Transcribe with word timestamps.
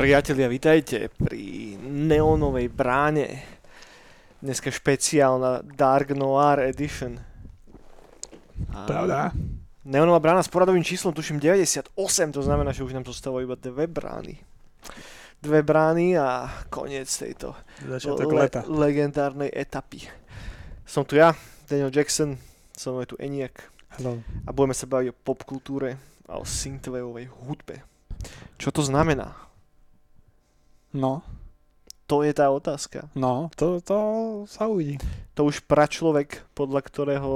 Priatelia, 0.00 0.48
vitajte 0.48 1.12
pri 1.12 1.76
neonovej 1.84 2.72
bráne. 2.72 3.44
Dneska 4.40 4.72
špeciálna 4.72 5.60
Dark 5.76 6.16
Noir 6.16 6.72
Edition. 6.72 7.20
A 8.72 8.88
Pravda? 8.88 9.28
Neonová 9.84 10.16
brána 10.16 10.40
s 10.40 10.48
poradovým 10.48 10.80
číslom, 10.80 11.12
tuším 11.12 11.36
98, 11.36 11.92
to 12.32 12.40
znamená, 12.40 12.72
že 12.72 12.80
už 12.80 12.96
nám 12.96 13.04
zostávajú 13.04 13.44
iba 13.44 13.60
dve 13.60 13.84
brány. 13.84 14.40
Dve 15.36 15.60
brány 15.60 16.16
a 16.16 16.48
koniec 16.72 17.12
tejto 17.12 17.52
Začiatok 17.84 18.32
le- 18.32 18.40
leta. 18.48 18.60
legendárnej 18.64 19.52
etapy. 19.52 20.08
Som 20.88 21.04
tu 21.04 21.20
ja, 21.20 21.36
Daniel 21.68 21.92
Jackson, 21.92 22.40
som 22.72 22.96
je 23.04 23.12
tu 23.12 23.20
Eniak 23.20 23.68
Hello. 24.00 24.16
a 24.48 24.50
budeme 24.56 24.72
sa 24.72 24.88
baviť 24.88 25.12
o 25.12 25.18
popkultúre 25.28 26.00
a 26.24 26.40
o 26.40 26.44
synthwaveovej 26.48 27.28
hudbe. 27.44 27.84
Čo 28.56 28.72
to 28.72 28.80
znamená? 28.80 29.49
No, 30.90 31.22
To 32.10 32.26
je 32.26 32.34
tá 32.34 32.50
otázka. 32.50 33.06
no, 33.14 33.54
to, 33.54 33.78
to 33.78 33.96
sa 34.50 34.66
uvidí. 34.66 34.98
To 35.38 35.46
už 35.46 35.62
pračlovek, 35.70 36.42
podľa 36.58 36.82
ktorého 36.82 37.32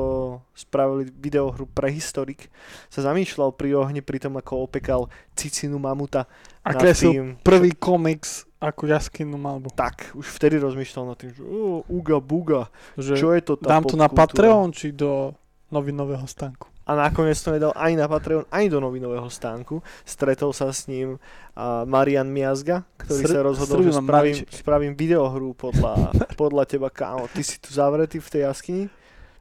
spravili 0.50 1.06
videohru 1.14 1.70
Prehistorik, 1.70 2.50
sa 2.90 3.06
zamýšľal 3.06 3.54
pri 3.54 3.78
ohni 3.78 4.02
pri 4.02 4.18
tom, 4.18 4.34
ako 4.34 4.66
opekal 4.66 5.06
cicinu 5.38 5.78
mamuta. 5.78 6.26
A 6.66 6.74
nad 6.74 6.82
kreslil 6.82 7.12
tým, 7.14 7.26
prvý 7.46 7.70
komiks 7.78 8.50
ako 8.58 8.90
jaskinnú 8.90 9.38
malbu. 9.38 9.70
Tak, 9.78 10.10
už 10.18 10.26
vtedy 10.26 10.58
rozmýšľal 10.58 11.04
nad 11.06 11.16
tým, 11.22 11.30
že 11.38 11.42
uga 11.86 12.18
buga, 12.18 12.62
Že 12.98 13.14
čo 13.14 13.28
je 13.30 13.42
to 13.46 13.54
tá 13.54 13.78
dám 13.78 13.86
to 13.86 13.94
na? 13.94 14.10
Patreon 14.10 14.74
či 14.74 14.90
do 14.90 15.30
novinového 15.70 16.26
stánku. 16.26 16.73
A 16.84 16.92
nakoniec 16.92 17.40
to 17.40 17.48
nedal 17.48 17.72
ani 17.72 17.96
na 17.96 18.04
Patreon, 18.04 18.44
ani 18.52 18.68
do 18.68 18.76
novinového 18.76 19.24
stánku. 19.32 19.80
Stretol 20.04 20.52
sa 20.52 20.68
s 20.68 20.84
ním 20.84 21.16
uh, 21.16 21.82
Marian 21.88 22.28
Miazga, 22.28 22.84
ktorý 23.00 23.24
Sr- 23.24 23.32
sa 23.32 23.40
rozhodol, 23.40 23.80
že 23.88 23.92
spravím, 23.96 24.36
Mariček. 24.36 24.48
spravím 24.60 24.92
videohru 24.92 25.56
podľa, 25.56 26.12
podľa 26.40 26.64
teba, 26.68 26.92
kámo. 26.92 27.24
Ty 27.32 27.40
si 27.40 27.56
tu 27.56 27.72
zavretý 27.72 28.20
v 28.20 28.28
tej 28.28 28.42
jaskyni, 28.52 28.84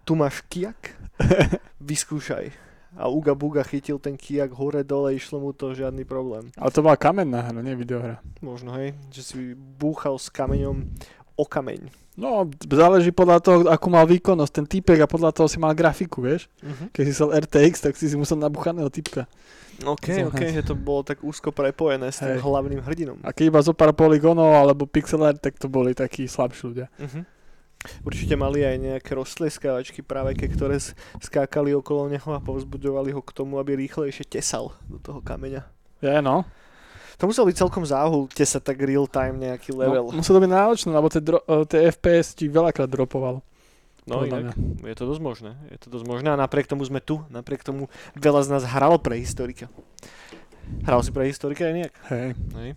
tu 0.07 0.15
máš 0.15 0.39
kijak, 0.47 0.95
vyskúšaj. 1.83 2.63
A 2.93 3.09
Uga 3.09 3.33
Buga 3.33 3.65
chytil 3.65 3.97
ten 3.97 4.13
kijak 4.13 4.53
hore 4.53 4.85
dole, 4.85 5.17
išlo 5.17 5.41
mu 5.41 5.49
to 5.49 5.73
žiadny 5.73 6.05
problém. 6.05 6.53
Ale 6.53 6.69
to 6.69 6.85
bola 6.85 6.93
kamenná 6.93 7.41
hra, 7.41 7.59
nie 7.65 7.73
videohra. 7.73 8.21
Možno, 8.37 8.77
hej, 8.77 8.93
že 9.09 9.21
si 9.25 9.37
búchal 9.57 10.13
s 10.21 10.29
kameňom 10.29 10.93
o 11.37 11.45
kameň. 11.45 12.03
No, 12.13 12.45
záleží 12.61 13.09
podľa 13.09 13.37
toho, 13.41 13.57
akú 13.65 13.89
mal 13.89 14.05
výkonnosť 14.05 14.53
ten 14.53 14.65
typek 14.69 15.01
a 15.01 15.09
podľa 15.09 15.33
toho 15.33 15.49
si 15.49 15.57
mal 15.57 15.73
grafiku, 15.73 16.21
vieš. 16.21 16.45
Uh-huh. 16.61 16.85
Keď 16.93 17.03
si 17.09 17.11
chcel 17.17 17.29
RTX, 17.33 17.73
tak 17.81 17.97
si 17.97 18.05
si 18.05 18.13
musel 18.13 18.37
nabuchaného 18.37 18.85
typka. 18.93 19.25
OK, 19.81 20.21
Zohnať. 20.21 20.29
OK, 20.29 20.41
že 20.53 20.61
to 20.61 20.77
bolo 20.77 21.01
tak 21.01 21.25
úzko 21.25 21.49
prepojené 21.49 22.13
s 22.13 22.21
tým 22.21 22.37
Hej. 22.37 22.45
hlavným 22.45 22.85
hrdinom. 22.85 23.17
A 23.25 23.33
keď 23.33 23.49
iba 23.49 23.61
zo 23.65 23.73
pár 23.73 23.97
poligónov 23.97 24.53
alebo 24.53 24.85
pixel 24.85 25.25
art, 25.25 25.41
tak 25.41 25.57
to 25.57 25.65
boli 25.65 25.97
takí 25.97 26.29
slabší 26.29 26.61
ľudia. 26.69 26.87
Uh-huh. 27.01 27.25
Určite 28.05 28.37
mali 28.37 28.61
aj 28.61 28.77
nejaké 28.77 29.11
roztlieskávačky 29.17 30.05
práve, 30.05 30.37
ke, 30.37 30.45
ktoré 30.47 30.77
skákali 31.17 31.73
okolo 31.73 32.13
neho 32.13 32.29
a 32.31 32.39
povzbudzovali 32.39 33.11
ho 33.11 33.25
k 33.25 33.35
tomu, 33.35 33.57
aby 33.57 33.73
rýchlejšie 33.75 34.29
tesal 34.29 34.77
do 34.85 35.01
toho 35.01 35.19
kameňa. 35.19 35.65
Je, 35.99 36.15
no. 36.21 36.45
To 37.21 37.29
musel 37.29 37.45
byť 37.45 37.55
celkom 37.55 37.83
záhul 37.85 38.25
tesať 38.31 38.61
tak 38.63 38.77
real 38.81 39.05
time 39.05 39.37
nejaký 39.37 39.73
level. 39.73 40.09
No, 40.09 40.19
muselo 40.19 40.41
byť 40.41 40.51
náročné, 40.51 40.89
lebo 40.89 41.07
tie, 41.09 41.21
dro- 41.21 41.45
eh, 41.45 41.63
tie 41.69 41.79
FPS 41.89 42.33
ti 42.33 42.45
veľakrát 42.49 42.89
dropovalo. 42.89 43.41
No, 44.03 44.27
inak, 44.27 44.51
je 44.83 44.95
to 44.99 45.07
dosť 45.07 45.21
možné. 45.23 45.51
Je 45.71 45.79
to 45.79 45.87
dosť 45.87 46.03
možné 46.03 46.27
a 46.27 46.35
napriek 46.35 46.67
tomu 46.67 46.83
sme 46.83 46.99
tu. 46.99 47.23
Napriek 47.31 47.63
tomu 47.63 47.87
veľa 48.19 48.43
z 48.43 48.51
nás 48.51 48.63
hralo 48.67 48.99
pre 48.99 49.15
historika. 49.15 49.71
Hral 50.83 50.99
si 51.07 51.11
pre 51.15 51.23
historika 51.31 51.63
aj 51.63 51.73
nejak? 51.75 51.93
Hej, 52.11 52.29
Hej. 52.59 52.71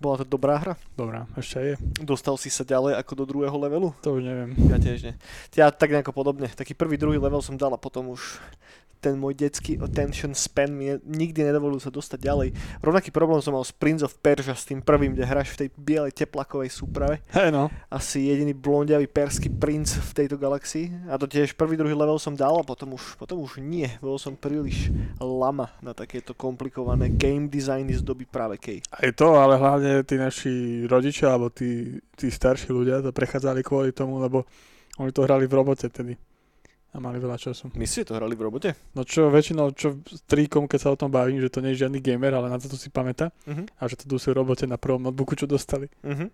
Bola 0.00 0.20
to 0.20 0.26
dobrá 0.26 0.58
hra? 0.60 0.74
dobrá, 0.98 1.24
ešte 1.38 1.56
je. 1.60 1.74
Dostal 2.02 2.34
si 2.36 2.50
sa 2.50 2.66
ďalej 2.66 2.98
ako 2.98 3.12
do 3.22 3.24
druhého 3.24 3.56
levelu? 3.56 3.94
To 4.02 4.18
už 4.18 4.22
neviem. 4.26 4.50
Ja 4.68 4.76
tiež 4.76 4.98
nie. 5.00 5.14
Ja 5.54 5.70
tak 5.70 5.94
nejako 5.94 6.12
podobne. 6.12 6.50
Taký 6.50 6.74
prvý, 6.74 6.98
druhý 6.98 7.16
level 7.16 7.40
som 7.40 7.54
dal 7.56 7.72
a 7.72 7.80
potom 7.80 8.10
už 8.12 8.40
ten 9.02 9.18
môj 9.18 9.34
detský 9.34 9.82
attention 9.82 10.30
span 10.30 10.70
mi 10.70 10.94
ne- 10.94 11.02
nikdy 11.02 11.42
nedovolil 11.42 11.82
sa 11.82 11.90
dostať 11.90 12.22
ďalej. 12.22 12.48
Rovnaký 12.78 13.10
problém 13.10 13.42
som 13.42 13.58
mal 13.58 13.66
s 13.66 13.74
Prince 13.74 14.06
of 14.06 14.14
Persia 14.22 14.54
s 14.54 14.62
tým 14.62 14.78
prvým, 14.78 15.18
kde 15.18 15.26
hráš 15.26 15.58
v 15.58 15.66
tej 15.66 15.68
bielej 15.74 16.14
teplakovej 16.14 16.70
súprave. 16.70 17.18
Hej, 17.34 17.50
no. 17.50 17.66
Asi 17.90 18.30
jediný 18.30 18.54
blondiavý 18.54 19.10
perský 19.10 19.50
princ 19.50 19.98
v 19.98 20.10
tejto 20.14 20.38
galaxii. 20.38 21.10
A 21.10 21.18
to 21.18 21.26
tiež 21.26 21.58
prvý, 21.58 21.74
druhý 21.74 21.98
level 21.98 22.22
som 22.22 22.38
dal 22.38 22.54
a 22.54 22.62
potom 22.62 22.94
už, 22.94 23.18
potom 23.18 23.42
už 23.42 23.58
nie. 23.58 23.90
Bol 23.98 24.22
som 24.22 24.38
príliš 24.38 24.94
lama 25.18 25.74
na 25.82 25.90
takéto 25.90 26.38
komplikované 26.38 27.10
game 27.10 27.50
designy 27.50 27.98
z 27.98 28.06
doby 28.06 28.22
práve 28.22 28.62
kej. 28.62 28.78
Aj 28.94 29.10
to, 29.10 29.34
ale 29.34 29.58
hlavne 29.58 30.06
tí 30.06 30.14
naši 30.14 30.86
rodičia, 30.86 31.34
alebo 31.34 31.50
tí, 31.50 31.98
tí 32.14 32.30
starší 32.30 32.70
ľudia 32.70 33.02
to 33.02 33.10
prechádzali 33.10 33.66
kvôli 33.66 33.90
tomu, 33.90 34.22
lebo 34.22 34.46
oni 35.00 35.10
to 35.10 35.24
hrali 35.26 35.48
v 35.48 35.56
robote 35.56 35.88
tedy. 35.88 36.14
A 36.92 37.00
mali 37.00 37.16
veľa 37.16 37.40
času. 37.40 37.72
My 37.72 37.88
ste 37.88 38.04
to 38.04 38.12
hrali 38.12 38.36
v 38.36 38.44
robote? 38.44 38.76
No 38.92 39.00
čo 39.00 39.32
väčšinou, 39.32 39.72
čo 39.72 39.96
s 40.04 40.20
trikom, 40.28 40.68
keď 40.68 40.78
sa 40.78 40.92
o 40.92 41.00
tom 41.00 41.08
bavím, 41.08 41.40
že 41.40 41.48
to 41.48 41.64
nie 41.64 41.72
je 41.72 41.88
žiadny 41.88 42.04
gamer, 42.04 42.36
ale 42.36 42.52
na 42.52 42.60
to 42.60 42.76
si 42.76 42.92
pamätá. 42.92 43.32
Mhm. 43.48 43.64
A 43.80 43.88
že 43.88 43.96
to 43.96 44.12
tu 44.12 44.20
v 44.20 44.36
robote 44.36 44.68
na 44.68 44.76
prvom 44.76 45.00
notebooku, 45.00 45.32
čo 45.32 45.48
dostali. 45.48 45.88
Mhm. 46.04 46.28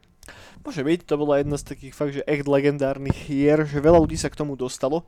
Môže 0.67 0.83
byť, 0.83 1.07
to 1.07 1.15
bola 1.15 1.39
jedna 1.39 1.57
z 1.57 1.65
takých 1.73 1.95
fakt, 1.95 2.13
že 2.19 2.27
echt 2.27 2.51
legendárnych 2.51 3.17
hier, 3.31 3.65
že 3.71 3.79
veľa 3.79 4.03
ľudí 4.03 4.19
sa 4.19 4.29
k 4.29 4.37
tomu 4.37 4.59
dostalo. 4.59 5.07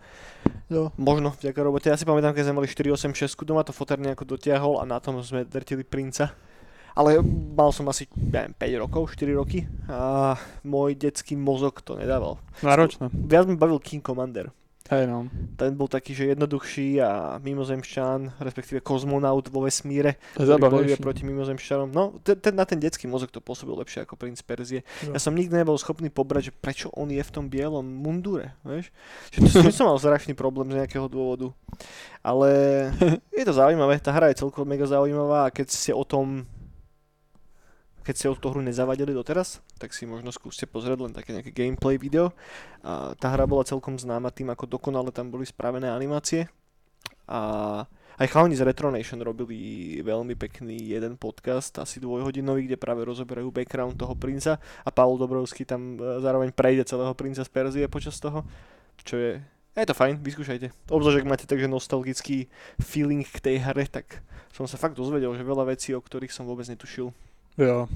Jo. 0.71 0.95
Možno 0.95 1.35
vďaka 1.35 1.61
robote. 1.67 1.91
Ja 1.91 1.99
si 1.99 2.07
pamätám, 2.07 2.31
keď 2.31 2.47
sme 2.47 2.63
mali 2.63 2.71
486 2.71 3.43
doma, 3.43 3.67
to 3.67 3.75
foter 3.75 3.99
nejako 3.99 4.25
dotiahol 4.39 4.79
a 4.79 4.87
na 4.87 5.03
tom 5.03 5.19
sme 5.21 5.43
drtili 5.43 5.83
princa. 5.83 6.31
Ale 6.95 7.23
mal 7.55 7.75
som 7.75 7.87
asi, 7.91 8.07
ja 8.31 8.47
neviem, 8.47 8.55
5 8.55 8.83
rokov, 8.87 9.03
4 9.19 9.35
roky 9.35 9.67
a 9.87 10.35
môj 10.67 10.95
detský 10.99 11.39
mozog 11.39 11.83
to 11.83 11.95
nedával. 11.95 12.39
Náročné. 12.67 13.11
Viac 13.15 13.47
mi 13.47 13.55
bavil 13.59 13.79
King 13.83 14.03
Commander. 14.03 14.51
Hej, 14.91 15.07
no. 15.07 15.31
Ten 15.55 15.79
bol 15.79 15.87
taký, 15.87 16.19
že 16.19 16.35
jednoduchší 16.35 16.99
a 16.99 17.39
mimozemšťan, 17.39 18.43
respektíve 18.43 18.83
kozmonaut 18.83 19.47
vo 19.47 19.63
vesmíre, 19.63 20.19
ktorý 20.35 20.59
bojuje 20.59 20.99
proti 20.99 21.23
mimozemšťanom. 21.31 21.95
No, 21.95 22.19
ten, 22.27 22.35
ten, 22.35 22.51
na 22.59 22.67
ten 22.67 22.83
detský 22.83 23.07
mozog 23.07 23.31
to 23.31 23.39
pôsobil 23.39 23.79
lepšie 23.79 24.03
ako 24.03 24.19
princ 24.19 24.43
Perzie. 24.43 24.83
Jo. 25.07 25.15
Ja 25.15 25.23
som 25.23 25.39
nikdy 25.39 25.63
nebol 25.63 25.79
schopný 25.79 26.11
pobrať, 26.11 26.51
že 26.51 26.53
prečo 26.59 26.91
on 26.99 27.07
je 27.15 27.23
v 27.23 27.31
tom 27.31 27.47
bielom 27.47 27.87
mundure, 27.87 28.59
vieš? 28.67 28.91
Že 29.31 29.71
to, 29.71 29.71
som 29.71 29.87
mal 29.95 30.03
strašný 30.03 30.35
problém 30.35 30.75
z 30.75 30.83
nejakého 30.83 31.07
dôvodu. 31.07 31.55
Ale 32.27 32.51
je 33.39 33.45
to 33.47 33.55
zaujímavé, 33.55 34.03
tá 34.03 34.11
hra 34.11 34.35
je 34.35 34.43
celkovo 34.43 34.67
mega 34.67 34.91
zaujímavá 34.91 35.47
a 35.47 35.55
keď 35.55 35.71
ste 35.71 35.95
o 35.95 36.03
tom 36.03 36.51
keď 38.01 38.15
ste 38.17 38.27
o 38.31 38.35
tú 38.37 38.49
hru 38.51 38.65
nezavadili 38.65 39.13
doteraz, 39.13 39.61
tak 39.77 39.93
si 39.93 40.09
možno 40.09 40.33
skúste 40.33 40.65
pozrieť 40.65 40.99
len 41.01 41.13
také 41.13 41.37
nejaké 41.37 41.53
gameplay 41.53 42.01
video. 42.01 42.33
A 42.81 43.13
tá 43.17 43.29
hra 43.33 43.45
bola 43.45 43.67
celkom 43.67 44.01
známa 44.01 44.33
tým, 44.33 44.49
ako 44.53 44.65
dokonale 44.65 45.13
tam 45.13 45.29
boli 45.29 45.45
spravené 45.45 45.89
animácie. 45.93 46.49
A 47.31 47.85
aj 48.21 48.29
chalani 48.29 48.53
z 48.53 48.69
Retronation 48.69 49.17
robili 49.25 49.97
veľmi 50.05 50.37
pekný 50.37 50.93
jeden 50.93 51.17
podcast, 51.17 51.73
asi 51.81 52.05
dvojhodinový, 52.05 52.69
kde 52.69 52.77
práve 52.77 53.01
rozoberajú 53.09 53.49
background 53.49 53.97
toho 53.97 54.13
princa 54.13 54.61
a 54.85 54.93
Pavel 54.93 55.17
Dobrovský 55.17 55.65
tam 55.65 55.97
e, 55.97 56.21
zároveň 56.21 56.53
prejde 56.53 56.85
celého 56.85 57.17
princa 57.17 57.41
z 57.41 57.49
Perzie 57.49 57.89
počas 57.89 58.21
toho, 58.21 58.45
čo 59.09 59.17
je... 59.17 59.41
Je 59.73 59.89
to 59.89 59.97
fajn, 59.97 60.21
vyskúšajte. 60.21 60.93
Obzvlášť, 60.93 61.17
ak 61.25 61.31
máte 61.33 61.49
takže 61.49 61.65
nostalgický 61.65 62.53
feeling 62.77 63.25
k 63.25 63.41
tej 63.41 63.57
hre, 63.65 63.89
tak 63.89 64.21
som 64.53 64.69
sa 64.69 64.77
fakt 64.77 65.01
dozvedel, 65.01 65.33
že 65.33 65.41
veľa 65.41 65.73
vecí, 65.73 65.97
o 65.97 66.05
ktorých 66.05 66.35
som 66.35 66.45
vôbec 66.45 66.69
netušil. 66.69 67.17
Jo. 67.59 67.89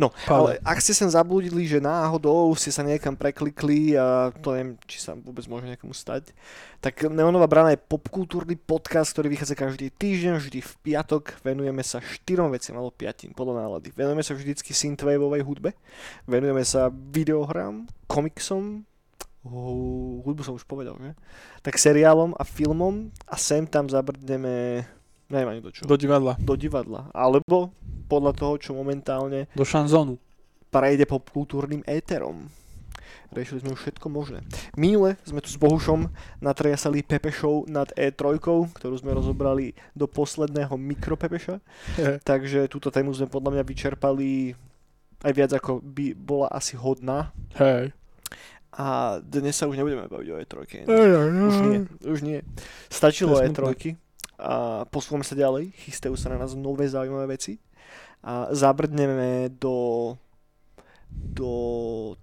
No, 0.00 0.08
ale 0.24 0.56
ak 0.64 0.80
ste 0.80 0.96
sem 0.96 1.04
zablúdili, 1.06 1.68
že 1.68 1.76
náhodou 1.76 2.48
ste 2.56 2.72
sa 2.72 2.80
niekam 2.80 3.12
preklikli 3.12 3.92
a 3.92 4.32
to 4.32 4.56
neviem, 4.56 4.80
či 4.88 4.96
sa 4.96 5.12
vôbec 5.12 5.44
môže 5.44 5.68
niekomu 5.68 5.92
stať, 5.92 6.32
tak 6.80 7.04
Neonová 7.04 7.44
brana 7.44 7.76
je 7.76 7.84
popkultúrny 7.84 8.56
podcast, 8.56 9.12
ktorý 9.12 9.28
vychádza 9.36 9.52
každý 9.52 9.92
týždeň, 9.92 10.40
vždy 10.40 10.58
v 10.64 10.72
piatok. 10.82 11.36
Venujeme 11.44 11.84
sa 11.84 12.00
štyrom 12.00 12.48
veciam, 12.48 12.80
alebo 12.80 12.96
piatim, 12.96 13.36
podľa 13.36 13.68
nálady. 13.68 13.92
Venujeme 13.92 14.24
sa 14.24 14.32
vždycky 14.32 14.72
synthwaveovej 14.72 15.44
hudbe, 15.44 15.76
venujeme 16.24 16.64
sa 16.64 16.88
videohrám, 16.88 17.84
komiksom, 18.08 18.88
hu- 19.44 20.24
hudbu 20.24 20.42
som 20.42 20.56
už 20.56 20.64
povedal, 20.64 20.96
že? 20.96 21.12
Tak 21.60 21.76
seriálom 21.76 22.32
a 22.40 22.42
filmom 22.48 23.12
a 23.28 23.36
sem 23.36 23.68
tam 23.68 23.92
zabrdneme, 23.92 24.88
neviem 25.28 25.50
ani 25.52 25.60
do 25.60 25.68
čo, 25.68 25.84
Do 25.84 26.00
divadla. 26.00 26.40
do 26.40 26.56
divadla. 26.56 27.12
Alebo 27.12 27.70
podľa 28.12 28.36
toho, 28.36 28.54
čo 28.60 28.70
momentálne 28.76 29.48
Do 29.56 29.64
šanzónu. 29.64 30.20
prejde 30.68 31.08
popkultúrnym 31.08 31.80
éterom. 31.88 32.52
Riešili 33.32 33.64
sme 33.64 33.72
už 33.72 33.80
všetko 33.80 34.12
možné. 34.12 34.44
Minule 34.76 35.16
sme 35.24 35.40
tu 35.40 35.48
s 35.48 35.56
Bohušom 35.56 36.12
natriasali 36.44 37.00
Pepe 37.00 37.32
Show 37.32 37.64
nad 37.64 37.88
E3, 37.96 38.36
ktorú 38.76 38.94
sme 39.00 39.16
rozobrali 39.16 39.72
do 39.96 40.04
posledného 40.04 40.76
mikropepeša. 40.76 41.56
Takže 42.28 42.68
túto 42.68 42.92
tému 42.92 43.08
sme 43.16 43.32
podľa 43.32 43.56
mňa 43.56 43.64
vyčerpali 43.64 44.52
aj 45.24 45.32
viac 45.32 45.50
ako 45.56 45.80
by 45.80 46.12
bola 46.12 46.52
asi 46.52 46.76
hodná. 46.76 47.32
Hej. 47.56 47.96
A 48.72 49.16
dnes 49.24 49.56
sa 49.56 49.64
už 49.64 49.80
nebudeme 49.80 50.08
baviť 50.08 50.28
o 50.28 50.36
E3. 50.36 50.54
Hej, 50.84 51.08
hej, 51.16 51.28
Už 51.48 51.56
nie, 51.64 51.80
už 52.04 52.18
nie. 52.20 52.38
Stačilo 52.92 53.40
To 53.40 53.44
je 53.44 53.48
E3 53.48 53.96
a 54.42 54.82
posúvame 54.90 55.22
sa 55.22 55.38
ďalej. 55.38 55.70
Chystajú 55.86 56.18
sa 56.18 56.34
na 56.34 56.40
nás 56.42 56.52
nové 56.58 56.84
zaujímavé 56.90 57.38
veci. 57.38 57.62
A 58.22 58.50
zabrdneme 58.50 59.50
do 59.52 60.14
do 61.12 61.50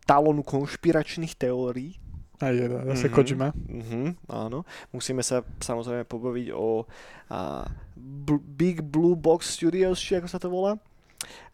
talónu 0.03 0.41
konšpiračných 0.41 1.37
teórií. 1.37 1.93
Aj 2.39 2.49
jedna, 2.49 2.87
zase 2.89 3.05
Mhm. 3.05 3.13
Kojima. 3.13 3.47
Mhm, 3.53 4.01
áno. 4.25 4.63
Musíme 4.89 5.21
sa 5.21 5.43
samozrejme 5.59 6.07
pobaviť 6.07 6.47
o 6.55 6.87
a, 7.29 7.67
Bl- 7.99 8.41
Big 8.41 8.81
Blue 8.81 9.13
Box 9.13 9.53
Studios, 9.53 9.99
či 9.99 10.15
ako 10.15 10.27
sa 10.27 10.39
to 10.39 10.49
volá. 10.49 10.79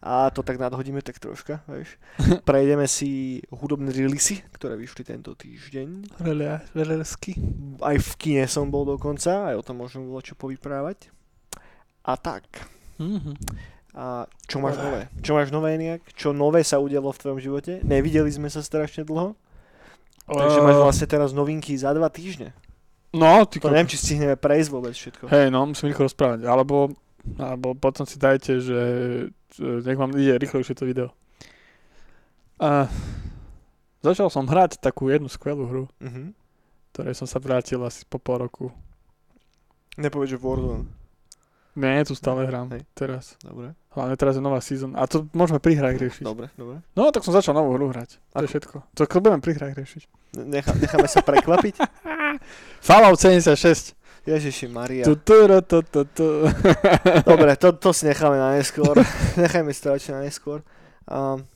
A 0.00 0.30
to 0.30 0.46
tak 0.46 0.56
nadhodíme 0.56 1.02
tak 1.02 1.18
troška, 1.18 1.60
vieš. 1.66 1.98
Prejdeme 2.48 2.86
si 2.86 3.42
hudobné 3.50 3.90
releasy, 3.90 4.40
ktoré 4.54 4.78
vyšli 4.78 5.02
tento 5.04 5.34
týždeň. 5.34 6.16
Relia, 6.22 6.62
Relesky. 6.72 7.34
Aj 7.82 7.98
v 7.98 8.10
kine 8.16 8.46
som 8.46 8.70
bol 8.70 8.86
dokonca, 8.86 9.50
aj 9.52 9.58
o 9.58 9.66
tom 9.66 9.82
môžem 9.82 10.06
bolo 10.06 10.22
čo 10.22 10.38
povyprávať. 10.38 11.10
A 12.06 12.14
tak. 12.14 12.46
Mhm. 12.96 13.34
A 13.96 14.04
čo 14.44 14.60
máš 14.60 14.76
nové? 14.76 15.08
Čo 15.24 15.32
máš 15.32 15.48
nové 15.48 15.72
nejak? 15.74 16.04
Čo 16.12 16.36
nové 16.36 16.60
sa 16.60 16.76
udialo 16.76 17.08
v 17.08 17.16
tvojom 17.16 17.40
živote? 17.40 17.72
Nevideli 17.80 18.28
sme 18.28 18.52
sa 18.52 18.60
strašne 18.60 19.02
dlho. 19.02 19.32
Takže 20.26 20.58
máš 20.60 20.76
vlastne 20.76 21.06
teraz 21.06 21.32
novinky 21.32 21.72
za 21.72 21.90
dva 21.90 22.12
týždne. 22.12 22.52
No, 23.16 23.48
ty 23.48 23.56
To 23.56 23.72
neviem, 23.72 23.88
či 23.88 23.96
stihneme 23.96 24.36
prejsť 24.36 24.68
vôbec 24.68 24.92
všetko. 24.92 25.24
Hej, 25.26 25.48
no, 25.48 25.64
musím 25.64 25.88
rýchlo 25.88 26.04
rozprávať. 26.04 26.44
Alebo, 26.44 26.92
alebo 27.34 27.72
potom 27.72 28.04
si 28.04 28.20
dajte, 28.20 28.60
že 28.60 28.78
nech 29.56 29.96
vám 29.96 30.12
ide 30.12 30.36
rýchlejšie 30.36 30.76
to 30.76 30.84
video. 30.84 31.08
A 32.58 32.90
začal 34.02 34.28
som 34.28 34.44
hrať 34.44 34.76
takú 34.76 35.08
jednu 35.08 35.28
skvelú 35.28 35.64
hru, 35.64 35.84
Mhm. 36.04 36.36
ktorej 36.92 37.14
som 37.14 37.24
sa 37.24 37.38
vrátil 37.38 37.80
asi 37.80 38.04
po 38.04 38.20
pol 38.20 38.42
roku. 38.42 38.68
Nepovedz, 39.96 40.36
že 40.36 40.38
Warzone. 40.38 40.84
Nie, 41.76 42.08
tu 42.08 42.16
stále 42.16 42.48
hrám. 42.48 42.72
Hej. 42.72 42.88
Teraz. 42.96 43.36
Dobre, 43.44 43.76
Hlavne 43.92 44.16
teraz 44.16 44.36
je 44.36 44.42
nová 44.44 44.64
season. 44.64 44.96
A 44.96 45.04
to 45.04 45.28
môžeme 45.36 45.60
pri 45.60 45.76
hrách 45.76 46.00
riešiť. 46.00 46.24
dobre, 46.24 46.48
dobre. 46.56 46.80
No, 46.96 47.12
tak 47.12 47.20
som 47.20 47.36
začal 47.36 47.52
novú 47.52 47.76
hru 47.76 47.92
hrať. 47.92 48.16
To 48.32 48.44
je 48.44 48.48
všetko. 48.48 48.76
To 48.96 49.04
to 49.04 49.18
budeme 49.20 49.44
pri 49.44 49.56
hrách 49.60 49.76
riešiť. 49.76 50.02
Nechá, 50.40 50.72
necháme 50.72 51.08
sa 51.08 51.20
prekvapiť. 51.20 51.80
Fallout 52.88 53.20
76. 53.20 53.96
Ježiši 54.26 54.66
Maria. 54.72 55.04
Tu, 55.04 55.14
tu, 55.20 55.36
tu, 55.46 55.78
tu, 55.84 56.00
tu. 56.12 56.28
Dobre, 57.30 57.54
to, 57.60 57.72
to 57.76 57.92
si 57.92 58.08
necháme 58.08 58.40
na 58.40 58.56
neskôr. 58.58 58.96
Nechajme 59.40 59.70
si 59.70 59.80
to 59.84 59.92
radšej 59.94 60.12
na 60.16 60.20
neskôr. 60.26 60.64
Um, 61.06 61.46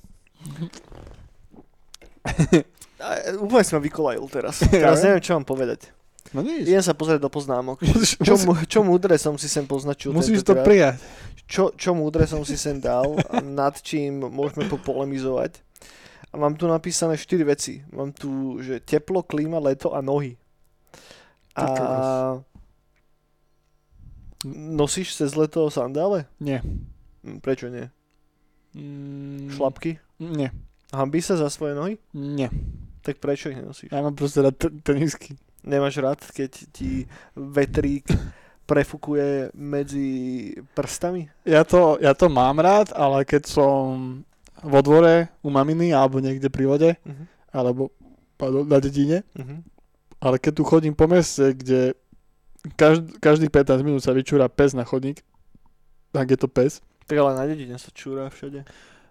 úplne 3.41 3.65
si 3.65 3.73
ma 3.75 3.81
vykolajil 3.83 4.25
teraz. 4.31 4.63
Teraz 4.69 5.03
neviem, 5.03 5.25
čo 5.25 5.35
mám 5.35 5.49
povedať. 5.49 5.91
No 6.31 6.47
nič. 6.47 6.63
Idem 6.63 6.79
sa 6.81 6.95
pozrieť 6.95 7.21
do 7.23 7.31
poznámok. 7.31 7.83
Čo, 8.27 8.39
mu, 8.47 8.55
čo 8.65 8.87
múdre 8.87 9.19
som 9.19 9.35
si 9.35 9.51
sem 9.51 9.67
poznačil 9.67 10.15
musíš 10.15 10.47
to 10.47 10.55
tentokrát. 10.55 10.67
prijať. 10.67 10.95
čo, 11.51 11.65
čo 11.75 11.91
múdre 11.91 12.23
som 12.31 12.47
si 12.47 12.55
sem 12.55 12.79
dal, 12.79 13.19
nad 13.43 13.75
čím 13.83 14.23
môžeme 14.31 14.71
popolemizovať. 14.71 15.59
A 16.31 16.39
mám 16.39 16.55
tu 16.55 16.71
napísané 16.71 17.19
4 17.19 17.43
veci. 17.43 17.83
Mám 17.91 18.15
tu, 18.15 18.63
že 18.63 18.79
teplo, 18.79 19.27
klíma, 19.27 19.59
leto 19.59 19.91
a 19.91 19.99
nohy. 19.99 20.39
A 21.59 22.39
nosíš 24.47 25.19
cez 25.19 25.35
leto 25.35 25.67
sandále? 25.69 26.31
Nie. 26.39 26.63
Hm, 27.27 27.43
Prečo 27.43 27.67
nie? 27.69 27.91
Mm, 28.73 29.51
Šlapky? 29.51 29.99
Nie. 30.23 30.55
Hambí 30.95 31.19
sa 31.19 31.35
za 31.35 31.51
svoje 31.51 31.75
nohy? 31.75 31.99
Nie. 32.15 32.47
Tak 33.03 33.19
prečo 33.19 33.51
ich 33.51 33.59
nenosíš? 33.59 33.91
Ja 33.91 33.99
mám 33.99 34.15
proste 34.15 34.47
rád 34.47 34.55
tenisky. 34.87 35.35
Nemáš 35.61 36.01
rád, 36.01 36.21
keď 36.25 36.51
ti 36.73 37.05
vetrík 37.35 38.09
prefukuje 38.65 39.51
medzi 39.53 40.09
prstami? 40.73 41.27
Ja 41.43 41.67
to, 41.67 41.99
ja 41.99 42.15
to 42.15 42.31
mám 42.31 42.63
rád, 42.63 42.95
ale 42.95 43.27
keď 43.27 43.51
som 43.51 44.23
vo 44.63 44.81
dvore 44.81 45.27
u 45.43 45.51
maminy 45.51 45.91
alebo 45.91 46.23
niekde 46.23 46.47
pri 46.49 46.65
vode, 46.65 46.91
Uh-huh. 47.03 47.25
alebo 47.51 47.91
pardon, 48.39 48.63
na 48.65 48.79
dedine, 48.79 49.27
Uh-huh. 49.35 49.59
ale 50.23 50.39
keď 50.39 50.53
tu 50.55 50.63
chodím 50.63 50.95
po 50.95 51.05
meste, 51.05 51.51
kde 51.53 51.93
každý, 52.77 53.17
každých 53.19 53.51
15 53.51 53.81
minút 53.83 54.05
sa 54.05 54.13
vyčúra 54.13 54.47
pes 54.47 54.77
na 54.77 54.85
chodník, 54.85 55.25
tak 56.13 56.31
je 56.31 56.39
to 56.39 56.47
pes. 56.47 56.79
Tak 57.09 57.17
ale 57.19 57.35
na 57.35 57.45
dedine 57.49 57.75
sa 57.75 57.91
čúra 57.91 58.31
všade. 58.31 58.63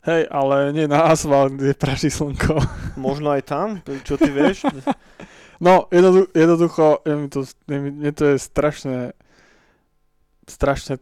Hej, 0.07 0.31
ale 0.31 0.71
nie 0.71 0.87
na 0.87 1.11
asfalt, 1.11 1.59
kde 1.59 1.75
praší 1.75 2.07
slnko. 2.07 2.55
Možno 2.95 3.35
aj 3.35 3.43
tam, 3.43 3.67
čo 4.07 4.15
ty 4.15 4.31
vieš? 4.31 4.63
No, 5.59 5.87
jednodu, 5.91 6.27
jednoducho, 6.31 7.03
je 7.03 7.15
mi 7.15 7.27
to, 7.27 7.43
je 7.43 7.77
mi, 7.77 7.91
mne 7.91 8.11
to 8.11 8.25
je 8.25 8.37
strašné, 8.39 9.11
strašne, 10.47 10.97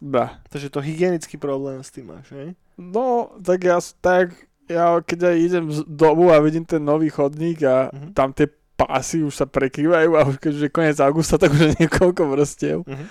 bá. 0.00 0.40
Takže 0.48 0.70
to 0.70 0.80
hygienický 0.80 1.36
problém 1.36 1.84
s 1.84 1.92
tým 1.92 2.08
máš, 2.08 2.32
hej? 2.32 2.56
No, 2.76 3.30
tak 3.38 3.60
ja, 3.62 3.76
tak 4.00 4.32
ja 4.66 4.96
keď 4.98 5.18
aj 5.28 5.36
idem 5.36 5.64
z 5.68 5.84
domu 5.84 6.32
a 6.32 6.40
vidím 6.40 6.64
ten 6.64 6.80
nový 6.80 7.12
chodník 7.12 7.60
a 7.62 7.92
Mhm. 7.92 8.16
tam 8.16 8.32
tie 8.32 8.48
pásy 8.72 9.20
už 9.20 9.36
sa 9.36 9.44
prekrývajú 9.44 10.10
a 10.16 10.24
už 10.24 10.40
keď 10.40 10.52
už 10.52 10.62
je 10.62 10.72
koniec 10.72 10.98
augusta, 10.98 11.36
tak 11.42 11.52
už 11.52 11.60
je 11.60 11.72
niekoľko 11.78 12.22
vrstiev. 12.26 12.78
Uh-huh. 12.82 13.06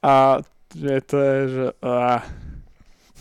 A 0.00 0.40
že 0.72 1.02
to 1.04 1.16
je, 1.18 1.38
že... 1.48 1.64
Á, 1.82 2.22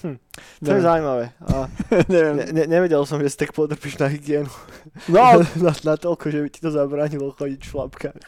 Hm, 0.01 0.17
To 0.65 0.69
je 0.73 0.81
zaujímavé. 0.81 1.25
A 1.45 1.69
neviem. 2.13 2.35
ne, 2.37 2.45
ne, 2.51 2.63
nevedel 2.65 3.05
som, 3.05 3.21
že 3.21 3.29
si 3.29 3.37
tak 3.37 3.53
podrpíš 3.53 4.01
na 4.01 4.09
hygienu. 4.09 4.49
No, 5.05 5.41
na, 5.65 5.71
na 5.85 5.95
toľko, 5.97 6.25
že 6.33 6.39
by 6.41 6.49
ti 6.49 6.59
to 6.59 6.73
zabránilo 6.73 7.29
chodiť 7.31 7.59
v 7.61 7.69
šlapkách. 7.69 8.21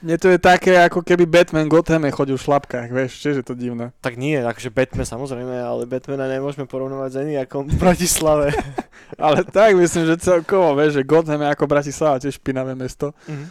mne 0.00 0.16
to 0.16 0.32
je 0.32 0.40
také, 0.40 0.80
ako 0.80 1.04
keby 1.04 1.28
Batman 1.28 1.68
Gotham 1.68 2.08
chodil 2.08 2.40
v 2.40 2.46
šlapkách, 2.48 2.88
vieš, 2.88 3.20
čiže 3.20 3.44
je 3.44 3.46
to 3.46 3.52
divné. 3.52 3.92
Tak 4.00 4.16
nie, 4.16 4.40
takže 4.40 4.72
Batman 4.72 5.04
samozrejme, 5.04 5.52
ale 5.60 5.84
Batmana 5.84 6.24
nemôžeme 6.24 6.64
porovnovať 6.64 7.10
s 7.12 7.16
nejakom 7.20 7.68
v 7.68 7.76
Bratislave. 7.76 8.48
Ale 9.20 9.44
tak 9.44 9.76
myslím, 9.76 10.08
že 10.08 10.22
celkovo, 10.22 10.72
vieš, 10.72 11.02
že 11.02 11.04
Gotham 11.04 11.44
je 11.44 11.52
ako 11.52 11.64
Bratislava, 11.68 12.16
tiež 12.16 12.40
špinavé 12.40 12.72
mesto. 12.72 13.12
Mhm. 13.28 13.46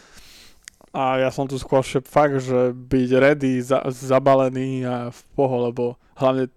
A 0.89 1.21
ja 1.21 1.29
som 1.29 1.45
tu 1.45 1.53
skôr 1.61 1.85
fakt, 1.85 2.41
že 2.41 2.73
byť 2.73 3.09
ready, 3.13 3.61
za, 3.61 3.85
zabalený 3.93 4.89
a 4.89 5.13
v 5.13 5.19
poho, 5.37 5.69
lebo 5.69 5.83
hlavne 6.17 6.49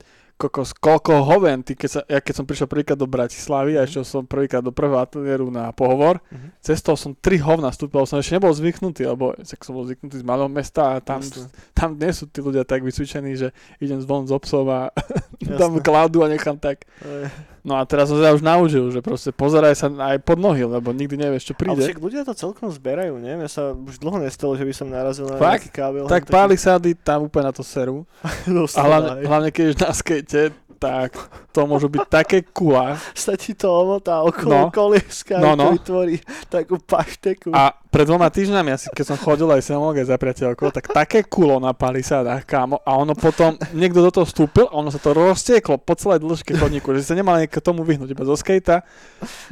kokos, 0.43 0.75
koľko 0.75 1.23
hoven, 1.23 1.63
ty, 1.63 1.79
keď 1.79 1.89
sa, 1.89 2.01
ja 2.11 2.19
keď 2.19 2.35
som 2.35 2.45
prišiel 2.49 2.67
prvýkrát 2.67 2.99
do 2.99 3.07
Bratislavy 3.07 3.79
a 3.79 3.87
išiel 3.87 4.03
som 4.03 4.27
prvýkrát 4.27 4.59
do 4.59 4.75
prvého 4.75 4.99
ateliéru 4.99 5.47
na 5.55 5.71
pohovor, 5.71 6.19
Mhm. 6.35 6.59
cez 6.59 6.83
toho 6.83 6.99
som 6.99 7.15
tri 7.15 7.39
hovna 7.39 7.71
stúpil, 7.71 8.03
som 8.03 8.19
ešte 8.19 8.35
nebol 8.37 8.51
zvyknutý, 8.51 9.07
lebo 9.07 9.39
tak 9.39 9.63
som 9.63 9.79
bol 9.79 9.87
zvyknutý 9.87 10.19
z 10.19 10.27
malého 10.27 10.51
mesta 10.51 10.99
a 10.99 11.01
tam, 11.01 11.23
tam 11.79 11.95
nie 11.95 12.11
sú 12.11 12.27
tí 12.27 12.43
ľudia 12.43 12.67
tak 12.67 12.83
vycvičení, 12.83 13.39
že 13.39 13.55
idem 13.79 14.03
zvon 14.03 14.27
z 14.27 14.35
obsov 14.35 14.67
a 14.67 14.91
tam 15.61 15.79
kládu 15.79 16.27
a 16.27 16.29
nechám 16.29 16.59
tak. 16.59 16.83
Ej. 17.07 17.31
No 17.63 17.79
a 17.79 17.87
teraz 17.87 18.11
som 18.11 18.19
sa 18.19 18.35
už 18.35 18.43
naučil, 18.43 18.91
že 18.91 18.99
proste 18.99 19.31
pozeraj 19.31 19.79
sa 19.79 19.87
aj 19.87 20.19
pod 20.27 20.35
nohy, 20.35 20.67
lebo 20.67 20.91
nikdy 20.91 21.15
nevieš, 21.15 21.51
čo 21.51 21.55
Ale 21.55 21.61
príde. 21.63 21.83
však 21.87 22.03
ľudia 22.03 22.27
to 22.27 22.35
celkom 22.35 22.67
zberajú, 22.75 23.23
nie? 23.23 23.39
Mne 23.39 23.47
sa 23.47 23.71
už 23.71 24.03
dlho 24.03 24.19
nestalo, 24.19 24.59
že 24.59 24.67
by 24.67 24.75
som 24.75 24.91
narazil 24.91 25.31
na 25.31 25.39
Fakt? 25.39 25.63
nejaký 25.63 25.71
kábel. 25.71 26.05
Tak 26.11 26.27
pálisády 26.27 26.99
tam 26.99 27.31
úplne 27.31 27.47
na 27.47 27.55
to 27.55 27.63
serú. 27.63 28.03
A 28.75 28.83
hlavne, 28.83 29.23
hlavne 29.23 29.51
keď 29.55 29.79
na 29.79 29.95
skate, 29.95 30.51
tak 30.83 31.15
to 31.55 31.63
môžu 31.71 31.87
byť 31.87 32.07
také 32.11 32.43
kula. 32.43 32.99
sa 33.15 33.39
ti 33.39 33.55
to 33.55 33.71
omotá 33.71 34.19
okolo 34.27 34.67
No. 34.67 34.75
kolieska, 34.75 35.39
No, 35.39 35.55
no, 35.55 35.71
vytvorí 35.71 36.19
takú 36.51 36.83
pašteku. 36.83 37.55
A 37.55 37.71
pred 37.71 38.09
dvoma 38.09 38.27
týždňami 38.27 38.75
asi, 38.75 38.91
keď 38.91 39.15
som 39.15 39.19
chodil 39.21 39.47
aj 39.47 39.63
sem 39.63 39.79
za 39.79 40.17
priateľkou, 40.19 40.75
tak 40.75 40.91
také 40.91 41.23
kulo 41.23 41.63
na 41.63 41.71
palisádach, 41.71 42.43
kámo. 42.43 42.83
A 42.83 42.99
ono 42.99 43.15
potom, 43.15 43.55
niekto 43.71 44.03
do 44.03 44.11
toho 44.11 44.27
vstúpil 44.27 44.67
a 44.67 44.75
ono 44.75 44.91
sa 44.91 44.99
to 44.99 45.15
roztieklo 45.15 45.79
po 45.79 45.95
celej 45.95 46.25
dĺžke 46.25 46.59
chodníku, 46.59 46.91
že 46.99 47.07
sa 47.07 47.15
nemal 47.15 47.39
niekto 47.39 47.63
tomu 47.63 47.87
vyhnúť, 47.87 48.11
iba 48.11 48.25
zo 48.27 48.35
skejta, 48.35 48.83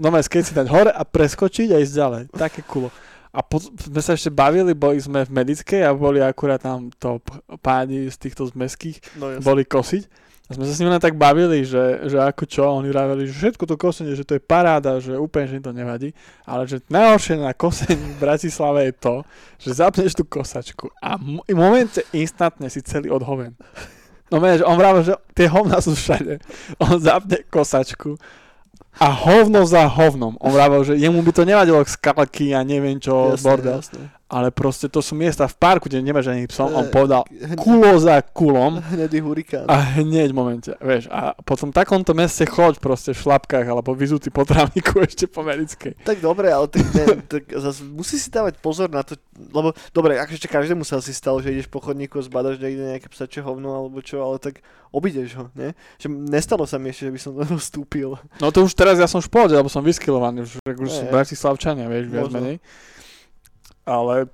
no 0.03 0.11
skate 0.19 0.51
si 0.51 0.57
dať 0.57 0.67
hore 0.67 0.91
a 0.91 1.03
preskočiť 1.07 1.69
a 1.71 1.79
ísť 1.79 1.95
ďalej. 1.95 2.23
Také 2.35 2.61
kulo. 2.67 2.91
A 3.31 3.47
po, 3.47 3.63
sme 3.63 4.03
sa 4.03 4.19
ešte 4.19 4.27
bavili, 4.27 4.75
boli 4.75 4.99
sme 4.99 5.23
v 5.23 5.31
medickej 5.31 5.87
a 5.87 5.95
boli 5.95 6.19
akurát 6.19 6.59
tam 6.59 6.91
to 6.99 7.23
páni 7.63 8.11
z 8.11 8.17
týchto 8.19 8.51
zmeských, 8.51 8.99
no, 9.23 9.39
jasne. 9.39 9.45
boli 9.47 9.63
kosiť. 9.63 10.30
A 10.51 10.59
sme 10.59 10.67
sa 10.67 10.75
s 10.75 10.83
nimi 10.83 10.91
len 10.91 10.99
tak 10.99 11.15
bavili, 11.15 11.63
že, 11.63 12.11
že 12.11 12.19
ako 12.19 12.43
čo, 12.43 12.67
oni 12.67 12.91
vraveli, 12.91 13.31
že 13.31 13.39
všetko 13.39 13.71
to 13.71 13.79
kosenie, 13.79 14.19
že 14.19 14.27
to 14.27 14.35
je 14.35 14.43
paráda, 14.43 14.99
že 14.99 15.15
úplne, 15.15 15.47
že 15.47 15.63
im 15.63 15.65
to 15.65 15.71
nevadí, 15.71 16.11
ale 16.43 16.67
že 16.67 16.83
najhoršie 16.91 17.39
na 17.39 17.55
kosení 17.55 18.19
v 18.19 18.19
Bratislave 18.19 18.91
je 18.91 18.95
to, 18.99 19.17
že 19.63 19.79
zapneš 19.79 20.19
tú 20.19 20.27
kosačku 20.27 20.91
a 20.99 21.15
m- 21.15 21.39
v 21.47 21.55
momente 21.55 22.03
instantne 22.11 22.67
si 22.67 22.83
celý 22.83 23.15
odhoven. 23.15 23.55
No 24.27 24.43
vieš, 24.43 24.67
on 24.67 24.75
vravel, 24.75 25.07
že 25.07 25.15
tie 25.39 25.47
hovna 25.47 25.79
sú 25.79 25.95
všade. 25.95 26.43
On 26.83 26.99
zapne 26.99 27.47
kosačku 27.47 28.19
a 28.93 29.07
hovno 29.09 29.63
za 29.63 29.87
hovnom. 29.87 30.35
On 30.37 30.51
vravel, 30.51 30.83
že 30.83 30.95
jemu 30.95 31.21
by 31.21 31.33
to 31.33 31.43
nevadilo 31.43 31.79
skalky 31.85 32.51
a 32.51 32.61
neviem 32.61 32.97
čo, 32.97 33.33
Jasné, 33.33 33.45
bordel. 33.45 33.77
jasné. 33.79 34.03
Ale 34.27 34.49
proste 34.49 34.87
to 34.87 34.99
sú 34.99 35.13
miesta 35.13 35.43
v 35.45 35.59
parku, 35.59 35.85
kde 35.85 35.99
nemáš 36.01 36.29
ani 36.29 36.47
psom. 36.47 36.71
On 36.71 36.87
Eh, 36.87 36.89
povedal 36.89 37.27
hneď- 37.27 37.59
kulo 37.59 37.99
za 37.99 38.23
kulom 38.23 38.79
Hnedý 38.79 39.19
hurikán. 39.19 39.67
a 39.67 39.75
hneď 39.99 40.31
v 40.31 40.37
momente, 40.37 40.71
vieš. 40.79 41.11
A 41.11 41.35
po 41.35 41.59
tom 41.59 41.69
takomto 41.69 42.15
meste 42.15 42.47
choď 42.47 42.79
proste 42.79 43.11
v 43.11 43.19
šlapkách 43.19 43.67
alebo 43.67 43.91
vyzutý 43.91 44.31
po 44.31 44.47
trávniku 44.47 45.03
ešte 45.03 45.27
po 45.27 45.43
americkej. 45.43 45.99
Tak 46.01 46.19
dobre, 46.21 46.47
ale 46.47 46.67
tak, 46.67 46.87
ne, 46.95 47.05
tak 47.25 47.43
zase 47.51 47.83
musí 47.83 48.15
si 48.17 48.31
dávať 48.31 48.55
pozor 48.57 48.87
na 48.87 49.03
to, 49.03 49.19
lebo 49.51 49.75
dobre, 49.91 50.15
akože 50.17 50.47
každému 50.47 50.83
sa 50.85 50.99
asi 50.99 51.11
stalo, 51.11 51.43
že 51.43 51.51
ideš 51.51 51.67
po 51.67 51.81
chodníku 51.81 52.15
a 52.15 52.23
zbadaš 52.23 52.63
niekde 52.63 52.87
nejaké 52.89 53.11
psačie 53.11 53.43
hovno 53.43 53.75
alebo 53.75 53.99
čo, 53.99 54.23
ale 54.23 54.39
tak 54.39 54.63
obídeš 54.89 55.35
ho, 55.35 55.51
ne? 55.55 55.75
Že 55.97 56.07
nestalo 56.29 56.67
sa 56.67 56.75
mi 56.75 56.91
ešte, 56.91 57.07
že 57.07 57.13
by 57.13 57.19
som 57.21 57.31
do 57.33 57.43
toho 57.43 57.59
vstúpil. 57.63 58.15
No 58.39 58.51
to 58.51 58.63
už 58.63 58.75
teraz 58.75 58.90
ja 58.99 59.07
som 59.07 59.23
v 59.23 59.31
pohode, 59.31 59.55
lebo 59.55 59.71
som 59.71 59.85
vyskilovaný, 59.85 60.49
už, 60.49 60.59
už 60.65 60.91
Je, 60.91 61.07
je. 61.07 61.13
Bratislavčania, 61.13 61.87
vieš, 61.87 62.11
viac 62.11 62.27
Možno. 62.27 62.37
menej. 62.41 62.57
Ale 63.87 64.27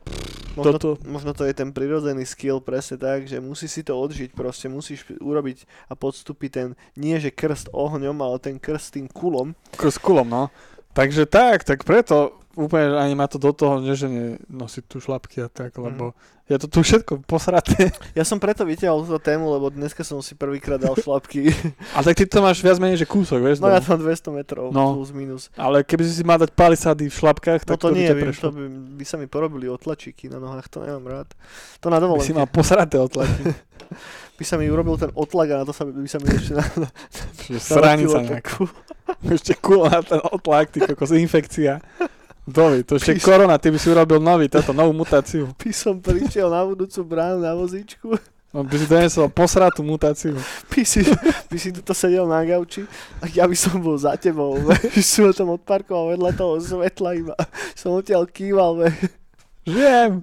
Možno, 0.56 0.72
toto, 0.72 0.88
možno 1.04 1.36
to 1.36 1.44
je 1.44 1.52
ten 1.52 1.68
prirodzený 1.68 2.24
skill 2.24 2.64
presne 2.64 2.96
tak, 2.96 3.28
že 3.28 3.44
musíš 3.44 3.76
si 3.76 3.82
to 3.84 3.92
odžiť, 3.92 4.32
proste 4.32 4.72
musíš 4.72 5.04
urobiť 5.20 5.68
a 5.88 5.92
podstúpiť 5.92 6.50
ten, 6.50 6.68
nie 6.96 7.20
že 7.20 7.28
krst 7.28 7.68
ohňom, 7.76 8.16
ale 8.24 8.40
ten 8.40 8.56
krst 8.56 8.96
tým 8.96 9.04
kulom. 9.04 9.52
s 9.76 10.00
kulom, 10.00 10.24
no. 10.24 10.48
Takže 10.96 11.28
tak, 11.28 11.68
tak 11.68 11.84
preto 11.84 12.40
úplne 12.56 12.96
ani 12.96 13.12
ma 13.12 13.24
to 13.24 13.36
do 13.36 13.50
toho 13.50 13.78
neženie 13.78 14.40
nosiť 14.46 14.84
tu 14.84 14.96
šlapky 14.96 15.38
a 15.38 15.48
tak, 15.48 15.76
lebo 15.76 16.16
je 16.44 16.56
to 16.56 16.66
tu 16.68 16.78
všetko 16.80 17.20
posraté. 17.22 17.90
Ja 18.12 18.22
som 18.22 18.38
preto 18.38 18.62
vyťahol 18.62 19.02
túto 19.02 19.18
tému, 19.18 19.50
lebo 19.50 19.66
dneska 19.68 20.00
som 20.00 20.18
si 20.18 20.32
prvýkrát 20.32 20.78
dal 20.78 20.94
šlapky. 20.94 21.50
Ale 21.94 22.04
tak 22.04 22.16
ty 22.16 22.24
to 22.24 22.38
máš 22.38 22.58
viac 22.58 22.78
menej, 22.78 22.96
že 22.96 23.04
kúsok, 23.04 23.38
vieš? 23.40 23.58
No 23.58 23.66
doma. 23.66 23.76
ja 23.76 23.80
to 23.80 23.92
mám 23.92 24.00
200 24.00 24.30
metrov, 24.32 24.64
No. 24.70 24.94
plus 24.94 25.10
minus. 25.10 25.50
Ale 25.54 25.82
keby 25.82 26.02
si 26.02 26.12
si 26.12 26.22
mal 26.22 26.38
dať 26.38 26.50
palisády 26.50 27.04
v 27.04 27.14
šlapkách, 27.14 27.60
No 27.60 27.68
tak 27.68 27.78
to, 27.78 27.90
nie, 27.90 28.06
by 28.06 28.30
to 28.30 28.48
by, 28.48 28.62
by 28.94 29.04
sa 29.04 29.16
mi 29.16 29.26
porobili 29.26 29.66
otlačíky 29.66 30.26
na 30.26 30.38
nohách, 30.38 30.66
to 30.66 30.80
nemám 30.80 31.04
rád. 31.04 31.28
To 31.78 31.86
na 31.86 31.98
By 31.98 32.06
si 32.18 32.30
dovolenke. 32.30 32.32
mal 32.32 32.48
posraté 32.48 32.96
otlaky. 32.96 33.52
By 34.36 34.44
sa 34.44 34.54
mi 34.54 34.66
urobil 34.66 34.94
ten 34.94 35.08
otlak 35.14 35.48
a 35.48 35.56
na 35.56 35.64
to 35.64 35.72
sa, 35.72 35.82
by 35.82 36.04
sa 36.04 36.18
mi 36.18 36.28
ešte 36.28 36.52
na, 36.52 36.64
na, 36.76 36.88
Čiže 37.40 37.56
Sranica 37.58 37.80
nalepilo 37.80 38.20
nejaká. 38.20 38.36
takú- 38.36 38.70
Ešte 39.32 39.52
kul 39.56 39.80
na 39.82 39.98
ten 39.98 40.20
otlak, 40.20 40.68
ty 40.68 40.84
kokos, 40.84 41.08
infekcia. 41.10 41.80
Dovi, 42.46 42.86
to 42.86 42.94
ešte 42.94 43.18
korona, 43.18 43.58
ty 43.58 43.74
by 43.74 43.78
si 43.78 43.90
urobil 43.90 44.22
nový, 44.22 44.46
táto 44.46 44.70
novú 44.70 44.94
mutáciu. 44.94 45.50
by 45.62 45.70
som 45.74 45.98
prišiel 45.98 46.46
na 46.46 46.62
budúcu 46.62 47.02
bránu 47.02 47.42
na 47.42 47.52
vozíčku, 47.58 48.14
No, 48.54 48.64
by 48.64 48.72
si 48.72 48.88
donesol 48.88 49.28
posratú 49.28 49.84
mutáciu. 49.84 50.32
by 50.72 50.80
si, 50.80 51.04
by 51.52 51.58
si 51.60 51.76
tuto 51.76 51.92
sedel 51.92 52.24
na 52.24 52.40
gauči 52.40 52.88
a 53.20 53.28
ja 53.28 53.44
by 53.44 53.52
som 53.52 53.76
bol 53.84 54.00
za 54.00 54.16
tebou, 54.16 54.56
že 54.96 55.04
som 55.04 55.28
tam 55.36 55.52
odparkoval 55.60 56.16
vedľa 56.16 56.30
toho 56.32 56.54
svetla 56.56 57.10
iba. 57.20 57.36
Som 57.76 58.00
odtiaľ 58.00 58.24
kýval, 58.24 58.80
ve. 58.80 58.88
Žijem. 59.66 60.22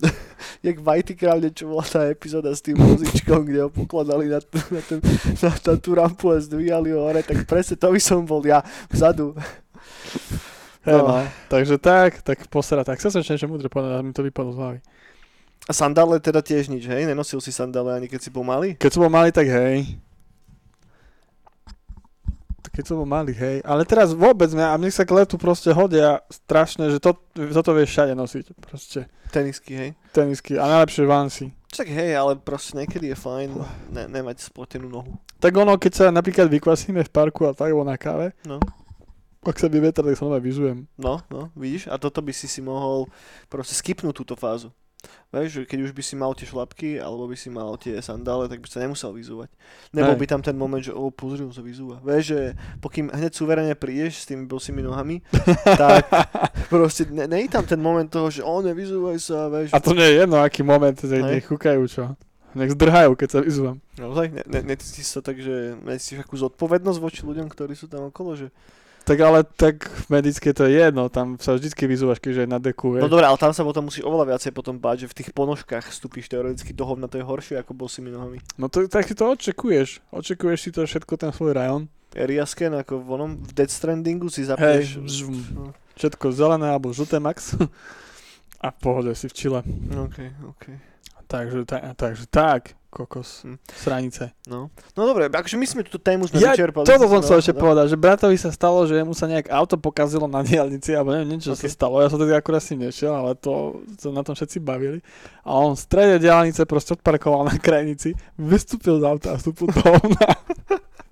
jak 0.63 0.77
Vajty 0.79 1.13
kráľne, 1.13 1.51
čo 1.51 1.67
bola 1.67 1.83
tá 1.83 2.07
epizóda 2.07 2.55
s 2.55 2.63
tým 2.63 2.79
vozičkom, 2.79 3.43
kde 3.43 3.67
ho 3.67 3.69
pokladali 3.69 4.31
na, 4.31 4.39
t- 4.39 4.71
na, 4.71 4.81
ten, 4.81 5.03
na, 5.43 5.49
na 5.51 5.73
tú 5.77 5.91
rampu 5.93 6.31
a 6.31 6.39
zdvíjali 6.39 6.95
ho 6.95 7.03
hore, 7.03 7.21
tak 7.21 7.43
presne 7.43 7.75
to 7.75 7.91
by 7.91 7.99
som 7.99 8.23
bol 8.23 8.39
ja 8.41 8.63
vzadu. 8.87 9.35
Hej, 10.83 10.99
No. 10.99 11.07
no. 11.07 11.23
Takže 11.47 11.75
tak, 11.77 12.19
tak 12.21 12.43
posratá. 12.47 12.91
Chcel 12.95 13.09
som 13.09 13.19
ešte 13.19 13.33
niečo 13.33 13.47
múdre 13.47 13.67
povedať, 13.67 13.91
ale 13.93 14.03
mi 14.03 14.11
to 14.11 14.19
vypadlo 14.21 14.51
z 14.51 14.59
hlavy. 14.59 14.79
A 15.63 15.71
sandále 15.71 16.19
teda 16.19 16.43
tiež 16.43 16.67
nič, 16.67 16.83
hej? 16.83 17.07
Nenosil 17.07 17.39
si 17.39 17.49
sandále 17.49 17.95
ani 17.95 18.11
keď 18.11 18.19
si 18.19 18.29
bol 18.29 18.43
malý? 18.43 18.75
Keď 18.75 18.91
som 18.91 19.01
bol 19.01 19.13
malý, 19.13 19.31
tak 19.31 19.47
hej. 19.47 19.95
Tak 22.63 22.71
Keď 22.73 22.83
som 22.83 22.99
bol 22.99 23.07
malý, 23.07 23.31
hej. 23.31 23.63
Ale 23.63 23.83
teraz 23.83 24.11
vôbec 24.11 24.51
mňa, 24.51 24.71
a 24.71 24.79
mne 24.79 24.91
sa 24.91 25.03
k 25.03 25.15
letu 25.15 25.39
proste 25.39 25.71
hodia 25.71 26.19
strašne, 26.27 26.91
že 26.91 26.99
to, 26.99 27.15
toto 27.31 27.71
vieš 27.71 27.95
všade 27.95 28.11
nosiť. 28.11 28.45
Proste 28.59 29.07
Tenisky, 29.31 29.71
hej? 29.73 29.89
tenisky 30.11 30.59
a 30.59 30.67
najlepšie 30.67 31.03
vansy. 31.07 31.45
Tak 31.73 31.89
hej, 31.89 32.13
ale 32.13 32.37
proste 32.37 32.77
niekedy 32.77 33.09
je 33.09 33.17
fajn 33.17 33.49
ne, 33.89 34.03
nemať 34.05 34.45
splotenú 34.45 34.85
nohu. 34.85 35.17
Tak 35.41 35.55
ono, 35.57 35.73
keď 35.75 35.91
sa 35.91 36.05
napríklad 36.13 36.45
vykvasíme 36.45 37.01
v 37.01 37.09
parku 37.09 37.49
a 37.49 37.55
tak, 37.55 37.73
alebo 37.73 37.81
na 37.81 37.97
káve, 37.97 38.35
No, 38.45 38.61
ak 39.49 39.59
sa 39.59 39.67
vyvetra, 39.67 40.05
tak 40.05 40.15
sa 40.15 40.27
nové 40.29 40.39
vyzujem. 40.43 40.85
no, 40.95 41.19
no, 41.27 41.49
vidíš? 41.57 41.89
A 41.89 41.99
toto 41.99 42.21
by 42.21 42.31
si 42.31 42.47
si 42.47 42.63
mohol 42.63 43.09
proste 43.49 43.75
skipnúť 43.75 44.15
túto 44.15 44.35
fázu. 44.39 44.71
Vieš, 45.33 45.49
že 45.49 45.61
keď 45.65 45.79
už 45.89 45.91
by 45.97 46.03
si 46.05 46.15
mal 46.15 46.31
tie 46.37 46.45
šlapky, 46.45 47.01
alebo 47.01 47.25
by 47.25 47.33
si 47.33 47.49
mal 47.49 47.73
tie 47.81 47.97
sandále, 47.99 48.45
tak 48.45 48.61
by 48.61 48.67
sa 48.69 48.79
nemusel 48.85 49.11
vyzúvať. 49.11 49.49
Nebol 49.89 50.13
by 50.13 50.25
tam 50.29 50.41
ten 50.45 50.53
moment, 50.53 50.79
že 50.79 50.93
o, 50.93 51.09
pozri, 51.09 51.41
sa 51.49 51.65
vyzúva. 51.65 51.97
Vieš, 52.05 52.23
že 52.37 52.39
pokým 52.77 53.09
hneď 53.09 53.33
suverene 53.33 53.73
prídeš 53.73 54.23
s 54.23 54.29
tými 54.29 54.45
bosými 54.45 54.85
nohami, 54.85 55.25
tak 55.81 56.05
proste 56.69 57.09
ne, 57.09 57.25
je 57.25 57.49
tam 57.49 57.65
ten 57.65 57.81
moment 57.81 58.05
toho, 58.05 58.29
že 58.29 58.45
o, 58.45 58.61
nevyzúvaj 58.61 59.17
sa, 59.17 59.49
vieš. 59.49 59.73
A 59.73 59.81
to 59.81 59.97
nie 59.97 60.05
je 60.05 60.21
jedno, 60.23 60.37
aký 60.37 60.61
moment, 60.61 60.95
že 60.95 61.17
nech 61.17 61.49
kúkajú, 61.49 61.81
čo. 61.89 62.13
Nech 62.53 62.77
zdrhajú, 62.77 63.17
keď 63.17 63.29
sa 63.33 63.39
vyzúvam. 63.41 63.81
Naozaj, 63.97 64.29
ne, 64.29 64.43
ne, 64.45 64.61
necítiš 64.61 65.17
sa 65.17 65.19
tak, 65.25 65.41
že 65.41 65.73
necítiš 65.81 66.21
akú 66.21 66.37
zodpovednosť 66.37 66.99
voči 67.01 67.25
ľuďom, 67.25 67.49
ktorí 67.49 67.73
sú 67.73 67.89
tam 67.89 68.13
okolo, 68.13 68.37
že... 68.37 68.53
Tak 69.03 69.19
ale 69.19 69.43
tak 69.43 69.83
medické 70.07 70.55
to 70.55 70.63
je 70.63 70.79
jedno, 70.79 71.11
tam 71.11 71.35
sa 71.35 71.59
vždycky 71.59 71.91
vyzúvaš, 71.91 72.23
keďže 72.23 72.47
je 72.47 72.49
na 72.49 72.55
deku, 72.55 72.95
No 72.95 73.03
vieš. 73.03 73.11
dobre, 73.11 73.27
ale 73.27 73.35
tam 73.35 73.51
sa 73.51 73.67
potom 73.67 73.91
musíš 73.91 74.07
oveľa 74.07 74.31
viacej 74.31 74.55
potom 74.55 74.79
báť, 74.79 75.03
že 75.03 75.11
v 75.11 75.17
tých 75.19 75.29
ponožkách 75.35 75.91
vstúpiš 75.91 76.31
teoreticky 76.31 76.71
do 76.71 76.87
hovna, 76.87 77.11
to 77.11 77.19
je 77.19 77.25
horšie 77.27 77.59
ako 77.59 77.75
bosými 77.75 78.15
nohami. 78.15 78.39
No 78.55 78.71
to, 78.71 78.87
tak 78.87 79.03
si 79.03 79.11
to 79.11 79.27
očekuješ. 79.27 79.99
Očekuješ 80.07 80.59
si 80.63 80.69
to 80.71 80.87
všetko, 80.87 81.19
ten 81.19 81.35
svoj 81.35 81.51
rajón. 81.51 81.91
Area 82.15 82.47
scan, 82.47 82.79
ako 82.79 83.03
v 83.03 83.09
onom, 83.11 83.31
v 83.43 83.51
Death 83.51 83.75
Strandingu 83.75 84.31
si 84.31 84.47
zapneš... 84.47 85.01
žvum. 85.03 85.35
no, 85.51 85.63
všetko 85.99 86.31
zelené 86.31 86.71
alebo 86.71 86.95
žlté 86.95 87.19
max. 87.19 87.57
A 88.63 88.71
v 88.71 88.77
pohode 88.79 89.11
si 89.19 89.27
v 89.27 89.35
Čile. 89.35 89.59
OK, 89.91 90.17
OK. 90.47 90.65
Takže, 91.27 91.67
ta, 91.67 91.91
takže 91.91 92.23
tak, 92.31 92.71
kokos. 92.93 93.41
Hm. 93.41 93.57
Sranice. 93.73 94.37
No. 94.45 94.69
no 94.93 95.01
dobre, 95.03 95.25
akože 95.25 95.57
my 95.57 95.65
sme 95.65 95.81
túto 95.81 95.97
tému 95.97 96.29
sme 96.29 96.37
Ja, 96.37 96.53
vyčerpali. 96.53 96.85
toto 96.85 97.09
som 97.09 97.19
chcel 97.25 97.41
ešte 97.41 97.55
povedať, 97.57 97.89
že 97.89 97.97
bratovi 97.97 98.37
sa 98.37 98.53
stalo, 98.53 98.85
že 98.85 99.01
mu 99.01 99.17
sa 99.17 99.25
nejak 99.25 99.49
auto 99.49 99.73
pokazilo 99.75 100.29
na 100.29 100.45
diálnici, 100.45 100.93
alebo 100.93 101.17
neviem, 101.17 101.35
niečo 101.35 101.57
Ok. 101.57 101.65
sa 101.65 101.73
stalo. 101.73 101.97
Ja 101.97 102.13
som 102.13 102.21
tedy 102.21 102.37
akurát 102.37 102.61
si 102.61 102.77
nešiel, 102.77 103.09
ale 103.09 103.33
to, 103.33 103.81
to 103.97 104.13
na 104.13 104.21
tom 104.21 104.37
všetci 104.37 104.61
bavili. 104.61 105.01
A 105.41 105.57
on 105.57 105.73
v 105.73 105.81
strede 105.81 106.21
diálnice 106.21 106.61
proste 106.63 106.93
odparkoval 106.93 107.49
na 107.49 107.57
krajnici, 107.57 108.13
vystúpil 108.37 109.01
z 109.01 109.03
auta 109.09 109.33
a 109.33 109.39
vstúpil 109.41 109.73
do 109.73 109.81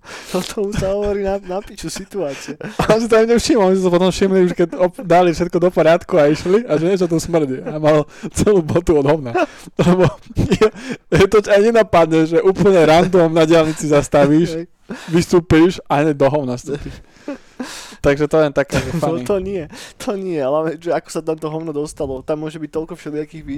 To 0.31 0.41
tomu 0.41 0.71
sa 0.73 0.95
hovorí 0.95 1.21
na, 1.21 1.37
na 1.37 1.61
piču 1.61 1.89
situácie. 1.89 2.57
A 2.57 2.95
on 2.95 2.99
si 3.01 3.07
to 3.07 3.15
aj 3.19 3.27
nevšimol, 3.29 3.69
oni 3.69 3.77
si 3.77 3.85
to 3.85 3.93
potom 3.93 4.09
všimli, 4.09 4.39
už 4.49 4.53
keď 4.57 4.69
op- 4.79 5.03
dali 5.03 5.29
všetko 5.35 5.57
do 5.61 5.69
poriadku 5.69 6.13
a 6.17 6.31
išli 6.31 6.65
a 6.65 6.73
že 6.77 6.85
niečo 6.89 7.05
tu 7.05 7.21
smrdí. 7.21 7.61
A 7.61 7.77
mal 7.77 8.09
celú 8.33 8.65
botu 8.65 8.97
od 8.97 9.05
hovna. 9.05 9.31
Lebo 9.81 10.09
je, 10.35 10.67
je 11.13 11.27
to 11.29 11.37
aj 11.45 11.61
nenapadne, 11.61 12.25
že 12.25 12.41
úplne 12.41 12.81
random 12.81 13.29
na 13.29 13.45
diálnici 13.45 13.85
zastavíš, 13.87 14.65
vystúpiš 15.11 15.77
a 15.85 16.01
hneď 16.01 16.15
do 16.17 16.27
hovna 16.27 16.57
vstúpiš. 16.57 16.95
Takže 18.01 18.25
to 18.25 18.35
len 18.35 18.49
také, 18.51 18.77
že 18.77 18.91
No 18.97 19.13
funny. 19.13 19.23
to 19.23 19.35
nie, 19.37 19.63
to 19.95 20.11
nie, 20.13 20.37
ale 20.37 20.73
že 20.75 20.89
ako 20.89 21.07
sa 21.07 21.21
tam 21.21 21.37
to 21.37 21.47
hovno 21.47 21.69
dostalo, 21.71 22.19
tam 22.19 22.41
môže 22.41 22.57
byť 22.57 22.71
toľko 22.71 22.93
všelijakých 22.93 23.43
vy, 23.43 23.57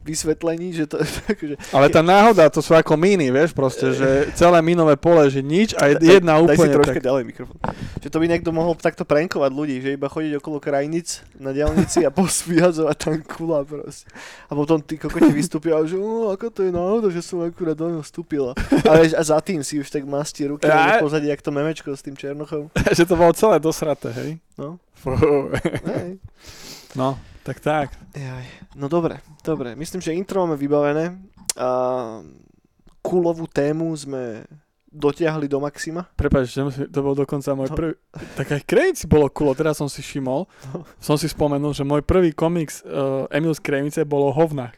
vysvetlení, 0.00 0.72
že 0.72 0.86
to 0.86 1.02
akože, 1.32 1.58
Ale 1.68 1.86
tá 1.88 2.00
náhoda, 2.00 2.46
to 2.46 2.58
sú 2.58 2.72
ako 2.72 2.94
míny, 2.94 3.28
vieš, 3.28 3.50
proste, 3.50 3.90
že 3.90 4.08
celé 4.32 4.58
mínové 4.60 4.94
pole, 4.94 5.26
že 5.26 5.40
nič 5.40 5.74
a 5.74 5.90
Daj- 5.90 6.00
jedna 6.00 6.38
daj 6.38 6.40
si 6.40 6.46
úplne 6.54 6.72
troška 6.72 6.94
tak. 6.94 7.04
ďalej 7.04 7.22
mikrofón. 7.26 7.58
Že 7.98 8.08
to 8.08 8.16
by 8.16 8.26
niekto 8.28 8.50
mohol 8.50 8.72
takto 8.74 9.02
prankovať 9.02 9.50
ľudí, 9.50 9.76
že 9.80 9.92
iba 9.92 10.06
chodiť 10.06 10.32
okolo 10.38 10.56
krajnic 10.56 11.08
na 11.34 11.50
diálnici 11.50 12.00
a 12.00 12.14
pospiazovať 12.14 12.96
tam 12.96 13.14
kula 13.20 13.62
proste. 13.62 14.06
A 14.46 14.54
potom 14.54 14.78
tí 14.78 14.96
kokoti 14.96 15.30
vystúpia 15.30 15.74
a 15.74 15.82
že 15.82 15.94
"Ó, 15.94 16.30
ako 16.30 16.46
to 16.48 16.62
je 16.62 16.70
náhoda, 16.70 17.08
že 17.08 17.20
som 17.20 17.42
akurát 17.42 17.74
do 17.74 17.90
neho 17.90 18.00
vstúpila. 18.00 18.54
A, 18.86 18.92
vieš, 18.96 19.12
a 19.12 19.22
za 19.24 19.38
tým 19.38 19.60
si 19.60 19.76
už 19.76 19.88
tak 19.88 20.02
mastí 20.04 20.46
ruky 20.46 20.64
Ja- 20.64 20.98
pozadí, 20.98 21.26
jak 21.26 21.40
to 21.40 21.50
memečko 21.50 21.90
s 21.90 22.00
tým 22.00 22.14
Černochom. 22.14 22.70
že 22.88 23.02
to 23.02 23.14
bolo 23.14 23.32
celé 23.32 23.58
dosraté, 23.80 24.08
hej. 24.12 24.30
No. 24.60 24.76
Hej. 25.88 26.20
No, 26.90 27.14
tak 27.46 27.62
tak. 27.62 27.94
Jaj. 28.18 28.74
No 28.74 28.90
dobre, 28.90 29.22
dobre. 29.46 29.78
Myslím, 29.78 30.02
že 30.02 30.10
intro 30.10 30.42
máme 30.42 30.58
vybavené. 30.58 31.22
A 31.54 32.18
kulovú 32.98 33.46
tému 33.46 33.94
sme 33.94 34.42
dotiahli 34.90 35.46
do 35.46 35.62
maxima. 35.62 36.10
Prepač, 36.18 36.50
to 36.90 36.98
bol 36.98 37.14
dokonca 37.14 37.54
môj 37.54 37.70
No. 37.70 37.78
prvý... 37.78 37.94
Tak 38.34 38.58
aj 38.58 38.66
Krejnici 38.66 39.06
bolo 39.06 39.30
kulo, 39.30 39.54
teraz 39.54 39.78
som 39.78 39.86
si 39.86 40.02
všimol. 40.02 40.50
No. 40.74 40.82
Som 40.98 41.14
si 41.14 41.30
spomenul, 41.30 41.70
že 41.78 41.86
môj 41.86 42.02
prvý 42.02 42.34
komiks 42.34 42.82
uh, 42.82 43.30
Emil 43.30 43.54
z 43.54 43.62
Krejnice 43.62 44.02
bolo 44.02 44.34
o 44.34 44.34
hovnách. 44.34 44.74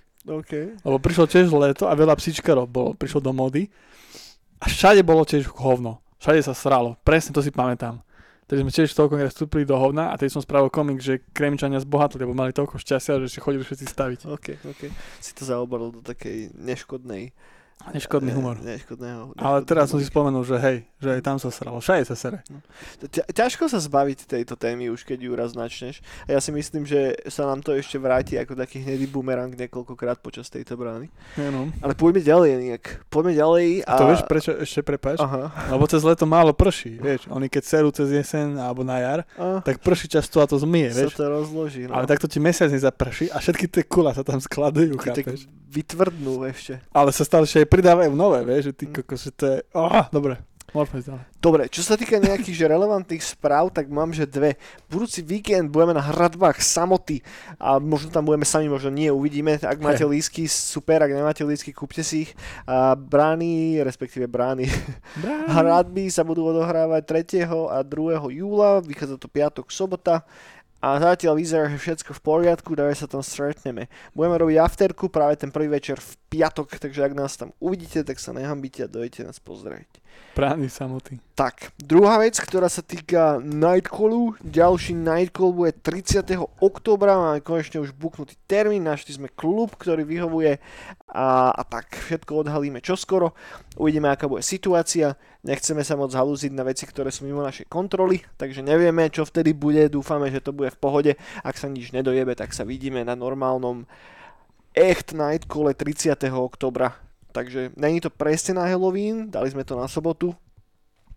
Lebo 0.85 1.01
prišlo 1.01 1.25
tiež 1.25 1.49
leto 1.49 1.89
a 1.89 1.97
veľa 1.97 2.13
psíčkarov 2.21 2.69
bolo, 2.69 2.93
prišlo 2.93 3.25
do 3.25 3.33
mody. 3.33 3.73
A 4.61 4.69
všade 4.69 5.01
bolo 5.01 5.25
tiež 5.25 5.49
hovno. 5.49 6.05
Všade 6.21 6.45
sa 6.45 6.53
sralo. 6.53 7.01
Presne 7.01 7.33
to 7.33 7.41
si 7.41 7.49
pamätám. 7.49 8.05
Takže 8.51 8.63
sme 8.67 8.73
tiež 8.75 8.91
toľko 8.93 9.15
vstúpili 9.31 9.65
do 9.65 9.79
hovna 9.79 10.13
a 10.13 10.19
teď 10.19 10.37
som 10.37 10.43
spravil 10.43 10.69
komik, 10.69 11.01
že 11.01 11.25
Kremčania 11.33 11.81
zbohatli, 11.81 12.21
lebo 12.21 12.37
mali 12.37 12.53
toľko 12.53 12.77
šťastia, 12.77 13.23
že 13.25 13.33
si 13.33 13.39
chodili 13.41 13.65
všetci 13.65 13.87
staviť. 13.87 14.21
OK, 14.29 14.47
OK. 14.67 14.83
Si 15.23 15.33
to 15.33 15.47
zaobalil 15.47 15.95
do 15.95 16.03
takej 16.05 16.53
neškodnej 16.53 17.33
Neškodný 17.91 18.31
humor. 18.31 18.63
Ne, 18.63 18.79
neškodného, 18.79 19.35
Ale 19.35 19.59
neškodného 19.59 19.67
teraz 19.67 19.91
som 19.91 19.99
si 19.99 20.07
spomenul, 20.07 20.47
že 20.47 20.57
hej, 20.57 20.77
že 20.97 21.09
aj 21.11 21.23
tam 21.23 21.37
sa 21.37 21.51
sralo. 21.51 21.83
Všade 21.83 22.07
sa 22.07 22.15
sere. 22.15 22.47
Ťa- 23.03 23.27
Ťažko 23.27 23.67
sa 23.67 23.83
zbaviť 23.83 24.25
tejto 24.25 24.55
témy 24.55 24.87
už 24.89 25.03
keď 25.03 25.19
ju 25.19 25.33
raz 25.33 25.53
načneš. 25.53 25.99
A 26.25 26.35
ja 26.35 26.41
si 26.41 26.49
myslím, 26.49 26.85
že 26.85 27.19
sa 27.27 27.43
nám 27.45 27.59
to 27.59 27.75
ešte 27.75 27.99
vráti 27.99 28.39
ako 28.39 28.55
taký 28.55 28.81
hnedý 28.81 29.11
bumerang 29.11 29.51
niekoľkokrát 29.51 30.23
počas 30.23 30.47
tejto 30.47 30.79
brány. 30.79 31.11
Je, 31.35 31.51
no. 31.51 31.75
Ale 31.83 31.93
poďme 31.93 32.23
ďalej 32.23 32.49
nejak. 32.63 32.85
Poďme 33.09 33.33
ďalej 33.35 33.67
a... 33.83 33.93
To 33.99 34.07
vieš 34.07 34.23
prečo 34.25 34.51
ešte 34.55 34.81
prepáč? 34.81 35.19
Aha. 35.19 35.51
Lebo 35.69 35.85
cez 35.85 36.01
leto 36.01 36.23
málo 36.23 36.55
prší, 36.55 36.97
vieš. 36.97 37.27
Oni 37.29 37.51
keď 37.51 37.63
serú 37.67 37.89
cez 37.91 38.09
jeseň 38.09 38.57
alebo 38.57 38.87
na 38.87 39.01
jar, 39.01 39.21
A, 39.35 39.59
tak 39.61 39.83
prší 39.83 40.07
často 40.07 40.39
a 40.39 40.47
to 40.47 40.55
zmije, 40.57 40.95
sa 40.95 40.99
vieš. 41.03 41.19
to 41.19 41.27
rozloží. 41.27 41.91
No. 41.91 41.99
Ale 41.99 42.07
takto 42.07 42.31
ti 42.31 42.39
mesiac 42.39 42.71
nezaprší 42.71 43.33
a 43.33 43.43
všetky 43.43 43.67
tie 43.67 43.83
kula 43.83 44.13
sa 44.13 44.23
tam 44.23 44.39
skladujú, 44.39 44.95
chápeš? 45.01 45.49
vytvrdnú 45.73 46.45
ešte. 46.45 46.85
Ale 46.93 47.09
sa 47.11 47.25
stále 47.25 47.49
pridávajú 47.73 48.13
nové, 48.13 48.45
vieš, 48.45 48.69
že 48.69 48.73
ty 48.77 48.85
Mm. 48.85 48.95
kokos, 49.01 49.25
že 49.25 49.33
to 49.33 49.45
je... 49.49 49.59
Oh, 49.73 50.05
dobre, 50.13 50.37
môžeme 50.77 51.01
ísť 51.01 51.09
ďalej. 51.09 51.25
Dobre, 51.43 51.63
čo 51.73 51.83
sa 51.83 51.99
týka 51.99 52.23
nejakých 52.23 52.55
že 52.55 52.71
relevantných 52.71 53.25
správ, 53.25 53.73
tak 53.75 53.91
mám, 53.91 54.15
že 54.15 54.29
dve. 54.29 54.61
Budúci 54.87 55.25
víkend 55.25 55.73
budeme 55.73 55.97
na 55.97 56.05
hradbách 56.05 56.63
samoty 56.63 57.19
a 57.59 57.83
možno 57.83 58.15
tam 58.15 58.29
budeme 58.29 58.47
sami, 58.47 58.71
možno 58.71 58.93
nie, 58.95 59.11
uvidíme. 59.11 59.59
Ak 59.59 59.83
máte 59.83 60.07
lísky, 60.07 60.47
super, 60.47 61.03
ak 61.03 61.11
nemáte 61.11 61.43
lísky, 61.43 61.75
kúpte 61.75 62.07
si 62.07 62.29
ich. 62.29 62.31
A 62.63 62.95
brány, 62.95 63.83
respektíve 63.83 64.31
brány, 64.31 64.71
hradby 65.51 66.13
sa 66.15 66.23
budú 66.23 66.47
odohrávať 66.47 67.03
3. 67.43 67.51
a 67.73 67.83
2. 67.83 68.39
júla, 68.39 68.79
vychádza 68.85 69.19
to 69.19 69.27
piatok, 69.27 69.67
sobota. 69.75 70.23
A 70.83 70.99
zatiaľ 70.99 71.39
vyzerá, 71.39 71.71
že 71.71 71.79
všetko 71.79 72.11
v 72.19 72.25
poriadku, 72.27 72.75
dáve 72.75 72.91
sa 72.99 73.07
tam 73.07 73.23
stretneme. 73.23 73.87
Budeme 74.19 74.35
robiť 74.43 74.59
afterku 74.59 75.07
práve 75.07 75.39
ten 75.39 75.55
prvý 75.55 75.71
večer 75.71 76.03
v 76.03 76.19
piatok, 76.27 76.75
takže 76.75 77.07
ak 77.07 77.15
nás 77.15 77.39
tam 77.39 77.55
uvidíte, 77.63 78.03
tak 78.03 78.19
sa 78.19 78.35
nehambite 78.35 78.83
a 78.83 78.91
dojete 78.91 79.23
nás 79.23 79.39
pozrieť. 79.39 80.02
Prány 80.33 80.73
samoty. 80.73 81.21
Tak, 81.37 81.77
druhá 81.77 82.17
vec, 82.17 82.41
ktorá 82.41 82.65
sa 82.65 82.81
týka 82.81 83.37
Nightcallu. 83.45 84.41
Ďalší 84.41 84.97
Nightcall 84.97 85.53
bude 85.53 85.77
30. 85.77 86.25
oktobra, 86.57 87.21
máme 87.21 87.45
konečne 87.45 87.85
už 87.85 87.93
buknutý 87.93 88.41
termín, 88.49 88.89
našli 88.89 89.13
sme 89.13 89.29
klub, 89.29 89.77
ktorý 89.77 90.09
vyhovuje 90.09 90.57
a, 91.13 91.53
a 91.53 91.63
tak 91.69 91.93
všetko 92.09 92.49
odhalíme 92.49 92.81
čoskoro. 92.81 93.37
Uvidíme, 93.77 94.09
aká 94.09 94.25
bude 94.25 94.41
situácia. 94.41 95.21
Nechceme 95.45 95.85
sa 95.85 96.01
moc 96.01 96.17
halúziť 96.17 96.57
na 96.57 96.65
veci, 96.65 96.89
ktoré 96.89 97.13
sú 97.13 97.29
mimo 97.29 97.45
našej 97.45 97.69
kontroly, 97.69 98.25
takže 98.41 98.65
nevieme, 98.65 99.13
čo 99.13 99.29
vtedy 99.29 99.53
bude. 99.53 99.93
Dúfame, 99.93 100.33
že 100.33 100.41
to 100.41 100.57
bude 100.57 100.73
v 100.73 100.81
pohode. 100.81 101.13
Ak 101.45 101.61
sa 101.61 101.69
nič 101.69 101.93
nedojebe, 101.93 102.33
tak 102.33 102.57
sa 102.57 102.65
vidíme 102.65 103.05
na 103.05 103.13
normálnom 103.13 103.85
Echt 104.73 105.13
Nightcalle 105.13 105.77
30. 105.77 106.17
oktobra. 106.33 107.12
Takže 107.33 107.73
není 107.77 108.01
to 108.01 108.13
presne 108.13 108.61
na 108.61 108.69
Halloween, 108.69 109.33
dali 109.33 109.49
sme 109.49 109.65
to 109.65 109.73
na 109.73 109.89
sobotu, 109.89 110.37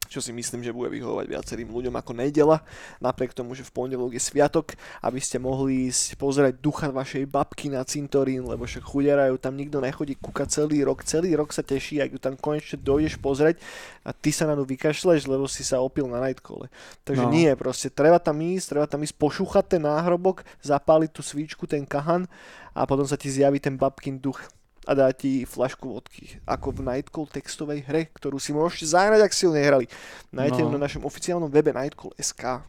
čo 0.06 0.22
si 0.22 0.30
myslím, 0.30 0.62
že 0.62 0.70
bude 0.70 0.94
vyhovovať 0.94 1.26
viacerým 1.26 1.70
ľuďom 1.74 1.98
ako 1.98 2.14
nedela, 2.14 2.62
napriek 3.02 3.34
tomu, 3.34 3.58
že 3.58 3.66
v 3.66 3.74
pondelok 3.74 4.14
je 4.14 4.22
sviatok, 4.22 4.78
aby 5.02 5.18
ste 5.18 5.42
mohli 5.42 5.90
ísť 5.90 6.14
pozerať 6.22 6.62
ducha 6.62 6.94
vašej 6.94 7.26
babky 7.26 7.74
na 7.74 7.82
cintorín, 7.82 8.46
lebo 8.46 8.70
však 8.70 8.86
chuderajú, 8.86 9.34
tam 9.42 9.58
nikto 9.58 9.82
nechodí 9.82 10.14
kúkať 10.14 10.62
celý 10.62 10.86
rok, 10.86 11.02
celý 11.02 11.34
rok 11.34 11.50
sa 11.50 11.66
teší, 11.66 12.06
ak 12.06 12.14
ju 12.14 12.20
tam 12.22 12.38
konečne 12.38 12.78
dojdeš 12.86 13.18
pozrieť 13.18 13.58
a 14.06 14.14
ty 14.14 14.30
sa 14.30 14.46
na 14.46 14.54
ňu 14.54 14.70
vykašleš, 14.70 15.26
lebo 15.26 15.50
si 15.50 15.66
sa 15.66 15.82
opil 15.82 16.06
na 16.06 16.22
nightcole. 16.22 16.70
Takže 17.02 17.26
No. 17.26 17.34
nie, 17.34 17.50
proste 17.58 17.90
treba 17.90 18.22
tam 18.22 18.38
ísť, 18.46 18.78
treba 18.78 18.86
tam 18.86 19.02
ísť 19.02 19.18
pošúchať 19.18 19.66
ten 19.78 19.82
náhrobok, 19.82 20.46
zapáliť 20.62 21.10
tú 21.18 21.26
svíčku, 21.26 21.66
ten 21.66 21.82
kahan 21.82 22.30
a 22.78 22.86
potom 22.86 23.10
sa 23.10 23.18
ti 23.18 23.34
zjaví 23.34 23.58
ten 23.58 23.74
babkin 23.74 24.22
duch 24.22 24.38
a 24.86 24.92
dá 24.94 25.10
ti 25.10 25.44
flašku 25.44 25.89
vodky. 25.89 26.38
Ako 26.44 26.72
v 26.72 26.86
Nightcall 26.86 27.25
textovej 27.27 27.84
hre, 27.84 28.08
ktorú 28.12 28.38
si 28.38 28.50
môžete 28.50 28.86
zahrať, 28.88 29.22
ak 29.22 29.34
si 29.34 29.44
ju 29.44 29.51
nehrali. 29.51 29.89
Nájdete 30.30 30.62
ju 30.62 30.70
No. 30.70 30.75
na 30.77 30.82
našom 30.82 31.01
oficiálnom 31.01 31.50
webe 31.50 31.70
Nightcall.sk. 31.70 32.62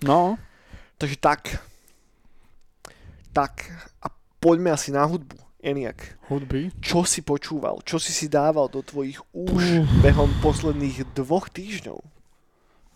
No, 0.00 0.38
Takže 0.94 1.16
tak. 1.16 1.62
Tak. 3.30 3.54
A 3.98 4.10
poďme 4.38 4.70
asi 4.70 4.90
na 4.90 5.04
hudbu. 5.04 5.38
Eniak, 5.58 6.22
hudby. 6.26 6.70
čo 6.78 7.02
si 7.02 7.18
počúval? 7.18 7.82
Čo 7.82 7.98
si 7.98 8.14
si 8.14 8.30
dával 8.30 8.66
do 8.66 8.78
tvojich 8.78 9.18
úš 9.28 9.82
behom 9.98 10.30
posledných 10.38 11.02
dvoch 11.12 11.50
týždňov? 11.50 11.98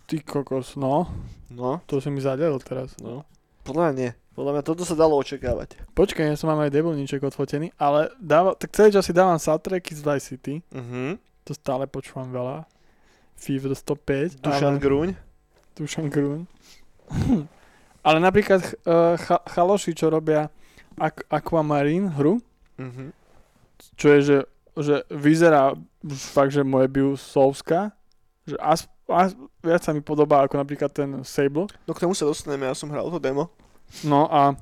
Ty 0.06 0.16
kokos, 0.22 0.74
no. 0.74 1.10
No, 1.46 1.82
To 1.84 1.98
si 1.98 2.06
mi 2.06 2.18
zadelil 2.18 2.62
teraz. 2.62 2.94
no. 2.98 3.26
Podľa 3.62 3.82
mňa 3.82 3.94
nie. 3.98 4.10
Podľa 4.32 4.50
mňa 4.50 4.62
toto 4.62 4.82
sa 4.82 4.94
dalo 4.94 5.14
očakávať. 5.14 5.76
Počkaj, 5.92 6.24
ja 6.24 6.36
som 6.36 6.48
mám 6.48 6.60
aj 6.60 6.72
debilníček 6.72 7.20
odfotený, 7.20 7.68
ale 7.76 8.08
dáva, 8.16 8.52
tak 8.52 8.72
celý 8.72 8.88
čas 8.90 9.04
si 9.04 9.12
dávam 9.12 9.36
soundtracky 9.36 9.92
z 9.92 10.00
Vice 10.00 10.26
City. 10.26 10.54
Mhm. 10.68 11.20
To 11.42 11.52
stále 11.52 11.84
počúvam 11.84 12.28
veľa. 12.28 12.64
Fever 13.34 13.72
105. 13.72 14.38
Dušan 14.38 14.72
ale... 14.72 14.80
Gruň. 14.80 15.08
Dušan 15.74 16.06
Grun. 16.06 16.46
ale 18.02 18.18
napríklad 18.18 18.62
uh, 18.82 19.14
cha- 19.16 19.44
chaloši, 19.46 19.92
čo 19.92 20.08
robia 20.08 20.48
Aqu- 20.94 21.26
Aquamarine 21.28 22.08
hru, 22.10 22.40
Mhm. 22.72 23.12
čo 23.94 24.06
je, 24.10 24.20
že, 24.22 24.38
že 24.74 24.94
vyzerá 25.08 25.76
fakt, 26.08 26.50
že 26.50 26.62
moje 26.62 26.88
biusovská, 26.88 27.92
že 28.42 28.56
as, 28.56 28.84
as, 29.06 29.32
viac 29.58 29.80
sa 29.80 29.92
mi 29.92 30.00
podobá 30.00 30.40
ako 30.40 30.56
napríklad 30.56 30.88
ten 30.88 31.20
Sable. 31.22 31.68
No 31.84 31.92
k 31.92 32.00
tomu 32.00 32.12
sa 32.12 32.24
dostaneme, 32.24 32.64
ja 32.64 32.72
som 32.72 32.88
hral 32.88 33.06
to 33.06 33.18
demo. 33.18 33.52
No 34.02 34.26
a 34.26 34.56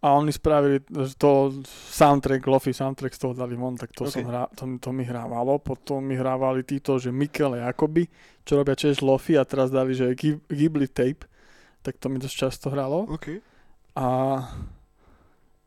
a 0.00 0.12
oni 0.12 0.30
spravili 0.30 0.82
to 1.14 1.54
soundtrack, 1.88 2.42
Lofi 2.44 2.72
soundtrack 2.72 3.14
z 3.14 3.20
toho 3.20 3.34
dali 3.34 3.54
von, 3.54 3.78
tak 3.78 3.92
to, 3.92 4.02
Ok. 4.02 4.10
som 4.12 4.24
hrá, 4.24 4.50
to, 4.50 4.66
to 4.76 4.90
mi 4.90 5.02
hrávalo. 5.02 5.56
Potom 5.56 6.02
mi 6.02 6.18
hrávali 6.18 6.62
títo, 6.62 6.98
že 6.98 7.08
Mikele 7.08 7.62
Jakoby, 7.62 8.10
čo 8.42 8.58
robia 8.58 8.74
tiež 8.74 8.98
Lofi 8.98 9.38
a 9.38 9.44
teraz 9.44 9.70
dali, 9.70 9.94
že 9.94 10.10
Ghib- 10.10 10.42
Ghibli 10.44 10.90
tape, 10.90 11.30
tak 11.80 11.96
to 11.96 12.06
mi 12.06 12.18
dosť 12.18 12.34
často 12.36 12.66
hralo. 12.68 13.06
OK. 13.08 13.38
A, 13.94 14.06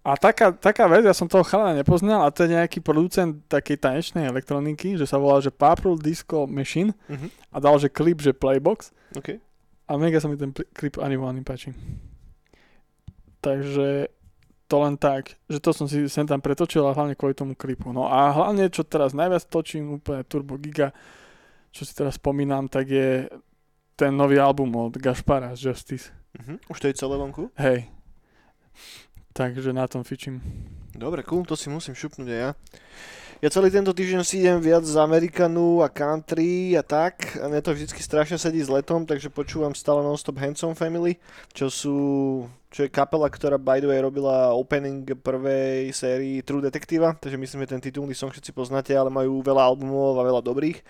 a 0.04 0.12
taká, 0.14 0.52
taká 0.52 0.86
vec, 0.86 1.02
ja 1.02 1.14
som 1.14 1.26
toho 1.26 1.42
chalana 1.42 1.72
nepoznal 1.74 2.22
a 2.22 2.30
to 2.30 2.44
je 2.44 2.54
nejaký 2.54 2.78
producent 2.78 3.40
takej 3.48 3.80
tanečnej 3.80 4.28
elektroniky, 4.28 4.94
že 4.94 5.08
sa 5.08 5.16
volá, 5.16 5.40
že 5.40 5.48
Purple 5.48 5.96
Disco 5.96 6.44
Machine 6.44 6.92
Mhm. 7.08 7.32
a 7.50 7.58
dal, 7.58 7.80
že 7.80 7.88
klip, 7.88 8.20
že 8.20 8.30
Playbox 8.32 8.92
OK. 9.16 9.40
A 9.86 9.92
mega 10.02 10.18
sa 10.18 10.28
mi 10.30 10.38
ten 10.38 10.52
klip 10.52 10.98
animovaný 10.98 11.46
páči. 11.46 11.74
Takže 13.42 14.10
to 14.66 14.76
len 14.82 14.98
tak, 14.98 15.38
že 15.46 15.62
to 15.62 15.70
som 15.70 15.86
si 15.86 16.10
sem 16.10 16.26
tam 16.26 16.42
pretočil 16.42 16.82
a 16.90 16.98
hlavne 16.98 17.14
kvôli 17.14 17.38
tomu 17.38 17.54
klipu. 17.54 17.94
No 17.94 18.10
a 18.10 18.34
hlavne, 18.34 18.74
čo 18.74 18.82
teraz 18.82 19.14
najviac 19.14 19.46
točím, 19.46 20.02
úplne 20.02 20.26
Turbo 20.26 20.58
Giga, 20.58 20.90
čo 21.70 21.86
si 21.86 21.94
teraz 21.94 22.18
spomínam, 22.18 22.66
tak 22.66 22.90
je 22.90 23.30
ten 23.94 24.12
nový 24.12 24.42
album 24.42 24.74
od 24.76 24.98
Gašpara 24.98 25.54
z 25.54 25.72
Justice. 25.72 26.10
Mhm. 26.42 26.66
Už 26.68 26.78
to 26.82 26.90
je 26.90 26.98
celé 26.98 27.16
vonku? 27.16 27.54
Hej. 27.56 27.88
Takže 29.36 29.76
na 29.76 29.88
tom 29.88 30.04
fičím. 30.04 30.42
Dobre, 30.96 31.24
cool, 31.28 31.44
to 31.44 31.60
si 31.60 31.68
musím 31.68 31.92
šupnúť 31.92 32.28
aj 32.28 32.40
ja. 32.40 32.52
Ja 33.46 33.54
celý 33.54 33.70
tento 33.70 33.94
týždeň 33.94 34.26
si 34.26 34.42
idem 34.42 34.58
viac 34.58 34.82
z 34.82 34.98
Amerikanu 34.98 35.86
a 35.86 35.90
country 35.94 36.74
a 36.74 36.82
tak. 36.82 37.38
A 37.38 37.46
mne 37.46 37.62
to 37.62 37.78
vždycky 37.78 38.02
strašne 38.02 38.42
sedí 38.42 38.58
s 38.58 38.74
letom, 38.74 39.06
takže 39.06 39.30
počúvam 39.30 39.70
stále 39.78 40.02
non-stop 40.02 40.42
Handsome 40.42 40.74
Family, 40.74 41.22
čo 41.54 41.70
sú, 41.70 41.98
čo 42.74 42.80
je 42.82 42.90
kapela, 42.90 43.30
ktorá 43.30 43.62
by 43.62 43.86
the 43.86 43.90
way 43.94 44.02
robila 44.02 44.50
opening 44.50 45.06
prvej 45.22 45.94
sérii 45.94 46.42
True 46.42 46.58
Detectiva, 46.58 47.14
takže 47.22 47.38
myslím, 47.38 47.70
že 47.70 47.78
ten 47.78 47.86
titulný 47.86 48.18
song 48.18 48.34
všetci 48.34 48.50
poznáte, 48.50 48.98
ale 48.98 49.14
majú 49.14 49.46
veľa 49.46 49.62
albumov 49.62 50.18
a 50.18 50.26
veľa 50.26 50.42
dobrých. 50.42 50.82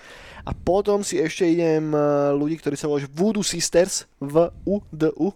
A 0.48 0.56
potom 0.56 1.04
si 1.04 1.20
ešte 1.20 1.44
idem 1.44 1.92
eh, 1.92 2.32
ľudí, 2.40 2.56
ktorí 2.64 2.80
sa 2.80 2.88
volajú 2.88 3.12
Voodoo 3.12 3.44
Sisters, 3.44 4.08
v 4.24 4.48
u 4.64 4.80
d 4.96 5.12
u 5.20 5.36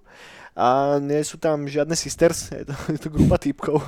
a 0.55 0.97
nie 1.01 1.21
sú 1.25 1.37
tam 1.41 1.65
žiadne 1.69 1.93
sisters, 1.93 2.53
je 2.53 2.65
to, 2.65 2.75
je 2.93 2.99
to 2.99 3.09
grupa 3.09 3.37
typkov 3.37 3.81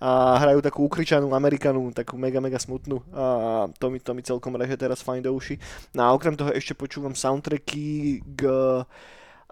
a 0.00 0.40
hrajú 0.40 0.60
takú 0.64 0.86
ukričanú 0.86 1.32
Amerikanu, 1.32 1.92
takú 1.92 2.16
mega 2.20 2.38
mega 2.38 2.60
smutnú 2.60 3.02
a 3.12 3.24
to 3.76 3.92
mi, 3.92 3.98
to 4.00 4.12
mi 4.16 4.22
celkom 4.22 4.56
reže 4.56 4.76
teraz 4.76 5.04
fajn 5.04 5.26
do 5.26 5.32
uši. 5.32 5.56
No 5.96 6.06
a 6.06 6.14
okrem 6.14 6.36
toho 6.36 6.52
ešte 6.52 6.76
počúvam 6.76 7.12
soundtracky 7.12 8.20
k 8.36 8.42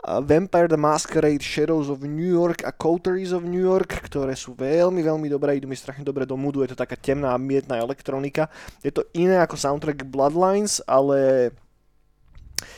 Vampire 0.04 0.68
the 0.68 0.76
Masquerade, 0.76 1.40
Shadows 1.40 1.88
of 1.88 2.04
New 2.04 2.28
York 2.28 2.60
a 2.68 2.72
Coteries 2.72 3.32
of 3.32 3.48
New 3.48 3.64
York, 3.64 4.04
ktoré 4.04 4.36
sú 4.36 4.52
veľmi, 4.52 5.00
veľmi 5.00 5.32
dobré, 5.32 5.56
idú 5.56 5.64
mi 5.64 5.80
strašne 5.80 6.04
dobre 6.04 6.28
do 6.28 6.36
moodu, 6.36 6.60
je 6.60 6.76
to 6.76 6.82
taká 6.84 6.92
temná, 6.92 7.32
mietná 7.40 7.80
elektronika. 7.80 8.52
Je 8.84 8.92
to 8.92 9.08
iné 9.16 9.40
ako 9.40 9.56
soundtrack 9.56 10.04
Bloodlines, 10.04 10.84
ale 10.84 11.48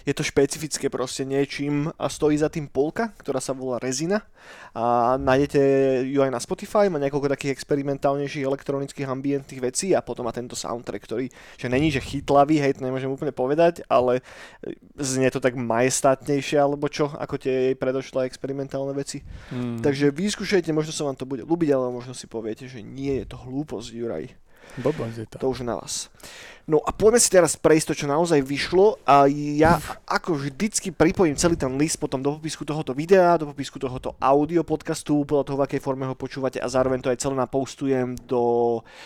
je 0.05 0.13
to 0.15 0.23
špecifické 0.23 0.87
proste 0.89 1.27
niečím 1.27 1.91
a 1.99 2.07
stojí 2.07 2.39
za 2.39 2.49
tým 2.49 2.71
polka, 2.71 3.13
ktorá 3.19 3.43
sa 3.43 3.53
volá 3.53 3.83
Rezina 3.83 4.23
a 4.77 5.17
nájdete 5.17 5.61
ju 6.07 6.21
aj 6.23 6.31
na 6.31 6.41
Spotify, 6.41 6.87
má 6.93 7.01
niekoľko 7.01 7.33
takých 7.33 7.57
experimentálnejších 7.57 8.45
elektronických 8.45 9.09
ambientných 9.09 9.61
vecí 9.65 9.97
a 9.97 10.05
potom 10.05 10.29
má 10.29 10.33
tento 10.37 10.55
soundtrack, 10.55 11.03
ktorý, 11.03 11.27
že 11.57 11.67
není 11.67 11.89
že 11.89 12.05
chytlavý, 12.05 12.61
hej, 12.61 12.79
to 12.79 12.85
nemôžem 12.85 13.09
úplne 13.09 13.33
povedať, 13.33 13.83
ale 13.89 14.21
znie 15.01 15.33
to 15.33 15.41
tak 15.41 15.57
majestátnejšie 15.57 16.61
alebo 16.61 16.87
čo, 16.93 17.11
ako 17.17 17.41
tie 17.41 17.73
jej 17.73 17.77
predošlé 17.77 18.29
experimentálne 18.29 18.93
veci. 18.93 19.25
Mm. 19.51 19.81
Takže 19.81 20.13
vyskúšajte, 20.13 20.71
možno 20.77 20.93
sa 20.93 21.09
vám 21.09 21.17
to 21.17 21.29
bude 21.29 21.43
ľúbiť, 21.43 21.73
ale 21.73 21.91
možno 21.91 22.13
si 22.13 22.29
poviete, 22.29 22.69
že 22.69 22.85
nie 22.85 23.25
je 23.25 23.27
to 23.33 23.37
hlúposť, 23.41 23.91
Juraj. 23.97 24.46
Blbosť 24.77 25.17
je 25.17 25.27
to. 25.27 25.37
To 25.41 25.47
už 25.53 25.65
na 25.65 25.81
vás. 25.81 26.13
No 26.67 26.83
a 26.83 26.91
poďme 26.91 27.23
si 27.23 27.31
teraz 27.31 27.55
prejsť 27.55 27.95
to, 27.95 27.99
čo 28.03 28.07
naozaj 28.11 28.43
vyšlo 28.43 28.99
a 29.07 29.31
ja 29.31 29.79
ako 30.03 30.35
vždycky 30.35 30.91
pripojím 30.91 31.39
celý 31.39 31.55
ten 31.55 31.71
list 31.79 31.95
potom 31.95 32.19
do 32.19 32.35
popisku 32.35 32.67
tohoto 32.67 32.91
videa, 32.91 33.39
do 33.39 33.47
popisku 33.55 33.79
tohoto 33.79 34.19
audio 34.19 34.67
podcastu, 34.67 35.23
podľa 35.23 35.47
toho, 35.47 35.59
v 35.63 35.65
akej 35.71 35.79
forme 35.79 36.11
ho 36.11 36.19
počúvate 36.19 36.59
a 36.59 36.67
zároveň 36.67 37.07
to 37.07 37.15
aj 37.15 37.23
celé 37.23 37.39
napostujem 37.39 38.19
do 38.27 38.43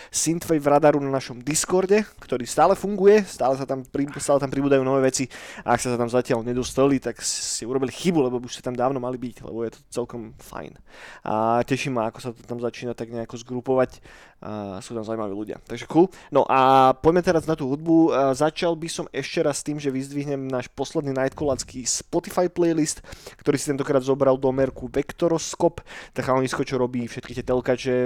Synthwave 0.08 0.64
radaru 0.64 1.04
na 1.04 1.12
našom 1.12 1.44
Discorde, 1.44 2.08
ktorý 2.16 2.48
stále 2.48 2.72
funguje, 2.72 3.28
stále 3.28 3.60
sa 3.60 3.68
tam, 3.68 3.84
pri, 3.84 4.08
stále 4.16 4.40
tam 4.40 4.48
pribúdajú 4.48 4.80
nové 4.80 5.12
veci 5.12 5.28
a 5.60 5.76
ak 5.76 5.84
sa 5.84 6.00
tam 6.00 6.08
zatiaľ 6.08 6.40
nedostali, 6.40 6.96
tak 6.96 7.20
si 7.20 7.68
urobili 7.68 7.92
chybu, 7.92 8.24
lebo 8.24 8.40
už 8.40 8.56
ste 8.56 8.64
tam 8.64 8.72
dávno 8.72 9.04
mali 9.04 9.20
byť, 9.20 9.44
lebo 9.44 9.68
je 9.68 9.76
to 9.76 9.80
celkom 9.92 10.32
fajn. 10.40 10.80
A 11.28 11.60
teším 11.68 12.00
ma, 12.00 12.08
ako 12.08 12.24
sa 12.24 12.30
to 12.32 12.40
tam 12.40 12.56
začína 12.56 12.96
tak 12.96 13.12
nejako 13.12 13.36
zgrupovať 13.36 14.00
a 14.40 14.80
sú 14.80 14.96
tam 14.96 15.04
zaujímaví 15.04 15.36
ľudia. 15.36 15.60
Takže 15.68 15.84
cool. 15.84 16.08
No 16.32 16.48
a 16.48 16.92
poďme 16.96 17.20
teraz 17.20 17.44
na 17.44 17.52
tú 17.52 17.68
hudbu. 17.68 18.16
A 18.16 18.20
začal 18.32 18.72
by 18.72 18.88
som 18.88 19.06
ešte 19.12 19.44
raz 19.44 19.60
tým, 19.60 19.76
že 19.76 19.92
vyzdvihnem 19.92 20.48
náš 20.48 20.72
posledný 20.72 21.12
Nightcolacký 21.12 21.84
Spotify 21.84 22.48
playlist, 22.48 23.04
ktorý 23.36 23.60
si 23.60 23.68
tentokrát 23.68 24.00
zobral 24.00 24.40
do 24.40 24.48
merku 24.48 24.88
Vectoroscope, 24.88 25.84
tak 26.16 26.24
chalanisko, 26.24 26.64
čo 26.64 26.80
robí 26.80 27.04
všetky 27.04 27.36
tie 27.36 27.44
telkače 27.44 27.96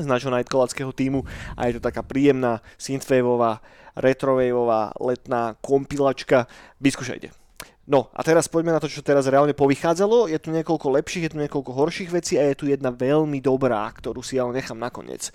z 0.00 0.06
nášho 0.08 0.32
Nightcolackého 0.32 0.88
týmu 0.96 1.20
a 1.52 1.68
je 1.68 1.76
to 1.76 1.84
taká 1.84 2.00
príjemná 2.00 2.64
synthwaveová, 2.80 3.60
retrowaveová 3.92 4.96
letná 4.96 5.52
kompilačka. 5.60 6.48
Vyskúšajte. 6.80 7.41
No 7.82 8.14
a 8.14 8.22
teraz 8.22 8.46
poďme 8.46 8.78
na 8.78 8.78
to, 8.78 8.86
čo 8.86 9.02
teraz 9.02 9.26
reálne 9.26 9.58
povychádzalo. 9.58 10.30
Je 10.30 10.38
tu 10.38 10.54
niekoľko 10.54 11.02
lepších, 11.02 11.26
je 11.26 11.32
tu 11.34 11.38
niekoľko 11.42 11.70
horších 11.74 12.14
vecí 12.14 12.38
a 12.38 12.46
je 12.46 12.54
tu 12.54 12.64
jedna 12.70 12.94
veľmi 12.94 13.42
dobrá, 13.42 13.82
ktorú 13.90 14.22
si 14.22 14.38
ale 14.38 14.62
nechám 14.62 14.78
nakoniec. 14.78 15.34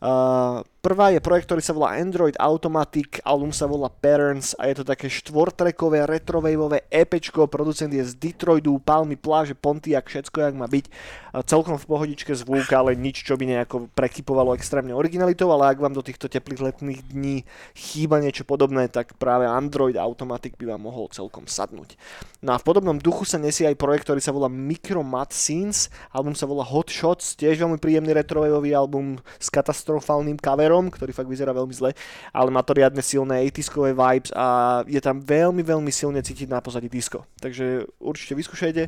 Uh, 0.00 0.64
prvá 0.80 1.12
je 1.12 1.20
projekt, 1.20 1.52
ktorý 1.52 1.60
sa 1.60 1.76
volá 1.76 2.00
Android 2.00 2.32
Automatic, 2.40 3.20
album 3.20 3.52
sa 3.52 3.68
volá 3.68 3.92
Patterns 3.92 4.56
a 4.56 4.72
je 4.72 4.80
to 4.80 4.84
také 4.88 5.12
štvortrekové 5.12 6.08
retrowaveové 6.08 6.88
EPčko, 6.88 7.44
producent 7.44 7.92
je 7.92 8.08
z 8.08 8.16
Detroitu, 8.16 8.72
palmy, 8.80 9.20
pláže, 9.20 9.52
Pontiac, 9.52 10.08
všetko 10.08 10.48
jak 10.48 10.54
má 10.56 10.64
byť. 10.64 10.88
Uh, 10.88 11.44
celkom 11.44 11.76
v 11.76 11.84
pohodičke 11.84 12.32
zvuk, 12.32 12.72
ale 12.72 12.96
nič, 12.96 13.20
čo 13.20 13.36
by 13.36 13.44
nejako 13.52 13.92
prekypovalo 13.92 14.56
extrémne 14.56 14.96
originalitou, 14.96 15.52
ale 15.52 15.76
ak 15.76 15.80
vám 15.84 15.92
do 15.92 16.00
týchto 16.00 16.32
teplých 16.32 16.72
letných 16.72 17.00
dní 17.12 17.44
chýba 17.76 18.16
niečo 18.24 18.48
podobné, 18.48 18.88
tak 18.88 19.12
práve 19.20 19.44
Android 19.44 20.00
Automatic 20.00 20.56
by 20.56 20.72
vám 20.72 20.88
mohol 20.88 21.12
celkom 21.12 21.44
sadnúť. 21.66 21.98
No 22.46 22.54
a 22.54 22.62
v 22.62 22.64
podobnom 22.64 22.94
duchu 22.94 23.26
sa 23.26 23.42
nesie 23.42 23.66
aj 23.66 23.74
projekt, 23.74 24.06
ktorý 24.06 24.22
sa 24.22 24.30
volá 24.30 24.46
Micro 24.46 25.02
Mat 25.02 25.34
Scenes, 25.34 25.90
album 26.14 26.38
sa 26.38 26.46
volá 26.46 26.62
Hot 26.62 26.86
Shots, 26.86 27.34
tiež 27.34 27.58
veľmi 27.58 27.82
príjemný 27.82 28.14
retrowaveový 28.14 28.70
album 28.70 29.18
s 29.42 29.50
katastrofálnym 29.50 30.38
coverom, 30.38 30.94
ktorý 30.94 31.10
fakt 31.10 31.26
vyzerá 31.26 31.50
veľmi 31.50 31.74
zle, 31.74 31.90
ale 32.30 32.48
má 32.54 32.62
to 32.62 32.78
riadne 32.78 33.02
silné 33.02 33.42
80 33.50 33.98
vibes 33.98 34.30
a 34.30 34.80
je 34.86 35.02
tam 35.02 35.18
veľmi, 35.18 35.66
veľmi 35.66 35.90
silne 35.90 36.22
cítiť 36.22 36.46
na 36.46 36.62
pozadí 36.62 36.86
disco. 36.86 37.26
Takže 37.42 37.90
určite 37.98 38.38
vyskúšajte. 38.38 38.86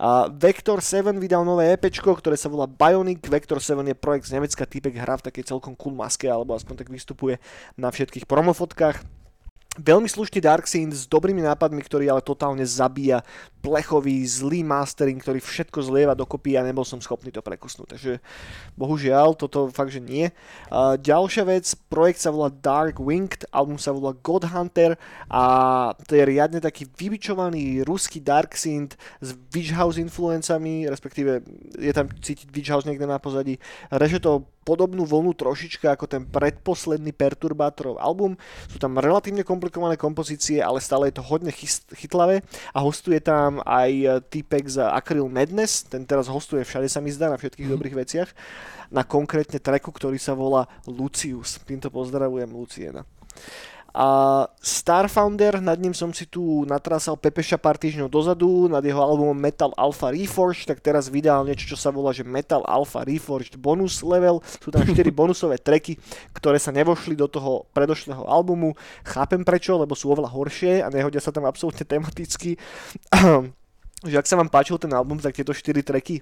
A 0.00 0.32
Vector 0.32 0.80
7 0.80 1.20
vydal 1.20 1.44
nové 1.44 1.76
EP, 1.76 1.84
ktoré 1.92 2.40
sa 2.40 2.48
volá 2.48 2.64
Bionic. 2.64 3.20
Vector 3.28 3.60
7 3.60 3.84
je 3.84 3.96
projekt 3.98 4.32
z 4.32 4.40
Nemecka, 4.40 4.64
typek 4.64 4.96
hra 4.96 5.20
v 5.20 5.26
takej 5.28 5.52
celkom 5.52 5.76
cool 5.76 5.92
maske, 5.92 6.24
alebo 6.24 6.56
aspoň 6.56 6.80
tak 6.80 6.88
vystupuje 6.88 7.36
na 7.76 7.92
všetkých 7.92 8.24
promofotkách. 8.24 9.23
Veľmi 9.74 10.06
slušný 10.06 10.38
Dark 10.38 10.70
Scene 10.70 10.94
s 10.94 11.10
dobrými 11.10 11.42
nápadmi, 11.42 11.82
ktorý 11.82 12.06
ale 12.06 12.22
totálne 12.22 12.62
zabíja 12.62 13.26
plechový, 13.58 14.22
zlý 14.22 14.62
mastering, 14.62 15.18
ktorý 15.18 15.42
všetko 15.42 15.82
zlieva 15.82 16.14
dokopy 16.14 16.54
a 16.54 16.62
nebol 16.62 16.86
som 16.86 17.02
schopný 17.02 17.34
to 17.34 17.42
prekusnúť. 17.42 17.98
Takže 17.98 18.12
bohužiaľ, 18.78 19.34
toto 19.34 19.66
fakt, 19.74 19.90
že 19.90 19.98
nie. 19.98 20.30
Uh, 20.70 20.94
ďalšia 20.94 21.42
vec, 21.48 21.66
projekt 21.90 22.22
sa 22.22 22.30
volá 22.30 22.54
Dark 22.54 23.02
Winged, 23.02 23.50
album 23.50 23.74
sa 23.80 23.90
volá 23.90 24.14
God 24.14 24.46
Hunter 24.46 24.94
a 25.26 25.42
to 26.06 26.12
je 26.14 26.22
riadne 26.22 26.62
taký 26.62 26.86
vybičovaný 26.86 27.82
ruský 27.82 28.22
Dark 28.22 28.54
Synth 28.54 28.94
s 29.18 29.34
Witch 29.50 29.74
House 29.74 29.98
influencami, 29.98 30.86
respektíve 30.86 31.42
je 31.82 31.92
tam 31.96 32.06
cítiť 32.06 32.46
Witch 32.54 32.70
House 32.70 32.86
niekde 32.86 33.10
na 33.10 33.18
pozadí. 33.18 33.58
Reže 33.90 34.22
to 34.22 34.53
podobnú 34.64 35.04
vlnu 35.04 35.36
trošička 35.36 35.92
ako 35.92 36.08
ten 36.08 36.24
predposledný 36.24 37.12
Perturbátorov 37.12 38.00
album. 38.00 38.40
Sú 38.72 38.80
tam 38.80 38.96
relatívne 38.96 39.44
komplikované 39.44 40.00
kompozície, 40.00 40.64
ale 40.64 40.80
stále 40.80 41.12
je 41.12 41.20
to 41.20 41.28
hodne 41.28 41.52
chytlavé 41.92 42.40
a 42.72 42.78
hostuje 42.80 43.20
tam 43.20 43.60
aj 43.68 43.90
e, 43.92 44.06
typek 44.24 44.64
z 44.64 44.80
Acryl 44.80 45.28
Madness, 45.28 45.84
ten 45.84 46.08
teraz 46.08 46.26
hostuje 46.32 46.64
všade 46.64 46.88
sa 46.88 47.04
mi 47.04 47.12
zdá 47.12 47.28
na 47.28 47.36
všetkých 47.36 47.68
mm. 47.68 47.74
dobrých 47.76 47.96
veciach, 48.00 48.28
na 48.88 49.04
konkrétne 49.04 49.60
treku, 49.60 49.92
ktorý 49.92 50.16
sa 50.16 50.32
volá 50.32 50.64
Lucius. 50.88 51.60
Týmto 51.62 51.92
pozdravujem 51.92 52.48
Luciena. 52.48 53.04
A 53.94 54.06
Starfounder, 54.58 55.62
nad 55.62 55.78
ním 55.78 55.94
som 55.94 56.10
si 56.10 56.26
tu 56.26 56.66
natrasal 56.66 57.14
Pepeša 57.14 57.62
pár 57.62 57.78
týždňov 57.78 58.10
dozadu, 58.10 58.66
nad 58.66 58.82
jeho 58.82 58.98
albumom 58.98 59.38
Metal 59.38 59.70
Alpha 59.78 60.10
Reforged, 60.10 60.66
tak 60.66 60.82
teraz 60.82 61.06
vydal 61.06 61.46
niečo, 61.46 61.70
čo 61.70 61.78
sa 61.78 61.94
volá, 61.94 62.10
že 62.10 62.26
Metal 62.26 62.66
Alpha 62.66 63.06
Reforged 63.06 63.54
bonus 63.54 64.02
level. 64.02 64.42
Sú 64.58 64.74
tam 64.74 64.82
4 64.82 64.98
bonusové 65.14 65.62
treky, 65.62 65.94
ktoré 66.34 66.58
sa 66.58 66.74
nevošli 66.74 67.14
do 67.14 67.30
toho 67.30 67.70
predošlého 67.70 68.26
albumu. 68.26 68.74
Chápem 69.06 69.46
prečo, 69.46 69.78
lebo 69.78 69.94
sú 69.94 70.10
oveľa 70.10 70.34
horšie 70.34 70.82
a 70.82 70.90
nehodia 70.90 71.22
sa 71.22 71.30
tam 71.30 71.46
absolútne 71.46 71.86
tematicky. 71.86 72.58
že 74.10 74.16
ak 74.18 74.26
sa 74.26 74.34
vám 74.34 74.50
páčil 74.50 74.74
ten 74.82 74.90
album, 74.90 75.22
tak 75.22 75.38
tieto 75.38 75.54
4 75.54 75.86
treky 75.86 76.18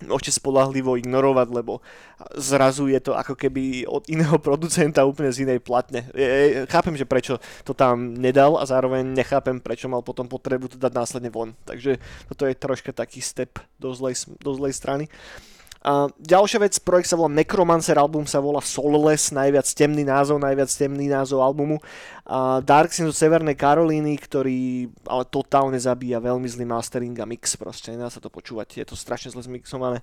môžete 0.00 0.40
spolahlivo 0.40 0.96
ignorovať, 0.98 1.48
lebo 1.52 1.84
zrazu 2.38 2.88
je 2.88 3.00
to 3.02 3.12
ako 3.12 3.36
keby 3.36 3.84
od 3.86 4.06
iného 4.08 4.36
producenta 4.46 5.06
úplne 5.06 5.30
z 5.30 5.44
inej 5.44 5.60
platne. 5.60 6.08
Chápem, 6.70 6.96
že 6.96 7.06
prečo 7.06 7.38
to 7.62 7.76
tam 7.76 8.16
nedal 8.16 8.56
a 8.58 8.64
zároveň 8.64 9.04
nechápem, 9.04 9.60
prečo 9.60 9.86
mal 9.86 10.00
potom 10.00 10.26
potrebu 10.26 10.72
to 10.72 10.76
dať 10.80 10.92
následne 10.92 11.30
von. 11.30 11.54
Takže 11.68 12.00
toto 12.30 12.48
je 12.48 12.54
troška 12.56 12.90
taký 12.94 13.20
step 13.20 13.60
do 13.76 13.92
zlej, 13.92 14.26
do 14.40 14.50
zlej 14.56 14.72
strany. 14.74 15.06
A 15.82 16.06
ďalšia 16.14 16.62
vec, 16.62 16.78
projekt 16.78 17.10
sa 17.10 17.18
volá 17.18 17.26
Necromancer, 17.34 17.98
album 17.98 18.22
sa 18.22 18.38
volá 18.38 18.62
Soulless, 18.62 19.34
najviac 19.34 19.66
temný 19.74 20.06
názov, 20.06 20.38
najviac 20.38 20.70
temný 20.70 21.10
názov 21.10 21.42
albumu. 21.42 21.82
Dark 22.64 22.96
Sins 22.96 23.12
zo 23.12 23.16
Severnej 23.16 23.52
Karolíny, 23.52 24.16
ktorý 24.16 24.88
ale 25.04 25.24
totálne 25.28 25.76
zabíja 25.76 26.16
veľmi 26.16 26.48
zlý 26.48 26.64
mastering 26.64 27.12
a 27.20 27.28
mix, 27.28 27.60
proste 27.60 27.92
nedá 27.92 28.08
sa 28.08 28.24
to 28.24 28.32
počúvať, 28.32 28.80
je 28.80 28.86
to 28.88 28.96
strašne 28.96 29.36
zle 29.36 29.44
zmixované. 29.44 30.00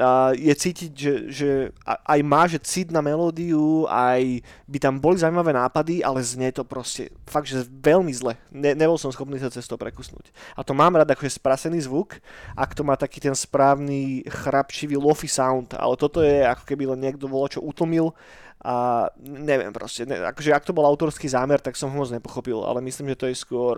A 0.00 0.32
je 0.32 0.54
cítiť, 0.54 0.90
že, 0.96 1.12
že 1.28 1.50
aj 1.84 2.20
má, 2.24 2.48
že 2.48 2.56
cít 2.64 2.88
na 2.88 3.04
melódiu, 3.04 3.84
aj 3.84 4.40
by 4.64 4.78
tam 4.80 4.96
boli 4.96 5.20
zaujímavé 5.20 5.52
nápady, 5.52 6.00
ale 6.00 6.24
znie 6.24 6.48
to 6.56 6.64
proste 6.64 7.12
fakt, 7.28 7.52
že 7.52 7.68
veľmi 7.68 8.12
zle. 8.16 8.40
Ne, 8.48 8.72
nebol 8.72 8.96
som 8.96 9.12
schopný 9.12 9.36
sa 9.36 9.52
cez 9.52 9.68
to 9.68 9.76
prekusnúť. 9.76 10.32
A 10.56 10.64
to 10.64 10.72
mám 10.72 10.96
rád, 10.96 11.12
akože 11.12 11.36
sprasený 11.36 11.84
zvuk, 11.84 12.16
ak 12.56 12.72
to 12.72 12.80
má 12.80 12.96
taký 12.96 13.20
ten 13.20 13.36
správny 13.36 14.24
chrapčivý 14.24 14.96
lofi 14.96 15.28
sound, 15.28 15.76
ale 15.76 16.00
toto 16.00 16.24
je 16.24 16.48
ako 16.48 16.64
keby 16.64 16.96
len 16.96 17.04
niekto 17.04 17.28
bolo 17.28 17.44
čo 17.44 17.60
utlmil 17.60 18.16
a 18.58 19.06
neviem 19.22 19.70
proste, 19.70 20.02
ne, 20.02 20.18
akože 20.18 20.50
ak 20.50 20.66
to 20.66 20.74
bol 20.74 20.82
autorský 20.82 21.30
zámer, 21.30 21.62
tak 21.62 21.78
som 21.78 21.90
ho 21.90 21.96
moc 21.96 22.10
nepochopil, 22.10 22.66
ale 22.66 22.82
myslím, 22.82 23.14
že 23.14 23.20
to 23.20 23.26
je 23.30 23.36
skôr 23.38 23.74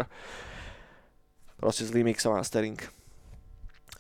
proste 1.61 1.85
zlý 1.85 2.01
mix 2.01 2.25
a 2.25 2.33
mastering. 2.33 2.81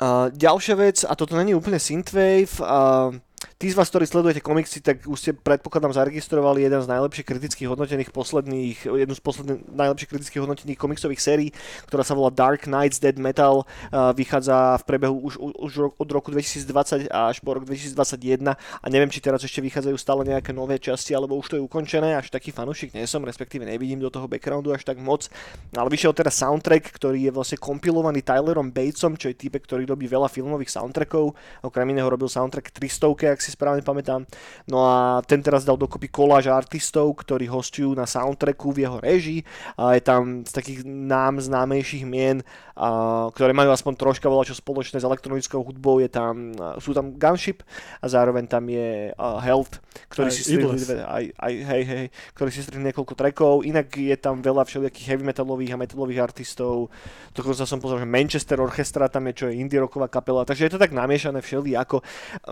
Uh, 0.00 0.32
ďalšia 0.32 0.74
vec, 0.80 1.04
a 1.04 1.12
toto 1.12 1.36
není 1.36 1.52
úplne 1.52 1.76
synthwave, 1.76 2.48
uh, 2.64 3.12
tí 3.60 3.68
z 3.68 3.76
vás, 3.76 3.92
ktorí 3.92 4.08
sledujete 4.08 4.40
komiksy, 4.40 4.80
tak 4.80 5.04
už 5.04 5.20
ste 5.20 5.30
predpokladám 5.36 5.92
zaregistrovali 5.92 6.64
jeden 6.64 6.80
z 6.80 6.88
najlepších 6.88 7.28
kritických 7.28 7.68
hodnotených 7.68 8.08
posledných, 8.08 8.88
jednu 8.88 9.12
z 9.12 9.20
posledných 9.20 9.60
najlepších 9.68 10.08
kritických 10.08 10.40
hodnotených 10.40 10.80
komiksových 10.80 11.20
sérií, 11.20 11.52
ktorá 11.84 12.00
sa 12.00 12.16
volá 12.16 12.32
Dark 12.32 12.64
Knights 12.64 12.96
Dead 12.96 13.20
Metal. 13.20 13.68
Vychádza 14.16 14.80
v 14.80 14.84
priebehu 14.88 15.20
už, 15.20 15.36
už 15.60 15.92
od 15.92 16.08
roku 16.08 16.32
2020 16.32 17.12
až 17.12 17.36
po 17.44 17.52
rok 17.52 17.68
2021 17.68 18.56
a 18.56 18.86
neviem, 18.88 19.12
či 19.12 19.20
teraz 19.20 19.44
ešte 19.44 19.60
vychádzajú 19.60 19.96
stále 20.00 20.24
nejaké 20.24 20.56
nové 20.56 20.80
časti, 20.80 21.12
alebo 21.12 21.36
už 21.36 21.52
to 21.52 21.54
je 21.60 21.62
ukončené, 21.62 22.16
až 22.16 22.32
taký 22.32 22.56
fanúšik 22.56 22.96
nie 22.96 23.04
som, 23.04 23.20
respektíve 23.20 23.68
nevidím 23.68 24.00
do 24.00 24.08
toho 24.08 24.24
backgroundu 24.24 24.72
až 24.72 24.88
tak 24.88 24.96
moc. 24.96 25.28
Ale 25.76 25.92
vyšiel 25.92 26.16
teraz 26.16 26.40
soundtrack, 26.40 26.96
ktorý 26.96 27.28
je 27.28 27.32
vlastne 27.36 27.60
kompilovaný 27.60 28.24
Tylerom 28.24 28.72
Batesom, 28.72 29.20
čo 29.20 29.28
je 29.28 29.36
typ, 29.36 29.60
ktorý 29.60 29.84
robí 29.84 30.08
veľa 30.08 30.32
filmových 30.32 30.72
soundtrackov. 30.80 31.36
Okrem 31.60 31.92
iného 31.92 32.08
robil 32.08 32.32
soundtrack 32.32 32.72
300 32.72 33.36
ak 33.36 33.42
si 33.42 33.49
správne 33.50 33.82
pamätám. 33.82 34.24
No 34.70 34.86
a 34.86 35.20
ten 35.26 35.42
teraz 35.42 35.66
dal 35.66 35.76
dokopy 35.76 36.08
koláž 36.08 36.48
artistov, 36.48 37.10
ktorí 37.18 37.50
hostujú 37.50 37.92
na 37.92 38.06
soundtracku 38.06 38.70
v 38.70 38.86
jeho 38.86 38.98
režii. 39.02 39.40
A 39.76 39.98
je 39.98 40.02
tam 40.02 40.46
z 40.46 40.52
takých 40.54 40.80
nám 40.86 41.42
známejších 41.42 42.06
mien, 42.06 42.46
a, 42.78 43.28
ktoré 43.34 43.50
majú 43.50 43.74
aspoň 43.74 43.92
troška 43.98 44.26
veľa 44.30 44.46
čo 44.46 44.54
spoločné 44.54 45.02
s 45.02 45.06
elektronickou 45.06 45.60
hudbou. 45.60 45.98
Je 45.98 46.08
tam, 46.08 46.54
sú 46.78 46.94
tam 46.94 47.18
Gunship 47.18 47.66
a 48.00 48.06
zároveň 48.06 48.46
tam 48.46 48.64
je 48.70 49.10
uh, 49.10 49.42
Health, 49.42 49.82
ktorý 50.08 50.30
aj 50.30 50.34
si 50.34 50.42
stredli, 50.46 50.78
aj, 51.02 51.24
aj, 51.34 51.54
hej, 51.66 51.82
hej, 51.84 52.04
ktorý 52.38 52.50
si 52.54 52.60
stredli 52.62 52.88
niekoľko 52.90 53.14
trackov. 53.18 53.66
Inak 53.66 53.90
je 53.92 54.16
tam 54.16 54.40
veľa 54.40 54.62
všelijakých 54.64 55.06
heavy 55.10 55.24
metalových 55.26 55.74
a 55.74 55.80
metalových 55.80 56.20
artistov. 56.30 56.88
Dokonca 57.34 57.66
som 57.66 57.82
pozrel, 57.82 58.06
že 58.06 58.08
Manchester 58.08 58.58
Orchestra 58.62 59.10
tam 59.10 59.26
je, 59.30 59.34
čo 59.34 59.44
je 59.50 59.58
indie 59.58 59.80
rocková 59.80 60.06
kapela. 60.06 60.46
Takže 60.46 60.70
je 60.70 60.72
to 60.76 60.82
tak 60.82 60.94
namiešané 60.94 61.42
všeli 61.42 61.74
ako. 61.76 62.02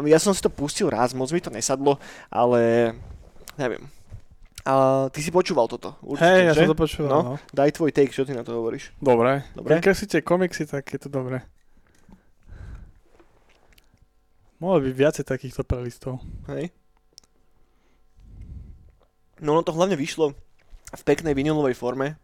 Ja 0.04 0.18
som 0.18 0.32
si 0.34 0.42
to 0.42 0.50
pustil 0.50 0.87
raz, 0.88 1.12
moc 1.12 1.28
mi 1.28 1.38
to 1.38 1.48
nesadlo, 1.48 1.96
ale 2.28 2.92
neviem. 3.54 3.84
A 4.62 4.74
ty 5.08 5.20
si 5.20 5.28
počúval 5.28 5.64
toto, 5.64 5.96
určite, 6.02 6.28
Hej, 6.28 6.40
ja 6.42 6.52
že? 6.52 6.60
som 6.60 6.72
to 6.72 6.78
počúval, 6.78 7.08
No. 7.08 7.20
no. 7.22 7.34
Daj 7.50 7.72
tvoj 7.72 7.88
take, 7.90 8.10
čo 8.10 8.22
ty 8.22 8.32
na 8.32 8.42
to 8.42 8.52
hovoríš. 8.54 8.92
Dobre. 8.98 9.48
Dobre. 9.52 9.70
Keď 9.70 9.80
kreslíte 9.82 10.18
komiksy, 10.20 10.64
tak 10.64 10.84
je 10.86 10.98
to 10.98 11.08
dobre. 11.08 11.40
Mohlo 14.58 14.82
by 14.82 14.90
viacej 14.90 15.24
takýchto 15.24 15.62
prelistov. 15.62 16.18
Hej. 16.48 16.74
No 19.38 19.54
ono 19.54 19.62
to 19.62 19.70
hlavne 19.70 19.94
vyšlo 19.94 20.34
v 20.90 21.02
peknej 21.04 21.30
vinilovej 21.30 21.72
forme. 21.72 22.18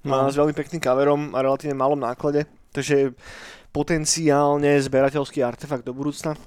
Má 0.00 0.24
No. 0.24 0.30
s 0.30 0.38
veľmi 0.38 0.54
pekným 0.54 0.78
kaverom 0.78 1.34
a 1.34 1.42
relatívne 1.42 1.74
malom 1.74 1.98
náklade. 1.98 2.46
Takže 2.70 3.12
potenciálne 3.70 4.78
zberateľský 4.78 5.42
artefakt 5.42 5.82
do 5.82 5.90
budúcna. 5.90 6.38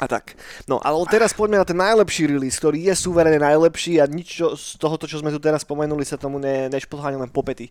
A 0.00 0.08
tak. 0.08 0.34
No, 0.64 0.80
ale 0.80 0.96
teraz 1.12 1.36
poďme 1.36 1.60
na 1.60 1.68
ten 1.68 1.76
najlepší 1.76 2.24
release, 2.24 2.56
ktorý 2.56 2.90
je 2.90 2.94
suverene 2.96 3.36
najlepší 3.36 4.00
a 4.00 4.08
nič 4.08 4.40
čo, 4.40 4.56
z 4.56 4.80
tohoto, 4.80 5.04
čo 5.04 5.20
sme 5.20 5.28
tu 5.28 5.36
teraz 5.36 5.68
spomenuli, 5.68 6.02
sa 6.02 6.16
tomu 6.16 6.40
ne, 6.40 6.72
nešplháňa 6.72 7.20
len 7.20 7.30
popety. 7.30 7.68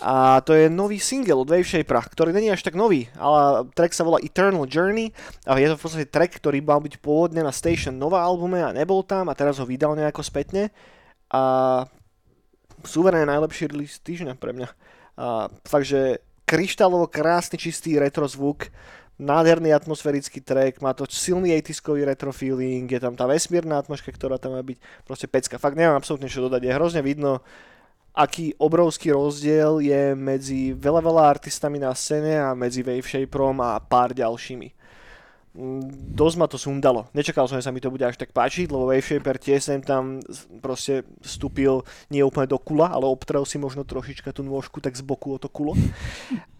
A 0.00 0.40
to 0.40 0.56
je 0.56 0.72
nový 0.72 0.96
single 0.96 1.44
od 1.44 1.52
Wave 1.52 1.68
Shapera, 1.68 2.00
ktorý 2.00 2.32
není 2.32 2.48
až 2.48 2.64
tak 2.64 2.74
nový, 2.74 3.12
ale 3.20 3.68
track 3.76 3.92
sa 3.92 4.08
volá 4.08 4.18
Eternal 4.24 4.64
Journey 4.64 5.12
a 5.44 5.60
je 5.60 5.68
to 5.68 5.76
v 5.76 5.82
podstate 5.84 6.08
track, 6.08 6.32
ktorý 6.40 6.64
mal 6.64 6.80
byť 6.80 6.98
pôvodne 7.04 7.44
na 7.44 7.52
Station 7.52 8.00
Nova 8.00 8.24
albume 8.24 8.64
a 8.64 8.72
nebol 8.72 9.04
tam 9.04 9.28
a 9.28 9.36
teraz 9.36 9.60
ho 9.60 9.68
vydal 9.68 9.94
nejako 9.94 10.24
spätne 10.24 10.72
a 11.28 11.84
suverénne 12.82 13.28
najlepší 13.30 13.68
release 13.68 14.00
týždňa 14.00 14.34
pre 14.40 14.56
mňa. 14.56 14.68
A 15.20 15.52
fakt, 15.62 15.86
že 15.86 16.24
kryštálovo 16.44 17.08
krásny 17.08 17.56
čistý 17.56 17.96
retro 17.96 18.28
zvuk, 18.28 18.68
nádherný 19.18 19.70
atmosférický 19.70 20.42
track, 20.42 20.82
má 20.82 20.90
to 20.90 21.06
silný 21.06 21.54
80 21.54 22.02
retro 22.02 22.34
feeling, 22.34 22.90
je 22.90 22.98
tam 22.98 23.14
tá 23.14 23.30
vesmírna 23.30 23.78
atmosféra, 23.78 24.18
ktorá 24.18 24.36
tam 24.42 24.58
má 24.58 24.62
byť 24.66 24.78
proste 25.06 25.30
pecka. 25.30 25.62
Fakt 25.62 25.78
neviem 25.78 25.94
absolútne 25.94 26.26
čo 26.26 26.42
dodať, 26.42 26.66
je 26.66 26.74
hrozne 26.74 27.02
vidno, 27.06 27.38
aký 28.10 28.58
obrovský 28.58 29.14
rozdiel 29.14 29.78
je 29.78 30.18
medzi 30.18 30.74
veľa, 30.74 30.98
veľa 31.02 31.22
artistami 31.38 31.78
na 31.78 31.94
scéne 31.94 32.42
a 32.42 32.58
medzi 32.58 32.82
Wave 32.82 33.06
Shaperom 33.06 33.62
a 33.62 33.78
pár 33.78 34.10
ďalšími. 34.14 34.73
Mm, 35.54 35.86
Dosť 36.18 36.36
ma 36.36 36.46
to 36.50 36.58
sundalo. 36.58 37.06
Nečakal 37.14 37.46
som, 37.46 37.54
že 37.54 37.62
sa 37.62 37.70
mi 37.70 37.78
to 37.78 37.86
bude 37.86 38.02
až 38.02 38.18
tak 38.18 38.34
páčiť, 38.34 38.66
lebo 38.66 38.90
Wave 38.90 39.06
Shaper 39.06 39.38
tiež 39.38 39.62
sem 39.62 39.78
tam 39.78 40.18
proste 40.58 41.06
vstúpil 41.22 41.86
nie 42.10 42.26
úplne 42.26 42.50
do 42.50 42.58
kula, 42.58 42.90
ale 42.90 43.06
obtrel 43.06 43.46
si 43.46 43.54
možno 43.54 43.86
trošička 43.86 44.34
tú 44.34 44.42
nôžku 44.42 44.82
tak 44.82 44.98
z 44.98 45.06
boku 45.06 45.34
o 45.34 45.38
to 45.38 45.46
kulo. 45.46 45.78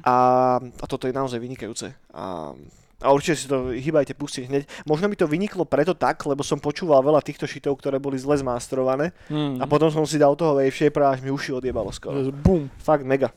A, 0.07 0.15
a 0.63 0.85
toto 0.87 1.11
je 1.11 1.15
naozaj 1.15 1.43
vynikajúce. 1.43 1.91
A, 2.15 2.55
a 3.03 3.09
určite 3.11 3.35
si 3.35 3.51
to 3.51 3.75
hýbajte 3.75 4.15
pustiť 4.15 4.47
hneď. 4.47 4.63
Možno 4.87 5.11
mi 5.11 5.19
to 5.19 5.27
vyniklo 5.27 5.67
preto 5.67 5.93
tak, 5.93 6.23
lebo 6.25 6.47
som 6.47 6.63
počúval 6.63 7.03
veľa 7.03 7.19
týchto 7.19 7.51
šitov, 7.51 7.83
ktoré 7.83 7.99
boli 7.99 8.15
zle 8.17 8.39
zmasterované 8.39 9.11
Mm. 9.27 9.59
a 9.59 9.65
potom 9.67 9.91
som 9.91 10.07
si 10.07 10.23
dal 10.23 10.39
toho 10.39 10.55
Wave 10.55 10.71
Shapera 10.71 11.11
až 11.11 11.21
mi 11.21 11.35
uši 11.35 11.51
odjebalo 11.59 11.91
skoro. 11.91 12.31
Bum. 12.31 12.71
Fakt 12.79 13.03
mega. 13.03 13.35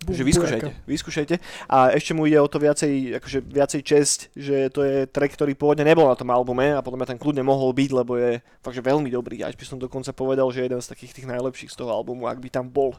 Takže 0.00 0.24
vyskúšajte, 0.24 0.70
vyskúšajte. 0.88 1.34
A 1.68 1.92
ešte 1.92 2.16
mu 2.16 2.24
ide 2.24 2.40
o 2.40 2.48
to 2.48 2.56
viacej, 2.56 3.20
akože 3.20 3.38
viacej 3.44 3.80
česť, 3.84 4.18
že 4.32 4.72
to 4.72 4.80
je 4.80 5.04
track, 5.04 5.36
ktorý 5.36 5.52
pôvodne 5.52 5.84
nebol 5.84 6.08
na 6.08 6.16
tom 6.16 6.32
albume 6.32 6.72
a 6.72 6.80
podľa 6.80 7.04
mňa 7.04 7.10
ten 7.12 7.20
kľudne 7.20 7.44
mohol 7.44 7.76
byť, 7.76 7.90
lebo 7.92 8.16
je 8.16 8.40
fakt, 8.64 8.80
že 8.80 8.80
veľmi 8.80 9.12
dobrý. 9.12 9.44
Až 9.44 9.60
by 9.60 9.64
som 9.68 9.76
dokonca 9.76 10.16
povedal, 10.16 10.48
že 10.48 10.64
je 10.64 10.66
jeden 10.72 10.80
z 10.80 10.88
takých 10.88 11.20
tých 11.20 11.28
najlepších 11.28 11.68
z 11.68 11.84
toho 11.84 11.92
albumu, 11.92 12.32
ak 12.32 12.40
by 12.40 12.48
tam 12.48 12.72
bol. 12.72 12.96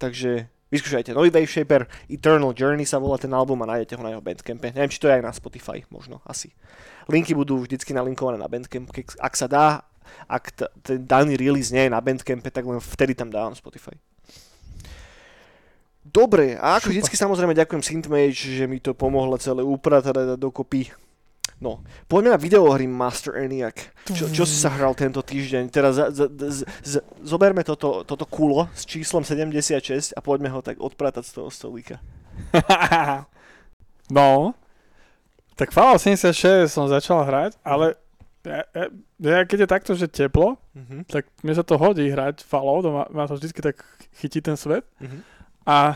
Takže 0.00 0.48
vyskúšajte. 0.72 1.12
Nový 1.12 1.28
Wave 1.28 1.52
Shaper, 1.52 1.84
Eternal 2.08 2.56
Journey 2.56 2.88
sa 2.88 2.96
volá 2.96 3.20
ten 3.20 3.30
album 3.36 3.60
a 3.68 3.76
nájdete 3.76 4.00
ho 4.00 4.02
na 4.02 4.16
jeho 4.16 4.24
Bandcampe. 4.24 4.72
Neviem, 4.72 4.88
či 4.88 5.04
to 5.04 5.12
je 5.12 5.20
aj 5.20 5.24
na 5.28 5.36
Spotify, 5.36 5.84
možno, 5.92 6.24
asi. 6.24 6.48
Linky 7.12 7.36
budú 7.36 7.60
vždycky 7.60 7.92
nalinkované 7.92 8.40
na 8.40 8.48
Bandcamp, 8.48 8.88
ak 9.20 9.34
sa 9.36 9.46
dá, 9.52 9.84
ak 10.32 10.44
t- 10.56 10.72
ten 10.80 11.04
daný 11.04 11.36
release 11.36 11.76
nie 11.76 11.86
je 11.86 11.92
na 11.92 12.00
Bandcampe, 12.00 12.48
tak 12.48 12.64
len 12.64 12.80
vtedy 12.80 13.12
tam 13.12 13.28
dávam 13.28 13.52
Spotify. 13.52 13.92
Dobre, 16.02 16.54
a 16.54 16.76
ako 16.76 16.88
Šupa. 16.88 16.92
vždycky 16.92 17.14
samozrejme 17.14 17.54
ďakujem 17.54 17.78
Synthmage, 17.80 18.42
že 18.50 18.66
mi 18.66 18.78
to 18.78 18.90
pomohlo 18.90 19.38
celé 19.38 19.62
upratať 19.62 20.12
a 20.12 20.22
dať 20.28 20.40
dokopy. 20.40 20.90
No, 21.56 21.78
poďme 22.04 22.34
na 22.34 22.40
videohry 22.40 22.84
Master 22.84 23.38
Eniak. 23.38 23.94
Čo, 24.08 24.26
čo 24.26 24.42
si 24.42 24.58
sa 24.58 24.66
hral 24.68 24.98
tento 24.98 25.22
týždeň? 25.22 25.70
Teraz 25.70 25.94
za, 25.94 26.10
za, 26.10 26.26
z, 26.26 26.66
z, 26.82 26.94
zoberme 27.22 27.62
toto, 27.62 28.02
toto 28.02 28.26
kulo 28.26 28.66
s 28.74 28.82
číslom 28.82 29.22
76 29.22 29.78
a 30.10 30.20
poďme 30.20 30.50
ho 30.50 30.58
tak 30.58 30.82
odpratať 30.82 31.22
z 31.22 31.32
toho 31.32 31.48
stolíka. 31.48 32.02
no. 34.10 34.58
Tak 35.54 35.70
Fallout 35.70 36.00
76 36.00 36.66
som 36.66 36.88
začal 36.88 37.22
hrať, 37.22 37.54
ale 37.62 37.94
ja, 38.42 38.66
ja, 38.74 38.84
ja, 39.20 39.40
keď 39.46 39.58
je 39.60 39.68
takto, 39.70 39.92
že 39.94 40.10
teplo, 40.10 40.58
Mhm. 40.72 41.04
tak 41.06 41.28
mne 41.44 41.52
sa 41.52 41.62
to 41.62 41.76
hodí 41.76 42.08
hrať 42.08 42.42
Fallout, 42.42 42.82
ma, 42.88 43.04
ma 43.06 43.28
to 43.28 43.36
vždy 43.36 43.52
tak 43.54 43.78
chytí 44.16 44.40
ten 44.40 44.56
svet. 44.56 44.82
Mhm. 44.98 45.18
A 45.62 45.94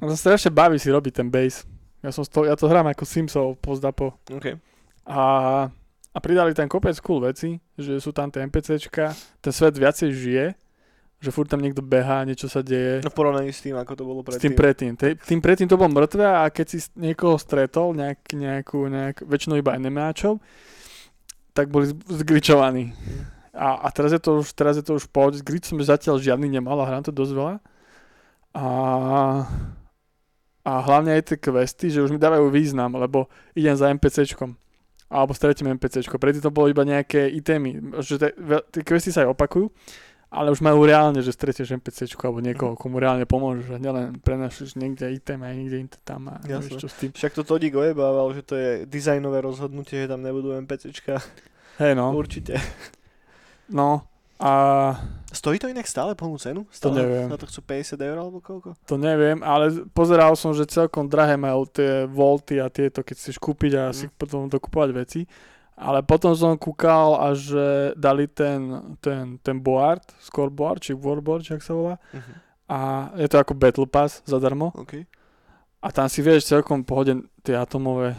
sa 0.00 0.16
strašne 0.16 0.52
baví 0.52 0.76
si 0.76 0.88
robiť 0.88 1.12
ten 1.14 1.28
bass. 1.28 1.64
Ja, 2.04 2.12
som 2.12 2.22
toho, 2.22 2.44
ja 2.44 2.52
to 2.52 2.68
hrám 2.68 2.84
ako 2.86 3.04
Simsov 3.08 3.56
pozdapo. 3.56 4.12
OK. 4.28 4.60
A, 5.08 5.20
a 6.12 6.18
pridali 6.20 6.52
tam 6.52 6.68
kopec 6.68 6.92
cool 7.00 7.24
veci, 7.24 7.56
že 7.74 7.96
sú 7.96 8.12
tam 8.12 8.28
tie 8.28 8.44
NPCčka, 8.44 9.16
ten 9.40 9.52
svet 9.52 9.72
viacej 9.76 10.12
žije, 10.12 10.46
že 11.24 11.32
furt 11.32 11.48
tam 11.48 11.64
niekto 11.64 11.80
behá, 11.80 12.20
niečo 12.28 12.52
sa 12.52 12.60
deje. 12.60 13.00
No 13.00 13.08
v 13.08 13.16
porovnaní 13.16 13.48
s 13.48 13.64
tým, 13.64 13.80
ako 13.80 13.92
to 13.96 14.04
bolo 14.04 14.20
S 14.28 14.36
tým 14.36 14.52
predtým. 14.52 14.92
predtým. 14.92 14.92
Te- 15.00 15.16
Tým 15.16 15.40
predtým 15.40 15.68
to 15.72 15.80
bolo 15.80 15.88
mŕtve 15.88 16.20
a 16.20 16.44
keď 16.52 16.66
si 16.68 16.78
niekoho 17.00 17.40
stretol, 17.40 17.96
nejak, 17.96 18.20
nejakú, 18.36 18.84
nejak, 18.92 19.24
väčšinou 19.24 19.56
iba 19.56 19.72
enemáčov, 19.72 20.44
tak 21.56 21.72
boli 21.72 21.88
z- 21.88 21.96
zgličovaní. 22.20 22.92
A, 23.56 23.80
a 23.80 23.88
teraz, 23.88 24.12
je 24.12 24.20
to 24.20 24.44
už, 24.44 24.52
teraz 24.52 24.76
je 24.76 24.84
to 24.84 25.00
už 25.00 25.08
pohode. 25.08 25.40
Glitch 25.40 25.72
som 25.72 25.80
zatiaľ 25.80 26.20
žiadny 26.20 26.52
nemal 26.52 26.76
a 26.76 26.84
hrám 26.84 27.06
to 27.06 27.14
dosť 27.14 27.32
veľa. 27.32 27.54
A, 28.54 28.66
a 30.62 30.72
hlavne 30.86 31.18
aj 31.18 31.34
tie 31.34 31.38
questy, 31.42 31.90
že 31.90 32.02
už 32.02 32.14
mi 32.14 32.22
dávajú 32.22 32.46
význam, 32.54 32.94
lebo 32.94 33.26
idem 33.58 33.74
za 33.74 33.90
NPCčkom. 33.90 34.54
Alebo 35.10 35.34
stretím 35.34 35.74
NPCčko. 35.74 36.18
Predtým 36.18 36.42
to 36.42 36.54
bolo 36.54 36.70
iba 36.70 36.86
nejaké 36.86 37.26
itemy. 37.34 37.98
Že 37.98 38.30
tie 38.70 38.82
questy 38.86 39.10
sa 39.10 39.26
aj 39.26 39.34
opakujú, 39.34 39.68
ale 40.30 40.50
už 40.50 40.62
majú 40.62 40.82
reálne, 40.86 41.22
že 41.22 41.30
stretieš 41.30 41.78
NPCčku 41.78 42.18
alebo 42.26 42.42
niekoho, 42.42 42.74
komu 42.74 42.98
reálne 42.98 43.22
pomôžeš 43.26 43.74
a 43.74 43.78
nielen 43.78 44.18
prenašaš 44.18 44.74
niekde 44.74 45.06
item 45.14 45.46
a 45.46 45.54
niekde 45.54 45.86
inde 45.86 45.98
tam 46.02 46.30
a 46.30 46.42
Jasné. 46.42 46.74
vieš 46.74 46.82
čo 46.82 46.88
s 46.90 46.96
tým. 46.98 47.10
Však 47.14 47.34
to 47.38 47.42
Todík 47.46 47.74
ojebával, 47.74 48.34
že 48.34 48.42
to 48.42 48.54
je 48.58 48.70
dizajnové 48.90 49.42
rozhodnutie, 49.42 50.06
že 50.06 50.10
tam 50.10 50.26
nebudú 50.26 50.54
NPCčka. 50.58 51.22
Hej 51.82 51.94
no, 51.94 52.10
Určite. 52.14 52.58
no 53.78 54.13
a 54.38 54.52
Stojí 55.34 55.58
to 55.58 55.66
inak 55.66 55.90
stále 55.90 56.14
plnú 56.14 56.38
cenu? 56.38 56.62
To 56.62 56.94
Stále 56.94 57.02
neviem. 57.02 57.26
Na 57.26 57.34
to 57.34 57.50
chcú 57.50 57.58
50 57.66 57.98
eur 57.98 58.16
alebo 58.22 58.38
koľko? 58.38 58.78
to 58.86 58.94
neviem, 58.94 59.42
ale 59.42 59.82
pozeral 59.90 60.38
som, 60.38 60.54
že 60.54 60.62
celkom 60.62 61.10
drahé 61.10 61.34
majú 61.34 61.66
tie 61.66 62.06
volty 62.06 62.62
a 62.62 62.70
tieto, 62.70 63.02
keď 63.02 63.18
chceš 63.18 63.42
kúpiť 63.42 63.72
a 63.74 63.82
si 63.90 64.06
potom 64.14 64.46
dokupovať 64.46 64.90
veci. 64.94 65.20
Ale 65.74 66.06
potom 66.06 66.38
som 66.38 66.54
kúkal 66.54 67.18
a 67.18 67.34
že 67.34 67.98
dali 67.98 68.30
ten, 68.30 68.94
ten, 69.02 69.42
ten 69.42 69.58
board, 69.58 70.06
scoreboard, 70.22 70.86
či 70.86 70.94
warboard, 70.94 71.42
či 71.42 71.58
ak 71.58 71.66
sa 71.66 71.74
volá. 71.74 71.94
Mhm. 72.14 72.32
A 72.70 72.78
je 73.18 73.26
to 73.26 73.36
ako 73.42 73.58
Battle 73.58 73.90
Pass 73.90 74.22
zadarmo. 74.22 74.70
OK. 74.78 75.02
A 75.82 75.90
tam 75.90 76.06
si 76.06 76.22
vieš 76.22 76.46
celkom 76.48 76.86
pohode 76.86 77.26
tie 77.42 77.58
atomové, 77.58 78.14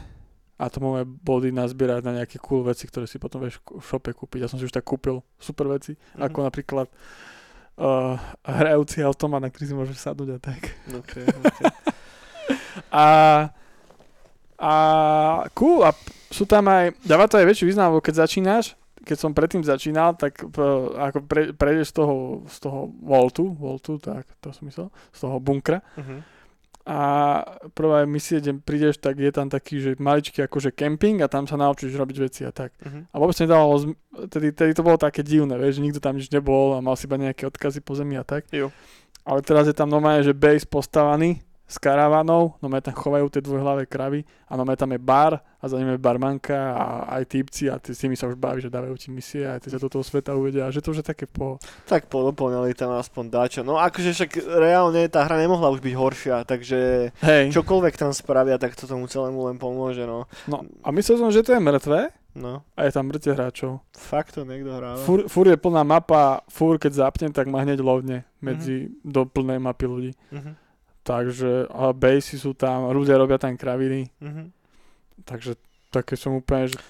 atomové 0.57 1.03
body 1.03 1.51
nazbierať 1.51 2.01
na 2.01 2.15
nejaké 2.15 2.39
cool 2.39 2.63
veci, 2.63 2.83
ktoré 2.83 3.03
si 3.03 3.15
potom 3.15 3.39
vieš 3.39 3.59
v 3.61 3.81
shope 3.81 4.07
kúpiť. 4.09 4.39
Ja 4.39 4.47
som 4.47 4.55
si 4.55 4.63
už 4.63 4.71
tak 4.71 4.83
kúpil 4.83 5.19
super 5.37 5.67
veci, 5.67 5.93
Mhm. 6.13 6.21
ako 6.21 6.37
napríklad 6.41 6.87
uh, 6.87 8.15
hrajúci 8.41 8.99
automat, 9.01 9.39
na 9.39 9.47
ktorý 9.47 9.65
si 9.65 9.75
môžeš 9.75 9.97
sadnúť 9.97 10.29
a 10.31 10.39
tak. 10.39 10.61
OK, 10.89 11.11
OK. 11.39 11.59
A, 12.89 13.05
a 14.55 14.73
cool, 15.51 15.81
a 15.81 15.91
sú 16.29 16.45
tam 16.45 16.65
aj, 16.65 16.95
dáva 17.01 17.25
to 17.25 17.35
aj 17.35 17.45
väčší 17.45 17.65
význam, 17.65 17.91
lebo 17.91 17.99
keď 17.99 18.23
začínaš, 18.23 18.75
keď 18.97 19.17
som 19.17 19.31
predtým 19.31 19.61
začínal, 19.61 20.13
tak 20.13 20.39
p- 20.39 20.63
ako 20.95 21.19
pre, 21.21 21.51
prejdeš 21.51 21.91
z 21.91 21.95
toho, 21.95 22.15
z 22.45 22.57
toho 22.59 22.79
voltu, 22.97 23.51
voltu, 23.51 23.97
tak 23.97 24.23
to 24.39 24.49
som 24.49 24.63
myslel, 24.63 24.87
z 25.11 25.19
toho 25.19 25.35
bunkra, 25.37 25.83
Mhm. 25.95 26.17
A 26.85 26.99
prvá 27.73 28.05
misie, 28.05 28.37
kde 28.37 28.61
prídeš, 28.61 29.01
tak 29.01 29.17
je 29.17 29.33
tam 29.33 29.49
taký, 29.49 29.81
že 29.81 29.91
maličký 29.97 30.45
akože 30.45 30.69
camping 30.69 31.17
a 31.25 31.27
tam 31.27 31.49
sa 31.49 31.57
naučíš 31.57 31.97
robiť 31.97 32.17
veci 32.21 32.41
a 32.45 32.53
tak. 32.53 32.77
Mhm. 32.77 33.09
A 33.09 33.15
vôbec 33.17 33.37
nedávalo, 33.41 33.93
tedy, 34.29 34.53
tedy 34.53 34.71
to 34.77 34.85
bolo 34.85 34.97
také 34.97 35.25
divné, 35.25 35.57
vieš, 35.57 35.81
že 35.81 35.85
nikto 35.85 36.01
tam 36.01 36.17
nič 36.17 36.29
nebol 36.29 36.77
a 36.77 36.85
mal 36.85 36.93
si 36.93 37.09
iba 37.09 37.17
nejaké 37.17 37.49
odkazy 37.49 37.81
po 37.81 37.97
zemi 37.97 38.17
a 38.17 38.25
tak. 38.25 38.45
Jo. 38.53 38.69
Ale 39.25 39.41
teraz 39.41 39.65
je 39.65 39.73
tam 39.73 39.89
normálne, 39.89 40.21
že 40.21 40.37
base 40.37 40.69
postavaný 40.69 41.41
s 41.65 41.81
karavanou, 41.81 42.53
no 42.61 42.67
tam 42.69 42.93
chovajú 42.93 43.25
tie 43.33 43.41
dvojhlavé 43.41 43.89
kravy 43.89 44.21
a 44.45 44.53
no 44.53 44.63
tam 44.77 44.93
je 44.93 45.01
bar 45.01 45.41
a 45.41 45.65
za 45.65 45.81
ním 45.81 45.97
je 45.97 45.97
barmanka 45.97 46.77
a 46.77 46.85
aj 47.17 47.25
týpci 47.25 47.73
a 47.73 47.81
ty 47.81 47.97
s 47.97 48.05
nimi 48.05 48.13
sa 48.13 48.29
už 48.29 48.37
baví, 48.37 48.61
že 48.61 48.69
dávajú 48.69 48.93
ti 49.01 49.09
misie 49.09 49.49
a 49.49 49.57
ty 49.57 49.73
sa 49.73 49.81
do 49.81 49.89
toho 49.89 50.05
sveta 50.05 50.37
uvedia 50.37 50.69
a 50.69 50.73
že 50.73 50.85
to 50.85 50.93
už 50.93 51.01
je 51.01 51.09
také 51.09 51.25
po... 51.25 51.57
Tak 51.89 52.05
podoplňali 52.05 52.77
tam 52.77 52.93
aspoň 52.93 53.23
dáčo. 53.33 53.61
No 53.65 53.81
akože 53.81 54.13
však 54.13 54.45
reálne 54.45 55.09
tá 55.09 55.25
hra 55.25 55.41
nemohla 55.41 55.73
už 55.73 55.81
byť 55.81 55.93
horšia, 55.97 56.37
takže 56.45 57.09
Hej, 57.25 57.49
čokoľvek 57.49 57.97
tam 57.97 58.13
spravia, 58.13 58.61
tak 58.61 58.77
to 58.77 58.85
tomu 58.85 59.09
celému 59.09 59.49
len 59.49 59.57
pomôže, 59.57 60.05
no. 60.05 60.29
no 60.45 60.61
a 60.85 60.93
myslel 60.93 61.17
som, 61.17 61.33
že 61.33 61.41
to 61.41 61.57
je 61.57 61.61
mŕtve, 61.61 62.13
No, 62.35 62.67
a 62.75 62.83
je 62.83 62.91
tam 62.91 63.07
mŕte 63.07 63.31
hráčov. 63.31 63.79
fakt 63.95 64.35
to 64.35 64.43
niekto 64.43 64.67
hráva. 64.67 64.99
Fúr, 65.07 65.23
fúr 65.31 65.47
je 65.47 65.55
plná 65.55 65.87
mapa, 65.87 66.43
fúr 66.51 66.75
keď 66.75 67.07
zapnem, 67.07 67.31
tak 67.31 67.47
ma 67.47 67.63
hneď 67.63 67.79
lovne 67.79 68.27
medzi 68.43 68.91
do 69.07 69.23
plnej 69.23 69.55
mapy 69.63 69.87
ľudí. 69.87 70.11
Mhm. 70.35 70.64
Takže 71.05 71.69
a 71.69 71.93
basey 71.93 72.35
sú 72.35 72.57
tam, 72.57 72.89
ľudia 72.89 73.13
robia 73.15 73.37
tam 73.37 73.53
kraviny, 73.53 74.09
Mhm. 74.17 74.49
takže 75.21 75.53
také 75.93 76.17
som 76.17 76.33
úplne, 76.33 76.73
že 76.73 76.81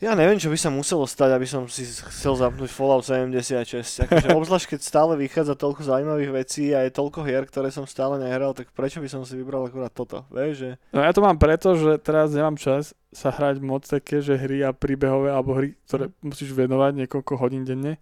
Ja 0.00 0.16
neviem, 0.16 0.40
čo 0.40 0.48
by 0.48 0.56
sa 0.56 0.72
muselo 0.72 1.04
stať, 1.04 1.36
aby 1.36 1.44
som 1.44 1.68
si 1.68 1.84
chcel 1.84 2.32
zapnúť 2.32 2.72
Fallout 2.72 3.04
76. 3.04 4.00
Akože, 4.00 4.32
obzvlášť, 4.40 4.66
keď 4.72 4.80
stále 4.80 5.12
vychádza 5.12 5.52
toľko 5.52 5.84
zaujímavých 5.84 6.32
vecí 6.32 6.72
a 6.72 6.88
je 6.88 6.96
toľko 6.96 7.20
hier, 7.20 7.44
ktoré 7.44 7.68
som 7.68 7.84
stále 7.84 8.16
nehral, 8.16 8.56
tak 8.56 8.72
prečo 8.72 8.96
by 8.96 9.12
som 9.12 9.28
si 9.28 9.36
vybral 9.36 9.68
akurát 9.68 9.92
toto? 9.92 10.24
Vieš, 10.32 10.52
že... 10.56 10.70
No 10.96 11.04
ja 11.04 11.12
to 11.12 11.20
mám 11.20 11.36
preto, 11.36 11.76
že 11.76 12.00
teraz 12.00 12.32
nemám 12.32 12.56
čas 12.56 12.96
sa 13.12 13.28
hrať 13.28 13.60
moc 13.60 13.84
také, 13.84 14.24
že 14.24 14.40
hry 14.40 14.64
a 14.64 14.72
príbehové 14.72 15.36
alebo 15.36 15.52
hry, 15.52 15.76
ktoré 15.84 16.08
musíš 16.24 16.56
venovať 16.56 17.04
niekoľko 17.04 17.36
hodín 17.36 17.68
denne. 17.68 18.00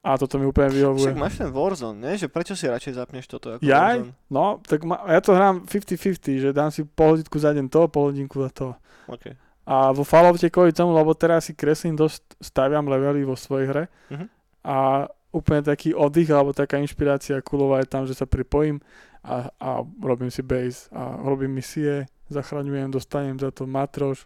A 0.00 0.16
toto 0.16 0.40
mi 0.40 0.48
úplne 0.48 0.72
vyhovuje. 0.72 1.12
Však 1.12 1.20
máš 1.20 1.36
ten 1.36 1.52
Warzone, 1.52 2.00
nie? 2.00 2.16
Že 2.16 2.32
prečo 2.32 2.56
si 2.56 2.64
radšej 2.64 2.96
zapneš 2.96 3.28
toto 3.28 3.52
ako 3.54 3.60
Jaj? 3.60 4.00
Warzone? 4.00 4.12
No, 4.32 4.44
tak 4.64 4.80
ma, 4.88 4.96
ja 5.04 5.20
to 5.20 5.36
hrám 5.36 5.68
50-50, 5.68 6.40
že 6.40 6.50
dám 6.50 6.72
si 6.72 6.82
pol 6.82 7.14
hodinku 7.14 7.36
za 7.36 7.52
deň 7.52 7.68
to, 7.68 7.84
pol 7.86 8.08
hodinku 8.08 8.40
za 8.40 8.48
to. 8.48 8.68
Okay. 9.06 9.36
A 9.68 9.92
vo 9.92 10.00
Falloute 10.02 10.48
kvôli 10.48 10.72
tomu, 10.72 10.96
lebo 10.96 11.12
teraz 11.12 11.46
si 11.46 11.52
kreslím 11.52 11.94
dosť, 11.94 12.40
staviam 12.40 12.88
levely 12.88 13.22
vo 13.22 13.36
svojej 13.36 13.66
hre 13.68 13.84
Mhm. 14.08 14.26
a 14.64 15.04
úplne 15.30 15.62
taký 15.62 15.94
oddych 15.94 16.26
alebo 16.26 16.50
taká 16.50 16.80
inšpirácia 16.80 17.38
kulová 17.38 17.78
je 17.78 17.86
tam, 17.86 18.02
že 18.02 18.16
sa 18.16 18.26
pripojím 18.26 18.80
a, 19.20 19.46
a 19.62 19.68
robím 20.00 20.26
si 20.26 20.40
base 20.40 20.88
a 20.90 21.20
robím 21.20 21.54
misie, 21.54 22.08
zachraňujem, 22.26 22.88
dostanem 22.90 23.36
za 23.36 23.52
to 23.52 23.62
matroš, 23.62 24.24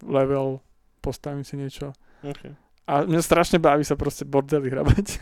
level, 0.00 0.62
postavím 1.00 1.42
si 1.42 1.58
niečo. 1.58 1.92
Okay. 2.22 2.54
A 2.88 3.04
mňa 3.04 3.20
strašne 3.20 3.60
baví 3.60 3.84
sa 3.84 4.00
proste 4.00 4.24
bordely 4.24 4.72
hrabať. 4.72 5.20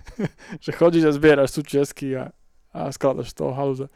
Že 0.64 0.70
chodíš 0.72 1.04
a 1.04 1.12
zbieraš 1.12 1.52
súčiastky 1.52 2.16
a, 2.16 2.32
a 2.72 2.88
skladaš 2.88 3.36
z 3.36 3.44
toho 3.44 3.52
halúza. 3.52 3.92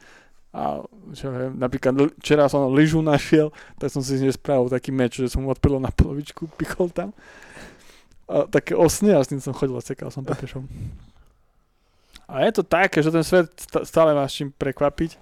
A 0.53 0.85
čo 1.17 1.33
viem, 1.33 1.57
napríklad 1.57 2.13
včera 2.21 2.45
som 2.45 2.69
lyžu 2.69 3.01
našiel, 3.01 3.49
tak 3.81 3.89
som 3.89 4.05
si 4.05 4.21
z 4.21 4.25
nej 4.25 4.33
spravil 4.33 4.69
taký 4.69 4.93
meč, 4.93 5.17
že 5.17 5.33
som 5.33 5.41
mu 5.41 5.49
odpilil 5.49 5.81
na 5.81 5.89
polovičku, 5.89 6.45
pichol 6.61 6.93
tam. 6.93 7.09
A 8.29 8.45
také 8.45 8.77
osne 8.77 9.17
a 9.17 9.23
s 9.25 9.33
tým 9.33 9.41
som 9.41 9.55
chodil 9.55 9.73
a 9.73 9.81
cekal 9.81 10.13
som 10.13 10.21
pešom. 10.21 10.69
A 12.27 12.43
je 12.43 12.51
to 12.59 12.63
také, 12.63 12.99
že 12.99 13.09
ten 13.09 13.23
svet 13.23 13.47
stále 13.87 14.11
má 14.11 14.27
s 14.27 14.35
čím 14.35 14.51
prekvapiť. 14.51 15.15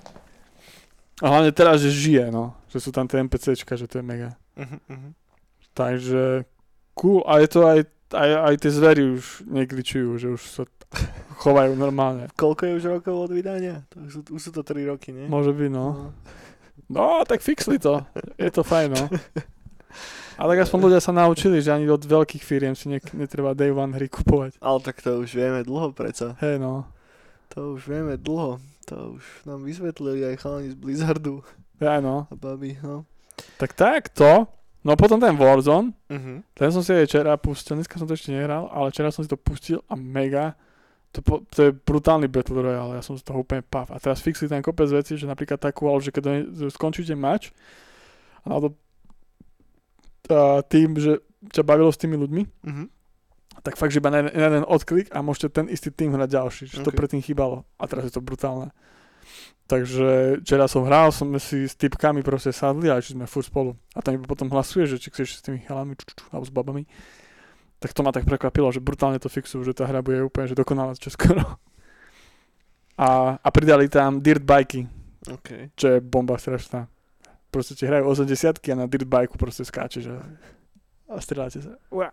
A 1.22 1.32
hlavne 1.32 1.54
teraz, 1.54 1.80
že 1.80 1.94
žije, 1.94 2.34
no. 2.34 2.58
Že 2.74 2.78
sú 2.82 2.90
tam 2.92 3.06
tie 3.06 3.22
NPCčka, 3.24 3.78
že 3.78 3.88
to 3.88 4.02
je 4.02 4.04
mega. 4.04 4.36
Mhm, 4.58 4.78
mhm. 4.90 5.10
Takže 5.78 6.50
cool. 6.96 7.22
A 7.28 7.44
je 7.44 7.48
to 7.52 7.60
aj, 7.68 7.80
aj, 8.16 8.30
aj 8.52 8.56
tie 8.60 8.72
zvery 8.72 9.04
už 9.16 9.46
negličujú, 9.46 10.10
že 10.18 10.28
už 10.34 10.42
sa 10.42 10.64
chovajú 11.44 11.76
normálne. 11.76 12.32
Koľko 12.40 12.62
je 12.66 12.74
už 12.80 12.84
rokov 13.00 13.30
od 13.30 13.32
vydania? 13.36 13.84
To 13.94 14.08
už, 14.08 14.12
sú, 14.12 14.20
už 14.32 14.42
sú 14.42 14.52
to 14.56 14.64
3 14.64 14.88
roky, 14.88 15.12
nie? 15.12 15.28
Môže 15.28 15.52
byť, 15.52 15.70
no. 15.72 16.16
No, 16.90 17.24
tak 17.28 17.42
fixli 17.42 17.82
to. 17.82 18.04
Je 18.38 18.52
to 18.52 18.64
fajn, 18.64 18.94
no. 18.94 19.04
Ale 20.36 20.56
tak 20.56 20.68
aspoň 20.68 20.80
ľudia 20.92 21.00
sa 21.00 21.16
naučili, 21.16 21.64
že 21.64 21.72
ani 21.72 21.88
od 21.88 22.04
veľkých 22.04 22.44
firiem 22.44 22.76
si 22.76 22.92
ne, 22.92 23.00
netreba 23.16 23.56
day 23.56 23.72
one 23.72 23.96
hry 23.96 24.12
kupovať. 24.12 24.60
Ale 24.60 24.80
tak 24.84 25.00
to 25.00 25.24
už 25.24 25.32
vieme 25.32 25.64
dlho 25.64 25.96
predsa. 25.96 26.36
Hej, 26.44 26.60
no. 26.60 26.84
To 27.56 27.80
už 27.80 27.88
vieme 27.88 28.20
dlho. 28.20 28.60
To 28.92 29.16
už 29.16 29.24
nám 29.48 29.64
vysvetlili 29.64 30.28
aj 30.28 30.44
chalani 30.44 30.70
z 30.70 30.78
Blizzardu 30.78 31.42
Ja, 31.80 32.04
no. 32.04 32.28
a 32.28 32.36
babi, 32.36 32.76
no. 32.84 33.08
Tak 33.58 33.74
tak, 33.74 34.12
to. 34.12 34.48
No 34.86 34.94
potom 34.94 35.18
ten 35.18 35.34
Warzone, 35.34 35.98
Mhm. 36.08 36.44
ten 36.54 36.70
som 36.70 36.86
si 36.86 36.94
aj 36.94 37.10
včera 37.10 37.34
pustil, 37.36 37.74
dneska 37.76 37.98
som 37.98 38.06
to 38.06 38.14
ešte 38.14 38.30
nehral, 38.30 38.70
ale 38.70 38.94
včera 38.94 39.10
som 39.10 39.26
si 39.26 39.30
to 39.30 39.36
pustil 39.36 39.82
a 39.90 39.98
mega. 39.98 40.54
To, 41.12 41.24
po, 41.24 41.42
to 41.48 41.60
je 41.64 41.72
brutálny 41.72 42.28
Battle 42.28 42.60
Royale, 42.62 42.96
ja 42.96 43.02
som 43.02 43.18
z 43.18 43.24
toho 43.24 43.42
úplne 43.42 43.64
pav. 43.64 43.88
A 43.90 43.98
teraz 43.98 44.20
fixli 44.20 44.46
ten 44.46 44.62
kopec 44.62 44.86
veci, 44.88 45.16
že 45.16 45.26
napríklad 45.26 45.58
takú, 45.58 45.88
ale 45.88 46.04
že 46.04 46.12
keď 46.12 46.46
skončíte 46.70 47.16
match, 47.16 47.50
alebo 48.44 48.76
a 50.26 50.62
tým, 50.62 50.98
že 50.98 51.22
ťa 51.54 51.62
bavilo 51.62 51.94
s 51.94 51.98
tými 51.98 52.18
ľuďmi, 52.18 52.44
Mhm. 52.66 52.86
tak 53.62 53.78
fakt, 53.78 53.90
že 53.90 54.02
iba 54.02 54.10
na 54.10 54.22
jeden, 54.22 54.34
na 54.34 54.48
jeden 54.50 54.66
odklik 54.66 55.10
a 55.10 55.22
môžete 55.22 55.50
ten 55.52 55.66
istý 55.70 55.90
tým 55.90 56.14
hrať 56.14 56.30
ďalší, 56.30 56.64
že 56.68 56.82
to 56.82 56.90
Ok. 56.90 56.98
predtým 56.98 57.22
chýbalo. 57.22 57.62
A 57.78 57.86
teraz 57.86 58.06
je 58.06 58.14
to 58.14 58.22
brutálne. 58.22 58.70
Takže 59.66 60.38
včera 60.46 60.70
som 60.70 60.86
hral, 60.86 61.10
sme 61.10 61.42
si 61.42 61.66
s 61.66 61.74
typkami 61.74 62.22
proste 62.22 62.54
sadli 62.54 62.86
a 62.86 63.02
že 63.02 63.18
sme 63.18 63.26
furt 63.26 63.50
spolu. 63.50 63.74
A 63.98 64.00
tam 64.06 64.14
iba 64.14 64.30
potom 64.30 64.46
hlasuje, 64.54 64.86
že 64.86 65.02
či 65.02 65.10
chceš 65.10 65.42
s 65.42 65.46
tými 65.46 65.66
chalami, 65.66 65.98
ču, 65.98 66.06
ču, 66.06 66.22
ču, 66.22 66.26
alebo 66.30 66.46
s 66.46 66.54
babami. 66.54 66.86
Tak 67.82 67.98
to 67.98 68.06
ma 68.06 68.14
tak 68.14 68.30
prekvapilo, 68.30 68.70
že 68.70 68.78
brutálne 68.78 69.18
to 69.18 69.26
fixujú, 69.26 69.66
že 69.66 69.74
tá 69.74 69.90
hra 69.90 70.06
bude 70.06 70.22
úplne 70.22 70.46
že 70.46 70.58
dokonalá 70.58 70.94
čo 70.98 71.10
skoro. 71.10 71.42
A, 72.96 73.36
a 73.36 73.48
pridali 73.52 73.92
tam 73.92 74.24
dirt 74.24 74.40
bajky, 74.40 74.88
OK. 75.28 75.76
čo 75.76 75.86
je 75.92 75.98
bomba 76.00 76.40
strašná. 76.40 76.88
Proste 77.52 77.76
ti 77.76 77.84
hrajú 77.84 78.08
80 78.08 78.56
a 78.56 78.72
na 78.72 78.88
dirt 78.88 79.04
bajku 79.04 79.36
proste 79.36 79.68
skáčeš 79.68 80.16
a, 80.16 80.24
a 81.12 81.20
strieľate 81.20 81.60
sa. 81.60 81.76
Ua. 81.92 82.08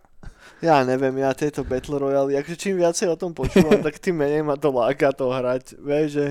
Ja 0.59 0.83
neviem, 0.83 1.23
ja 1.23 1.31
tieto 1.31 1.63
Battle 1.63 2.03
Royale, 2.03 2.35
akože 2.35 2.59
čím 2.59 2.83
viacej 2.83 3.07
o 3.11 3.19
tom 3.19 3.31
počúvam, 3.31 3.79
tak 3.87 3.95
tým 3.95 4.19
menej 4.19 4.43
ma 4.43 4.59
to 4.59 4.75
láka 4.75 5.15
to 5.15 5.31
hrať. 5.31 5.79
Vieš, 5.79 6.07
že... 6.11 6.25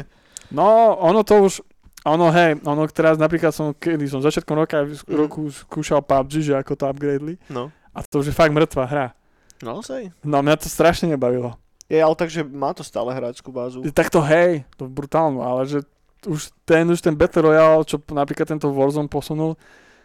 No, 0.52 0.64
ono 0.94 1.24
to 1.24 1.42
už, 1.42 1.64
ono 2.04 2.28
hej, 2.28 2.60
ono 2.62 2.84
teraz 2.86 3.16
napríklad 3.16 3.50
som, 3.50 3.72
kedy 3.72 4.04
som 4.04 4.20
začiatkom 4.20 4.52
roka, 4.54 4.84
Mhm. 4.84 5.08
roku 5.08 5.48
skúšal 5.48 6.04
PUBG, 6.04 6.32
že 6.42 6.52
ako 6.54 6.76
to 6.76 6.84
upgradeli. 6.86 7.40
No. 7.48 7.72
A 7.90 8.04
to 8.04 8.20
už 8.20 8.30
je 8.30 8.36
fakt 8.36 8.52
mŕtva 8.52 8.84
hra. 8.84 9.06
Naozaj? 9.60 10.10
No 10.20 10.42
mňa 10.42 10.58
to 10.58 10.68
strašne 10.68 11.08
nebavilo. 11.08 11.54
Je, 11.86 11.96
ale 11.96 12.16
takže 12.16 12.42
má 12.42 12.72
to 12.72 12.80
stále 12.82 13.12
hráčskú 13.12 13.52
bázu. 13.52 13.84
Tak 13.92 14.08
to 14.08 14.24
hej, 14.24 14.64
to 14.74 14.88
brutálno, 14.88 15.44
ale 15.44 15.68
že 15.68 15.78
už 16.24 16.50
ten, 16.64 16.88
už 16.88 16.98
ten 16.98 17.12
Battle 17.12 17.42
Royale, 17.44 17.84
čo 17.84 18.00
napríklad 18.08 18.48
tento 18.48 18.70
Warzone 18.70 19.10
posunul, 19.10 19.58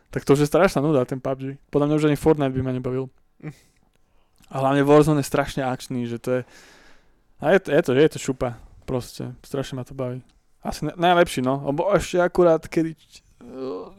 tak 0.09 0.23
to 0.23 0.33
už 0.33 0.43
je 0.43 0.49
strašná 0.49 0.79
nuda, 0.79 1.03
ten 1.03 1.17
PUBG. 1.17 1.57
Podľa 1.67 1.85
mňa 1.87 1.95
už 1.95 2.05
ani 2.05 2.17
Fortnite 2.17 2.53
by 2.53 2.61
ma 2.61 2.71
nebavil. 2.71 3.07
Hm. 3.39 3.53
A 4.47 4.55
hlavne 4.59 4.83
Warzone 4.83 5.19
je 5.19 5.27
strašne 5.27 5.63
akčný, 5.63 6.05
že 6.05 6.17
to 6.17 6.29
je... 6.31 6.41
A 7.39 7.51
je 7.51 7.59
to, 7.59 7.69
je 7.71 7.81
to, 7.81 7.91
je 7.93 8.09
to 8.09 8.19
šupa. 8.21 8.57
Proste, 8.83 9.35
strašne 9.41 9.75
ma 9.75 9.83
to 9.83 9.91
baví. 9.91 10.21
Asi 10.63 10.85
na, 10.85 10.93
najlepší, 10.97 11.45
no. 11.45 11.61
Lebo 11.65 11.89
ešte 11.93 12.21
akurát, 12.21 12.61
kedy 12.65 12.93
uh, 12.93 13.91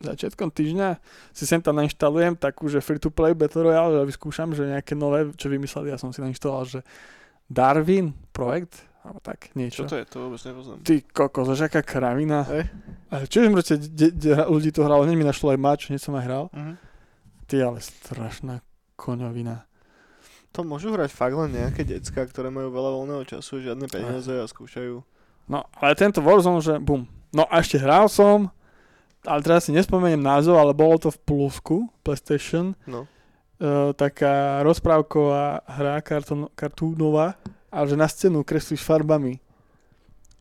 začiatkom 0.00 0.52
týždňa 0.52 1.00
si 1.32 1.44
sem 1.48 1.60
tam 1.60 1.80
nainštalujem 1.80 2.36
takú, 2.36 2.68
že 2.68 2.84
free-to-play 2.84 3.32
Battle 3.32 3.64
Royale, 3.64 4.02
že 4.04 4.08
vyskúšam, 4.14 4.52
že 4.52 4.68
nejaké 4.68 4.92
nové, 4.92 5.32
čo 5.34 5.48
vymysleli, 5.48 5.92
ja 5.92 5.98
som 5.98 6.12
si 6.12 6.20
nainštaloval, 6.20 6.64
že 6.68 6.80
Darwin 7.48 8.12
projekt, 8.34 8.84
alebo 9.06 9.22
tak 9.22 9.54
niečo. 9.54 9.86
Čo 9.86 9.94
to 9.94 9.98
je? 10.02 10.04
To 10.10 10.16
vôbec 10.26 10.40
nepoznám. 10.42 10.76
Ty 10.82 10.94
kokos, 11.14 11.48
až 11.54 11.70
aká 11.70 11.80
kravina. 11.86 12.42
Ale 13.06 13.24
čiže 13.30 13.54
proste 13.54 13.74
de, 13.78 14.10
de, 14.10 14.30
ľudí 14.50 14.74
to 14.74 14.82
hralo, 14.82 15.06
hneď 15.06 15.16
mi 15.16 15.26
našlo 15.26 15.54
aj 15.54 15.58
mač, 15.62 15.80
hneď 15.88 16.02
som 16.02 16.18
aj 16.18 16.24
hral. 16.26 16.44
Mhm. 16.50 16.74
Ty 17.46 17.56
ale 17.62 17.78
strašná 17.78 18.54
koňovina. 18.98 19.62
To 20.58 20.64
môžu 20.64 20.90
hrať 20.90 21.12
fakt 21.12 21.36
len 21.36 21.52
nejaké 21.52 21.84
decka, 21.84 22.24
ktoré 22.26 22.48
majú 22.48 22.72
veľa 22.72 22.90
voľného 22.96 23.22
času, 23.28 23.60
žiadne 23.60 23.86
peniaze 23.92 24.32
a 24.32 24.48
skúšajú. 24.48 25.04
No, 25.46 25.62
ale 25.72 25.94
tento 25.94 26.18
Warzone, 26.18 26.58
že 26.58 26.74
bum. 26.76 27.06
No 27.30 27.46
a 27.46 27.58
ešte 27.58 27.78
hral 27.78 28.06
som, 28.06 28.50
ale 29.22 29.40
teraz 29.42 29.66
si 29.66 29.72
nespomeniem 29.72 30.18
názov, 30.18 30.56
ale 30.56 30.70
bolo 30.70 30.98
to 30.98 31.10
v 31.10 31.18
plusku, 31.20 31.76
PlayStation, 32.00 32.74
No. 32.86 33.06
e, 33.58 33.92
taká 33.92 34.62
rozprávková 34.62 35.62
hra 35.66 35.98
kartón, 36.00 36.50
kartúnová, 36.52 37.38
ale 37.68 37.84
že 37.86 37.96
na 37.96 38.06
scénu 38.06 38.42
kreslíš 38.42 38.82
farbami. 38.82 39.38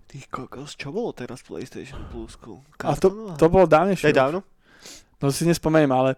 Ty 0.06 0.18
kokos, 0.30 0.74
čo 0.74 0.90
bolo 0.90 1.12
teraz 1.12 1.42
v 1.44 1.58
PlayStation 1.58 2.00
Plusku? 2.08 2.62
A 2.80 2.94
to, 2.96 3.10
Kartónová? 3.12 3.34
to 3.36 3.46
bolo 3.50 3.66
dávnejšie. 3.66 4.06
To 4.06 4.12
je 4.14 4.22
dávno? 4.22 4.40
No 5.18 5.34
si 5.34 5.44
nespomeniem, 5.44 5.90
ale 5.92 6.16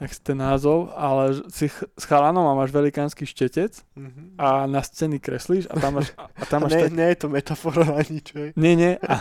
ak 0.00 0.10
ten 0.18 0.34
názov, 0.34 0.88
ale 0.92 1.44
si 1.48 1.68
s 1.68 2.04
chalanom 2.04 2.42
a 2.42 2.56
máš 2.56 2.72
velikánsky 2.72 3.22
štetec 3.22 3.84
Mhm. 3.92 4.34
a 4.34 4.64
na 4.64 4.80
scény 4.80 5.20
kreslíš 5.20 5.68
a 5.68 5.76
tam 5.76 6.00
máš, 6.00 6.08
a, 6.16 6.24
a 6.26 6.44
tam 6.44 6.64
máš 6.64 6.72
ne, 6.72 6.80
tak, 6.82 6.92
nie 6.92 7.06
je 7.06 7.18
to 7.18 7.28
metafora 7.28 7.84
na 7.84 8.00
nič, 8.00 8.26
hej? 8.32 8.48
Nie, 8.56 8.72
nie. 8.74 8.92
A, 8.98 9.16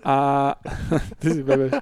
a 0.00 0.14
ty 1.20 1.28
si 1.30 1.40
bebeš. 1.40 1.76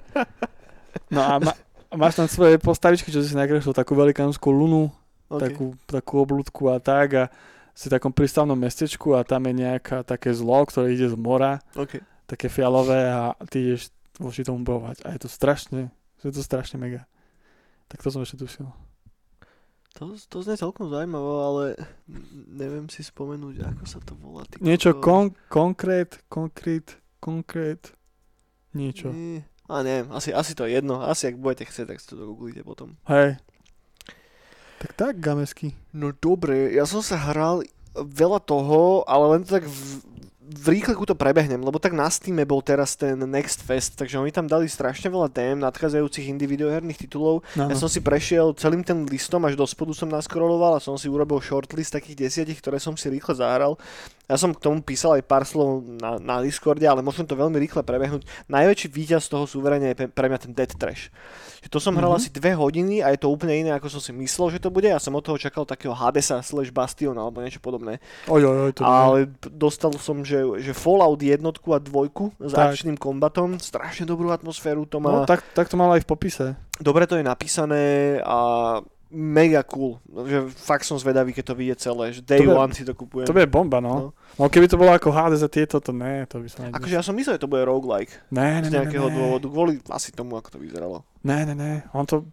No 1.07 1.21
a, 1.21 1.39
ma, 1.39 1.51
a 1.87 1.95
máš 1.95 2.13
tam 2.15 2.27
svoje 2.27 2.59
postavičky, 2.59 3.09
čo 3.09 3.19
si 3.19 3.31
nakreslil, 3.31 3.71
takú 3.71 3.95
velikánsku 3.95 4.45
lunu, 4.45 4.91
Okay. 5.31 5.49
takú, 5.49 5.65
takú 5.87 6.13
oblúdku 6.19 6.69
a 6.69 6.77
tak 6.77 7.07
a 7.15 7.23
si 7.73 7.89
v 7.89 7.97
takom 7.97 8.13
prístavnom 8.13 8.53
mestečku 8.53 9.17
a 9.17 9.25
tam 9.25 9.41
je 9.43 9.65
nejaká 9.65 10.05
také 10.05 10.29
zlo, 10.29 10.61
ktoré 10.61 10.93
ide 10.93 11.09
z 11.09 11.17
mora, 11.17 11.57
OK. 11.73 12.05
také 12.29 12.53
fialové 12.53 13.09
a 13.09 13.33
ty 13.49 13.65
ideš 13.65 13.89
voči 14.21 14.45
tomu 14.45 14.61
bojovať. 14.61 15.01
A 15.01 15.17
je 15.17 15.25
to 15.25 15.29
strašne, 15.31 15.89
je 16.21 16.29
to 16.29 16.45
strašne 16.45 16.77
mega. 16.77 17.09
Tak 17.93 18.01
to 18.01 18.09
som 18.09 18.25
ešte 18.25 18.41
tušil. 18.41 18.65
To, 19.93 20.17
to 20.17 20.41
znie 20.41 20.57
celkom 20.57 20.89
zaujímavé, 20.89 21.33
ale 21.37 21.63
neviem 22.49 22.89
si 22.89 23.05
spomenúť, 23.05 23.61
ako 23.61 23.83
sa 23.85 24.01
to 24.01 24.17
volá. 24.17 24.41
Ty 24.49 24.57
Niečo 24.57 24.97
kokos. 24.97 25.05
kon, 25.05 25.25
konkrét, 25.53 26.17
konkrét, 26.25 26.97
konkrét, 27.21 27.93
niečo. 28.73 29.13
Nie. 29.13 29.45
A 29.69 29.85
neviem, 29.85 30.09
asi, 30.09 30.33
asi 30.33 30.57
to 30.57 30.65
je 30.65 30.81
jedno. 30.81 31.05
Asi 31.05 31.29
ak 31.29 31.37
budete 31.37 31.69
chcieť, 31.69 31.93
tak 31.93 32.01
si 32.01 32.09
to 32.09 32.17
googlite 32.17 32.65
potom. 32.65 32.97
Hej. 33.05 33.37
Tak 34.81 34.91
tak, 34.97 35.13
Gamesky. 35.21 35.77
No 35.93 36.09
dobre, 36.11 36.73
ja 36.73 36.89
som 36.89 37.05
sa 37.05 37.15
hral 37.15 37.61
veľa 37.93 38.41
toho, 38.43 39.05
ale 39.05 39.37
len 39.37 39.45
to 39.45 39.61
tak 39.61 39.69
v, 39.69 40.01
v 40.43 40.67
rýchleku 40.79 41.07
to 41.07 41.15
prebehnem, 41.15 41.63
lebo 41.63 41.79
tak 41.79 41.95
na 41.95 42.11
Steam 42.11 42.35
bol 42.43 42.59
teraz 42.59 42.99
ten 42.99 43.15
Next 43.15 43.63
Fest, 43.63 43.95
takže 43.95 44.19
oni 44.19 44.27
tam 44.27 44.43
dali 44.43 44.67
strašne 44.67 45.07
veľa 45.07 45.31
tém 45.31 45.55
nadchádzajúcich 45.55 46.27
indie 46.27 46.51
videoherných 46.51 47.07
titulov. 47.07 47.47
No, 47.55 47.71
Ja 47.71 47.75
som 47.79 47.87
si 47.87 48.03
prešiel 48.03 48.51
celým 48.59 48.83
ten 48.83 49.07
listom, 49.07 49.39
až 49.47 49.55
do 49.55 49.63
spodu 49.63 49.95
som 49.95 50.11
naskroloval 50.11 50.75
a 50.75 50.83
som 50.83 50.99
si 50.99 51.07
urobil 51.07 51.39
shortlist 51.39 51.95
takých 51.95 52.27
desiatich, 52.27 52.59
ktoré 52.59 52.75
som 52.75 52.99
si 52.99 53.07
rýchle 53.07 53.39
zahral. 53.39 53.79
Ja 54.23 54.35
som 54.35 54.49
k 54.49 54.59
tomu 54.59 54.79
písal 54.79 55.15
aj 55.15 55.23
pár 55.23 55.43
slov 55.43 55.83
na, 55.83 56.15
na 56.15 56.39
Discorde, 56.39 56.81
ale 56.81 56.99
môžem 56.99 57.21
to 57.21 57.33
veľmi 57.33 57.55
rýchle 57.57 57.81
prebehnúť. 57.81 58.23
Najväčší 58.47 58.87
víťaz 58.87 59.27
toho 59.27 59.43
súverenia 59.43 59.91
je 59.91 60.07
pre 60.07 60.25
mňa 60.25 60.39
ten 60.39 60.51
Dead 60.51 60.69
Trash. 60.69 61.11
Že 61.59 61.69
to 61.69 61.77
som 61.77 61.93
hral 61.93 62.07
Mhm. 62.09 62.17
asi 62.17 62.29
dve 62.29 62.51
hodiny 62.53 62.99
a 62.99 63.09
je 63.09 63.19
to 63.19 63.27
úplne 63.27 63.51
iné, 63.57 63.71
ako 63.71 63.87
som 63.89 63.99
si 63.99 64.11
myslel, 64.11 64.47
že 64.49 64.59
to 64.59 64.69
bude. 64.69 64.85
Ja 64.85 64.95
som 64.97 65.11
od 65.11 65.21
toho 65.21 65.35
čakal 65.35 65.63
takého 65.63 65.91
Hadesa 65.91 66.39
slash 66.39 66.69
Bastion 66.69 67.13
alebo 67.13 67.39
niečo 67.39 67.59
podobné. 67.59 67.99
Oj, 68.25 68.41
oj, 68.41 68.57
oj, 68.61 68.71
to 68.73 68.81
Ale 68.81 69.17
p- 69.29 69.47
dostal 69.49 69.91
som, 69.93 70.21
že, 70.21 70.39
že 70.57 70.71
Fallout 70.73 71.19
jednotku 71.19 71.69
a 71.69 71.79
dvojku 71.79 72.31
s 72.37 72.51
Tak. 72.51 72.73
akčným 72.73 72.95
kombatom, 72.95 73.59
strašne 73.59 74.03
dobrú 74.03 74.27
atmosféru 74.29 74.83
to 74.85 74.97
No, 74.97 75.11
má. 75.13 75.25
tak, 75.25 75.43
tak 75.51 75.67
to 75.67 75.75
mal 75.75 75.91
aj 75.91 75.99
v 75.99 76.09
popise. 76.09 76.45
Dobre 76.75 77.05
to 77.05 77.15
je 77.15 77.23
napísané 77.23 77.83
a 78.19 78.37
mega 79.13 79.61
cool. 79.63 80.01
Že 80.09 80.49
fakt 80.49 80.83
som 80.83 80.97
zvedavý, 80.97 81.31
keď 81.31 81.53
to 81.53 81.55
vyjde 81.55 81.75
celé. 81.77 82.05
Že 82.11 82.21
day 82.25 82.41
To 82.41 82.49
bude- 82.49 82.59
one 82.59 82.73
si 82.73 82.83
to 82.83 82.97
kupujem. 82.97 83.29
To 83.29 83.37
bude 83.37 83.45
bomba, 83.47 83.77
no. 83.77 84.17
No 84.35 84.49
keby 84.49 84.65
to 84.65 84.75
bolo 84.75 84.89
ako 84.89 85.13
a 85.13 85.29
tieto, 85.47 85.77
to 85.77 85.93
ne, 85.93 86.25
to 86.25 86.41
by 86.41 86.49
som. 86.49 86.73
Akože 86.73 86.97
ja 86.97 87.05
som 87.05 87.13
myslel, 87.13 87.37
že 87.37 87.45
to 87.45 87.51
bude 87.51 87.61
roguelike. 87.61 88.09
Ne, 88.33 88.59
ne, 88.59 88.67
Z 88.67 88.73
ne, 88.73 88.81
nejakého 88.81 89.07
ne, 89.07 89.13
ne. 89.13 89.17
dôvodu. 89.21 89.45
Kvôli 89.47 89.73
asi 89.93 90.09
tomu, 90.09 90.35
ako 90.35 90.57
to 90.57 90.59
vyzeralo. 90.59 91.05
Ne, 91.21 91.45
ne, 91.45 91.53
ne. 91.53 91.73
On 91.93 92.03
to, 92.03 92.25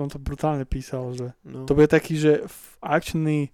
on 0.00 0.08
to 0.08 0.16
brutálne 0.16 0.64
písal, 0.64 1.12
že 1.12 1.36
No. 1.44 1.68
to 1.68 1.76
bude 1.76 1.92
taký, 1.92 2.16
že 2.16 2.48
akčný 2.80 3.52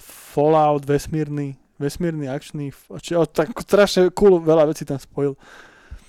Fallout 0.00 0.86
vesmírny, 0.86 1.58
vesmírny 1.76 2.24
akčný, 2.30 2.70
či, 3.02 3.12
o, 3.18 3.26
tak 3.26 3.52
strašne 3.60 4.08
cool, 4.14 4.40
veľa 4.40 4.70
vecí 4.70 4.86
tam 4.86 4.96
spojil. 4.96 5.34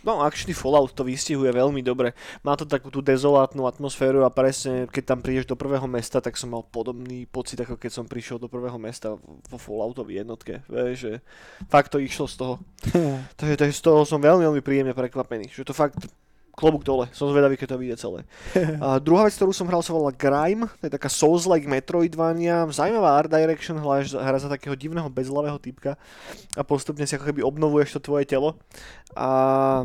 No, 0.01 0.25
akčný 0.25 0.57
Fallout 0.57 0.97
to 0.97 1.05
vystihuje 1.05 1.53
veľmi 1.53 1.85
dobre. 1.85 2.17
Má 2.41 2.57
to 2.57 2.65
takú 2.65 2.89
tú 2.89 3.05
dezolátnu 3.05 3.69
atmosféru 3.69 4.25
a 4.25 4.33
presne, 4.33 4.89
keď 4.89 5.03
tam 5.13 5.19
prídeš 5.21 5.45
do 5.45 5.53
prvého 5.53 5.85
mesta, 5.85 6.17
tak 6.17 6.37
som 6.41 6.49
mal 6.49 6.65
podobný 6.65 7.29
pocit, 7.29 7.61
ako 7.61 7.77
keď 7.77 7.91
som 7.93 8.09
prišiel 8.09 8.41
do 8.41 8.49
prvého 8.49 8.81
mesta 8.81 9.13
vo 9.21 9.57
Falloutovej 9.61 10.25
jednotke. 10.25 10.65
Vieš, 10.65 10.97
že 10.97 11.13
fakt 11.69 11.93
to 11.93 12.01
išlo 12.01 12.25
z 12.25 12.35
toho. 12.35 12.53
Takže, 13.39 13.55
takže 13.61 13.75
z 13.77 13.83
toho 13.85 14.01
som 14.05 14.17
veľmi, 14.17 14.41
veľmi 14.41 14.61
príjemne 14.65 14.93
prekvapený. 14.97 15.53
Že 15.53 15.69
to 15.69 15.73
fakt 15.77 16.01
klobúk 16.61 16.85
dole. 16.85 17.09
Som 17.09 17.33
zvedavý, 17.33 17.57
keď 17.57 17.73
to 17.73 17.81
vyjde 17.81 17.97
celé. 17.97 18.19
A 18.85 19.01
druhá 19.01 19.25
vec, 19.25 19.33
ktorú 19.33 19.49
som 19.49 19.65
hral, 19.65 19.81
sa 19.81 19.97
volala 19.97 20.13
Grime. 20.13 20.69
To 20.77 20.83
je 20.85 20.93
taká 20.93 21.09
Souls-like 21.09 21.65
Metroidvania. 21.65 22.69
Zaujímavá 22.69 23.17
art 23.17 23.33
direction, 23.33 23.81
hľadáš 23.81 24.13
hra 24.13 24.37
za 24.37 24.45
takého 24.53 24.77
divného 24.77 25.09
bezhlavého 25.09 25.57
typka 25.57 25.97
a 26.53 26.61
postupne 26.61 27.07
si 27.09 27.17
ako 27.17 27.33
keby 27.33 27.41
obnovuješ 27.41 27.97
to 27.97 28.11
tvoje 28.11 28.29
telo. 28.29 28.59
A, 29.17 29.83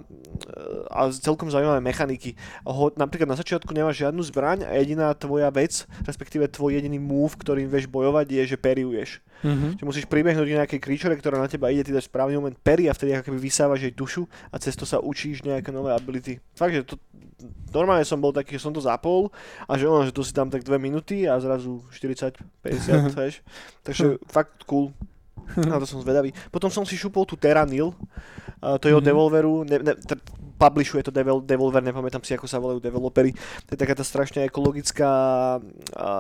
a 0.93 1.01
celkom 1.11 1.51
zaujímavé 1.51 1.83
mechaniky. 1.83 2.39
Ho, 2.63 2.95
napríklad 2.95 3.27
na 3.27 3.39
začiatku 3.39 3.75
nemáš 3.75 4.07
žiadnu 4.07 4.23
zbraň 4.31 4.69
a 4.69 4.79
jediná 4.79 5.11
tvoja 5.19 5.51
vec, 5.51 5.89
respektíve 6.07 6.47
tvoj 6.47 6.79
jediný 6.79 7.03
move, 7.03 7.35
ktorým 7.35 7.67
vieš 7.67 7.91
bojovať, 7.91 8.27
je, 8.31 8.43
že 8.55 8.57
periuješ. 8.61 9.25
Mhm. 9.43 9.83
Že 9.83 9.85
musíš 9.85 10.07
pribehnúť 10.09 10.47
k 10.49 10.57
nejakej 10.63 10.81
creature, 10.81 11.15
ktorá 11.19 11.37
na 11.37 11.51
teba 11.51 11.69
ide, 11.69 11.85
ty 11.85 11.93
dáš 11.93 12.09
správny 12.09 12.39
moment 12.39 12.57
pery 12.57 12.89
a 12.89 12.97
vtedy 12.97 13.13
ako 13.13 13.31
keby 13.31 13.39
vysávaš 13.39 13.81
jej 13.85 13.93
dušu 13.93 14.25
a 14.49 14.57
cez 14.57 14.75
to 14.75 14.89
sa 14.89 15.03
učíš 15.03 15.45
nejaké 15.45 15.69
nové 15.71 15.93
ability. 15.93 16.41
Fakt, 16.57 16.66
že 16.73 16.83
to, 16.85 16.95
normálne 17.71 18.03
som 18.03 18.19
bol 18.19 18.33
taký, 18.33 18.57
že 18.57 18.65
som 18.65 18.73
to 18.73 18.81
zapol 18.81 19.29
a 19.65 19.77
že 19.77 19.85
ono, 19.85 20.03
že 20.03 20.15
to 20.15 20.25
si 20.25 20.33
dám 20.33 20.49
tak 20.49 20.65
2 20.65 20.79
minúty 20.79 21.29
a 21.29 21.37
zrazu 21.37 21.85
40, 21.93 22.37
50, 22.63 23.13
vieš. 23.13 23.35
Takže 23.83 24.05
fakt 24.27 24.65
cool. 24.65 24.91
Na 25.71 25.79
to 25.79 25.87
som 25.87 26.03
zvedavý. 26.03 26.35
Potom 26.51 26.73
som 26.73 26.83
si 26.83 26.99
šupol 26.99 27.23
tú 27.23 27.39
Terranil, 27.39 27.95
a 28.59 28.81
to 28.81 28.89
je 28.91 28.97
od 28.97 29.05
Mhm. 29.05 29.09
Devolveru, 29.09 29.55
ne, 29.63 29.79
ne, 29.79 29.95
t- 29.95 30.19
publishuje 30.57 31.05
to 31.05 31.13
Devol, 31.13 31.45
Devolver, 31.45 31.85
nepamätám 31.85 32.25
si, 32.25 32.33
ako 32.33 32.49
sa 32.49 32.57
volajú 32.57 32.81
developery. 32.81 33.37
To 33.69 33.77
je 33.77 33.79
taká 33.79 33.93
tá 33.93 34.01
strašne 34.01 34.41
ekologická 34.49 35.11
a, 35.93 36.11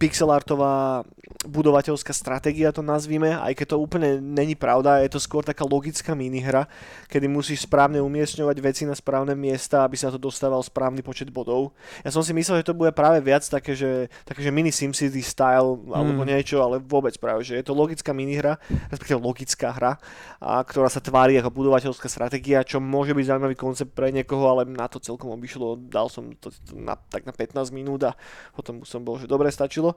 pixelartová 0.00 1.04
budovateľská 1.44 2.12
stratégia 2.16 2.72
to 2.72 2.80
nazvime, 2.80 3.36
aj 3.36 3.52
keď 3.52 3.66
to 3.72 3.76
úplne 3.80 4.20
není 4.20 4.56
pravda, 4.56 5.00
je 5.04 5.12
to 5.12 5.20
skôr 5.20 5.44
taká 5.44 5.64
logická 5.68 6.16
minihra, 6.16 6.68
kedy 7.08 7.28
musíš 7.28 7.64
správne 7.64 8.00
umiestňovať 8.00 8.56
veci 8.60 8.82
na 8.88 8.96
správne 8.96 9.36
miesta, 9.36 9.84
aby 9.84 9.96
sa 9.96 10.08
to 10.08 10.20
dostával 10.20 10.60
správny 10.64 11.04
počet 11.04 11.28
bodov. 11.28 11.76
Ja 12.00 12.12
som 12.12 12.24
si 12.24 12.32
myslel, 12.32 12.60
že 12.60 12.72
to 12.72 12.76
bude 12.76 12.92
práve 12.96 13.20
viac 13.20 13.44
také, 13.44 13.76
že, 13.76 14.08
také, 14.24 14.40
že 14.40 14.52
mini 14.52 14.72
SimCity 14.72 15.20
style 15.20 15.80
alebo 15.92 16.12
Mm. 16.20 16.36
niečo, 16.36 16.60
ale 16.60 16.80
vôbec 16.80 17.16
práve, 17.16 17.44
že 17.44 17.56
je 17.56 17.64
to 17.64 17.76
logická 17.76 18.12
minihra, 18.12 18.60
respektíve 18.92 19.20
logická 19.20 19.72
hra, 19.72 19.96
a, 20.40 20.60
ktorá 20.64 20.88
sa 20.88 21.00
tvári 21.00 21.36
ako 21.40 21.52
budovateľská 21.52 22.08
stratégia, 22.08 22.64
čo 22.64 22.80
môže 22.80 23.12
byť 23.12 23.24
zaujímavý 23.28 23.56
koncept 23.56 23.92
pre 23.92 24.12
niekoho, 24.12 24.48
ale 24.48 24.68
na 24.68 24.88
to 24.88 25.00
celkom 25.00 25.32
obišlo, 25.32 25.76
dal 25.88 26.08
som 26.08 26.32
to 26.36 26.52
na, 26.72 26.96
tak 26.96 27.24
na 27.24 27.32
15 27.32 27.72
minút 27.72 28.04
a 28.04 28.12
potom 28.52 28.84
som 28.84 29.00
bol, 29.04 29.16
že 29.16 29.28
dobre 29.28 29.48
stačilo. 29.48 29.89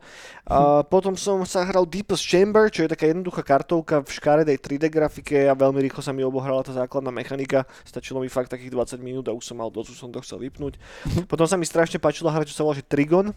A 0.44 0.84
potom 0.84 1.16
som 1.16 1.40
sa 1.48 1.64
hral 1.64 1.88
Deepest 1.88 2.28
Chamber, 2.28 2.68
čo 2.68 2.84
je 2.84 2.92
taká 2.92 3.08
jednoduchá 3.08 3.42
kartovka 3.44 4.04
v 4.04 4.10
škaredej 4.12 4.58
3D 4.60 4.92
grafike 4.92 5.48
a 5.48 5.56
veľmi 5.56 5.80
rýchlo 5.88 6.04
sa 6.04 6.12
mi 6.12 6.20
obohrala 6.22 6.64
tá 6.64 6.76
základná 6.76 7.10
mechanika. 7.16 7.64
Stačilo 7.88 8.20
mi 8.20 8.28
fakt 8.28 8.52
takých 8.52 8.76
20 8.76 9.00
minút 9.00 9.26
a 9.30 9.36
už 9.36 9.44
som 9.44 9.60
mal 9.60 9.72
dosť, 9.72 9.90
už 9.96 10.00
som 10.00 10.12
to 10.12 10.20
chcel 10.20 10.44
vypnúť. 10.44 10.76
Potom 11.32 11.48
sa 11.48 11.56
mi 11.56 11.64
strašne 11.64 11.98
páčila 11.98 12.32
hra, 12.32 12.44
čo 12.44 12.56
sa 12.56 12.68
volá, 12.68 12.76
že 12.76 12.84
Trigon 12.84 13.32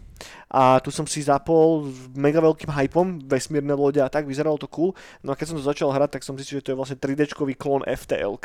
a 0.51 0.83
tu 0.83 0.91
som 0.91 1.07
si 1.07 1.23
zapol 1.23 1.87
s 1.87 2.11
mega 2.15 2.43
veľkým 2.43 2.71
hypom, 2.71 3.23
vesmírne 3.23 3.71
lode 3.71 4.03
a 4.03 4.11
tak, 4.11 4.27
vyzeralo 4.27 4.59
to 4.59 4.67
cool. 4.67 4.91
No 5.23 5.31
a 5.31 5.35
keď 5.39 5.55
som 5.55 5.57
to 5.59 5.63
začal 5.63 5.89
hrať, 5.95 6.19
tak 6.19 6.23
som 6.27 6.35
zistil, 6.35 6.59
že 6.59 6.69
to 6.69 6.71
je 6.75 6.79
vlastne 6.79 6.97
3D-čkový 6.99 7.55
klon 7.55 7.83
FTL. 7.87 8.35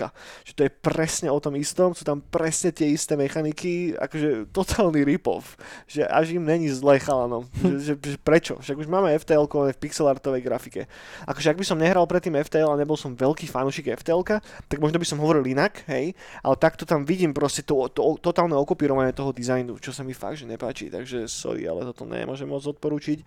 Že 0.46 0.52
to 0.54 0.62
je 0.66 0.70
presne 0.70 1.28
o 1.30 1.38
tom 1.42 1.54
istom, 1.58 1.94
sú 1.94 2.06
tam 2.06 2.22
presne 2.22 2.70
tie 2.70 2.90
isté 2.90 3.18
mechaniky, 3.18 3.98
akože 3.98 4.50
totálny 4.50 5.02
rip-off. 5.04 5.58
Že 5.86 6.06
až 6.08 6.26
im 6.34 6.44
není 6.46 6.70
zle 6.70 6.98
chalanom. 6.98 7.46
že, 7.62 7.92
že, 7.92 7.94
prečo? 8.20 8.58
Však 8.58 8.76
už 8.76 8.88
máme 8.90 9.14
FTL 9.16 9.46
v 9.46 9.78
pixelartovej 9.78 10.42
grafike. 10.42 10.82
Akože 11.26 11.50
ak 11.52 11.58
by 11.58 11.66
som 11.66 11.78
nehral 11.78 12.04
predtým 12.04 12.36
FTL 12.38 12.74
a 12.74 12.80
nebol 12.80 12.98
som 12.98 13.14
veľký 13.14 13.46
fanúšik 13.46 13.92
FTL, 14.02 14.22
tak 14.68 14.78
možno 14.78 14.98
by 14.98 15.06
som 15.06 15.18
hovoril 15.20 15.46
inak, 15.46 15.84
hej, 15.90 16.14
ale 16.42 16.54
takto 16.58 16.86
tam 16.86 17.02
vidím 17.06 17.34
proste 17.34 17.62
to, 17.62 17.88
to, 17.90 18.18
totálne 18.20 18.54
okopírovanie 18.58 19.14
toho 19.14 19.34
dizajnu, 19.34 19.78
čo 19.78 19.90
sa 19.90 20.06
mi 20.06 20.12
fakt, 20.12 20.42
že 20.42 20.46
nepáči, 20.46 20.88
takže 20.92 21.26
sorry, 21.26 21.66
ale 21.66 21.86
toto 21.88 22.06
nemôžem 22.06 22.46
moc 22.46 22.62
odporučiť. 22.62 23.24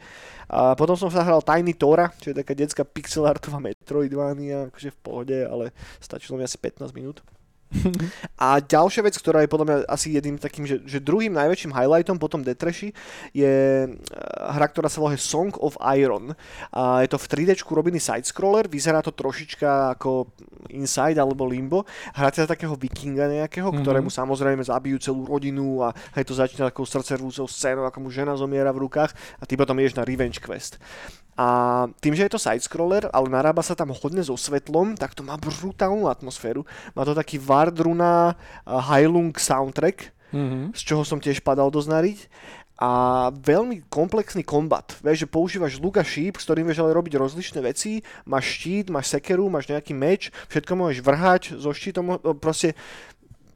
A 0.52 0.74
potom 0.78 0.96
som 0.96 1.10
sa 1.10 1.26
hral 1.26 1.42
Tiny 1.42 1.74
Tora, 1.76 2.14
čo 2.22 2.32
je 2.32 2.40
taká 2.40 2.54
detská 2.54 2.84
pixelartová 2.86 3.60
Metroidvania, 3.60 4.70
akože 4.70 4.90
v 4.94 5.00
pohode, 5.02 5.38
ale 5.42 5.76
stačilo 5.98 6.40
mi 6.40 6.46
asi 6.46 6.58
15 6.58 6.96
minút. 6.96 7.20
A 8.46 8.60
ďalšia 8.60 9.02
vec, 9.04 9.16
ktorá 9.18 9.42
je 9.44 9.52
podľa 9.52 9.66
mňa 9.66 9.78
asi 9.90 10.16
jedným 10.16 10.38
takým, 10.38 10.64
že, 10.68 10.84
že 10.86 11.04
druhým 11.04 11.34
najväčším 11.34 11.74
highlightom 11.76 12.20
potom 12.20 12.44
Detreši 12.46 12.92
je 13.36 13.54
eh, 13.86 13.92
hra, 14.56 14.68
ktorá 14.70 14.88
sa 14.88 15.02
volá 15.02 15.18
Song 15.18 15.52
of 15.60 15.76
Iron. 15.96 16.36
A 16.72 17.02
je 17.04 17.10
to 17.12 17.18
v 17.20 17.26
3D 17.26 17.64
robený 17.68 18.00
side-scroller, 18.00 18.68
vyzerá 18.70 19.02
to 19.02 19.12
trošička 19.12 19.98
ako 20.00 20.30
Inside 20.72 21.20
alebo 21.20 21.46
Limbo. 21.46 21.86
Hráte 22.16 22.42
za 22.42 22.50
takého 22.50 22.74
vikinga 22.76 23.28
nejakého, 23.30 23.70
Mhm. 23.72 23.82
ktorému 23.82 24.10
samozrejme 24.10 24.64
zabijú 24.64 24.98
celú 25.02 25.26
rodinu 25.26 25.84
a 25.86 25.94
aj 26.16 26.24
to 26.26 26.34
začína 26.34 26.70
takou 26.72 26.86
srdcervúcou 26.86 27.46
scénou, 27.48 27.86
ako 27.86 27.98
mu 28.02 28.10
žena 28.10 28.36
zomiera 28.38 28.72
v 28.72 28.88
rukách 28.88 29.12
a 29.40 29.44
ty 29.46 29.54
potom 29.58 29.78
ideš 29.80 29.98
na 29.98 30.04
revenge 30.08 30.42
quest. 30.42 30.78
A 31.36 31.48
tým, 32.00 32.16
že 32.16 32.24
je 32.24 32.32
to 32.32 32.40
side-scroller, 32.40 33.12
ale 33.12 33.28
narába 33.28 33.60
sa 33.60 33.76
tam 33.76 33.92
hodne 33.92 34.24
so 34.24 34.40
svetlom, 34.40 34.96
tak 34.96 35.12
to 35.12 35.22
má 35.22 35.36
brutálnu 35.36 36.08
atmosféru. 36.08 36.64
Má 36.96 37.04
to 37.04 37.12
taký 37.12 37.36
Vardruna 37.36 38.40
Heilung 38.64 39.36
soundtrack, 39.36 40.16
Mhm. 40.36 40.76
z 40.76 40.82
čoho 40.84 41.04
som 41.08 41.20
tiež 41.20 41.40
padal 41.40 41.72
doznariť. 41.72 42.28
A 42.76 43.32
veľmi 43.32 43.88
komplexný 43.88 44.44
kombat. 44.44 45.00
Vieš, 45.00 45.24
že 45.24 45.32
používaš 45.32 45.80
luk 45.80 45.96
a 45.96 46.04
šíp, 46.04 46.36
s 46.36 46.44
ktorým 46.44 46.68
vieš 46.68 46.84
ale 46.84 46.92
robiť 46.92 47.16
rozličné 47.16 47.64
veci. 47.64 48.04
Máš 48.28 48.60
štít, 48.60 48.92
máš 48.92 49.16
sekeru, 49.16 49.48
máš 49.48 49.72
nejaký 49.72 49.96
meč, 49.96 50.28
všetko 50.52 50.76
môžeš 50.76 51.00
vrhať 51.00 51.44
so 51.56 51.72
štítom, 51.72 52.20
proste 52.36 52.76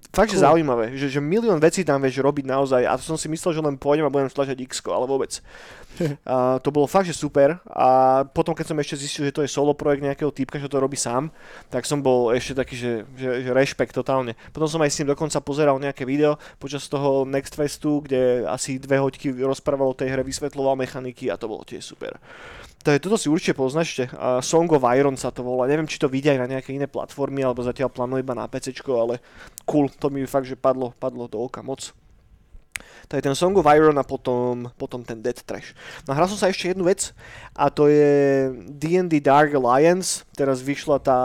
Fakt, 0.10 0.34
že 0.34 0.41
Cool. 0.41 0.45
zaujímavé, 0.49 0.97
že, 0.97 1.05
že 1.05 1.22
milión 1.22 1.62
vecí 1.62 1.86
tam 1.86 2.01
vieš 2.01 2.26
robiť 2.26 2.49
naozaj 2.49 2.82
a 2.82 2.97
som 2.97 3.14
si 3.14 3.30
myslel, 3.30 3.53
že 3.53 3.62
len 3.62 3.78
pôjdem 3.78 4.10
a 4.10 4.10
budem 4.10 4.26
stlačať 4.26 4.57
x 4.66 4.82
ale 4.89 5.05
vôbec. 5.05 5.38
a 6.26 6.57
to 6.57 6.74
bolo 6.74 6.89
fakt, 6.89 7.05
že 7.05 7.14
super 7.14 7.62
a 7.70 8.22
potom, 8.26 8.57
keď 8.57 8.74
som 8.74 8.78
ešte 8.82 8.97
zistil, 9.05 9.30
že 9.30 9.36
to 9.38 9.45
je 9.45 9.53
solo 9.53 9.78
projekt 9.78 10.01
nejakého 10.01 10.34
typka, 10.34 10.57
že 10.57 10.66
to 10.66 10.82
robí 10.82 10.97
sám, 10.97 11.30
tak 11.70 11.86
som 11.86 12.01
bol 12.01 12.34
ešte 12.34 12.57
taký, 12.57 12.74
že, 12.74 12.91
že, 13.14 13.45
že 13.45 13.51
rešpekt 13.53 13.93
totálne. 13.93 14.34
Potom 14.49 14.66
som 14.66 14.82
aj 14.82 14.89
s 14.89 14.97
ním 14.97 15.14
dokonca 15.14 15.38
pozeral 15.45 15.78
nejaké 15.78 16.10
video 16.10 16.41
počas 16.57 16.89
toho 16.89 17.22
Next 17.30 17.53
Festu, 17.53 18.01
kde 18.01 18.49
asi 18.49 18.82
dve 18.82 18.97
hoďky 18.97 19.30
rozprával 19.45 19.93
o 19.93 19.97
tej 19.97 20.10
hre, 20.10 20.26
vysvetloval 20.26 20.74
mechaniky 20.74 21.30
a 21.30 21.38
to 21.38 21.45
bolo 21.45 21.62
tiež 21.62 21.86
super. 21.86 22.18
Takže 22.80 23.04
toto 23.04 23.20
si 23.20 23.28
určite 23.28 23.60
poznášte. 23.60 24.08
Uh, 24.16 24.40
Song 24.40 24.72
of 24.72 24.88
Iron 24.96 25.20
sa 25.20 25.36
to 25.36 25.44
volá. 25.44 25.68
Neviem, 25.68 25.90
či 25.90 26.00
to 26.00 26.08
vidia 26.08 26.32
aj 26.32 26.48
na 26.48 26.52
nejaké 26.58 26.72
iné 26.72 26.88
platformy, 26.88 27.44
alebo 27.44 27.60
zatiaľ 27.60 27.92
plánujú 27.92 28.24
iba 28.24 28.32
na 28.32 28.48
PC, 28.48 28.72
ale 28.88 29.20
cool, 29.68 29.92
to 29.92 30.08
mi 30.08 30.24
fakt, 30.24 30.48
že 30.48 30.56
padlo, 30.56 30.96
padlo 30.96 31.28
do 31.28 31.44
oka 31.44 31.60
moc. 31.60 31.92
To 33.10 33.18
je 33.18 33.26
ten 33.26 33.34
Song 33.34 33.58
of 33.58 33.66
Iron 33.74 33.98
a 33.98 34.06
potom, 34.06 34.70
potom 34.78 35.02
ten 35.02 35.18
Dead 35.18 35.34
Trash. 35.34 35.74
No 36.06 36.14
hral 36.14 36.30
som 36.30 36.38
sa 36.38 36.48
ešte 36.48 36.70
jednu 36.70 36.86
vec 36.86 37.10
a 37.58 37.74
to 37.74 37.90
je 37.90 38.54
D&D 38.70 39.18
Dark 39.18 39.50
Alliance. 39.50 40.22
Teraz 40.38 40.62
vyšla 40.62 41.02
tá, 41.02 41.20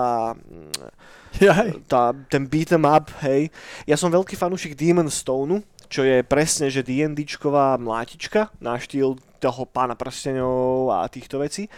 Jaj. 1.44 1.84
tá 1.84 2.16
ten 2.32 2.48
beat 2.48 2.72
'em 2.72 2.88
up, 2.88 3.12
hej. 3.20 3.52
Ja 3.84 4.00
som 4.00 4.08
veľký 4.08 4.32
fanúšik 4.32 4.72
Demon 4.72 5.12
Stoneu, 5.12 5.60
čo 5.94 6.02
je 6.02 6.26
presne, 6.26 6.66
že 6.74 6.82
D&Dčková 6.82 7.78
mlátička 7.78 8.50
na 8.58 8.74
štýl 8.74 9.14
toho 9.38 9.62
pána 9.62 9.94
prstenov 9.94 10.90
a 10.90 11.06
týchto 11.06 11.38
vecí. 11.38 11.70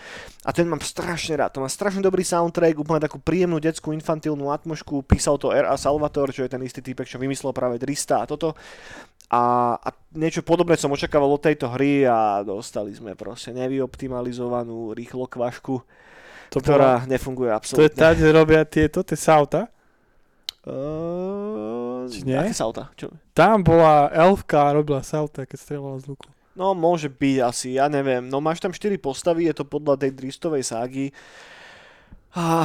A 0.48 0.56
ten 0.56 0.64
mám 0.64 0.80
strašne 0.80 1.36
rád. 1.36 1.52
To 1.52 1.60
má 1.60 1.68
strašne 1.68 2.00
dobrý 2.00 2.24
soundtrack, 2.24 2.80
úplne 2.80 3.04
takú 3.04 3.20
príjemnú 3.20 3.60
detskú 3.60 3.92
infantilnú 3.92 4.48
atmošku. 4.48 5.04
Písal 5.04 5.36
to 5.36 5.52
R.A. 5.52 5.76
Salvatore, 5.76 6.32
čo 6.32 6.48
je 6.48 6.52
ten 6.56 6.64
istý 6.64 6.80
typek, 6.80 7.04
čo 7.04 7.20
vymyslel 7.20 7.52
práve 7.52 7.76
Drista 7.76 8.24
a 8.24 8.28
toto. 8.30 8.56
A, 9.28 9.74
a 9.76 9.88
niečo 10.16 10.40
podobné 10.40 10.80
som 10.80 10.94
očakával 10.94 11.28
od 11.28 11.42
tejto 11.42 11.68
hry 11.76 12.08
a 12.08 12.40
dostali 12.40 12.96
sme 12.96 13.18
proste 13.18 13.52
nevyoptimalizovanú 13.52 14.96
rýchlo 14.96 15.28
kvašku, 15.28 15.74
To, 16.54 16.58
ktorá 16.62 17.04
bola, 17.04 17.10
nefunguje 17.10 17.50
to 17.50 17.52
je 17.52 17.58
absolútne. 17.60 17.98
tá, 18.00 18.16
kde 18.16 18.30
robia 18.32 18.62
tieto, 18.64 19.04
tie 19.04 19.18
sauta. 19.18 19.68
Uh, 20.62 21.85
Či 22.10 22.26
nie? 22.26 22.38
Aké 22.38 22.54
sauta? 22.54 22.90
Čo? 22.94 23.10
Tam 23.36 23.62
bola 23.66 24.10
elfka 24.10 24.70
a 24.70 24.74
robila 24.74 25.02
sauta, 25.02 25.44
keď 25.44 25.58
strieľala 25.60 25.98
z 26.02 26.12
luku. 26.14 26.26
No, 26.56 26.72
môže 26.72 27.12
byť 27.12 27.36
asi, 27.44 27.76
ja 27.76 27.86
neviem. 27.92 28.24
No, 28.32 28.40
máš 28.40 28.64
tam 28.64 28.72
4 28.72 28.96
postavy, 28.96 29.44
je 29.52 29.60
to 29.60 29.68
podľa 29.68 30.00
tej 30.00 30.16
Dristovej 30.16 30.64
ságy. 30.64 31.12
A 32.32 32.64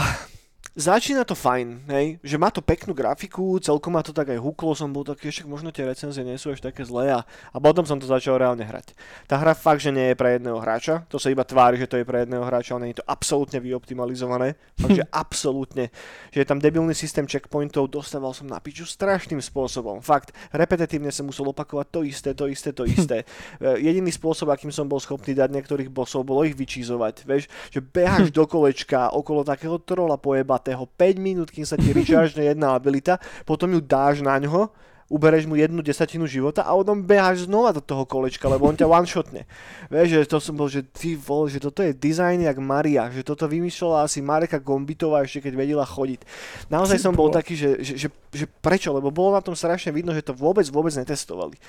začína 0.75 1.27
to 1.27 1.35
fajn, 1.35 1.83
hej, 1.91 2.07
že 2.23 2.39
má 2.39 2.47
to 2.47 2.63
peknú 2.63 2.95
grafiku, 2.95 3.59
celkom 3.59 3.91
ma 3.91 3.99
to 3.99 4.15
tak 4.15 4.31
aj 4.31 4.39
huklo, 4.39 4.71
som 4.71 4.95
bol 4.95 5.03
taký, 5.03 5.27
však 5.27 5.43
možno 5.43 5.67
tie 5.75 5.83
recenzie 5.83 6.23
nie 6.23 6.39
sú 6.39 6.55
až 6.55 6.63
také 6.63 6.87
zlé 6.87 7.11
a, 7.11 7.27
a 7.51 7.57
potom 7.59 7.83
som 7.83 7.99
to 7.99 8.07
začal 8.07 8.39
reálne 8.39 8.63
hrať. 8.63 8.95
Tá 9.27 9.35
hra 9.35 9.51
fakt, 9.51 9.83
že 9.83 9.91
nie 9.91 10.11
je 10.11 10.15
pre 10.15 10.39
jedného 10.39 10.55
hráča, 10.63 11.03
to 11.11 11.19
sa 11.19 11.27
iba 11.27 11.43
tvári, 11.43 11.75
že 11.75 11.91
to 11.91 11.99
je 11.99 12.07
pre 12.07 12.23
jedného 12.23 12.47
hráča, 12.47 12.79
ale 12.79 12.87
nie 12.87 12.91
je 12.95 13.03
to 13.03 13.09
absolútne 13.11 13.59
vyoptimalizované, 13.59 14.55
fakt, 14.79 14.95
že 14.95 15.05
absolútne, 15.23 15.91
že 16.31 16.39
je 16.39 16.47
tam 16.47 16.63
debilný 16.63 16.95
systém 16.95 17.27
checkpointov, 17.27 17.91
dostával 17.91 18.31
som 18.31 18.47
na 18.47 18.63
piču 18.63 18.87
strašným 18.87 19.43
spôsobom, 19.43 19.99
fakt, 19.99 20.31
repetitívne 20.55 21.11
som 21.11 21.27
musel 21.27 21.51
opakovať 21.51 21.87
to 21.91 21.99
isté, 22.07 22.29
to 22.31 22.47
isté, 22.47 22.71
to 22.71 22.87
isté. 22.95 23.27
E, 23.59 23.83
Jediný 23.83 24.07
spôsob, 24.15 24.47
akým 24.47 24.71
som 24.71 24.87
bol 24.87 25.03
schopný 25.03 25.35
dať 25.35 25.51
niektorých 25.51 25.91
bossov, 25.91 26.23
bolo 26.23 26.47
ich 26.47 26.55
vyčízovať, 26.55 27.27
vieš, 27.27 27.51
že 27.67 27.83
beháš 27.83 28.31
do 28.31 28.47
kolečka 28.47 29.11
okolo 29.11 29.43
takého 29.43 29.75
trola 29.83 30.15
pojebatého 30.61 30.85
5 30.85 31.17
minút, 31.17 31.49
kým 31.49 31.65
sa 31.65 31.73
ti 31.75 31.89
recharge 31.97 32.37
jedna 32.37 32.77
abilita, 32.77 33.17
potom 33.43 33.73
ju 33.73 33.81
dáš 33.81 34.21
na 34.21 34.37
ňo, 34.37 34.69
ubereš 35.11 35.43
mu 35.43 35.59
jednu 35.59 35.83
desatinu 35.83 36.23
života 36.23 36.63
a 36.63 36.71
potom 36.71 37.03
beháš 37.03 37.51
znova 37.51 37.75
do 37.75 37.83
toho 37.83 38.07
kolečka, 38.07 38.47
lebo 38.47 38.71
on 38.71 38.79
ťa 38.79 38.87
one-shotne. 38.87 39.43
Vieš, 39.91 40.07
že 40.07 40.19
to 40.31 40.39
som 40.39 40.55
bol, 40.55 40.71
že 40.71 40.87
ty 40.87 41.19
vole, 41.19 41.51
že 41.51 41.59
toto 41.59 41.83
je 41.83 41.91
dizajn 41.91 42.47
jak 42.47 42.57
Maria, 42.63 43.11
že 43.11 43.27
toto 43.27 43.43
vymýšľala 43.51 44.07
asi 44.07 44.23
Mareka 44.23 44.63
Gombitová 44.63 45.27
ešte 45.27 45.51
keď 45.51 45.53
vedela 45.59 45.83
chodiť. 45.83 46.23
Naozaj 46.71 46.97
som 47.03 47.11
bol 47.11 47.27
taký, 47.27 47.59
že, 47.59 47.83
že, 47.83 47.93
že, 47.99 48.07
že 48.31 48.45
prečo, 48.63 48.95
lebo 48.95 49.11
bolo 49.11 49.35
na 49.35 49.43
tom 49.43 49.51
strašne 49.51 49.91
vidno, 49.91 50.15
že 50.15 50.23
to 50.23 50.31
vôbec, 50.31 50.63
vôbec 50.71 50.95
netestovali. 50.95 51.59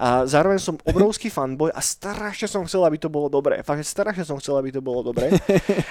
A 0.00 0.24
zároveň 0.24 0.56
som 0.56 0.80
obrovský 0.88 1.28
fanboy 1.28 1.68
a 1.76 1.84
strašne 1.84 2.48
som 2.48 2.64
chcel, 2.64 2.80
aby 2.88 2.96
to 2.96 3.12
bolo 3.12 3.28
dobré. 3.28 3.60
Fakt, 3.60 3.84
strašne 3.84 4.24
som 4.24 4.40
chcel, 4.40 4.56
aby 4.56 4.72
to 4.72 4.80
bolo 4.80 5.04
dobré. 5.04 5.36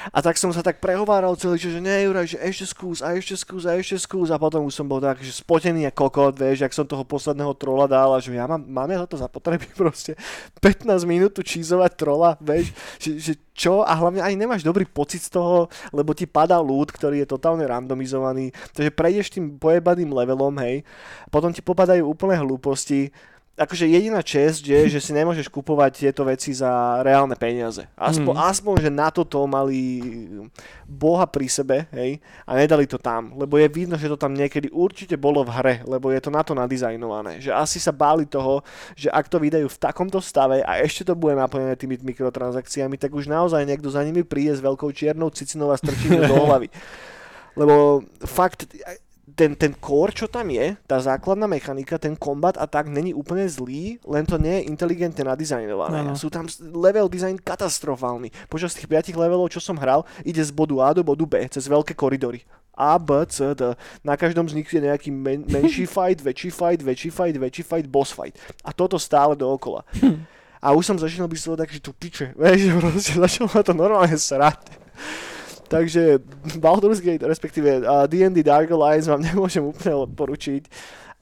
A 0.10 0.26
tak 0.26 0.42
som 0.42 0.50
sa 0.50 0.66
tak 0.66 0.82
prehováral 0.82 1.38
celý 1.38 1.62
čas, 1.62 1.78
že 1.78 1.82
nie, 1.84 2.10
Juraj, 2.10 2.34
že 2.34 2.40
ešte 2.42 2.66
skús 2.66 2.98
a 3.06 3.14
ešte 3.14 3.38
skús 3.38 3.64
a 3.70 3.78
ešte 3.78 4.02
skús 4.02 4.34
a 4.34 4.42
potom 4.42 4.66
už 4.66 4.74
som 4.74 4.90
bol 4.90 4.98
tak, 4.98 5.22
že 5.22 5.30
spotený 5.30 5.86
a 5.86 5.92
kokot, 5.94 6.34
vieš, 6.34 6.66
jak 6.66 6.74
som 6.74 6.88
toho 6.96 7.04
posledného 7.04 7.52
trola 7.60 7.92
dal 7.92 8.16
a 8.16 8.24
že 8.24 8.32
ja 8.32 8.48
mám, 8.48 8.64
mám 8.64 8.88
ja 8.88 9.04
toto 9.04 9.20
za 9.20 9.28
potreby 9.28 9.68
proste. 9.80 10.16
15 10.64 11.04
minút 11.04 11.36
tu 11.36 11.44
čízovať 11.44 11.92
trola, 12.00 12.40
vieš, 12.40 12.72
že, 12.96 13.12
že 13.20 13.34
čo? 13.52 13.84
A 13.84 13.92
hlavne 13.92 14.24
ani 14.24 14.40
nemáš 14.40 14.64
dobrý 14.64 14.88
pocit 14.88 15.20
z 15.20 15.36
toho, 15.36 15.68
lebo 15.92 16.16
ti 16.16 16.24
padá 16.24 16.56
loot, 16.64 16.96
ktorý 16.96 17.28
je 17.28 17.32
totálne 17.36 17.68
randomizovaný, 17.68 18.56
takže 18.72 18.96
prejdeš 18.96 19.36
tým 19.36 19.60
pojebaným 19.60 20.16
levelom, 20.16 20.56
hej, 20.64 20.88
potom 21.28 21.52
ti 21.52 21.60
popadajú 21.60 22.08
úplne 22.08 22.40
hlúposti, 22.40 23.12
akože 23.56 23.88
jediná 23.88 24.20
čest 24.20 24.68
je, 24.68 24.92
že 24.92 25.00
si 25.00 25.16
nemôžeš 25.16 25.48
kupovať 25.48 26.04
tieto 26.04 26.28
veci 26.28 26.52
za 26.52 27.00
reálne 27.00 27.40
peniaze. 27.40 27.88
Aspoň, 27.96 28.34
Mm. 28.36 28.44
aspoň 28.52 28.76
že 28.84 28.92
na 28.92 29.08
toto 29.08 29.40
mali 29.48 29.80
Boha 30.84 31.24
pri 31.24 31.48
sebe, 31.48 31.88
hej, 31.96 32.20
a 32.44 32.52
nedali 32.60 32.84
to 32.84 33.00
tam, 33.00 33.32
lebo 33.40 33.56
je 33.56 33.72
vidno, 33.72 33.96
že 33.96 34.12
to 34.12 34.20
tam 34.20 34.36
niekedy 34.36 34.68
určite 34.76 35.16
bolo 35.16 35.40
v 35.48 35.56
hre, 35.56 35.76
lebo 35.88 36.12
je 36.12 36.20
to 36.20 36.28
na 36.36 36.44
to 36.44 36.52
nadizajnované, 36.52 37.40
že 37.40 37.56
asi 37.56 37.80
sa 37.80 37.96
báli 37.96 38.28
toho, 38.28 38.60
že 38.92 39.08
ak 39.08 39.32
to 39.32 39.40
vydajú 39.40 39.72
v 39.72 39.82
takomto 39.82 40.20
stave 40.20 40.60
a 40.60 40.84
ešte 40.84 41.08
to 41.08 41.16
bude 41.16 41.40
naplnené 41.40 41.80
tými 41.80 41.96
mikrotransakciami, 42.04 43.00
tak 43.00 43.16
už 43.16 43.32
naozaj 43.32 43.64
niekto 43.64 43.88
za 43.88 44.04
nimi 44.04 44.28
príde 44.28 44.52
s 44.52 44.60
veľkou 44.60 44.92
čiernou 44.92 45.32
cicinou 45.32 45.72
a 45.72 45.80
strčí 45.80 46.12
do 46.12 46.28
hlavy. 46.44 46.68
Lebo 47.56 48.04
fakt, 48.28 48.68
ten, 49.36 49.52
ten 49.54 49.76
core, 49.76 50.16
čo 50.16 50.32
tam 50.32 50.48
je, 50.48 50.80
tá 50.88 50.98
základná 51.04 51.46
mechanika, 51.46 52.00
ten 52.00 52.16
kombat 52.16 52.56
a 52.56 52.66
tak 52.66 52.88
není 52.88 53.12
úplne 53.12 53.44
zlý, 53.52 54.00
len 54.08 54.24
to 54.24 54.40
nie 54.40 54.64
je 54.64 54.68
inteligentne 54.72 55.28
nadizajnované. 55.28 56.08
Áno. 56.08 56.16
Sú 56.16 56.32
tam 56.32 56.48
level 56.60 57.12
design 57.12 57.36
katastrofálny. 57.36 58.32
Počas 58.48 58.72
tých 58.72 58.88
5 58.88 59.12
levelov, 59.20 59.52
čo 59.52 59.60
som 59.60 59.76
hral, 59.76 60.08
ide 60.24 60.40
z 60.40 60.56
bodu 60.56 60.80
A 60.80 60.96
do 60.96 61.04
bodu 61.04 61.28
B, 61.28 61.44
cez 61.52 61.68
veľké 61.68 61.92
koridory. 61.94 62.48
A, 62.76 63.00
B, 63.00 63.24
C, 63.28 63.56
D. 63.56 63.76
Na 64.04 64.16
každom 64.16 64.48
z 64.48 64.56
nich 64.56 64.68
je 64.68 64.84
nejaký 64.84 65.12
men- 65.12 65.48
menší 65.56 65.84
fight, 65.88 66.24
väčší 66.24 66.52
fight, 66.52 66.80
väčší 66.80 67.12
fight, 67.12 67.36
väčší 67.36 67.64
fight, 67.64 67.88
boss 67.92 68.16
fight. 68.16 68.36
A 68.64 68.72
toto 68.72 68.96
stále 68.96 69.36
dookola. 69.36 69.84
A 70.66 70.74
už 70.74 70.82
som 70.82 70.98
začínal 70.98 71.30
byť 71.30 71.40
z 71.40 71.46
toho 71.46 71.58
tak, 71.62 71.70
že 71.70 71.78
tu 71.78 71.94
piče, 71.94 72.34
vieš, 72.34 72.74
proste 72.82 73.22
začalo 73.22 73.52
ma 73.54 73.62
to 73.62 73.74
normálne 73.76 74.18
srať. 74.18 74.85
Takže 75.68 76.20
Baldur's 76.64 77.02
Gate, 77.02 77.26
respektíve 77.26 77.82
uh, 77.82 78.06
D&D 78.06 78.44
Dark 78.46 78.72
Alliance 78.72 79.10
vám 79.10 79.22
nemôžem 79.34 79.64
úplne 79.66 79.96
odporučiť. 80.06 80.70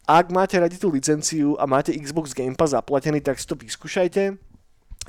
Ak 0.03 0.35
máte 0.35 0.59
radi 0.59 0.75
tú 0.75 0.91
licenciu 0.91 1.55
a 1.55 1.63
máte 1.63 1.95
Xbox 1.95 2.35
Game 2.35 2.59
Pass 2.59 2.75
zaplatený, 2.75 3.23
tak 3.23 3.39
si 3.39 3.47
to 3.47 3.55
vyskúšajte. 3.55 4.35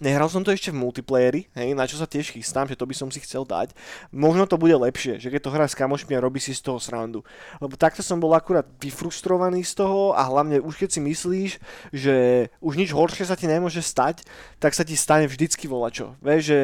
Nehral 0.03 0.27
som 0.27 0.43
to 0.43 0.51
ešte 0.51 0.75
v 0.75 0.83
multiplayeri, 0.83 1.47
hej, 1.55 1.71
na 1.71 1.87
čo 1.87 1.95
sa 1.95 2.11
tiež 2.11 2.35
chystám, 2.35 2.67
že 2.67 2.75
to 2.75 2.83
by 2.83 2.99
som 2.99 3.15
si 3.15 3.23
chcel 3.23 3.47
dať. 3.47 3.79
Možno 4.11 4.43
to 4.43 4.59
bude 4.59 4.75
lepšie, 4.75 5.23
že 5.23 5.31
keď 5.31 5.41
to 5.47 5.55
hrá 5.55 5.71
s 5.71 5.79
kamošmi 5.79 6.19
a 6.19 6.25
robí 6.25 6.43
si 6.43 6.51
z 6.51 6.67
toho 6.67 6.83
srandu. 6.83 7.23
Lebo 7.63 7.79
takto 7.79 8.03
som 8.03 8.19
bol 8.19 8.35
akurát 8.35 8.67
vyfrustrovaný 8.83 9.63
z 9.63 9.79
toho 9.79 10.11
a 10.19 10.27
hlavne 10.27 10.59
už 10.59 10.83
keď 10.83 10.99
si 10.99 11.01
myslíš, 11.03 11.51
že 11.95 12.17
už 12.59 12.75
nič 12.75 12.91
horšie 12.91 13.23
sa 13.23 13.39
ti 13.39 13.47
nemôže 13.47 13.87
stať, 13.87 14.27
tak 14.59 14.75
sa 14.75 14.83
ti 14.83 14.99
stane 14.99 15.31
vždycky 15.31 15.71
volačo. 15.71 16.19
Vieš, 16.19 16.43
že 16.43 16.61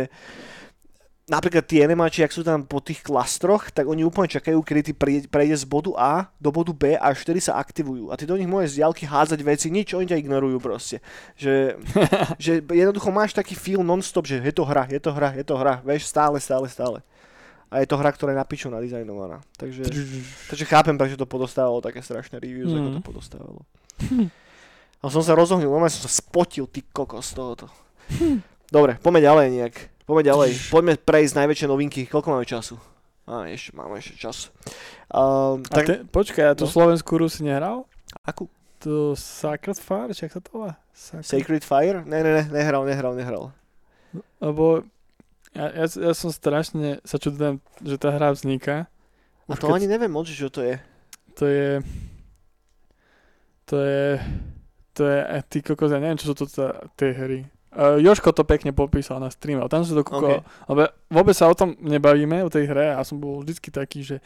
napríklad 1.31 1.62
tí 1.62 1.78
enemáči, 1.78 2.26
ak 2.26 2.35
sú 2.35 2.43
tam 2.43 2.66
po 2.66 2.83
tých 2.83 3.07
klastroch, 3.07 3.70
tak 3.70 3.87
oni 3.87 4.03
úplne 4.03 4.26
čakajú, 4.26 4.59
kedy 4.66 4.91
ty 4.91 4.93
prejde, 5.31 5.55
z 5.55 5.62
bodu 5.62 5.95
A 5.95 6.26
do 6.43 6.51
bodu 6.51 6.74
B 6.74 6.99
a 6.99 7.14
až 7.14 7.22
vtedy 7.22 7.39
sa 7.39 7.55
aktivujú. 7.62 8.11
A 8.11 8.18
ty 8.18 8.26
do 8.26 8.35
nich 8.35 8.51
môžeš 8.51 8.74
z 8.74 8.78
diaľky 8.83 9.07
hádzať 9.07 9.41
veci, 9.47 9.70
nič, 9.70 9.95
oni 9.95 10.11
ťa 10.11 10.18
ignorujú 10.18 10.59
proste. 10.59 10.99
Že, 11.39 11.78
že 12.45 12.53
jednoducho 12.59 13.14
máš 13.14 13.31
taký 13.31 13.55
feel 13.55 13.87
non-stop, 13.87 14.26
že 14.26 14.43
je 14.43 14.51
to 14.51 14.66
hra, 14.66 14.91
je 14.91 14.99
to 14.99 15.14
hra, 15.14 15.31
je 15.39 15.45
to 15.47 15.55
hra, 15.55 15.78
vieš, 15.87 16.11
stále, 16.11 16.43
stále, 16.43 16.66
stále. 16.66 16.99
A 17.70 17.78
je 17.78 17.87
to 17.87 17.95
hra, 17.95 18.11
ktorá 18.11 18.35
je 18.35 18.43
na 18.43 18.47
piču 18.47 18.66
nadizajnovaná. 18.66 19.47
Takže, 19.55 19.87
takže 20.51 20.64
chápem, 20.66 20.99
prečo 20.99 21.14
to 21.14 21.31
podostávalo 21.31 21.78
také 21.78 22.03
strašné 22.03 22.43
reviews, 22.43 22.74
mm. 22.74 22.83
ako 22.83 22.89
Mm. 22.91 22.97
to 22.99 23.03
podostávalo. 23.07 23.61
A 25.01 25.07
som 25.07 25.22
sa 25.22 25.39
rozohnil, 25.39 25.70
normálne 25.70 25.95
som 25.95 26.05
sa 26.05 26.12
spotil, 26.12 26.66
ty 26.66 26.83
kokos 26.83 27.31
tohoto. 27.31 27.70
Dobre, 28.74 28.99
poďme 28.99 29.22
ďalej 29.22 29.47
nejak. 29.55 29.76
Poďme 30.11 30.27
ďalej. 30.27 30.51
Poďme 30.75 30.95
prejsť 30.99 31.35
najväčšie 31.39 31.67
novinky. 31.71 32.03
Koľko 32.11 32.35
máme 32.35 32.43
času? 32.43 32.75
Á, 33.31 33.47
ešte, 33.47 33.71
máme 33.79 33.95
ešte 34.03 34.19
čas. 34.19 34.51
Um, 35.07 35.63
A 35.71 35.79
tak, 35.79 35.87
te, 35.87 35.95
počkaj, 36.03 36.51
a 36.51 36.59
tú 36.59 36.67
no. 36.67 36.73
slovenskú 36.75 37.15
hru 37.15 37.31
si 37.31 37.47
nehral? 37.47 37.87
akú? 38.27 38.51
To 38.83 39.15
Sacred 39.15 39.79
Fire, 39.79 40.11
či 40.11 40.27
jak 40.27 40.35
sa 40.35 40.43
to 40.43 40.51
volá? 40.51 40.73
Sacred... 40.91 41.31
Sacred 41.31 41.63
Fire? 41.63 42.03
Ne, 42.03 42.27
ne, 42.27 42.43
ne, 42.43 42.45
nehral, 42.51 42.83
nehral, 42.83 43.15
nehral. 43.15 43.55
Lebo 44.43 44.83
ja, 45.55 45.71
ja, 45.79 45.87
ja 45.87 46.13
som 46.17 46.35
strašne 46.35 46.99
sa 47.07 47.23
čudujem, 47.23 47.63
že 47.79 47.95
tá 47.95 48.11
hra 48.11 48.35
vzniká. 48.35 48.91
A 49.47 49.55
Už 49.55 49.63
to 49.63 49.71
keď- 49.71 49.79
ani 49.79 49.87
neviem 49.87 50.11
moc, 50.11 50.27
čo 50.27 50.51
to 50.51 50.67
je. 50.67 50.83
To 51.39 51.47
je... 51.47 51.87
To 53.71 53.77
je... 53.79 54.19
To 54.99 55.03
je... 55.07 55.19
Ty 55.47 55.59
kokos, 55.63 55.95
ja 55.95 56.03
neviem, 56.03 56.19
čo 56.19 56.33
sú 56.33 56.35
to 56.35 56.51
tie 56.99 57.15
hry. 57.15 57.47
Uh, 57.71 58.03
Joško 58.03 58.35
to 58.35 58.43
pekne 58.43 58.75
popísal 58.75 59.23
na 59.23 59.31
streame, 59.31 59.62
tam 59.71 59.87
sa 59.87 59.95
to 59.95 60.03
kúkalo. 60.03 60.43
Okay. 60.43 60.66
Lebo 60.66 60.81
vôbec 61.07 61.39
sa 61.39 61.47
o 61.47 61.55
tom 61.55 61.79
nebavíme, 61.79 62.43
o 62.43 62.51
tej 62.51 62.66
hre 62.66 62.99
a 62.99 63.01
som 63.07 63.23
bol 63.23 63.47
vždycky 63.47 63.71
taký, 63.71 64.03
že 64.03 64.16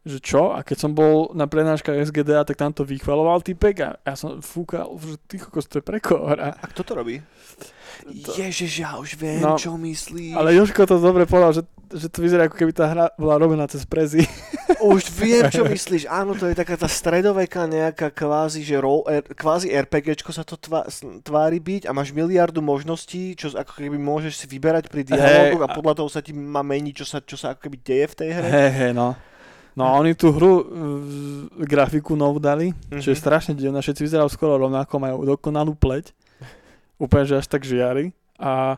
že 0.00 0.18
čo? 0.18 0.50
A 0.50 0.60
keď 0.60 0.76
som 0.78 0.92
bol 0.92 1.30
na 1.32 1.44
prednáškach 1.44 1.98
SGDA, 2.02 2.42
tak 2.42 2.54
tam 2.54 2.70
to 2.70 2.82
vychvaloval 2.82 3.40
typek 3.40 3.76
a 3.78 3.90
ja 3.98 4.14
som 4.14 4.38
fúkal, 4.38 4.88
že 4.96 5.16
ty 5.22 5.36
kokos, 5.36 5.64
to 5.64 5.78
je 5.78 5.84
prekor. 5.84 6.34
A, 6.34 6.54
A 6.54 6.66
kto 6.66 6.82
to 6.82 6.92
robí? 6.94 7.18
To- 7.98 8.32
Ježiš, 8.32 8.72
ja 8.78 8.94
už 8.94 9.14
viem, 9.14 9.38
No, 9.38 9.54
čo 9.54 9.74
myslíš. 9.74 10.32
ale 10.32 10.54
Joško 10.54 10.86
to 10.86 10.96
dobre 10.96 11.24
povedal, 11.24 11.50
že, 11.52 11.62
že 11.90 12.06
to 12.06 12.20
vyzerá 12.20 12.46
ako 12.46 12.56
keby 12.56 12.70
tá 12.70 12.86
hra 12.86 13.10
bola 13.14 13.36
robená 13.36 13.66
cez 13.66 13.82
prezy. 13.82 14.22
Už 14.78 15.10
viem, 15.10 15.50
čo 15.50 15.66
myslíš. 15.66 16.06
Áno, 16.06 16.32
to 16.32 16.46
je 16.46 16.54
taká 16.54 16.76
tá 16.76 16.86
stredoveká 16.86 17.66
nejaká 17.66 18.08
kvázi, 18.08 18.62
že 18.62 18.78
ro, 18.78 19.02
er, 19.04 19.26
kvázi 19.26 19.66
RPGčko 19.68 20.30
sa 20.30 20.40
to 20.40 20.54
tvá, 20.54 20.86
tvári 21.20 21.58
byť 21.58 21.82
a 21.82 21.92
máš 21.92 22.14
miliardu 22.14 22.62
možností, 22.62 23.34
čo 23.34 23.50
ako 23.50 23.74
keby 23.74 23.98
môžeš 23.98 24.34
si 24.36 24.46
vyberať 24.46 24.86
pri 24.86 25.02
dialogoch 25.02 25.58
a 25.60 25.68
a- 25.68 25.74
podľa 25.74 25.94
toho 25.96 26.08
sa 26.08 26.20
ti 26.20 26.30
má 26.30 26.62
meniť, 26.62 26.94
čo 26.94 27.04
sa, 27.04 27.18
čo 27.18 27.34
sa 27.34 27.52
ako 27.52 27.66
keby 27.66 27.76
deje 27.82 28.06
v 28.06 28.14
tej 28.16 28.30
hre. 28.30 28.48
Hej, 28.48 28.70
hej, 28.72 28.92
no. 28.92 29.18
No 29.78 29.86
a 29.86 29.94
oni 29.96 30.12
tú 30.12 30.28
hru, 30.28 30.52
uh, 30.52 30.64
grafiku 31.60 32.12
novú 32.12 32.36
dali, 32.36 32.74
Mhm. 32.90 32.98
čo 32.98 33.08
je 33.08 33.16
strašne 33.16 33.54
divné, 33.54 33.78
všetci 33.78 34.02
vyzerajú 34.02 34.26
skoro 34.28 34.58
rovnako, 34.58 34.98
majú 34.98 35.22
dokonalú 35.24 35.72
pleť, 35.72 36.10
úplne, 36.96 37.24
že 37.24 37.38
až 37.38 37.46
tak 37.46 37.62
žiari 37.62 38.10
a, 38.36 38.74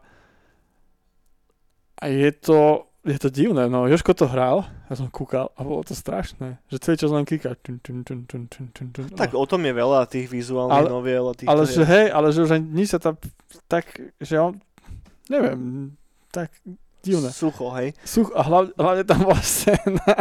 a 1.96 2.04
je 2.04 2.30
to, 2.34 2.58
je 3.02 3.16
to 3.16 3.28
divné, 3.30 3.64
no 3.64 3.84
Joško 3.86 4.12
to 4.12 4.26
hral, 4.26 4.60
ja 4.86 4.94
som 4.94 5.08
kúkal 5.08 5.48
a 5.50 5.60
bolo 5.60 5.80
to 5.80 5.92
strašné, 5.92 6.60
že 6.66 6.76
celý 6.78 6.96
čas 6.96 7.08
len 7.08 7.24
kýka. 7.24 7.56
Čun, 7.58 7.80
čun, 7.80 7.96
čun, 8.02 8.20
čun, 8.26 8.42
čun, 8.46 8.66
čun, 8.70 8.86
čun. 8.90 9.04
Tak 9.10 9.32
o 9.32 9.44
tom 9.44 9.62
je 9.62 9.72
veľa 9.72 10.04
tých 10.04 10.28
vizuálnych 10.28 10.84
Ale- 10.84 10.92
noviel 10.92 11.24
a 11.24 11.32
týchto 11.32 11.48
ale 11.48 11.64
že 11.64 11.80
hej, 11.82 12.06
ale 12.08 12.28
že 12.28 12.40
už 12.42 12.50
ani 12.52 12.84
sa 12.84 12.98
tam 12.98 13.16
tak, 13.66 13.88
že 14.18 14.36
on, 14.36 14.60
neviem, 15.28 15.92
tak 16.28 16.52
divné. 17.02 17.30
Sucho, 17.32 17.72
hej. 17.76 17.96
Such, 18.04 18.30
a 18.36 18.44
hlavne, 18.44 18.72
hlavne 18.76 19.04
tam 19.04 19.20
bola 19.24 19.40
scéna, 19.40 20.12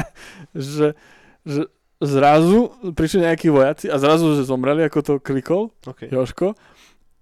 že, 0.56 0.96
že 1.44 1.62
zrazu 2.00 2.72
prišli 2.96 3.28
nejakí 3.28 3.52
vojaci 3.52 3.92
a 3.92 4.00
zrazu, 4.00 4.36
že 4.40 4.48
zomreli, 4.48 4.88
ako 4.88 5.00
to 5.04 5.14
klikol 5.20 5.76
Okay. 5.84 6.08
Joško. 6.08 6.56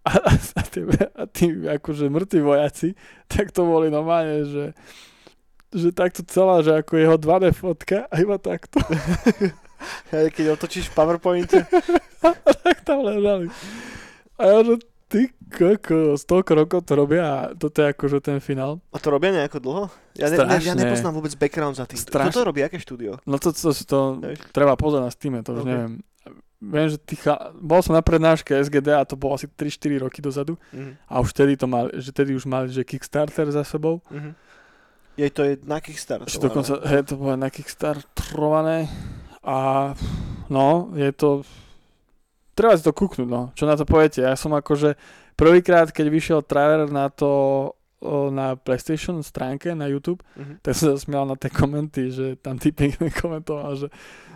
A, 0.08 0.12
a, 0.24 0.32
a, 0.32 0.62
tí, 0.64 0.80
a 1.18 1.24
tí 1.28 1.46
akože 1.68 2.08
mŕtvi 2.08 2.40
vojaci, 2.40 2.96
tak 3.28 3.52
to 3.52 3.68
boli 3.68 3.92
normálne, 3.92 4.48
že 4.48 4.66
že 5.68 5.92
takto 5.92 6.24
celá, 6.24 6.64
že 6.64 6.72
ako 6.80 6.96
jeho 6.96 7.16
2D 7.20 7.52
fotka 7.52 8.08
a 8.08 8.14
iba 8.24 8.40
takto, 8.40 8.80
keď 10.36 10.56
otočíš 10.56 10.88
v 10.92 10.96
PowerPointe. 10.96 11.60
tak 12.64 12.78
tam 12.88 13.04
ležali. 13.04 13.52
A 14.40 14.44
ja, 14.48 14.58
že 14.64 14.80
ty 15.08 15.22
koko, 15.48 16.14
z 16.14 16.24
toľko 16.24 16.52
rokov 16.54 16.80
to 16.84 16.94
robia 16.94 17.24
a 17.24 17.38
toto 17.52 17.80
je 17.80 17.90
akože 17.90 18.20
ten 18.20 18.38
finál. 18.38 18.84
A 18.92 19.00
to 19.00 19.08
robia 19.08 19.32
nejako 19.32 19.58
dlho? 19.60 19.84
Ja, 20.14 20.28
ne, 20.28 20.38
ne, 20.38 20.60
ja 20.60 20.76
nepoznám 20.76 21.16
vôbec 21.16 21.32
background 21.34 21.76
za 21.76 21.88
tým. 21.88 21.96
Strašne. 21.96 22.30
Kto 22.30 22.38
to 22.38 22.48
robí? 22.48 22.60
Aké 22.60 22.76
štúdio? 22.76 23.16
No 23.24 23.40
to, 23.40 23.50
to, 23.50 23.72
to, 23.72 23.84
to 23.88 23.98
treba 24.52 24.76
pozrieť 24.76 25.02
na 25.02 25.12
Steam, 25.12 25.40
to 25.42 25.52
už 25.54 25.64
Ok. 25.64 25.68
neviem. 25.68 25.94
Viem, 26.58 26.90
že 26.90 26.98
tých, 26.98 27.22
bol 27.54 27.80
som 27.80 27.94
na 27.94 28.02
prednáške 28.02 28.50
SGD 28.50 28.90
a 28.92 29.06
to 29.06 29.14
bolo 29.14 29.38
asi 29.38 29.46
3-4 29.46 30.02
roky 30.02 30.20
dozadu 30.20 30.58
Mhm. 30.74 30.92
a 31.06 31.14
už 31.22 31.30
vtedy 31.32 31.54
to 31.54 31.66
mali, 31.66 31.94
že 31.96 32.10
tedy 32.10 32.34
už 32.34 32.44
mali, 32.44 32.68
že 32.68 32.82
Kickstarter 32.82 33.46
za 33.48 33.62
sebou. 33.62 34.02
Mhm. 34.10 34.34
Jej 35.16 35.32
to 35.32 35.42
je 35.42 35.54
na 35.64 35.78
Kickstarter. 35.78 36.26
Že 36.26 36.42
dokonca, 36.44 36.82
hej, 36.84 37.02
to 37.04 37.14
bolo 37.16 37.34
na 37.34 37.50
Kickstarterované 37.50 38.86
a 39.42 39.94
no, 40.48 40.90
je 40.94 41.10
to, 41.12 41.42
treba 42.58 42.74
si 42.74 42.82
to 42.82 42.90
kúknúť, 42.90 43.30
no. 43.30 43.54
Čo 43.54 43.64
na 43.64 43.78
to 43.78 43.86
poviete? 43.86 44.26
Ja 44.26 44.34
som 44.34 44.50
akože 44.52 44.98
prvýkrát, 45.34 45.94
keď 45.94 46.06
vyšiel 46.10 46.40
trailer 46.42 46.90
na 46.90 47.08
to 47.08 47.30
na 48.30 48.54
PlayStation 48.54 49.22
stránke 49.22 49.74
na 49.74 49.86
YouTube, 49.86 50.22
Mhm. 50.34 50.62
tak 50.62 50.74
som 50.74 50.94
sa 50.94 50.98
smial 50.98 51.26
na 51.26 51.34
tie 51.34 51.50
komenty, 51.50 52.10
že 52.10 52.38
tam 52.38 52.58
typek 52.58 52.94
komentoval, 53.22 53.74
že, 53.76 53.88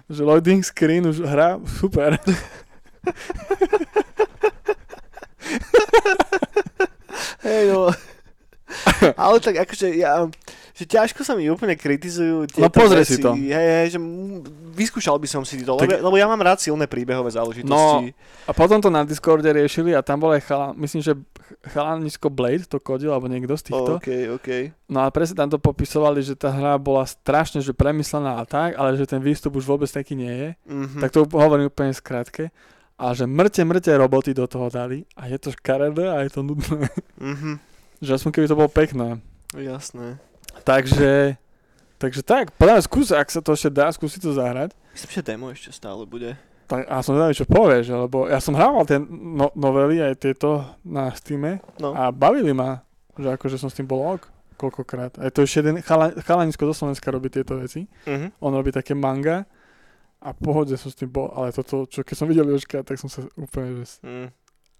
že 0.05 0.21
loading 0.21 0.61
screen 0.61 1.05
už 1.05 1.21
hra, 1.21 1.57
super. 1.65 2.17
Hej, 7.41 7.73
no. 7.73 7.89
Ale 9.17 9.35
tak 9.41 9.55
akože 9.59 9.93
ja, 9.93 10.25
že 10.81 10.89
ťažko 10.89 11.21
sa 11.21 11.37
mi 11.37 11.45
úplne 11.45 11.77
kritizujú 11.77 12.49
tieto 12.49 12.65
No 12.65 12.73
pozri 12.73 13.05
si 13.05 13.21
to. 13.21 13.37
Hej, 13.37 13.53
hej, 13.53 13.87
že 13.93 13.99
vyskúšal 14.73 15.21
by 15.21 15.29
som 15.29 15.45
si 15.45 15.61
to, 15.61 15.77
Tak- 15.77 15.85
lebo, 16.01 16.09
lebo 16.09 16.15
ja 16.17 16.25
mám 16.25 16.41
rád 16.41 16.57
silné 16.57 16.89
príbehové 16.89 17.29
záležitosti. 17.29 18.17
A 18.49 18.51
potom 18.51 18.81
to 18.81 18.89
na 18.89 19.05
Discorde 19.05 19.45
riešili 19.45 19.93
a 19.93 20.01
tam 20.01 20.17
bol 20.25 20.33
aj 20.33 20.41
chalan, 20.41 20.73
myslím, 20.81 21.05
že 21.05 21.13
chalanisko 21.69 22.33
Blade 22.33 22.65
to 22.65 22.81
kodil, 22.81 23.13
alebo 23.13 23.29
niekto 23.29 23.53
z 23.53 23.69
týchto. 23.69 24.01
OK, 24.01 24.09
OK. 24.33 24.49
No 24.89 25.05
a 25.05 25.13
presne 25.13 25.37
tam 25.37 25.53
to 25.53 25.61
popisovali, 25.61 26.25
že 26.25 26.33
tá 26.33 26.49
hra 26.49 26.81
bola 26.81 27.05
strašne 27.05 27.61
že 27.61 27.77
premyslená 27.77 28.41
a 28.41 28.43
tak, 28.49 28.73
ale 28.73 28.97
že 28.97 29.05
ten 29.05 29.21
výstup 29.21 29.53
už 29.53 29.69
vôbec 29.69 29.85
taký 29.93 30.17
nie 30.17 30.33
je. 30.33 30.49
Mhm. 30.65 30.97
Tak 30.97 31.13
to 31.13 31.29
hovorím 31.29 31.69
úplne 31.69 31.93
skrátke. 31.93 32.49
A 32.97 33.13
že 33.13 33.29
mŕte, 33.29 33.61
mŕte 33.65 33.89
roboty 33.97 34.33
do 34.33 34.45
toho 34.49 34.69
dali 34.69 35.05
a 35.17 35.25
je 35.29 35.37
to 35.37 35.53
škaredé 35.53 36.09
a 36.09 36.25
je 36.25 36.29
to 36.33 36.41
nudné. 36.41 36.89
Mhm. 37.21 37.61
že 38.05 38.17
aspoň 38.17 38.29
keby 38.33 38.47
to 38.49 38.57
bolo 38.57 38.69
pekné. 38.73 39.21
Jasné. 39.53 40.17
Takže, 40.61 41.35
takže 41.97 42.21
tak, 42.21 42.53
podľa 42.55 42.79
mňa 42.79 42.83
skús, 42.85 43.09
ak 43.09 43.27
sa 43.31 43.41
to 43.41 43.57
ešte 43.57 43.69
dá, 43.73 43.89
skúsi 43.89 44.21
to 44.21 44.35
zahrať. 44.35 44.75
Myslím, 44.93 45.11
že 45.11 45.21
demo 45.23 45.45
ešte 45.49 45.71
stále 45.73 46.03
bude. 46.05 46.37
Tak, 46.69 46.87
a 46.87 47.03
som 47.03 47.17
zvedavý, 47.17 47.35
čo 47.35 47.43
povieš, 47.49 47.91
lebo 47.91 48.31
ja 48.31 48.39
som 48.39 48.55
hrával 48.55 48.87
tie 48.87 48.95
no, 49.03 49.51
novely 49.59 49.99
aj 49.99 50.23
tieto 50.23 50.63
na 50.87 51.11
Steame 51.11 51.59
No. 51.83 51.91
a 51.91 52.15
bavili 52.15 52.55
ma, 52.55 52.79
že 53.19 53.27
akože 53.27 53.59
som 53.59 53.67
s 53.67 53.75
tým 53.75 53.89
bol 53.89 53.99
ok 54.15 54.31
koľkokrát. 54.55 55.17
A 55.17 55.25
je 55.27 55.33
to 55.33 55.41
ešte 55.41 55.65
jeden 55.65 55.81
chala, 55.81 56.13
chalanisko 56.21 56.69
do 56.69 56.75
Slovenska 56.77 57.09
robí 57.09 57.33
tieto 57.33 57.57
veci. 57.57 57.89
Mhm. 58.05 58.37
On 58.39 58.53
robí 58.53 58.69
také 58.69 58.93
manga 58.93 59.49
a 60.21 60.37
pohode 60.37 60.77
som 60.77 60.93
s 60.93 60.95
tým 60.95 61.09
bol, 61.09 61.33
ale 61.33 61.49
toto, 61.49 61.89
čo 61.89 62.05
keď 62.05 62.15
som 62.15 62.29
videl 62.29 62.45
Jožka, 62.45 62.85
tak 62.85 63.01
som 63.01 63.09
sa 63.09 63.25
úplne, 63.33 63.81
že... 63.81 63.97
Mm. 64.05 64.29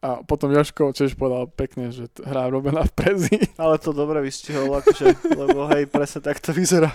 A 0.01 0.25
potom 0.25 0.49
Jožko 0.49 0.89
tiež 0.89 1.13
povedal 1.13 1.45
pekne, 1.45 1.93
že 1.93 2.09
hra 2.25 2.49
robená 2.49 2.81
v 2.89 2.93
prezi. 2.97 3.37
Ale 3.61 3.77
to 3.77 3.93
dobre 3.93 4.17
vystihol, 4.25 4.73
akože, 4.81 5.13
lebo 5.37 5.69
hej, 5.69 5.85
presne 5.85 6.25
tak 6.25 6.41
to 6.41 6.49
vyzerá. 6.49 6.89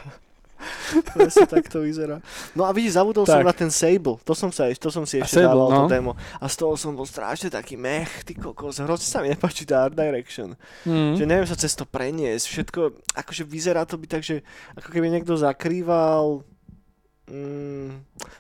presne 1.15 1.47
tak 1.47 1.71
to 1.71 1.87
vyzerá. 1.87 2.19
No 2.59 2.67
a 2.67 2.75
vidíš, 2.75 2.99
zabudol 2.99 3.23
som 3.23 3.39
Tak. 3.39 3.47
na 3.47 3.55
ten 3.55 3.71
Sable, 3.71 4.19
to 4.27 4.33
som, 4.35 4.51
sa, 4.51 4.67
to 4.75 4.91
som 4.91 5.05
si 5.07 5.23
ešte 5.23 5.39
Sable, 5.39 5.55
dával, 5.55 5.69
to 5.71 5.83
no. 5.87 5.91
demo. 5.91 6.13
A 6.43 6.51
z 6.51 6.55
toho 6.59 6.75
som 6.75 6.99
bol 6.99 7.07
strašne 7.07 7.47
taký 7.53 7.79
mech, 7.79 8.27
ty 8.27 8.35
kokos, 8.35 8.83
hrozne 8.83 9.07
sa 9.07 9.23
mi 9.23 9.31
nepáči 9.31 9.63
tá 9.69 9.87
art 9.87 9.95
direction. 9.95 10.59
Mm. 10.83 11.15
Že 11.15 11.25
neviem 11.31 11.47
sa 11.47 11.55
cez 11.55 11.79
to 11.79 11.87
preniesť, 11.87 12.45
všetko, 12.49 12.81
akože 13.15 13.43
vyzerá 13.47 13.87
to 13.87 14.01
byť 14.01 14.09
tak, 14.11 14.23
že 14.25 14.43
ako 14.75 14.89
keby 14.91 15.15
niekto 15.15 15.39
zakrýval 15.39 16.43
mm, 17.27 17.89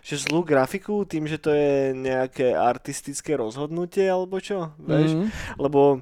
že 0.03 0.15
zlú 0.23 0.47
grafiku 0.47 1.03
tým, 1.03 1.27
že 1.27 1.39
to 1.39 1.51
je 1.51 1.95
nejaké 1.95 2.55
artistické 2.55 3.35
rozhodnutie 3.35 4.07
alebo 4.07 4.39
čo, 4.39 4.75
vieš? 4.79 5.15
Mm. 5.15 5.27
Lebo 5.59 6.01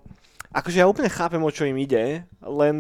akože 0.55 0.79
ja 0.79 0.87
úplne 0.87 1.11
chápem, 1.11 1.43
o 1.43 1.51
čo 1.51 1.67
im 1.67 1.75
ide, 1.81 2.23
len 2.45 2.75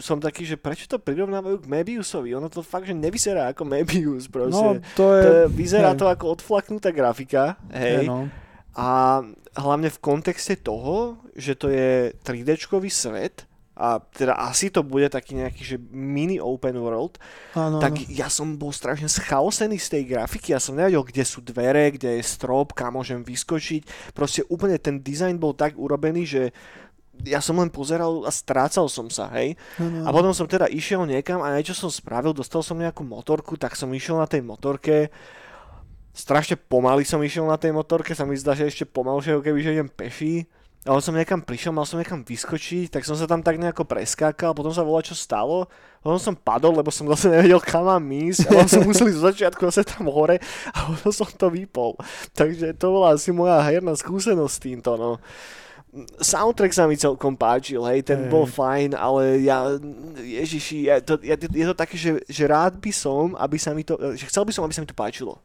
som 0.00 0.16
taký, 0.16 0.48
že 0.48 0.56
prečo 0.56 0.88
to 0.88 0.96
prirovnávajú 0.96 1.60
k 1.60 1.70
Mebiusovi? 1.70 2.32
Ono 2.38 2.48
to 2.48 2.64
fakt, 2.64 2.88
že 2.88 2.96
nevyzerá 2.96 3.52
ako 3.52 3.68
Mebius 3.68 4.30
No, 4.30 4.32
proste. 4.32 4.80
to 4.96 5.04
je... 5.12 5.22
to 5.22 5.30
je, 5.34 5.44
vyzerá 5.52 5.92
hej. 5.92 5.98
to 6.00 6.06
ako 6.08 6.24
odflaknutá 6.38 6.88
grafika, 6.94 7.60
hej. 7.74 8.04
hej, 8.04 8.06
no. 8.08 8.30
A 8.78 9.20
hlavne 9.58 9.90
v 9.90 9.98
kontexte 9.98 10.54
toho, 10.54 11.18
že 11.34 11.58
to 11.58 11.66
je 11.66 12.14
3D-čkový 12.22 12.86
svet, 12.86 13.47
a 13.78 14.02
teda 14.02 14.34
asi 14.34 14.74
to 14.74 14.82
bude 14.82 15.06
taký 15.06 15.38
nejaký, 15.38 15.62
že 15.62 15.76
mini 15.94 16.42
open 16.42 16.74
world, 16.82 17.14
Áno, 17.54 17.78
tak 17.78 17.94
áno. 17.94 18.10
ja 18.10 18.26
som 18.26 18.58
bol 18.58 18.74
strašne 18.74 19.06
schaosený 19.06 19.78
z 19.78 19.88
tej 19.94 20.02
grafiky, 20.10 20.50
ja 20.50 20.58
som 20.58 20.74
nevedel, 20.74 21.06
kde 21.06 21.22
sú 21.22 21.38
dvere, 21.38 21.94
kde 21.94 22.18
je 22.18 22.26
strop, 22.26 22.74
kam 22.74 22.98
môžem 22.98 23.22
vyskočiť. 23.22 24.12
Proste 24.18 24.42
úplne 24.50 24.82
ten 24.82 24.98
dizajn 24.98 25.38
bol 25.38 25.54
tak 25.54 25.78
urobený, 25.78 26.26
že 26.26 26.42
ja 27.22 27.38
som 27.38 27.58
len 27.58 27.70
pozeral 27.70 28.26
a 28.26 28.30
strácal 28.34 28.86
som 28.90 29.06
sa, 29.10 29.30
hej. 29.38 29.54
A 29.78 29.82
Áno, 29.82 30.10
potom 30.10 30.34
som 30.34 30.50
teda 30.50 30.66
išiel 30.70 31.06
niekam 31.06 31.42
a 31.42 31.54
niečo 31.54 31.74
som 31.74 31.90
spravil, 31.90 32.34
dostal 32.34 32.62
som 32.66 32.78
nejakú 32.78 33.06
motorku, 33.06 33.54
tak 33.54 33.78
som 33.78 33.90
išiel 33.94 34.18
na 34.18 34.26
tej 34.26 34.42
motorke. 34.42 35.10
Strašne 36.14 36.58
pomaly 36.58 37.06
som 37.06 37.22
išiel 37.22 37.46
na 37.46 37.54
tej 37.54 37.70
motorke, 37.70 38.10
sa 38.10 38.26
mi 38.26 38.34
zdá, 38.34 38.54
že 38.58 38.66
ešte 38.66 38.86
pomalšie, 38.86 39.38
keby 39.38 39.58
že 39.62 39.74
idem 39.78 39.90
peši. 40.78 40.88
Ale 40.88 41.00
som 41.02 41.14
niekam 41.14 41.40
prišiel, 41.42 41.72
mal 41.74 41.84
som 41.84 41.98
niekam 41.98 42.22
vyskočiť, 42.22 42.94
tak 42.94 43.02
som 43.04 43.18
sa 43.18 43.26
tam 43.26 43.42
tak 43.42 43.58
nejako 43.58 43.84
preskákal, 43.84 44.54
potom 44.54 44.70
sa 44.70 44.86
volá, 44.86 45.02
čo 45.02 45.18
stalo. 45.18 45.66
Potom 45.98 46.18
som 46.22 46.34
padol, 46.38 46.78
lebo 46.78 46.94
som 46.94 47.10
zase 47.10 47.28
nevedel, 47.28 47.58
kam 47.58 47.84
mám 47.84 48.06
ísť. 48.06 48.46
A 48.54 48.70
som 48.70 48.86
museli 48.88 49.10
zo 49.10 49.26
začiatku 49.26 49.60
zase 49.68 49.82
tam 49.82 50.06
hore 50.06 50.38
a 50.70 50.78
potom 50.86 51.10
som 51.10 51.28
to 51.28 51.50
vypol. 51.50 51.98
Takže 52.32 52.78
to 52.78 52.86
bola 52.94 53.18
asi 53.18 53.34
moja 53.34 53.58
herná 53.66 53.92
skúsenosť 53.98 54.54
s 54.54 54.62
týmto, 54.62 54.94
no. 54.94 55.18
Soundtrack 56.20 56.76
sa 56.76 56.84
mi 56.84 57.00
celkom 57.00 57.32
páčil, 57.32 57.80
hej, 57.88 58.04
ten 58.04 58.28
Hej. 58.28 58.30
bol 58.30 58.44
fajn, 58.44 58.92
ale 58.92 59.40
ja, 59.40 59.72
ježiši, 60.20 60.84
ja, 60.84 61.00
to, 61.00 61.16
ja, 61.24 61.32
je 61.32 61.64
to 61.64 61.72
také, 61.72 61.96
že, 61.96 62.20
že 62.28 62.44
rád 62.44 62.76
by 62.76 62.92
som, 62.92 63.32
aby 63.40 63.56
sa 63.56 63.72
mi 63.72 63.88
to, 63.88 63.96
že 64.12 64.28
chcel 64.28 64.44
by 64.44 64.52
som, 64.52 64.68
aby 64.68 64.76
sa 64.76 64.84
mi 64.84 64.90
to 64.92 64.92
páčilo. 64.92 65.40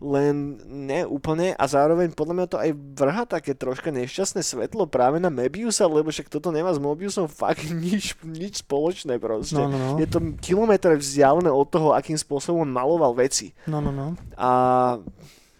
Len 0.00 0.56
ne 0.64 1.04
úplne 1.04 1.52
a 1.52 1.64
zároveň 1.68 2.16
podľa 2.16 2.34
mňa 2.34 2.46
to 2.48 2.56
aj 2.56 2.70
vrha 2.72 3.24
také 3.28 3.52
troška 3.52 3.92
nešťastné 3.92 4.40
svetlo 4.40 4.88
práve 4.88 5.20
na 5.20 5.28
Mebiusa, 5.28 5.84
lebo 5.84 6.08
však 6.08 6.32
toto 6.32 6.48
nemá 6.48 6.72
s 6.72 6.80
Mobiusom 6.80 7.28
fakt 7.28 7.68
nič, 7.84 8.16
nič 8.24 8.64
spoločné 8.64 9.20
proste. 9.20 9.60
No, 9.60 9.68
no, 9.68 9.76
no. 9.76 9.90
Je 10.00 10.08
to 10.08 10.24
kilometr 10.40 10.96
vzdialené 10.96 11.52
od 11.52 11.68
toho, 11.68 11.92
akým 11.92 12.16
spôsobom 12.16 12.64
maloval 12.64 13.12
veci. 13.12 13.52
No, 13.68 13.84
no, 13.84 13.92
no. 13.92 14.16
A 14.40 14.50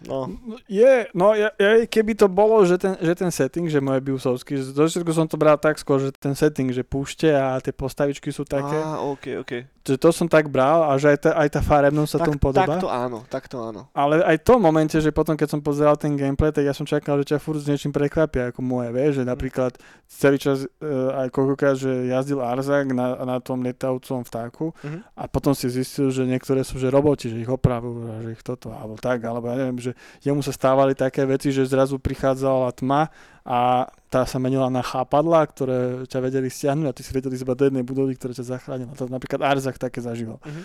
No. 0.01 0.32
Je, 0.64 1.09
no 1.12 1.32
ja, 1.32 1.53
ja, 1.55 1.84
keby 1.84 2.14
to 2.14 2.24
bolo, 2.24 2.64
že 2.64 2.76
ten, 2.76 2.96
že 2.96 3.12
ten 3.12 3.28
setting, 3.28 3.68
že 3.68 3.78
moje 3.78 4.01
biusovský, 4.01 4.57
z 4.57 4.72
začiatku 4.72 5.12
som 5.12 5.28
to 5.28 5.36
bral 5.36 5.57
tak 5.57 5.76
skôr, 5.76 6.01
že 6.01 6.09
ten 6.12 6.32
setting, 6.32 6.68
že 6.68 6.80
púšte 6.80 7.28
a 7.28 7.59
tie 7.59 7.68
postavičky 7.70 8.28
sú 8.28 8.44
také. 8.44 8.76
Á, 8.76 9.03
ok, 9.03 9.44
ok. 9.44 9.53
Že 9.80 9.96
to 9.96 10.09
som 10.12 10.28
tak 10.28 10.48
bral 10.48 10.84
a 10.86 10.96
že 10.96 11.09
aj 11.09 11.18
tá, 11.18 11.30
aj 11.34 11.48
tá 11.51 11.61
farebnosť 11.61 12.11
sa 12.11 12.18
Tak, 12.20 12.26
tomu 12.28 12.38
podobá. 12.38 12.68
takto 12.68 12.88
áno, 12.88 13.18
takto 13.26 13.57
áno. 13.59 13.80
Ale 13.90 14.20
aj 14.22 14.36
v 14.38 14.44
tom 14.44 14.61
momente, 14.61 14.92
že 14.94 15.09
potom, 15.09 15.34
keď 15.34 15.48
som 15.51 15.61
pozeral 15.61 15.96
ten 15.96 16.14
gameplay, 16.14 16.53
tak 16.53 16.64
ja 16.64 16.72
som 16.72 16.84
čakal, 16.84 17.16
že 17.20 17.32
ťa 17.32 17.40
furt 17.40 17.59
s 17.59 17.66
niečím 17.66 17.88
prekvapia, 17.90 18.53
ako 18.53 18.61
moje, 18.61 18.92
vieš, 18.92 19.12
že 19.20 19.24
napríklad 19.24 19.72
celý 20.07 20.36
čas 20.36 20.68
uh, 20.68 20.68
aj 21.16 21.32
koľkokrát, 21.32 21.76
že 21.76 21.88
jazdil 22.07 22.40
Arzak 22.40 22.92
na, 22.92 23.24
na 23.24 23.36
tom 23.40 23.61
lietavcom 23.61 24.20
vtáku 24.22 24.72
Mhm. 24.80 25.01
a 25.16 25.22
potom 25.26 25.53
si 25.53 25.66
zistil, 25.66 26.12
že 26.12 26.24
niektoré 26.24 26.61
sú 26.61 26.76
že 26.76 26.92
roboti, 26.92 27.28
že 27.28 27.40
ich 27.40 27.48
opravujú 27.48 28.22
že 28.22 28.30
ich 28.32 28.42
toto, 28.44 28.70
alebo 28.70 28.94
tak, 28.94 29.24
alebo 29.24 29.48
ja 29.48 29.57
neviem, 29.57 29.80
že 29.80 29.89
jemu 30.20 30.41
sa 30.41 30.53
stávali 30.53 30.95
také 30.95 31.24
veci, 31.26 31.51
že 31.55 31.66
zrazu 31.66 31.99
prichádzala 32.01 32.72
tma 32.74 33.09
a 33.47 33.88
tá 34.11 34.26
sa 34.26 34.38
menila 34.43 34.68
na 34.68 34.82
chápadla, 34.84 35.43
ktoré 35.47 36.05
ťa 36.07 36.18
vedeli 36.20 36.49
stiahnuť 36.51 36.86
a 36.86 36.95
ty 36.97 37.03
si 37.03 37.11
vedeli 37.14 37.34
iba 37.34 37.55
do 37.55 37.64
jednej 37.66 37.84
budovy, 37.86 38.14
ktoré 38.18 38.32
ťa 38.34 38.47
zachránila. 38.47 38.93
To 38.99 39.09
napríklad 39.09 39.41
Arzak 39.41 39.78
také 39.80 40.03
zažíval. 40.03 40.38
Mhm. 40.45 40.62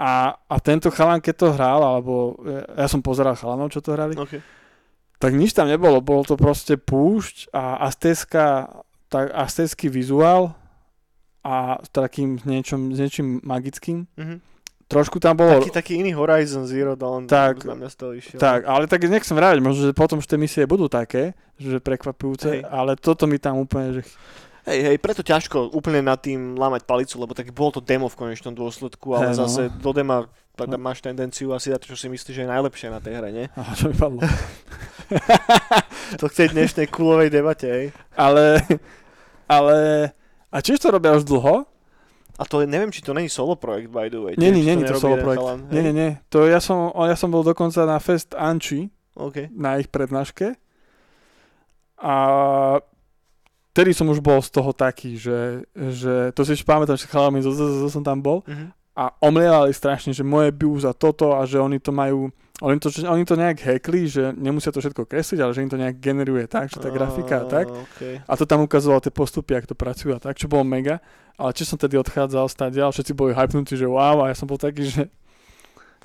A, 0.00 0.32
a 0.32 0.56
tento 0.64 0.88
chalan, 0.88 1.20
keď 1.20 1.34
to 1.36 1.48
hral, 1.52 1.84
alebo 1.84 2.40
ja 2.72 2.88
som 2.88 3.04
pozeral 3.04 3.36
chalanov, 3.36 3.68
čo 3.68 3.84
to 3.84 3.92
hrali, 3.92 4.16
Ok. 4.16 4.40
tak 5.20 5.36
nič 5.36 5.52
tam 5.52 5.68
nebolo. 5.68 6.00
Bolo 6.00 6.24
to 6.24 6.40
proste 6.40 6.80
púšť 6.80 7.52
a 7.52 7.84
aztecká, 7.84 8.80
tak 9.12 9.28
aztecký 9.34 9.92
vizuál 9.92 10.56
a 11.44 11.84
s 11.84 11.88
takým 11.92 12.40
niečom, 12.48 12.96
s 12.96 12.98
niečím 13.00 13.44
magickým. 13.44 14.08
Mhm. 14.16 14.36
Trošku 14.90 15.22
tam 15.22 15.38
bolo... 15.38 15.62
Taký, 15.62 15.70
taký 15.70 15.92
iný 16.02 16.10
Horizon 16.18 16.66
Zero 16.66 16.98
Dawn. 16.98 17.30
Tak, 17.30 17.62
na 17.62 17.78
mňa 17.78 17.88
z 17.88 17.96
toho 17.96 18.12
išiel. 18.18 18.38
Tak, 18.42 18.66
ale 18.66 18.90
tak 18.90 19.06
nechcem 19.06 19.38
vrať, 19.38 19.62
možno, 19.62 19.86
že 19.86 19.94
potom 19.94 20.18
už 20.18 20.26
tie 20.26 20.34
misie 20.34 20.66
budú 20.66 20.90
také, 20.90 21.38
že 21.62 21.78
prekvapujúce, 21.78 22.58
Hej. 22.58 22.66
ale 22.66 22.98
toto 22.98 23.30
mi 23.30 23.38
tam 23.38 23.62
úplne, 23.62 24.02
že... 24.02 24.02
Hej, 24.66 24.92
hej, 24.92 24.96
preto 24.98 25.22
ťažko 25.22 25.72
úplne 25.72 26.02
nad 26.04 26.18
tým 26.18 26.58
lámať 26.58 26.84
palicu, 26.84 27.16
lebo 27.22 27.32
tak 27.32 27.54
bolo 27.54 27.78
to 27.78 27.80
demo 27.80 28.10
v 28.10 28.18
konečnom 28.18 28.52
dôsledku, 28.52 29.14
ale 29.14 29.30
Hej, 29.30 29.38
no. 29.38 29.40
zase 29.46 29.62
do 29.78 29.90
dema 29.94 30.26
tak 30.60 30.76
No. 30.76 30.76
máš 30.76 31.00
tendenciu 31.00 31.56
asi 31.56 31.72
dať, 31.72 31.88
čo 31.88 31.96
si 31.96 32.12
myslíš, 32.12 32.36
že 32.36 32.42
je 32.44 32.52
najlepšie 32.52 32.92
na 32.92 33.00
tej 33.00 33.16
hre, 33.16 33.32
nie? 33.32 33.46
Aha, 33.56 33.72
čo 33.72 33.88
mi 33.88 33.96
padlo. 33.96 34.20
To 36.20 36.26
v 36.26 36.34
tej 36.34 36.50
dnešnej 36.50 36.90
kulovej 36.90 37.30
debate, 37.30 37.66
hej. 37.70 37.86
ale, 38.18 38.58
ale... 39.46 40.10
A 40.50 40.58
čiže 40.58 40.82
to 40.82 40.94
robia 40.94 41.14
už 41.14 41.22
dlho? 41.22 41.69
A 42.40 42.48
to 42.48 42.58
je, 42.58 42.66
neviem, 42.66 42.88
či 42.88 43.04
to 43.04 43.12
není 43.12 43.28
solo 43.28 43.52
projekt, 43.52 43.92
by 43.92 44.08
the 44.08 44.16
way. 44.16 44.32
Nie, 44.34 44.48
nie, 44.48 44.64
nie, 44.64 44.80
to 44.80 44.96
nerobí 44.96 45.02
solo 45.02 45.16
projekt. 45.18 45.40
chalan, 45.44 45.60
Nie, 45.68 45.82
nie, 45.82 45.92
nie. 45.92 46.10
To 46.28 46.48
ja 46.48 46.56
som, 46.56 46.88
ja 46.88 47.12
som 47.12 47.28
bol 47.28 47.44
dokonca 47.44 47.84
na 47.84 48.00
Fest 48.00 48.32
Anchi, 48.32 48.88
OK. 49.12 49.52
na 49.52 49.76
ich 49.76 49.86
prednáške. 49.86 50.56
A 51.96 52.14
vtedy 53.70 53.92
som 53.92 54.08
už 54.08 54.18
bol 54.18 54.40
z 54.40 54.50
toho 54.50 54.72
taký, 54.72 55.14
že, 55.14 55.68
že 55.76 56.32
to 56.32 56.42
si 56.42 56.56
ešte 56.56 56.64
pamätám, 56.64 56.96
že 56.96 57.04
chalami 57.04 57.44
som 57.86 58.00
tam 58.00 58.18
bol 58.18 58.40
Mhm. 58.48 58.72
a 58.90 59.12
omlievali 59.20 59.70
strašne, 59.70 60.10
že 60.10 60.24
moje 60.24 60.48
biu 60.50 60.72
za 60.76 60.92
toto 60.92 61.32
a 61.32 61.44
že 61.44 61.60
oni 61.60 61.76
to 61.76 61.92
majú, 61.92 62.32
oni 62.60 62.76
to, 62.76 62.88
oni 63.08 63.24
to 63.24 63.34
nejak 63.40 63.58
hackli, 63.64 64.04
že 64.04 64.36
nemusia 64.36 64.68
to 64.68 64.84
všetko 64.84 65.08
kresliť, 65.08 65.40
ale 65.40 65.52
že 65.56 65.64
im 65.64 65.72
to 65.72 65.80
nejak 65.80 65.96
generuje 65.96 66.44
tak, 66.44 66.68
že 66.68 66.76
tá 66.76 66.92
grafika 66.92 67.42
a 67.42 67.46
tak. 67.48 67.66
Okay. 67.68 68.20
A 68.20 68.32
to 68.36 68.44
tam 68.44 68.60
ukazovalo 68.60 69.00
tie 69.00 69.12
postupy, 69.12 69.56
ako 69.56 69.72
to 69.72 69.76
pracujú 69.76 70.12
a 70.12 70.20
tak, 70.20 70.36
čo 70.36 70.44
bolo 70.44 70.64
mega. 70.64 71.00
Ale 71.40 71.56
či 71.56 71.64
som 71.64 71.80
tedy 71.80 71.96
odchádzal 71.96 72.52
stadiaľ, 72.52 72.92
všetci 72.92 73.16
boli 73.16 73.32
hypnutí, 73.32 73.72
že 73.72 73.88
wow, 73.88 74.28
a 74.28 74.28
ja 74.28 74.36
som 74.36 74.44
bol 74.44 74.60
taký, 74.60 74.92
že 74.92 75.08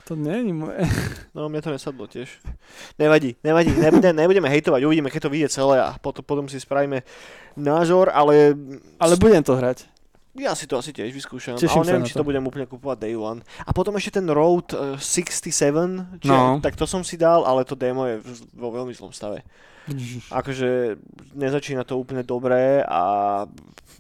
to 0.06 0.14
nie 0.14 0.38
je 0.38 0.54
moje. 0.54 0.80
No, 1.34 1.50
mne 1.50 1.66
to 1.66 1.74
nesadlo 1.74 2.06
tiež. 2.06 2.30
Nevadí, 3.02 3.36
nevadí, 3.42 3.74
nebudeme, 3.74 4.14
nebudeme 4.14 4.48
hejtovať, 4.54 4.86
uvidíme, 4.86 5.10
keď 5.10 5.28
to 5.28 5.34
vyjde 5.34 5.50
celé 5.50 5.82
a 5.82 5.98
potom, 5.98 6.22
potom 6.22 6.46
si 6.46 6.62
spravíme 6.62 7.02
názor, 7.58 8.14
ale 8.14 8.54
Ale 9.02 9.18
budem 9.18 9.42
to 9.42 9.58
hrať. 9.58 9.95
Ja 10.38 10.52
si 10.52 10.66
to 10.66 10.76
asi 10.76 10.92
tiež 10.92 11.12
vyskúšam, 11.12 11.56
Teším 11.56 11.82
ale 11.82 11.88
neviem, 11.90 12.06
či 12.06 12.12
to. 12.12 12.20
to. 12.20 12.28
budem 12.28 12.44
úplne 12.44 12.66
kupovať 12.66 12.98
day 12.98 13.14
one. 13.14 13.40
A 13.62 13.72
potom 13.72 13.96
ešte 13.96 14.20
ten 14.20 14.28
Road 14.28 14.70
eh, 14.70 15.00
67, 15.00 15.48
či, 16.20 16.28
No. 16.28 16.60
tak 16.60 16.76
to 16.76 16.84
som 16.84 17.02
si 17.02 17.16
dal, 17.16 17.42
ale 17.42 17.64
to 17.64 17.74
demo 17.74 18.04
je 18.04 18.20
vo 18.52 18.70
veľmi 18.70 18.92
zlom 18.92 19.10
stave. 19.10 19.42
Akože 20.34 20.98
nezačína 21.38 21.86
to 21.86 22.02
úplne 22.02 22.26
dobré 22.26 22.82
a 22.82 23.44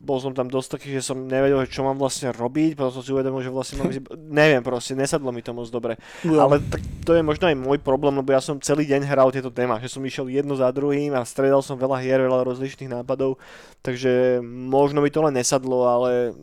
bol 0.05 0.21
som 0.21 0.33
tam 0.37 0.45
dosť 0.45 0.77
taký, 0.77 0.87
že 0.93 1.01
som 1.01 1.17
nevedel, 1.25 1.65
čo 1.65 1.81
mám 1.81 1.97
vlastne 1.97 2.29
robiť, 2.29 2.77
potom 2.77 2.93
som 2.93 3.03
si 3.05 3.09
uvedomil, 3.09 3.41
že 3.41 3.53
vlastne 3.53 3.81
mám 3.81 3.89
neviem 4.41 4.61
proste, 4.61 4.93
nesadlo 4.93 5.33
mi 5.33 5.41
to 5.41 5.53
moc 5.55 5.69
dobre. 5.73 5.97
Ale 6.25 6.61
tak 6.61 6.81
to 7.01 7.17
je 7.17 7.25
možno 7.25 7.49
aj 7.49 7.57
môj 7.57 7.77
problém, 7.81 8.13
lebo 8.13 8.29
ja 8.29 8.41
som 8.41 8.61
celý 8.61 8.85
deň 8.85 9.01
hral 9.09 9.33
tieto 9.33 9.49
téma, 9.49 9.81
že 9.81 9.89
som 9.89 10.05
išiel 10.05 10.29
jedno 10.29 10.53
za 10.53 10.69
druhým 10.69 11.13
a 11.17 11.25
stredal 11.25 11.65
som 11.65 11.79
veľa 11.79 12.01
hier, 12.01 12.21
veľa 12.21 12.45
rozličných 12.45 13.01
nápadov, 13.01 13.41
takže 13.81 14.41
možno 14.45 15.01
mi 15.01 15.09
to 15.09 15.25
len 15.25 15.37
nesadlo, 15.37 15.89
ale 15.89 16.37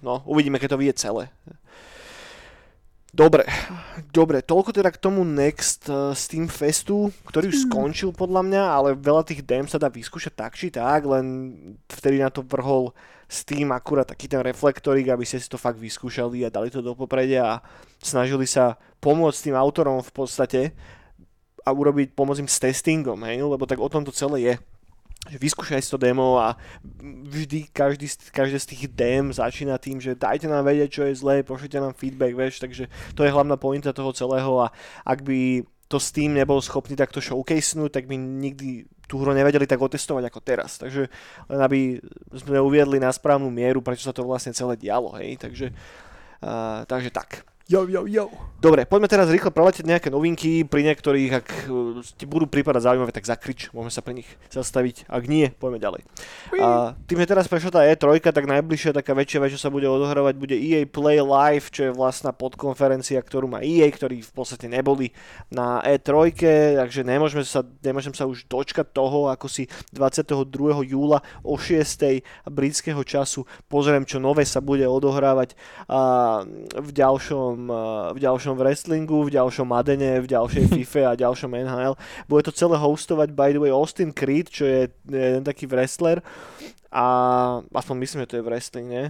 no, 0.00 0.24
uvidíme, 0.24 0.56
keď 0.56 0.76
to 0.76 0.80
vyjde 0.80 0.94
celé. 0.96 1.24
Dobre, 3.10 3.42
dobre, 4.14 4.38
toľko 4.38 4.70
teda 4.70 4.94
k 4.94 5.02
tomu 5.02 5.26
Next 5.26 5.90
uh, 5.90 6.14
Steam 6.14 6.46
Festu, 6.46 7.10
ktorý 7.26 7.50
už 7.50 7.66
skončil 7.66 8.14
podľa 8.14 8.46
mňa, 8.46 8.62
ale 8.62 8.88
veľa 8.94 9.26
tých 9.26 9.42
dem 9.42 9.66
sa 9.66 9.82
dá 9.82 9.90
vyskúšať 9.90 10.30
tak 10.38 10.54
či 10.54 10.70
tak, 10.70 11.10
len 11.10 11.50
vtedy 11.90 12.22
na 12.22 12.30
to 12.30 12.46
vrhol 12.46 12.94
Steam 13.26 13.74
akurát 13.74 14.06
taký 14.06 14.30
ten 14.30 14.38
reflektorik, 14.38 15.10
aby 15.10 15.26
ste 15.26 15.42
si 15.42 15.50
to 15.50 15.58
fakt 15.58 15.82
vyskúšali 15.82 16.46
a 16.46 16.54
dali 16.54 16.70
to 16.70 16.78
do 16.78 16.94
popredia 16.94 17.58
a 17.58 17.62
snažili 17.98 18.46
sa 18.46 18.78
pomôcť 19.02 19.50
tým 19.50 19.58
autorom 19.58 19.98
v 20.06 20.12
podstate 20.14 20.60
a 21.66 21.70
urobiť, 21.74 22.14
pomôcť 22.14 22.46
im 22.46 22.50
s 22.50 22.62
testingom, 22.62 23.18
hej, 23.26 23.42
lebo 23.42 23.66
tak 23.66 23.82
o 23.82 23.90
tom 23.90 24.06
to 24.06 24.14
celé 24.14 24.38
je 24.46 24.54
vyskúšaj 25.28 25.84
si 25.84 25.92
to 25.92 26.00
demo 26.00 26.40
a 26.40 26.56
vždy 27.28 27.68
každý, 27.68 28.08
každé 28.32 28.56
z 28.56 28.68
tých 28.72 28.82
dem 28.88 29.28
začína 29.28 29.76
tým, 29.76 30.00
že 30.00 30.16
dajte 30.16 30.48
nám 30.48 30.64
vedieť, 30.64 30.88
čo 30.88 31.02
je 31.04 31.20
zlé, 31.20 31.44
pošlite 31.44 31.76
nám 31.76 31.92
feedback, 31.92 32.32
vieš, 32.32 32.64
takže 32.64 32.88
to 33.12 33.28
je 33.28 33.34
hlavná 33.34 33.60
pointa 33.60 33.92
toho 33.92 34.16
celého 34.16 34.64
a 34.64 34.72
ak 35.04 35.20
by 35.20 35.60
to 35.90 35.98
Steam 35.98 36.38
nebol 36.38 36.62
schopný 36.62 36.94
takto 36.94 37.18
showcasenúť, 37.18 37.90
tak 37.90 38.06
by 38.06 38.14
nikdy 38.16 38.86
tú 39.10 39.18
hru 39.18 39.34
nevedeli 39.34 39.66
tak 39.66 39.82
otestovať 39.82 40.30
ako 40.30 40.38
teraz. 40.38 40.78
Takže 40.78 41.10
len 41.50 41.60
aby 41.60 41.98
sme 42.30 42.62
uviedli 42.62 43.02
na 43.02 43.10
správnu 43.10 43.50
mieru, 43.50 43.82
prečo 43.82 44.06
sa 44.06 44.14
to 44.14 44.22
vlastne 44.22 44.54
celé 44.54 44.78
dialo, 44.78 45.18
hej, 45.18 45.34
takže, 45.42 45.74
uh, 46.46 46.86
takže 46.86 47.10
tak. 47.10 47.42
Jo, 47.70 47.86
jo, 47.86 48.02
jo. 48.10 48.26
Dobre, 48.60 48.84
poďme 48.84 49.08
teraz 49.08 49.30
rýchlo 49.32 49.54
preletieť 49.54 49.88
nejaké 49.88 50.12
novinky, 50.12 50.68
pri 50.68 50.84
niektorých, 50.90 51.30
ak 51.32 51.46
uh, 51.70 52.02
ti 52.02 52.28
budú 52.28 52.44
prípadať 52.44 52.92
zaujímavé, 52.92 53.08
tak 53.08 53.24
zakrič, 53.24 53.72
môžeme 53.72 53.94
sa 53.94 54.04
pri 54.04 54.20
nich 54.20 54.28
zastaviť, 54.52 55.08
ak 55.08 55.24
nie, 55.24 55.48
poďme 55.54 55.80
ďalej. 55.80 56.02
A 56.60 56.92
tým, 57.08 57.24
že 57.24 57.30
teraz 57.30 57.48
prešla 57.48 57.72
tá 57.72 57.80
E3, 57.86 58.20
tak 58.20 58.44
najbližšia 58.44 58.92
taká 58.92 59.16
väčšia 59.16 59.40
vec, 59.40 59.56
čo 59.56 59.60
sa 59.62 59.72
bude 59.72 59.88
odohrávať, 59.88 60.34
bude 60.36 60.58
EA 60.58 60.84
Play 60.84 61.24
Live, 61.24 61.72
čo 61.72 61.88
je 61.88 61.96
vlastná 61.96 62.36
podkonferencia, 62.36 63.16
ktorú 63.22 63.48
má 63.48 63.64
EA, 63.64 63.88
ktorí 63.88 64.20
v 64.20 64.32
podstate 64.34 64.68
neboli 64.68 65.16
na 65.48 65.80
E3, 65.80 66.36
takže 66.84 67.00
nemôžeme 67.00 67.46
sa, 67.48 67.64
nemôžem 67.80 68.12
sa 68.12 68.28
už 68.28 68.44
dočkať 68.44 68.92
toho, 68.92 69.32
ako 69.32 69.48
si 69.48 69.72
22. 69.96 70.44
júla 70.84 71.24
o 71.40 71.56
6. 71.56 72.18
britského 72.44 73.00
času 73.08 73.48
pozriem, 73.72 74.04
čo 74.04 74.20
nové 74.20 74.44
sa 74.44 74.60
bude 74.60 74.84
odohrávať 74.84 75.56
v 76.76 76.90
ďalšom, 76.92 77.59
a, 77.68 78.14
v 78.16 78.18
ďalšom 78.24 78.56
wrestlingu, 78.56 79.28
v 79.28 79.36
ďalšom 79.36 79.68
Madene, 79.68 80.24
v 80.24 80.30
ďalšej 80.30 80.64
FIFA 80.80 81.02
a 81.12 81.18
ďalšom 81.20 81.50
NHL. 81.52 81.94
Bude 82.30 82.42
to 82.48 82.54
celé 82.56 82.80
hostovať 82.80 83.36
by 83.36 83.52
the 83.52 83.60
way 83.60 83.74
Austin 83.74 84.14
Creed, 84.14 84.48
čo 84.48 84.64
je 84.64 84.88
jeden 85.04 85.44
taký 85.44 85.68
wrestler 85.68 86.24
a 86.90 87.04
aspoň 87.70 87.94
myslím, 88.02 88.20
že 88.26 88.30
to 88.34 88.36
je 88.38 88.46
wrestling, 88.46 88.88
nie? 88.90 89.06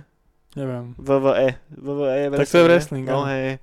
Neviem. 0.56 0.98
WWE. 0.98 1.56
WWE 1.78 2.16
je 2.16 2.28
Tak 2.34 2.50
to 2.50 2.58
je 2.58 2.66
wrestling, 2.66 3.04
No, 3.06 3.24
hej. 3.24 3.62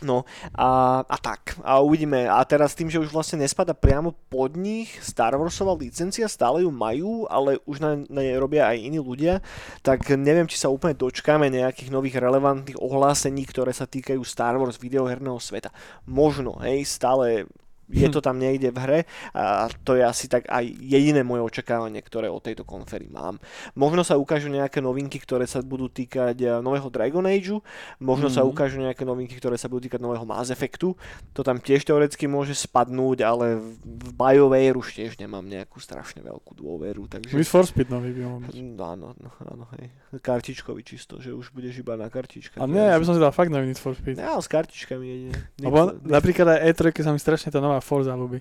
No 0.00 0.24
a, 0.56 1.00
a 1.04 1.16
tak. 1.20 1.60
A 1.60 1.80
uvidíme. 1.84 2.24
A 2.24 2.40
teraz 2.48 2.72
tým, 2.72 2.88
že 2.88 3.00
už 3.00 3.12
vlastne 3.12 3.44
nespada 3.44 3.76
priamo 3.76 4.16
pod 4.32 4.56
nich 4.56 4.96
Star 5.04 5.36
Warsová 5.36 5.76
licencia, 5.76 6.24
stále 6.28 6.64
ju 6.64 6.70
majú, 6.72 7.28
ale 7.28 7.60
už 7.68 7.80
na, 7.80 8.00
na 8.08 8.20
nej 8.24 8.36
robia 8.40 8.68
aj 8.68 8.80
iní 8.80 9.00
ľudia, 9.00 9.44
tak 9.84 10.08
neviem, 10.16 10.48
či 10.48 10.56
sa 10.56 10.72
úplne 10.72 10.96
dočkáme 10.96 11.52
nejakých 11.52 11.92
nových 11.92 12.16
relevantných 12.16 12.80
ohlásení, 12.80 13.44
ktoré 13.44 13.76
sa 13.76 13.84
týkajú 13.84 14.24
Star 14.24 14.56
Wars 14.56 14.80
videoherného 14.80 15.36
sveta. 15.36 15.68
Možno, 16.08 16.56
hej, 16.64 16.88
stále 16.88 17.44
Je 17.90 18.06
Hm. 18.06 18.12
to 18.12 18.20
tam 18.20 18.36
niekde 18.36 18.70
v 18.70 18.78
hre 18.78 19.00
a 19.30 19.66
to 19.82 19.92
je 19.92 20.02
asi 20.02 20.24
tak 20.24 20.46
aj 20.46 20.62
jediné 20.78 21.20
moje 21.20 21.42
očakávanie, 21.44 21.98
ktoré 22.00 22.26
od 22.26 22.38
tejto 22.38 22.62
konfery 22.62 23.06
mám. 23.06 23.42
Možno 23.72 24.00
sa 24.00 24.14
ukážu 24.14 24.46
nejaké 24.46 24.78
novinky, 24.78 25.16
ktoré 25.16 25.42
sa 25.42 25.58
budú 25.60 25.86
týkať 25.86 26.36
eh, 26.36 26.50
nového 26.56 26.86
Dragon 26.86 27.22
Ageu, 27.22 27.58
možno 27.98 28.26
sa 28.26 28.40
Mhm. 28.40 28.48
ukážu 28.48 28.78
nejaké 28.78 29.02
novinky, 29.02 29.34
ktoré 29.34 29.54
sa 29.54 29.66
budú 29.66 29.86
týkať 29.86 29.98
nového 29.98 30.22
Mass 30.22 30.48
Effectu. 30.48 30.94
To 31.32 31.42
tam 31.42 31.58
tiež 31.58 31.82
teoreticky 31.82 32.24
môže 32.24 32.54
spadnúť, 32.54 33.18
ale 33.20 33.58
v- 33.58 34.12
BioWare 34.12 34.76
už 34.76 34.88
tiež 34.92 35.16
nemám 35.16 35.42
nejakú 35.42 35.76
strašne 35.76 36.20
veľkú 36.20 36.54
dôveru, 36.54 37.08
takže... 37.08 37.32
Need 37.32 37.48
for 37.48 37.64
Speed 37.64 37.88
nový 37.88 38.12
by. 38.12 38.22
No, 38.22 38.38
áno, 38.86 39.06
no, 39.14 39.28
áno, 39.42 39.64
hej. 39.74 39.90
Kartičkový 40.20 40.80
čisto, 40.80 41.16
že 41.16 41.30
už 41.30 41.50
budeš 41.50 41.80
iba 41.80 41.94
na 41.94 42.06
kartičkách. 42.06 42.56
A 42.56 42.66
nie, 42.66 42.78
ja 42.78 42.94
by 42.94 43.02
som 43.02 43.14
si 43.14 43.20
dal 43.20 43.30
fakt 43.30 43.48
nový 43.48 43.66
Need 43.66 43.76
for 43.76 43.92
Speed. 43.92 44.14
Ja, 44.16 44.36
s 44.36 44.46
kartičkami 44.46 45.02
jedine. 45.02 45.34
Lebo 45.58 45.96
napríklad 46.00 46.46
aj 46.52 46.70
E3 46.70 46.82
sa 47.00 47.10
mi 47.10 47.18
strašne 47.18 47.48
tá 47.48 47.58
nová 47.58 47.79
Forza 47.80 48.14
ľúbi. 48.14 48.40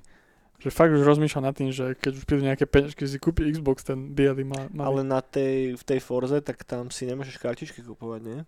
Že 0.59 0.75
fakt 0.75 0.91
už 0.91 1.07
rozmýšľam 1.07 1.47
nad 1.47 1.55
tým, 1.55 1.71
že 1.71 1.95
keď 1.95 2.11
už 2.19 2.23
prídu 2.27 2.43
nejaké 2.43 2.67
peniažky, 2.67 3.07
si 3.07 3.15
kúpi 3.15 3.47
Xbox 3.47 3.79
ten 3.87 4.11
biely 4.11 4.43
má, 4.43 4.67
Ale 4.83 5.07
na 5.07 5.23
tej, 5.23 5.79
v 5.79 5.83
tej 5.87 6.03
Forze, 6.03 6.43
tak 6.43 6.67
tam 6.67 6.91
si 6.91 7.07
nemôžeš 7.07 7.39
kartičky 7.39 7.79
kupovať, 7.79 8.21
nie? 8.27 8.39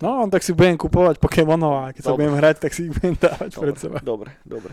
No, 0.00 0.24
tak 0.32 0.40
si 0.40 0.56
budem 0.56 0.80
kupovať 0.80 1.20
Pokémonov 1.20 1.76
a 1.76 1.92
keď 1.92 2.02
sa 2.08 2.10
Dobre. 2.16 2.24
budem 2.24 2.34
hrať, 2.40 2.56
tak 2.56 2.72
si 2.72 2.88
ich 2.88 2.92
budem 2.96 3.12
dávať 3.20 3.52
pred 3.52 3.76
Dobre, 3.76 3.84
seba. 3.84 3.98
dobre, 4.00 4.30
dobre. 4.48 4.72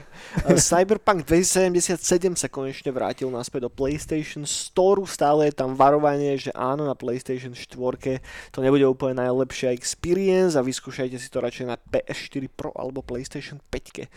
Cyberpunk 0.56 1.28
2077 1.28 2.00
sa 2.40 2.48
konečne 2.48 2.96
vrátil 2.96 3.28
naspäť 3.28 3.68
do 3.68 3.72
PlayStation 3.74 4.48
Store. 4.48 5.04
Stále 5.04 5.52
je 5.52 5.60
tam 5.60 5.76
varovanie, 5.76 6.40
že 6.40 6.56
áno, 6.56 6.88
na 6.88 6.96
PlayStation 6.96 7.52
4 7.52 8.24
to 8.56 8.64
nebude 8.64 8.88
úplne 8.88 9.20
najlepšia 9.20 9.76
experience 9.76 10.56
a 10.56 10.64
vyskúšajte 10.64 11.20
si 11.20 11.28
to 11.28 11.44
radšej 11.44 11.66
na 11.68 11.76
PS4 11.76 12.48
Pro 12.48 12.72
alebo 12.72 13.04
PlayStation 13.04 13.60
5. 13.68 14.08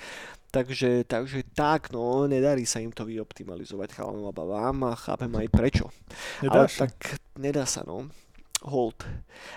Takže, 0.50 1.06
takže 1.06 1.46
tak, 1.54 1.94
no, 1.94 2.26
nedarí 2.26 2.66
sa 2.66 2.82
im 2.82 2.90
to 2.90 3.06
vyoptimalizovať 3.06 3.94
chalanom 3.94 4.26
a 4.26 4.34
babám 4.34 4.90
a 4.90 4.98
chápem 4.98 5.30
aj 5.30 5.48
prečo. 5.48 5.86
Ale 6.42 6.66
Nedáš? 6.66 6.74
tak 6.74 6.94
nedá 7.38 7.62
sa, 7.70 7.86
no. 7.86 8.10
Hold. 8.60 9.06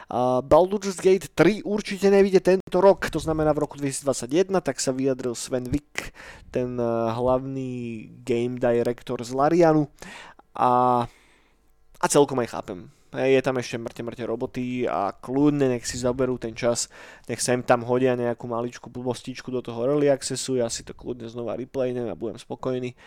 Uh, 0.08 0.40
Baldur's 0.40 0.96
Gate 1.02 1.28
3 1.34 1.66
určite 1.68 2.08
nevíde 2.08 2.40
tento 2.40 2.78
rok, 2.80 3.12
to 3.12 3.20
znamená 3.20 3.52
v 3.52 3.68
roku 3.68 3.76
2021, 3.76 4.54
tak 4.64 4.80
sa 4.80 4.96
vyjadril 4.96 5.36
Sven 5.36 5.68
Wick, 5.68 6.16
ten 6.54 6.80
uh, 6.80 7.12
hlavný 7.12 8.08
game 8.24 8.56
director 8.62 9.20
z 9.20 9.36
Larianu 9.36 9.92
a, 10.56 11.04
a 12.00 12.06
celkom 12.08 12.40
aj 12.40 12.54
chápem. 12.54 12.88
Hej, 13.14 13.38
Je 13.38 13.42
tam 13.46 13.62
ešte 13.62 13.78
mŕte 13.78 14.02
mŕte 14.02 14.26
roboty 14.26 14.90
a 14.90 15.14
kľudne 15.14 15.70
nech 15.70 15.86
si 15.86 16.02
zaberú 16.02 16.42
ten 16.42 16.58
čas, 16.58 16.90
nech 17.30 17.38
sem 17.38 17.62
tam 17.62 17.86
hodia 17.86 18.18
nejakú 18.18 18.50
maličku 18.50 18.90
blbostičku 18.90 19.54
do 19.54 19.62
toho 19.62 19.86
early 19.86 20.10
accessu, 20.10 20.58
ja 20.58 20.66
si 20.66 20.82
to 20.82 20.98
kľudne 20.98 21.30
znova 21.30 21.54
replaynem 21.54 22.10
a 22.10 22.18
budem 22.18 22.42
spokojný 22.42 22.98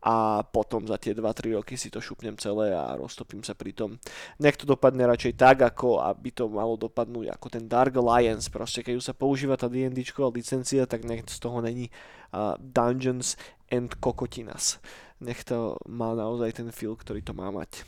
a 0.00 0.40
potom 0.48 0.88
za 0.88 0.96
tie 0.96 1.12
2-3 1.12 1.60
roky 1.60 1.76
si 1.76 1.92
to 1.92 2.00
šupnem 2.00 2.40
celé 2.40 2.72
a 2.72 2.96
roztopím 2.96 3.44
sa 3.44 3.52
pri 3.52 3.76
tom. 3.76 4.00
Nech 4.40 4.56
to 4.56 4.64
dopadne 4.64 5.04
radšej 5.04 5.36
tak, 5.36 5.60
ako 5.60 6.00
aby 6.08 6.32
to 6.32 6.48
malo 6.48 6.80
dopadnúť 6.80 7.28
ako 7.28 7.46
ten 7.52 7.68
Dark 7.68 7.92
Alliance. 8.00 8.48
Proste 8.48 8.80
keď 8.80 8.96
už 8.96 9.04
sa 9.04 9.14
používa 9.14 9.60
tá 9.60 9.68
D&Dčková 9.68 10.32
licencia, 10.32 10.88
tak 10.88 11.04
nech 11.04 11.28
z 11.28 11.36
toho 11.36 11.60
není 11.60 11.92
uh, 12.32 12.56
Dungeons 12.56 13.36
and 13.68 13.92
Kokotinas. 14.00 14.80
Nech 15.20 15.44
to 15.44 15.76
má 15.84 16.16
naozaj 16.16 16.64
ten 16.64 16.72
feel, 16.72 16.96
ktorý 16.96 17.20
to 17.20 17.36
má 17.36 17.52
mať. 17.52 17.84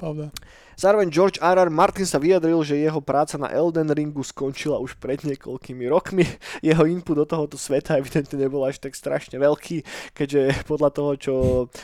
Pravda. 0.00 0.34
Zároveň 0.74 1.08
George 1.10 1.38
R. 1.38 1.58
R. 1.58 1.70
Martin 1.70 2.06
sa 2.06 2.18
vyjadril, 2.18 2.58
že 2.66 2.80
jeho 2.80 2.98
práca 2.98 3.38
na 3.38 3.50
Elden 3.50 3.90
Ringu 3.94 4.26
skončila 4.26 4.82
už 4.82 4.98
pred 4.98 5.22
niekoľkými 5.22 5.86
rokmi. 5.86 6.26
Jeho 6.64 6.88
input 6.88 7.14
do 7.14 7.26
tohoto 7.28 7.60
sveta 7.60 8.00
evidentne 8.00 8.40
nebol 8.40 8.64
až 8.64 8.80
tak 8.80 8.96
strašne 8.96 9.36
veľký, 9.36 9.84
keďže 10.16 10.64
podľa 10.64 10.90
toho, 10.90 11.10
čo 11.14 11.34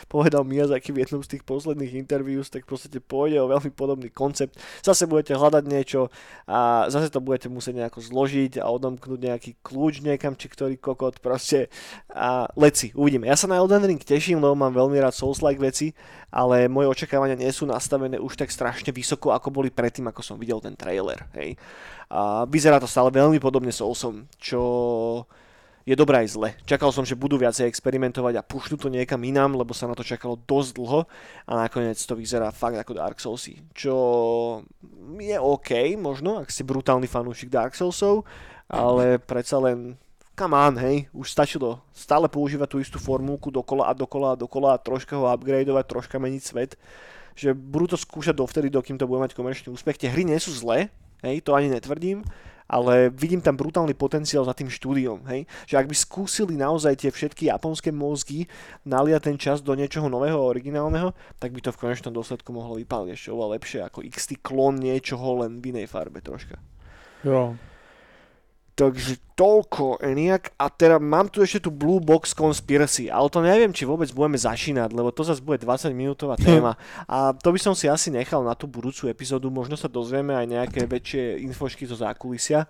povedal 0.09 0.43
Miyazaki 0.43 0.91
v 0.91 1.05
jednom 1.05 1.21
z 1.21 1.37
tých 1.37 1.43
posledných 1.45 1.95
interviews, 1.95 2.49
tak 2.49 2.65
v 2.65 2.75
podstate 2.75 2.99
pôjde 2.99 3.39
o 3.39 3.51
veľmi 3.51 3.71
podobný 3.71 4.09
koncept. 4.09 4.57
Zase 4.81 5.05
budete 5.05 5.37
hľadať 5.37 5.63
niečo 5.69 6.09
a 6.49 6.89
zase 6.89 7.13
to 7.13 7.23
budete 7.23 7.47
musieť 7.47 7.85
nejako 7.85 7.99
zložiť 8.01 8.59
a 8.59 8.67
odomknúť 8.73 9.19
nejaký 9.21 9.51
kľúč 9.61 10.01
niekam, 10.01 10.33
či 10.33 10.49
ktorý 10.49 10.75
kokot 10.81 11.21
proste. 11.21 11.69
A 12.09 12.49
leci, 12.57 12.91
uvidíme. 12.97 13.29
Ja 13.29 13.37
sa 13.37 13.45
na 13.45 13.61
Elden 13.61 13.85
Ring 13.85 14.01
teším, 14.01 14.41
lebo 14.41 14.57
mám 14.57 14.73
veľmi 14.73 14.97
rád 14.97 15.13
Souls-like 15.13 15.61
veci, 15.61 15.93
ale 16.33 16.71
moje 16.71 16.89
očakávania 16.89 17.37
nie 17.37 17.51
sú 17.53 17.67
nastavené 17.69 18.17
už 18.17 18.39
tak 18.39 18.49
strašne 18.49 18.80
vysoko, 18.89 19.29
ako 19.29 19.53
boli 19.53 19.69
predtým, 19.69 20.09
ako 20.09 20.25
som 20.25 20.41
videl 20.41 20.57
ten 20.57 20.73
trailer. 20.73 21.29
Hej. 21.37 21.53
A 22.09 22.49
vyzerá 22.49 22.81
to 22.81 22.89
stále 22.89 23.13
veľmi 23.13 23.37
podobne 23.37 23.69
Soulsom, 23.69 24.25
čo 24.41 24.59
je 25.85 25.97
dobré 25.97 26.25
aj 26.25 26.37
zle. 26.37 26.49
Čakal 26.65 26.89
som, 26.93 27.05
že 27.05 27.17
budú 27.17 27.37
viacej 27.41 27.65
experimentovať 27.69 28.37
a 28.37 28.45
pušnú 28.45 28.77
to 28.77 28.89
niekam 28.89 29.21
inám, 29.21 29.57
lebo 29.57 29.73
sa 29.73 29.89
na 29.89 29.97
to 29.97 30.05
čakalo 30.05 30.37
dosť 30.45 30.69
dlho 30.77 30.99
a 31.45 31.51
nakoniec 31.65 31.97
to 31.97 32.13
vyzerá 32.13 32.53
fakt 32.53 32.77
ako 32.77 32.97
Dark 32.97 33.17
Soulsy, 33.17 33.61
čo 33.73 33.93
je 35.17 35.37
OK, 35.37 35.97
možno, 35.97 36.41
ak 36.41 36.53
ste 36.53 36.65
brutálny 36.65 37.09
fanúšik 37.09 37.49
Dark 37.49 37.73
Soulsov, 37.73 38.25
ale 38.69 39.17
predsa 39.17 39.57
len 39.57 39.97
come 40.37 40.57
on, 40.57 40.73
hej, 40.79 41.05
už 41.13 41.33
stačilo 41.33 41.81
stále 41.93 42.25
používať 42.25 42.67
tú 42.69 42.77
istú 42.81 42.97
formulku 42.97 43.53
dokola 43.53 43.89
a 43.89 43.93
dokola 43.93 44.33
a 44.33 44.39
dokola 44.39 44.69
a 44.73 44.81
troška 44.81 45.17
ho 45.17 45.29
upgradeovať, 45.29 45.85
troška 45.85 46.17
meniť 46.17 46.41
svet 46.41 46.71
že 47.41 47.57
budú 47.57 47.89
to 47.89 47.97
skúšať 47.97 48.37
dovtedy, 48.37 48.69
dokým 48.69 49.01
to 49.01 49.09
bude 49.09 49.17
mať 49.17 49.33
komerčný 49.33 49.73
úspech. 49.73 49.97
Tie 49.97 50.13
hry 50.13 50.21
nie 50.21 50.37
sú 50.37 50.53
zlé, 50.53 50.93
hej, 51.25 51.41
to 51.41 51.57
ani 51.57 51.73
netvrdím, 51.73 52.21
ale 52.69 53.09
vidím 53.09 53.41
tam 53.41 53.57
brutálny 53.57 53.97
potenciál 53.97 54.45
za 54.45 54.53
tým 54.53 54.69
štúdiom, 54.69 55.25
hej, 55.27 55.49
že 55.65 55.75
ak 55.81 55.89
by 55.89 55.95
skúsili 55.97 56.53
naozaj 56.53 57.01
tie 57.01 57.09
všetky 57.09 57.49
japonské 57.49 57.89
mozgy 57.89 58.45
naliať 58.85 59.21
ten 59.25 59.37
čas 59.41 59.59
do 59.65 59.73
niečoho 59.73 60.05
nového 60.05 60.37
a 60.37 60.51
originálneho, 60.53 61.17
tak 61.41 61.51
by 61.51 61.65
to 61.65 61.73
v 61.73 61.81
konečnom 61.81 62.13
dôsledku 62.13 62.53
mohlo 62.53 62.77
vypáliť 62.77 63.11
ešte 63.17 63.33
oveľa 63.33 63.57
lepšie 63.57 63.79
ako 63.81 64.05
XT 64.05 64.39
klon 64.39 64.77
niečoho 64.77 65.41
len 65.41 65.57
v 65.57 65.73
inej 65.73 65.89
farbe 65.89 66.21
troška. 66.21 66.61
Jo. 67.25 67.57
Takže 68.81 69.37
toľko, 69.37 70.01
Eniak. 70.01 70.57
A 70.57 70.73
teda 70.73 70.97
mám 70.97 71.29
tu 71.29 71.45
ešte 71.45 71.69
tú 71.69 71.69
Blue 71.69 72.01
Box 72.01 72.33
Conspiracy, 72.33 73.13
ale 73.13 73.29
to 73.29 73.37
neviem, 73.45 73.69
či 73.69 73.85
vôbec 73.85 74.09
budeme 74.09 74.41
začínať, 74.41 74.89
lebo 74.89 75.13
to 75.13 75.21
zase 75.21 75.37
bude 75.37 75.61
20 75.61 75.93
minútová 75.93 76.33
téma. 76.41 76.73
A 77.05 77.29
to 77.29 77.53
by 77.53 77.61
som 77.61 77.77
si 77.77 77.85
asi 77.85 78.09
nechal 78.09 78.41
na 78.41 78.57
tú 78.57 78.65
budúcu 78.65 79.05
epizódu, 79.05 79.53
možno 79.53 79.77
sa 79.77 79.85
dozvieme 79.85 80.33
aj 80.33 80.45
nejaké 80.49 80.81
väčšie 80.89 81.45
infošky 81.45 81.85
zo 81.85 81.93
zákulisia. 81.93 82.65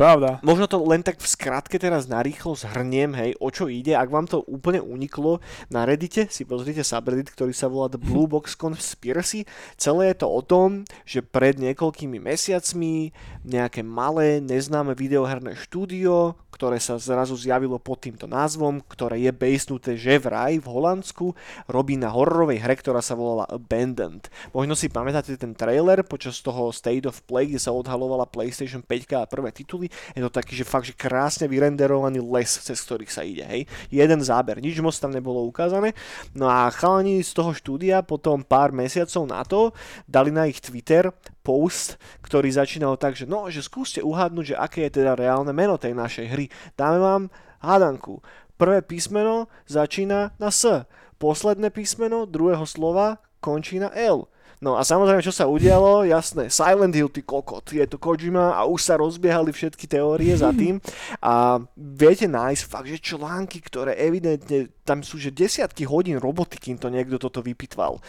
Pravda. 0.00 0.40
Možno 0.40 0.64
to 0.64 0.80
len 0.80 1.04
tak 1.04 1.20
v 1.20 1.28
skratke 1.28 1.76
teraz 1.76 2.08
narýchlo 2.08 2.56
zhrniem, 2.56 3.12
hej, 3.12 3.36
o 3.36 3.52
čo 3.52 3.68
ide. 3.68 3.92
Ak 3.92 4.08
vám 4.08 4.24
to 4.24 4.40
úplne 4.48 4.80
uniklo, 4.80 5.44
na 5.68 5.84
Reddite 5.84 6.24
si 6.32 6.48
pozrite 6.48 6.80
subreddit, 6.80 7.28
ktorý 7.28 7.52
sa 7.52 7.68
volá 7.68 7.92
The 7.92 8.00
Blue 8.00 8.24
Box 8.24 8.56
Conspiracy. 8.56 9.44
Celé 9.76 10.16
je 10.16 10.24
to 10.24 10.32
o 10.32 10.40
tom, 10.40 10.88
že 11.04 11.20
pred 11.20 11.60
niekoľkými 11.60 12.16
mesiacmi 12.16 13.12
nejaké 13.44 13.84
malé, 13.84 14.40
neznáme 14.40 14.96
videoherné 14.96 15.52
štúdio, 15.68 16.32
ktoré 16.48 16.80
sa 16.80 16.96
zrazu 16.96 17.36
zjavilo 17.36 17.76
pod 17.76 18.00
týmto 18.00 18.24
názvom, 18.24 18.80
ktoré 18.88 19.20
je 19.20 19.32
basenuté 19.36 20.00
že 20.00 20.16
vraj 20.16 20.56
v 20.60 20.68
Holandsku, 20.68 21.36
robí 21.68 22.00
na 22.00 22.08
hororovej 22.08 22.60
hre, 22.64 22.72
ktorá 22.80 23.04
sa 23.04 23.16
volala 23.16 23.44
Abandoned. 23.52 24.32
Možno 24.56 24.72
si 24.72 24.88
pamätáte 24.88 25.36
ten 25.36 25.52
trailer 25.52 26.00
počas 26.08 26.40
toho 26.40 26.72
State 26.72 27.04
of 27.04 27.20
Play, 27.28 27.52
kde 27.52 27.60
sa 27.60 27.76
odhalovala 27.76 28.24
PlayStation 28.28 28.80
5 28.80 29.20
a 29.20 29.28
prvé 29.28 29.52
tituly. 29.52 29.89
Je 30.16 30.22
to 30.22 30.30
taký, 30.30 30.56
že 30.56 30.64
fakt, 30.64 30.86
že 30.88 30.94
krásne 30.96 31.50
vyrenderovaný 31.50 32.22
les, 32.22 32.48
cez 32.48 32.78
ktorých 32.80 33.12
sa 33.12 33.26
ide, 33.26 33.44
hej. 33.44 33.62
Jeden 33.90 34.22
záber, 34.22 34.62
nič 34.62 34.78
moc 34.78 34.94
tam 34.96 35.10
nebolo 35.10 35.42
ukázané. 35.44 35.92
No 36.32 36.46
a 36.46 36.70
chalani 36.70 37.20
z 37.20 37.34
toho 37.34 37.50
štúdia 37.52 38.06
potom 38.06 38.46
pár 38.46 38.70
mesiacov 38.70 39.26
na 39.26 39.42
to 39.42 39.74
dali 40.06 40.30
na 40.30 40.46
ich 40.46 40.62
Twitter 40.62 41.10
post, 41.42 41.98
ktorý 42.22 42.54
začínal 42.54 42.94
tak, 42.94 43.18
že 43.18 43.26
no, 43.26 43.50
že 43.50 43.66
skúste 43.66 43.98
uhádnuť, 44.00 44.54
že 44.54 44.60
aké 44.60 44.86
je 44.86 45.02
teda 45.02 45.18
reálne 45.18 45.50
meno 45.50 45.74
tej 45.74 45.98
našej 45.98 46.26
hry. 46.30 46.46
Dáme 46.78 46.98
vám 47.02 47.22
hádanku. 47.58 48.22
Prvé 48.54 48.84
písmeno 48.86 49.50
začína 49.66 50.36
na 50.38 50.50
S. 50.52 50.86
Posledné 51.18 51.74
písmeno 51.74 52.24
druhého 52.24 52.64
slova 52.64 53.18
končí 53.42 53.82
na 53.82 53.90
L. 53.92 54.29
No 54.60 54.76
a 54.76 54.84
samozrejme, 54.84 55.24
čo 55.24 55.32
sa 55.32 55.48
udialo, 55.48 56.04
jasné, 56.04 56.52
Silent 56.52 56.92
Hill, 56.92 57.08
ty 57.08 57.24
kokot, 57.24 57.64
je 57.72 57.80
to 57.88 57.96
Kojima 57.96 58.52
a 58.52 58.68
už 58.68 58.80
sa 58.84 59.00
rozbiehali 59.00 59.56
všetky 59.56 59.88
teórie 59.88 60.36
za 60.36 60.52
tým 60.52 60.76
a 61.24 61.64
viete 61.80 62.28
nájsť 62.28 62.68
fakt, 62.68 62.92
že 62.92 63.00
články, 63.00 63.64
ktoré 63.64 63.96
evidentne, 63.96 64.68
tam 64.84 65.00
sú 65.00 65.16
že 65.16 65.32
desiatky 65.32 65.88
hodín 65.88 66.20
roboty, 66.20 66.60
kým 66.60 66.76
to 66.76 66.92
niekto 66.92 67.16
toto 67.16 67.40
vypitval. 67.40 68.04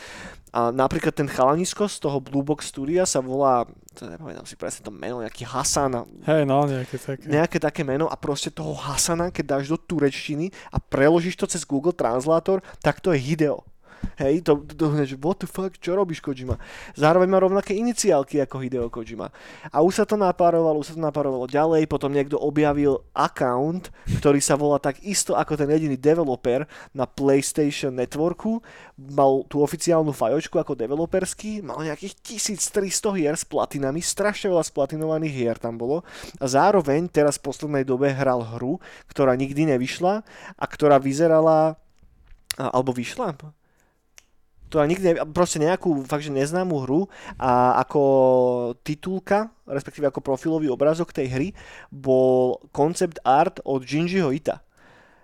A 0.52 0.76
napríklad 0.76 1.16
ten 1.16 1.32
chalanisko 1.32 1.88
z 1.88 2.04
toho 2.04 2.20
Blue 2.20 2.44
Box 2.44 2.68
Studia 2.68 3.08
sa 3.08 3.24
volá, 3.24 3.64
to 3.96 4.04
nepamätám 4.04 4.44
si 4.44 4.60
presne 4.60 4.84
to 4.84 4.92
meno, 4.92 5.24
nejaký 5.24 5.48
Hasan, 5.48 6.04
Hej, 6.28 6.44
no, 6.44 6.68
nejaké 6.68 7.00
také. 7.00 7.32
nejaké 7.32 7.58
také 7.64 7.82
meno 7.88 8.12
a 8.12 8.20
proste 8.20 8.52
toho 8.52 8.76
Hasana, 8.76 9.32
keď 9.32 9.56
dáš 9.56 9.72
do 9.72 9.80
turečtiny 9.80 10.52
a 10.76 10.84
preložíš 10.84 11.40
to 11.40 11.48
cez 11.48 11.64
Google 11.64 11.96
Translator, 11.96 12.60
tak 12.84 13.00
to 13.00 13.16
je 13.16 13.24
Hideo. 13.24 13.64
Hej, 14.18 14.46
to, 14.46 14.62
to, 14.66 14.92
to 14.92 15.18
what 15.22 15.42
the 15.42 15.50
fuck, 15.50 15.74
čo 15.78 15.98
robíš 15.98 16.22
Kojima? 16.22 16.58
Zároveň 16.94 17.30
má 17.30 17.40
rovnaké 17.42 17.74
iniciálky 17.74 18.38
ako 18.42 18.62
Hideo 18.62 18.88
Kojima. 18.94 19.34
A 19.74 19.82
už 19.82 20.04
sa 20.04 20.06
to 20.06 20.18
napárovalo, 20.18 20.82
už 20.82 20.94
sa 20.94 20.96
to 20.98 21.02
napárovalo 21.02 21.50
ďalej, 21.50 21.90
potom 21.90 22.14
niekto 22.14 22.38
objavil 22.38 23.02
account, 23.18 23.90
ktorý 24.22 24.38
sa 24.42 24.58
volá 24.58 24.78
tak 24.78 25.02
isto 25.02 25.34
ako 25.34 25.58
ten 25.58 25.70
jediný 25.70 25.98
developer 25.98 26.66
na 26.94 27.10
PlayStation 27.10 27.94
Networku, 27.98 28.62
mal 28.98 29.46
tú 29.50 29.66
oficiálnu 29.66 30.14
fajočku 30.14 30.62
ako 30.62 30.78
developerský, 30.78 31.66
mal 31.66 31.82
nejakých 31.82 32.42
1300 32.42 33.18
hier 33.18 33.36
s 33.38 33.46
platinami, 33.46 34.02
strašne 34.02 34.54
veľa 34.54 34.66
splatinovaných 34.66 35.34
hier 35.34 35.58
tam 35.58 35.78
bolo 35.78 36.06
a 36.38 36.46
zároveň 36.46 37.10
teraz 37.10 37.42
v 37.42 37.50
poslednej 37.50 37.84
dobe 37.86 38.14
hral 38.14 38.46
hru, 38.46 38.78
ktorá 39.10 39.34
nikdy 39.34 39.74
nevyšla 39.78 40.22
a 40.58 40.66
ktorá 40.66 41.02
vyzerala 41.02 41.80
alebo 42.58 42.92
vyšla? 42.92 43.34
Ktorá 44.72 44.88
nikdy, 44.88 45.20
proste 45.36 45.60
nejakú 45.60 46.08
fakt, 46.08 46.24
že 46.24 46.32
neznámú 46.32 46.88
hru 46.88 47.12
a 47.36 47.76
ako 47.84 48.02
titulka, 48.88 49.52
respektíve 49.68 50.08
ako 50.08 50.24
profilový 50.24 50.72
obrazok 50.72 51.12
tej 51.12 51.28
hry 51.28 51.48
bol 51.92 52.64
koncept 52.72 53.20
art 53.28 53.60
od 53.68 53.84
Jinjiho 53.84 54.32
Ita. 54.32 54.64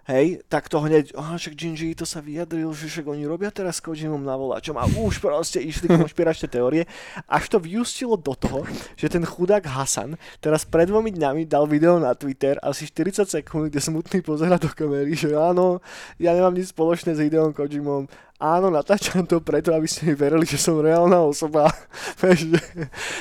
Hej, 0.08 0.40
tak 0.48 0.72
to 0.72 0.80
hneď, 0.80 1.12
oh, 1.20 1.36
však 1.36 1.52
Jinji 1.52 1.92
to 1.92 2.08
sa 2.08 2.24
vyjadril, 2.24 2.72
že 2.72 2.88
však 2.88 3.12
oni 3.12 3.28
robia 3.28 3.52
teraz 3.52 3.76
s 3.76 3.84
Kojimom 3.84 4.24
na 4.24 4.40
voláčom 4.40 4.80
a 4.80 4.88
už 4.88 5.20
proste 5.20 5.60
išli 5.60 5.92
konšpiračné 5.92 6.48
teórie, 6.48 6.88
až 7.28 7.52
to 7.52 7.60
vyústilo 7.60 8.16
do 8.16 8.32
toho, 8.32 8.64
že 8.96 9.12
ten 9.12 9.28
chudák 9.28 9.68
Hasan 9.68 10.16
teraz 10.40 10.64
pred 10.64 10.88
dvomi 10.88 11.12
dňami 11.12 11.44
dal 11.44 11.68
video 11.68 12.00
na 12.00 12.16
Twitter, 12.16 12.56
asi 12.64 12.88
40 12.88 13.28
sekúnd, 13.28 13.68
kde 13.68 13.84
smutný 13.84 14.24
pozera 14.24 14.56
do 14.56 14.72
kamery, 14.72 15.12
že 15.12 15.36
áno, 15.36 15.84
ja 16.24 16.32
nemám 16.32 16.56
nič 16.56 16.72
spoločné 16.72 17.12
s 17.12 17.20
Hideom 17.20 17.52
Kojimom, 17.52 18.08
áno, 18.38 18.70
natáčam 18.70 19.26
to 19.26 19.42
preto, 19.42 19.74
aby 19.74 19.90
ste 19.90 20.10
mi 20.10 20.14
verili, 20.14 20.46
že 20.46 20.62
som 20.62 20.78
reálna 20.78 21.22
osoba. 21.22 21.70
že, 22.22 22.62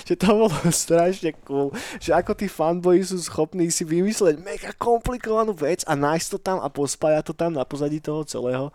že 0.05 0.15
to 0.15 0.29
bolo 0.33 0.53
strašne 0.69 1.33
cool. 1.45 1.73
Že 2.01 2.21
ako 2.21 2.33
tí 2.37 2.47
fanboyi 2.49 3.05
sú 3.05 3.17
schopní 3.21 3.69
si 3.73 3.83
vymysleť 3.83 4.37
mega 4.41 4.71
komplikovanú 4.77 5.57
vec 5.57 5.83
a 5.89 5.97
nájsť 5.97 6.27
to 6.37 6.39
tam 6.39 6.59
a 6.61 6.69
pospájať 6.69 7.33
to 7.33 7.35
tam 7.35 7.57
na 7.57 7.65
pozadí 7.65 7.99
toho 8.01 8.23
celého. 8.29 8.69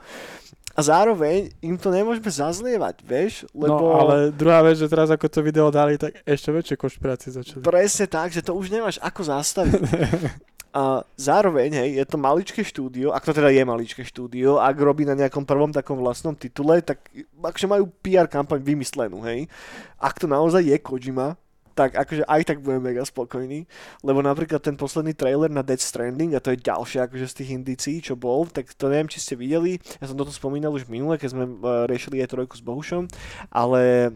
A 0.71 0.79
zároveň 0.79 1.51
im 1.59 1.75
to 1.75 1.91
nemôžeme 1.91 2.31
zazlievať, 2.31 3.03
vieš? 3.03 3.43
Lebo... 3.51 3.75
No 3.75 4.07
ale 4.07 4.31
druhá 4.31 4.63
vec, 4.63 4.79
že 4.79 4.87
teraz 4.87 5.11
ako 5.11 5.27
to 5.27 5.43
video 5.43 5.67
dali, 5.67 5.99
tak 5.99 6.23
ešte 6.23 6.47
väčšie 6.47 6.75
konšpirácie 6.79 7.29
začali. 7.35 7.59
Presne 7.59 8.07
tak, 8.07 8.31
že 8.31 8.39
to 8.39 8.55
už 8.55 8.71
nemáš 8.71 8.95
ako 9.03 9.21
zastaviť. 9.27 9.81
A 10.71 11.03
zároveň, 11.19 11.83
hej, 11.83 11.99
je 11.99 12.05
to 12.07 12.15
maličké 12.15 12.63
štúdio, 12.63 13.11
ak 13.11 13.27
to 13.27 13.35
teda 13.35 13.51
je 13.51 13.63
maličké 13.67 14.07
štúdio, 14.07 14.55
ak 14.55 14.79
robí 14.79 15.03
na 15.03 15.19
nejakom 15.19 15.43
prvom 15.43 15.67
takom 15.67 15.99
vlastnom 15.99 16.31
titule, 16.31 16.79
tak 16.79 17.03
akože 17.43 17.67
majú 17.67 17.91
PR 17.99 18.31
kampaň 18.31 18.63
vymyslenú, 18.63 19.19
hej. 19.27 19.51
Ak 19.99 20.15
to 20.15 20.31
naozaj 20.31 20.63
je 20.63 20.79
Kojima, 20.79 21.35
tak 21.75 21.95
akože 21.95 22.23
aj 22.23 22.41
tak 22.47 22.57
budem 22.63 22.83
mega 22.83 23.03
spokojný, 23.03 23.67
lebo 23.99 24.23
napríklad 24.23 24.63
ten 24.63 24.79
posledný 24.79 25.11
trailer 25.11 25.51
na 25.51 25.59
Dead 25.59 25.79
Stranding, 25.79 26.35
a 26.35 26.43
to 26.43 26.55
je 26.55 26.63
ďalšie 26.63 27.03
akože 27.03 27.27
z 27.27 27.35
tých 27.43 27.49
indícií, 27.51 27.97
čo 27.99 28.15
bol, 28.15 28.47
tak 28.47 28.71
to 28.71 28.87
neviem, 28.87 29.11
či 29.11 29.19
ste 29.19 29.35
videli, 29.35 29.75
ja 29.99 30.07
som 30.07 30.15
toto 30.15 30.31
spomínal 30.31 30.71
už 30.71 30.87
minule, 30.87 31.19
keď 31.19 31.35
sme 31.35 31.43
uh, 31.47 31.83
riešili 31.83 32.23
aj 32.23 32.31
trojku 32.31 32.55
s 32.55 32.63
Bohušom, 32.63 33.11
ale 33.51 34.15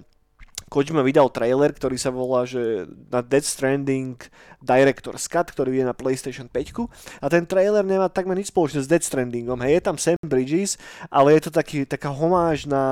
Kojima 0.76 1.08
vydal 1.08 1.32
trailer, 1.32 1.72
ktorý 1.72 1.96
sa 1.96 2.12
volá, 2.12 2.44
že 2.44 2.84
na 3.08 3.24
Dead 3.24 3.48
Stranding 3.48 4.20
Director's 4.60 5.32
Cut, 5.32 5.48
ktorý 5.48 5.80
je 5.80 5.86
na 5.88 5.96
PlayStation 5.96 6.52
5 6.52 7.24
a 7.24 7.32
ten 7.32 7.48
trailer 7.48 7.86
nemá 7.86 8.12
takmer 8.12 8.36
nič 8.36 8.52
spoločné 8.52 8.84
s 8.84 8.90
Dead 8.92 9.00
Strandingom. 9.00 9.56
Hej, 9.64 9.80
je 9.80 9.82
tam 9.86 9.96
Sam 9.96 10.20
Bridges, 10.26 10.76
ale 11.08 11.40
je 11.40 11.48
to 11.48 11.52
taký, 11.56 11.88
taká 11.88 12.12
homáž 12.12 12.68
na 12.68 12.84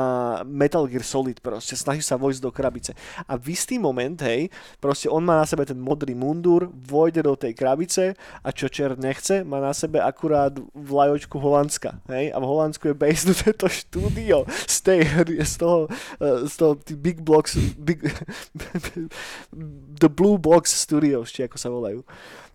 Metal 0.48 0.88
Gear 0.88 1.04
Solid 1.04 1.44
proste, 1.44 1.76
snaží 1.76 2.06
sa 2.06 2.16
vojsť 2.16 2.40
do 2.40 2.56
krabice. 2.56 2.96
A 3.28 3.36
v 3.36 3.52
istý 3.52 3.76
moment, 3.76 4.16
hej, 4.24 4.48
proste 4.80 5.12
on 5.12 5.26
má 5.26 5.42
na 5.42 5.48
sebe 5.50 5.68
ten 5.68 5.76
modrý 5.76 6.16
mundur, 6.16 6.72
vojde 6.72 7.26
do 7.26 7.36
tej 7.36 7.52
krabice 7.52 8.16
a 8.46 8.50
čo 8.56 8.72
čer 8.72 8.96
nechce, 8.96 9.44
má 9.44 9.60
na 9.60 9.76
sebe 9.76 10.00
akurát 10.00 10.56
vlajočku 10.72 11.36
Holandska, 11.36 12.00
hej, 12.08 12.32
a 12.32 12.38
v 12.40 12.46
Holandsku 12.48 12.94
je 12.94 12.96
basenuté 12.96 13.52
to 13.60 13.68
štúdio 13.68 14.48
z, 14.72 14.78
tej, 14.80 15.00
z 15.44 15.54
toho, 15.60 15.92
eh, 16.24 16.48
z 16.48 16.54
toho 16.56 16.74
Big 16.96 17.20
Blocks 17.20 17.60
Big, 17.78 18.00
The 20.02 20.10
Blue 20.10 20.38
Box 20.38 20.74
Studios, 20.74 21.30
či 21.34 21.46
ako 21.46 21.58
sa 21.58 21.70
volajú. 21.74 22.06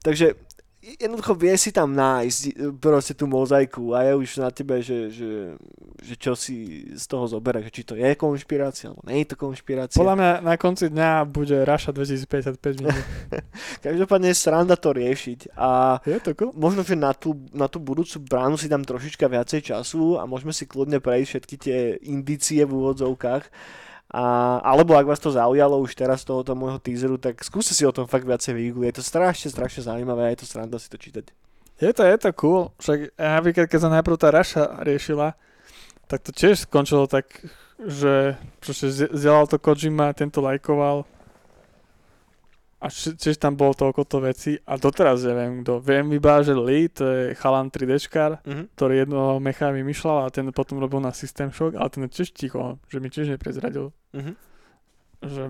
Takže 0.02 0.38
jednoducho 0.78 1.34
vie 1.34 1.54
si 1.58 1.74
tam 1.74 1.92
nájsť 1.92 2.40
e, 2.48 2.52
proste 2.78 3.12
tú 3.12 3.26
mozaiku 3.28 3.92
a 3.92 4.06
je 4.08 4.12
už 4.14 4.30
na 4.40 4.50
tebe, 4.54 4.80
že, 4.80 5.10
že, 5.10 5.58
že 6.00 6.14
čo 6.16 6.32
si 6.38 6.88
z 6.94 7.04
toho 7.04 7.26
zoberie, 7.28 7.66
či 7.68 7.84
to 7.84 7.98
je 7.98 8.14
konšpirácia, 8.14 8.88
alebo 8.88 9.02
nie 9.10 9.26
je 9.26 9.34
to 9.34 9.36
konšpirácia. 9.36 9.98
Podľa 9.98 10.16
mňa 10.16 10.32
na 10.46 10.54
konci 10.56 10.86
dňa 10.88 11.10
bude 11.28 11.56
Raša 11.66 11.90
2055 11.92 12.80
minút. 12.80 13.06
Každopádne 13.84 14.30
je 14.32 14.36
sranda 14.38 14.76
to 14.78 14.94
riešiť 14.94 15.52
a 15.58 16.00
je 16.06 16.18
to 16.22 16.30
cool. 16.38 16.54
možno, 16.56 16.86
že 16.86 16.96
na 16.96 17.12
tú, 17.12 17.36
na 17.52 17.66
tú 17.66 17.82
budúcu 17.82 18.22
bránu 18.22 18.56
si 18.56 18.70
dám 18.70 18.86
trošička 18.86 19.26
viacej 19.28 19.74
času 19.74 20.16
a 20.16 20.24
môžeme 20.24 20.54
si 20.54 20.64
kľudne 20.64 21.02
prejsť 21.02 21.28
všetky 21.28 21.54
tie 21.58 21.78
indície 22.06 22.62
v 22.62 22.72
úvodzovkách 22.72 23.50
a, 24.08 24.56
alebo 24.64 24.96
ak 24.96 25.04
vás 25.04 25.20
to 25.20 25.28
zaujalo 25.28 25.76
už 25.84 25.92
teraz 25.92 26.24
z 26.24 26.32
tohoto 26.32 26.56
môjho 26.56 26.80
teaseru, 26.80 27.20
tak 27.20 27.44
skúste 27.44 27.76
si 27.76 27.84
o 27.84 27.92
tom 27.92 28.08
fakt 28.08 28.24
viacej 28.24 28.56
vygoogliť. 28.56 28.88
Je 28.88 28.96
to 28.96 29.04
strašne, 29.04 29.52
strašne 29.52 29.84
zaujímavé 29.84 30.28
a 30.28 30.32
je 30.32 30.40
to 30.40 30.46
sranda 30.48 30.80
si 30.80 30.88
to 30.88 30.96
čítať. 30.96 31.28
Je 31.78 31.92
to, 31.92 32.02
je 32.02 32.16
to 32.16 32.30
cool. 32.40 32.72
Však 32.80 33.14
napríklad, 33.20 33.66
keď 33.68 33.78
sa 33.84 33.90
najprv 33.92 34.16
tá 34.16 34.28
Raša 34.32 34.64
riešila, 34.80 35.36
tak 36.08 36.24
to 36.24 36.32
tiež 36.32 36.64
skončilo 36.64 37.04
tak, 37.04 37.28
že 37.78 38.40
zdieľal 39.12 39.46
to 39.46 39.60
Kojima, 39.60 40.16
tento 40.16 40.40
lajkoval 40.40 41.04
a 42.78 42.86
tiež 42.94 43.42
tam 43.42 43.58
bolo 43.58 43.74
toľko 43.74 44.06
to 44.06 44.18
veci 44.22 44.54
a 44.62 44.78
doteraz 44.78 45.26
neviem 45.26 45.66
kto. 45.66 45.82
Viem 45.82 46.14
iba, 46.14 46.38
že 46.46 46.54
Lee, 46.54 46.86
to 46.86 47.02
je 47.02 47.22
chalan 47.34 47.74
3Dčkár, 47.74 48.38
mm-hmm. 48.46 48.64
ktorý 48.78 48.94
jedno 49.02 49.42
mecha 49.42 49.74
vymýšľal 49.74 50.26
a 50.26 50.30
ten 50.30 50.46
potom 50.54 50.78
robil 50.78 51.02
na 51.02 51.10
System 51.10 51.50
Shock, 51.50 51.74
ale 51.74 51.90
ten 51.90 52.06
je 52.06 52.22
tiež 52.22 52.30
ticho, 52.30 52.78
že 52.86 53.02
mi 53.02 53.10
tiež 53.10 53.34
neprezradil. 53.34 53.90
Mm-hmm. 54.14 54.34
Že 55.18 55.42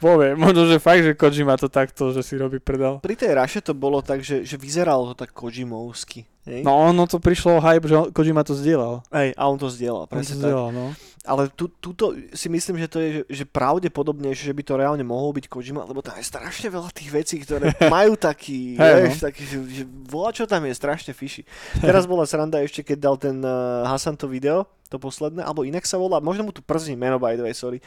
povie, 0.00 0.32
možno, 0.32 0.64
že 0.64 0.80
fakt, 0.80 1.04
že 1.04 1.12
Kojima 1.12 1.60
to 1.60 1.68
takto, 1.68 2.16
že 2.16 2.24
si 2.24 2.40
robí 2.40 2.56
predal. 2.56 3.04
Pri 3.04 3.20
tej 3.20 3.36
Raše 3.36 3.60
to 3.60 3.76
bolo 3.76 4.00
tak, 4.00 4.24
že, 4.24 4.40
že 4.48 4.56
vyzeralo 4.56 5.12
to 5.12 5.28
tak 5.28 5.36
Kojimovsky. 5.36 6.24
Hej? 6.42 6.66
No 6.66 6.74
ono 6.74 7.06
to 7.06 7.22
prišlo 7.22 7.62
hype, 7.62 7.86
že 7.86 8.10
Kojima 8.10 8.42
to 8.42 8.58
zdieľal. 8.58 9.06
Hej, 9.14 9.34
a 9.38 9.42
on 9.46 9.58
to 9.58 9.70
zdieľal, 9.70 10.10
presne 10.10 10.36
on 10.36 10.40
to 10.40 10.42
zdieľal, 10.42 10.68
tak. 10.68 10.76
no 10.76 10.86
ale 11.22 11.46
tu, 11.54 11.70
tuto 11.78 12.18
si 12.34 12.50
myslím, 12.50 12.82
že 12.82 12.90
to 12.90 12.98
je 12.98 13.08
že, 13.12 13.22
že 13.30 13.44
pravdepodobnejšie, 13.46 14.50
že 14.50 14.56
by 14.56 14.62
to 14.66 14.74
reálne 14.74 15.04
mohol 15.06 15.30
byť 15.30 15.46
Kojima, 15.46 15.86
lebo 15.86 16.02
tam 16.02 16.18
je 16.18 16.26
strašne 16.26 16.66
veľa 16.66 16.90
tých 16.90 17.10
vecí, 17.14 17.38
ktoré 17.38 17.70
majú 17.94 18.18
taký, 18.18 18.74
hey, 18.74 19.06
vieš, 19.06 19.22
no. 19.22 19.26
taký, 19.30 19.42
že, 19.46 19.58
že 19.70 19.82
volá, 20.10 20.34
čo 20.34 20.50
tam 20.50 20.66
je 20.66 20.74
strašne 20.74 21.14
fishy. 21.14 21.46
Teraz 21.78 22.10
bola 22.10 22.26
sranda 22.26 22.58
ešte, 22.58 22.82
keď 22.82 22.98
dal 22.98 23.16
ten 23.22 23.38
uh, 23.38 23.86
Hasan 23.86 24.18
to 24.18 24.26
video, 24.26 24.66
to 24.90 24.98
posledné, 24.98 25.46
alebo 25.46 25.62
inak 25.62 25.86
sa 25.86 25.96
volá, 25.96 26.18
možno 26.18 26.42
mu 26.42 26.52
tu 26.52 26.60
przní 26.60 26.98
meno, 26.98 27.22
by 27.22 27.38
the 27.38 27.46
way, 27.46 27.54
sorry. 27.54 27.78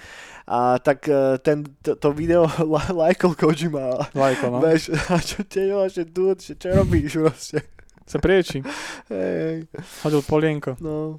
A 0.47 0.79
tak 0.79 1.03
uh, 1.11 1.35
ten, 1.43 1.67
to, 1.83 1.99
to 1.99 2.15
video 2.15 2.47
lajkol 3.03 3.35
Kojima. 3.35 4.15
Lajkol, 4.15 4.47
no. 4.57 4.59
Vieš, 4.63 4.95
a 5.11 5.19
čo 5.19 5.43
tie 5.43 5.67
že 5.91 6.07
dude, 6.07 6.39
že 6.39 6.55
čo 6.55 6.71
robíš 6.71 7.19
proste? 7.19 7.74
Sa 8.05 8.21
prieči. 8.21 8.61
Hej. 9.09 9.65
Hodil 10.05 10.21
polienko. 10.21 10.77
No. 10.77 11.17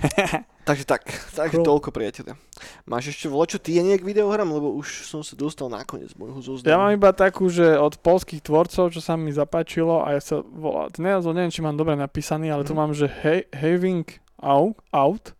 Takže 0.60 0.84
tak, 0.86 1.02
takže 1.34 1.56
cool. 1.56 1.66
toľko 1.66 1.90
priateľe. 1.90 2.38
Máš 2.86 3.10
ešte 3.16 3.26
čo 3.26 3.58
ty 3.58 3.80
je 3.80 3.82
nejak 3.82 4.06
videohrám, 4.06 4.46
lebo 4.54 4.70
už 4.76 5.08
som 5.08 5.24
sa 5.24 5.34
dostal 5.34 5.66
nakoniec 5.66 6.14
môjho 6.14 6.38
zoznamu. 6.38 6.70
Ja 6.70 6.78
mám 6.78 6.94
iba 6.94 7.10
takú, 7.10 7.50
že 7.50 7.74
od 7.74 7.98
polských 7.98 8.38
tvorcov, 8.38 8.94
čo 8.94 9.00
sa 9.02 9.18
mi 9.18 9.34
zapáčilo 9.34 10.04
a 10.04 10.14
ja 10.14 10.20
sa 10.22 10.44
volá, 10.44 10.86
názov 10.94 11.34
neviem, 11.34 11.50
či 11.50 11.64
mám 11.64 11.74
dobre 11.74 11.98
napísaný, 11.98 12.54
ale 12.54 12.62
mm. 12.62 12.68
tu 12.70 12.72
mhm. 12.76 12.78
mám, 12.78 12.92
že 12.94 13.10
he, 13.10 13.50
Having 13.50 14.06
out, 14.38 14.78
out. 14.94 15.34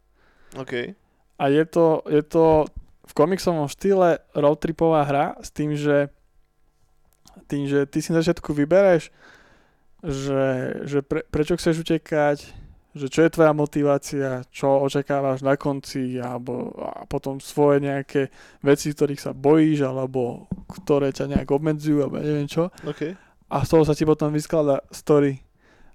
OK. 0.59 0.99
A 1.39 1.45
je 1.47 1.65
to, 1.69 2.03
je 2.11 2.23
to 2.27 2.67
v 3.07 3.13
komiksovom 3.15 3.71
štýle 3.71 4.19
roadtripová 4.35 5.07
hra 5.07 5.27
s 5.39 5.55
tým, 5.55 5.79
že 5.79 6.11
tým, 7.47 7.71
že 7.71 7.87
ty 7.87 8.03
si 8.03 8.11
na 8.11 8.19
začiatku 8.19 8.51
vybereš, 8.51 9.15
že, 10.01 10.45
že 10.89 10.99
pre, 11.05 11.25
prečo 11.29 11.57
chceš 11.57 11.85
utekať, 11.85 12.39
že 12.91 13.07
čo 13.07 13.23
je 13.23 13.31
tvoja 13.31 13.55
motivácia, 13.55 14.43
čo 14.51 14.83
očakávaš 14.83 15.47
na 15.47 15.55
konci, 15.55 16.19
alebo 16.19 16.75
a 16.75 17.07
potom 17.07 17.39
svoje 17.39 17.87
nejaké 17.87 18.35
veci, 18.67 18.91
ktorých 18.91 19.21
sa 19.21 19.31
bojíš, 19.31 19.87
alebo 19.87 20.51
ktoré 20.67 21.15
ťa 21.15 21.31
nejak 21.31 21.49
obmedzujú, 21.55 22.03
alebo 22.03 22.19
neviem 22.19 22.51
čo. 22.51 22.75
Okay. 22.83 23.15
A 23.51 23.63
z 23.63 23.69
toho 23.71 23.87
sa 23.87 23.95
ti 23.95 24.03
potom 24.03 24.35
vyskladá 24.35 24.83
story 24.91 25.39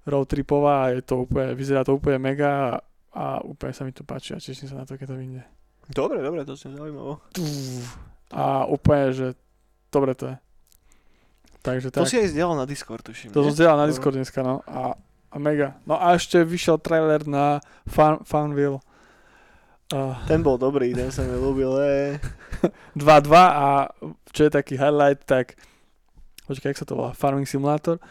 road 0.08 0.30
tripová 0.30 0.88
a 0.88 0.92
je 0.96 1.02
to 1.04 1.26
úplne, 1.28 1.52
vyzerá 1.58 1.84
to 1.84 1.98
úplne 1.98 2.22
mega 2.22 2.52
a, 2.52 2.72
a 3.12 3.26
úplne 3.44 3.74
sa 3.76 3.84
mi 3.84 3.92
to 3.92 4.08
páči 4.08 4.38
a 4.38 4.40
teším 4.40 4.70
sa 4.72 4.80
na 4.80 4.88
to, 4.88 4.96
keď 4.96 5.12
to 5.12 5.20
vyjde. 5.20 5.44
Dobre, 5.92 6.18
dobre, 6.24 6.42
to 6.48 6.56
si 6.58 6.72
zaujímavé. 6.72 7.20
A 8.34 8.66
úplne, 8.70 9.06
že 9.12 9.28
dobre 9.92 10.16
to 10.16 10.32
je. 10.32 10.36
Takže 11.66 11.90
to 11.90 12.06
tak. 12.06 12.10
si 12.14 12.22
aj 12.22 12.30
zdieľal 12.30 12.62
na 12.62 12.66
Discord, 12.70 13.02
tuším. 13.02 13.34
To 13.34 13.42
som 13.42 13.54
zdieľal 13.58 13.78
na 13.82 13.88
Discord 13.90 14.16
dneska, 14.16 14.46
no. 14.46 14.62
A 14.70 14.94
a 15.34 15.38
mega. 15.42 15.76
No 15.84 16.00
a 16.00 16.16
ešte 16.16 16.40
vyšiel 16.46 16.80
trailer 16.80 17.28
na 17.28 17.60
Fun, 17.90 18.24
Funville 18.24 18.80
Uh, 19.94 20.18
Ten 20.26 20.42
bol 20.42 20.58
dobrý, 20.58 20.98
ten 20.98 21.14
sa 21.14 21.22
mi 21.22 21.38
ľúbil. 21.38 21.78
E. 21.78 22.18
2-2 22.98 23.06
a 23.38 23.86
čo 24.34 24.50
je 24.50 24.52
taký 24.58 24.82
highlight, 24.82 25.22
tak 25.30 25.54
počkaj, 26.50 26.74
jak 26.74 26.82
sa 26.82 26.90
to 26.90 26.98
volá, 26.98 27.14
Farming 27.14 27.46
Simulator 27.46 28.02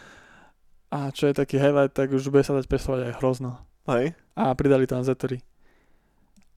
a 0.87 1.11
čo 1.11 1.27
je 1.27 1.35
taký 1.35 1.59
highlight, 1.59 1.91
tak 1.91 2.15
už 2.15 2.31
bude 2.31 2.47
sa 2.47 2.55
dať 2.55 2.71
pestovať 2.71 3.11
aj 3.11 3.13
hrozno 3.19 3.59
Hej. 3.91 4.15
a 4.39 4.55
pridali 4.55 4.87
tam 4.87 5.03
Z3 5.03 5.35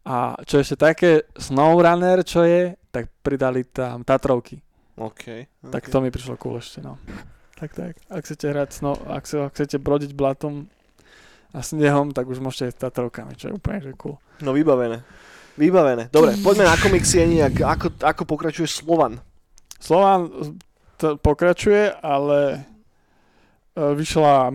a 0.06 0.38
čo 0.46 0.62
ešte 0.62 0.78
také 0.78 1.26
SnowRunner, 1.34 2.22
čo 2.22 2.46
je, 2.46 2.78
tak 2.94 3.10
pridali 3.20 3.66
tam 3.66 4.06
Tatrovky, 4.06 4.62
OK. 4.98 5.46
tak 5.70 5.86
to 5.86 6.02
mi 6.02 6.10
prišlo 6.10 6.34
cool 6.36 6.58
ešte, 6.58 6.82
no. 6.82 6.98
Tak, 7.58 7.74
tak. 7.74 7.92
Ak 8.06 8.22
chcete 8.22 8.54
hrať 8.54 8.70
snow, 8.70 8.94
ak, 9.06 9.26
ak 9.26 9.50
chcete 9.54 9.82
brodiť 9.82 10.14
blatom 10.14 10.70
a 11.50 11.58
snehom, 11.58 12.14
tak 12.14 12.30
už 12.30 12.38
môžete 12.38 12.70
ísť 12.70 12.78
Tatrovkami, 12.86 13.34
čo 13.34 13.50
je 13.50 13.56
úplne 13.58 13.82
že 13.82 13.94
cool. 13.98 14.14
No 14.38 14.54
vybavené. 14.54 15.02
Vybavené. 15.58 16.06
Dobre, 16.14 16.38
poďme 16.38 16.70
na 16.70 16.78
komiksy, 16.78 17.18
Eniak. 17.18 17.58
Ako, 17.58 17.98
ako 17.98 18.22
pokračuje 18.30 18.70
Slovan? 18.70 19.18
Slovan 19.82 20.54
to 20.98 21.18
pokračuje, 21.18 21.98
ale 21.98 22.62
e, 23.74 23.94
vyšla 23.94 24.54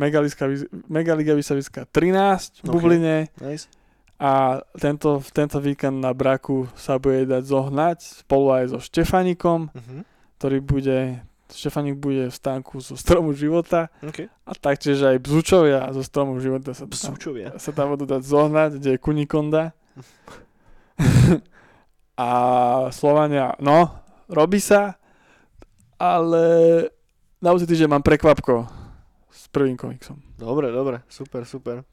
Megaliga, 0.88 1.36
Vysaviska 1.36 1.92
13 1.92 2.64
v 2.64 2.68
Ok. 2.68 2.72
Bubline 2.72 3.28
Nice. 3.44 3.68
a 4.16 4.64
tento, 4.80 5.20
tento 5.36 5.60
víkend 5.60 6.00
na 6.00 6.16
Braku 6.16 6.72
sa 6.80 6.96
bude 6.96 7.28
dať 7.28 7.44
zohnať 7.44 7.98
spolu 8.24 8.48
aj 8.56 8.64
so 8.72 8.80
Štefanikom, 8.80 9.76
Uh-huh. 9.76 10.08
Ktorý 10.44 10.60
bude, 10.60 11.24
Štefanik 11.48 11.96
bude 11.96 12.28
v 12.28 12.36
stánku 12.36 12.84
zo 12.84 13.00
Stromu 13.00 13.32
života 13.32 13.88
OK. 14.04 14.28
a 14.28 14.52
taktiež 14.52 15.00
aj 15.00 15.24
Bzučovia 15.24 15.88
zo 15.96 16.04
Stromu 16.04 16.36
života 16.44 16.76
sa 16.76 16.84
tam, 16.84 17.16
Psúčovia. 17.16 17.56
sa 17.56 17.72
tam 17.72 17.96
budú 17.96 18.04
dať 18.04 18.28
zohnať, 18.28 18.70
kde 18.76 18.90
je 18.92 19.00
Kunikonda. 19.00 19.72
a 22.20 22.30
Slovania, 22.92 23.56
no, 23.64 23.88
robí 24.28 24.60
sa, 24.60 25.00
ale 25.96 26.44
na 27.40 27.56
budúci 27.56 27.72
týždeň 27.72 27.88
mám 27.88 28.04
prekvapko 28.04 28.68
s 29.32 29.48
prvým 29.48 29.80
komiksom. 29.80 30.20
Dobre, 30.36 30.76
dobre. 30.76 31.08
Super, 31.08 31.48
super. 31.48 31.88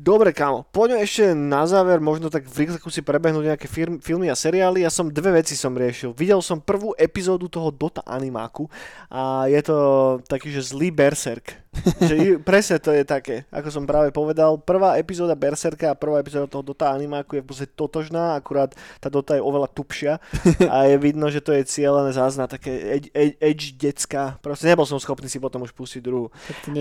Dobre, 0.00 0.32
kámo, 0.32 0.64
poďme 0.72 1.04
ešte 1.04 1.36
na 1.36 1.68
záver, 1.68 2.00
možno 2.00 2.32
tak 2.32 2.48
v 2.48 2.64
rýchleku 2.64 2.88
si 2.88 3.04
prebehnúť 3.04 3.52
nejaké 3.52 3.68
firm, 3.68 4.00
filmy 4.00 4.32
a 4.32 4.36
seriály. 4.38 4.80
Ja 4.80 4.88
som 4.88 5.12
dve 5.12 5.36
veci 5.36 5.52
som 5.52 5.76
riešil. 5.76 6.16
Videl 6.16 6.40
som 6.40 6.56
prvú 6.56 6.96
epizódu 6.96 7.52
toho 7.52 7.68
Dota 7.68 8.00
animáku 8.08 8.64
a 9.12 9.44
je 9.44 9.60
to 9.60 9.76
taký, 10.24 10.56
že 10.56 10.72
zlý 10.72 10.88
berserk. 10.88 11.52
Že 12.02 12.42
presne 12.42 12.82
to 12.82 12.90
je 12.90 13.06
také, 13.06 13.46
ako 13.48 13.70
som 13.70 13.84
práve 13.86 14.10
povedal. 14.10 14.58
Prvá 14.58 14.98
epizóda 14.98 15.38
berserka 15.38 15.94
a 15.94 15.98
prvá 15.98 16.18
epizóda 16.18 16.50
toho 16.50 16.66
Dota 16.66 16.90
animáku 16.90 17.38
je 17.38 17.42
v 17.42 17.48
podstate 17.48 17.72
totožná, 17.78 18.34
akurát 18.34 18.74
tá 18.98 19.06
Dota 19.06 19.38
je 19.38 19.42
oveľa 19.42 19.70
tupšia 19.70 20.18
a 20.66 20.76
je 20.90 20.96
vidno, 20.98 21.30
že 21.30 21.38
to 21.38 21.54
je 21.54 21.62
cieľené 21.62 22.10
zás 22.10 22.34
na 22.34 22.50
také 22.50 23.00
edge, 23.14 23.38
edge, 23.38 23.66
decka. 23.78 24.36
Proste 24.42 24.66
nebol 24.66 24.82
som 24.82 24.98
schopný 24.98 25.30
si 25.30 25.38
potom 25.38 25.62
už 25.62 25.70
pustiť 25.70 26.02
druhú. 26.02 26.28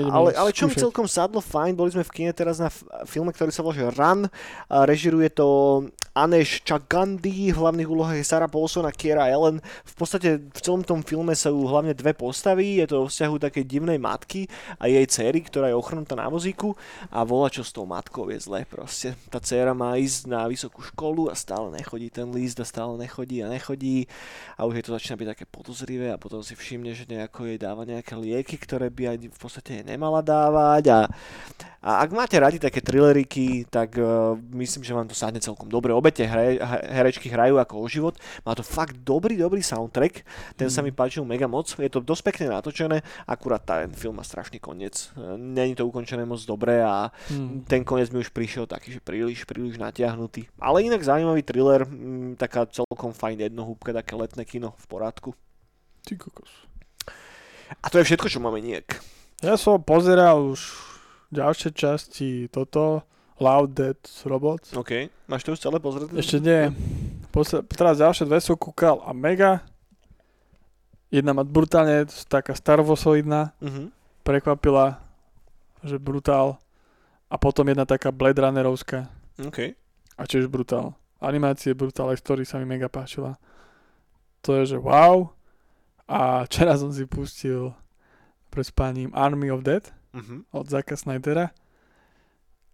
Ale, 0.09 0.33
ale 0.33 0.49
čo 0.49 0.65
mi 0.65 0.73
celkom 0.73 1.05
sadlo 1.05 1.37
fajn, 1.37 1.77
boli 1.77 1.93
sme 1.93 2.01
v 2.01 2.09
kine 2.09 2.31
teraz 2.33 2.57
na 2.57 2.73
f- 2.73 2.83
filme, 3.05 3.29
ktorý 3.29 3.53
sa 3.53 3.61
volá 3.61 3.93
Run. 3.93 4.25
A 4.67 4.89
režiruje 4.89 5.29
to 5.29 5.47
Aneš 6.19 6.59
Chagandi, 6.67 7.55
v 7.55 7.55
hlavných 7.55 7.87
úlohách 7.87 8.19
je 8.19 8.27
Sarah 8.27 8.51
Paulson 8.51 8.83
a 8.83 8.91
Kiera 8.91 9.31
Ellen. 9.31 9.63
V 9.87 9.93
podstate 9.95 10.35
v 10.51 10.59
celom 10.59 10.83
tom 10.83 10.99
filme 10.99 11.31
sú 11.31 11.63
hlavne 11.63 11.95
dve 11.95 12.11
postavy, 12.11 12.83
je 12.83 12.91
to 12.91 12.95
o 13.03 13.07
vzťahu 13.07 13.35
takej 13.39 13.63
divnej 13.63 13.95
matky 13.95 14.51
a 14.75 14.91
jej 14.91 15.07
céry, 15.07 15.39
ktorá 15.39 15.71
je 15.71 15.79
ochrnutá 15.79 16.19
na 16.19 16.27
vozíku 16.27 16.75
a 17.07 17.23
volá, 17.23 17.47
čo 17.47 17.63
s 17.63 17.71
tou 17.71 17.87
matkou 17.87 18.27
je 18.35 18.43
zle 18.43 18.67
proste. 18.67 19.15
Tá 19.31 19.39
dcéra 19.39 19.71
má 19.71 19.95
ísť 19.95 20.27
na 20.27 20.43
vysokú 20.51 20.83
školu 20.83 21.31
a 21.31 21.39
stále 21.39 21.71
nechodí 21.71 22.11
ten 22.11 22.27
líst 22.35 22.59
a 22.59 22.67
stále 22.67 22.99
nechodí 22.99 23.39
a 23.39 23.47
nechodí 23.47 24.11
a 24.59 24.67
už 24.67 24.75
jej 24.75 24.83
to 24.83 24.95
začína 24.99 25.15
byť 25.15 25.29
také 25.39 25.45
podozrivé 25.47 26.11
a 26.11 26.19
potom 26.19 26.43
si 26.43 26.51
všimne, 26.51 26.91
že 26.91 27.07
nejako 27.07 27.47
jej 27.47 27.55
dáva 27.55 27.87
nejaké 27.87 28.19
lieky, 28.19 28.59
ktoré 28.59 28.91
by 28.91 29.15
ani 29.15 29.31
v 29.31 29.39
podstate 29.39 29.79
jej 29.79 29.85
nemala 29.87 30.19
dávať 30.19 30.83
a, 30.91 30.99
a 31.79 32.03
ak 32.03 32.11
máte 32.11 32.35
radi 32.35 32.59
také 32.59 32.83
thrilleriky, 32.83 33.71
tak 33.71 33.95
uh, 33.95 34.35
myslím, 34.51 34.83
že 34.83 34.91
vám 34.91 35.07
to 35.07 35.15
sadne 35.15 35.39
celkom 35.39 35.71
dobre. 35.71 35.95
Obete 36.09 36.25
hre, 36.25 36.57
he- 36.57 36.85
herečky 36.89 37.29
hrajú 37.29 37.61
ako 37.61 37.75
o 37.75 37.87
život. 37.87 38.17
Má 38.41 38.57
to 38.57 38.65
fakt 38.65 38.97
dobrý, 38.97 39.37
dobrý 39.37 39.61
soundtrack. 39.61 40.25
Ten 40.57 40.65
sa 40.65 40.81
mi 40.81 40.89
páčil 40.89 41.21
mega 41.21 41.45
moc. 41.45 41.69
Je 41.69 41.85
to 41.85 42.01
dosť 42.01 42.23
pekne 42.25 42.49
natočené, 42.49 42.97
akurát 43.23 43.61
ten 43.61 43.93
film 43.93 44.17
má 44.17 44.25
strašný 44.25 44.57
koniec. 44.57 45.13
E, 45.13 45.37
Není 45.37 45.77
to 45.77 45.85
ukončené 45.85 46.25
moc 46.25 46.41
dobre 46.41 46.81
a 46.81 47.13
Hmm. 47.29 47.61
ten 47.61 47.85
koniec 47.85 48.09
mi 48.09 48.19
už 48.19 48.33
prišiel 48.33 48.65
taký, 48.65 48.97
že 48.97 48.99
príliš, 48.99 49.45
príliš 49.45 49.77
natiahnutý. 49.77 50.49
Ale 50.57 50.81
inak 50.81 50.97
zaujímavý 50.99 51.45
thriller, 51.45 51.85
mm, 51.85 52.35
taká 52.35 52.65
celkom 52.65 53.13
fajn 53.13 53.45
jednohúbka, 53.45 53.93
také 53.93 54.17
letné 54.17 54.41
kino 54.43 54.73
v 54.75 54.85
porádku. 54.89 55.37
Ty 56.01 56.17
kokos. 56.17 56.49
A 57.77 57.93
to 57.93 58.01
je 58.01 58.07
všetko, 58.07 58.33
čo 58.33 58.41
máme 58.41 58.57
nejak. 58.59 58.97
Ja 59.45 59.53
som 59.55 59.77
pozeral 59.77 60.41
už 60.41 60.73
ďalšie 61.29 61.69
časti 61.69 62.49
toto, 62.49 63.05
Loud 63.39 63.71
Dead 63.71 63.97
Robots. 64.23 64.75
OK. 64.75 65.07
Máš 65.25 65.43
to 65.43 65.55
už 65.55 65.59
celé 65.59 65.79
pozrieť? 65.79 66.11
Ešte 66.13 66.37
nie. 66.37 66.69
Posle, 67.31 67.63
teraz 67.65 67.97
ďalšie 67.97 68.27
dve 68.27 68.39
som 68.39 68.53
kúkal 68.53 68.99
a 69.01 69.11
mega. 69.11 69.63
Jedna 71.09 71.33
ma 71.33 71.41
brutálne, 71.41 72.05
taká 72.27 72.53
starvosoidná, 72.53 73.57
Uh-huh. 73.57 73.89
prekvapila, 74.21 75.01
že 75.81 75.97
brutál. 75.97 76.61
A 77.29 77.37
potom 77.37 77.65
jedna 77.65 77.85
taká 77.85 78.11
Blade 78.11 78.41
Runnerovská. 78.41 79.09
OK. 79.41 79.73
A 80.17 80.21
tiež 80.25 80.45
brutál. 80.45 80.93
Animácie 81.21 81.73
brutál, 81.73 82.09
aj 82.09 82.21
story 82.21 82.43
sa 82.45 82.57
mi 82.57 82.65
mega 82.65 82.89
páčila. 82.89 83.37
To 84.41 84.55
je, 84.61 84.75
že 84.75 84.77
wow. 84.77 85.29
A 86.09 86.43
včera 86.45 86.73
som 86.77 86.89
si 86.89 87.05
pustil 87.05 87.73
pred 88.49 88.65
spáním 88.65 89.13
Army 89.13 89.49
of 89.49 89.61
Dead 89.61 89.85
Uh-huh. 90.09 90.41
od 90.49 90.65
Zaka 90.65 90.97
Snydera. 90.97 91.53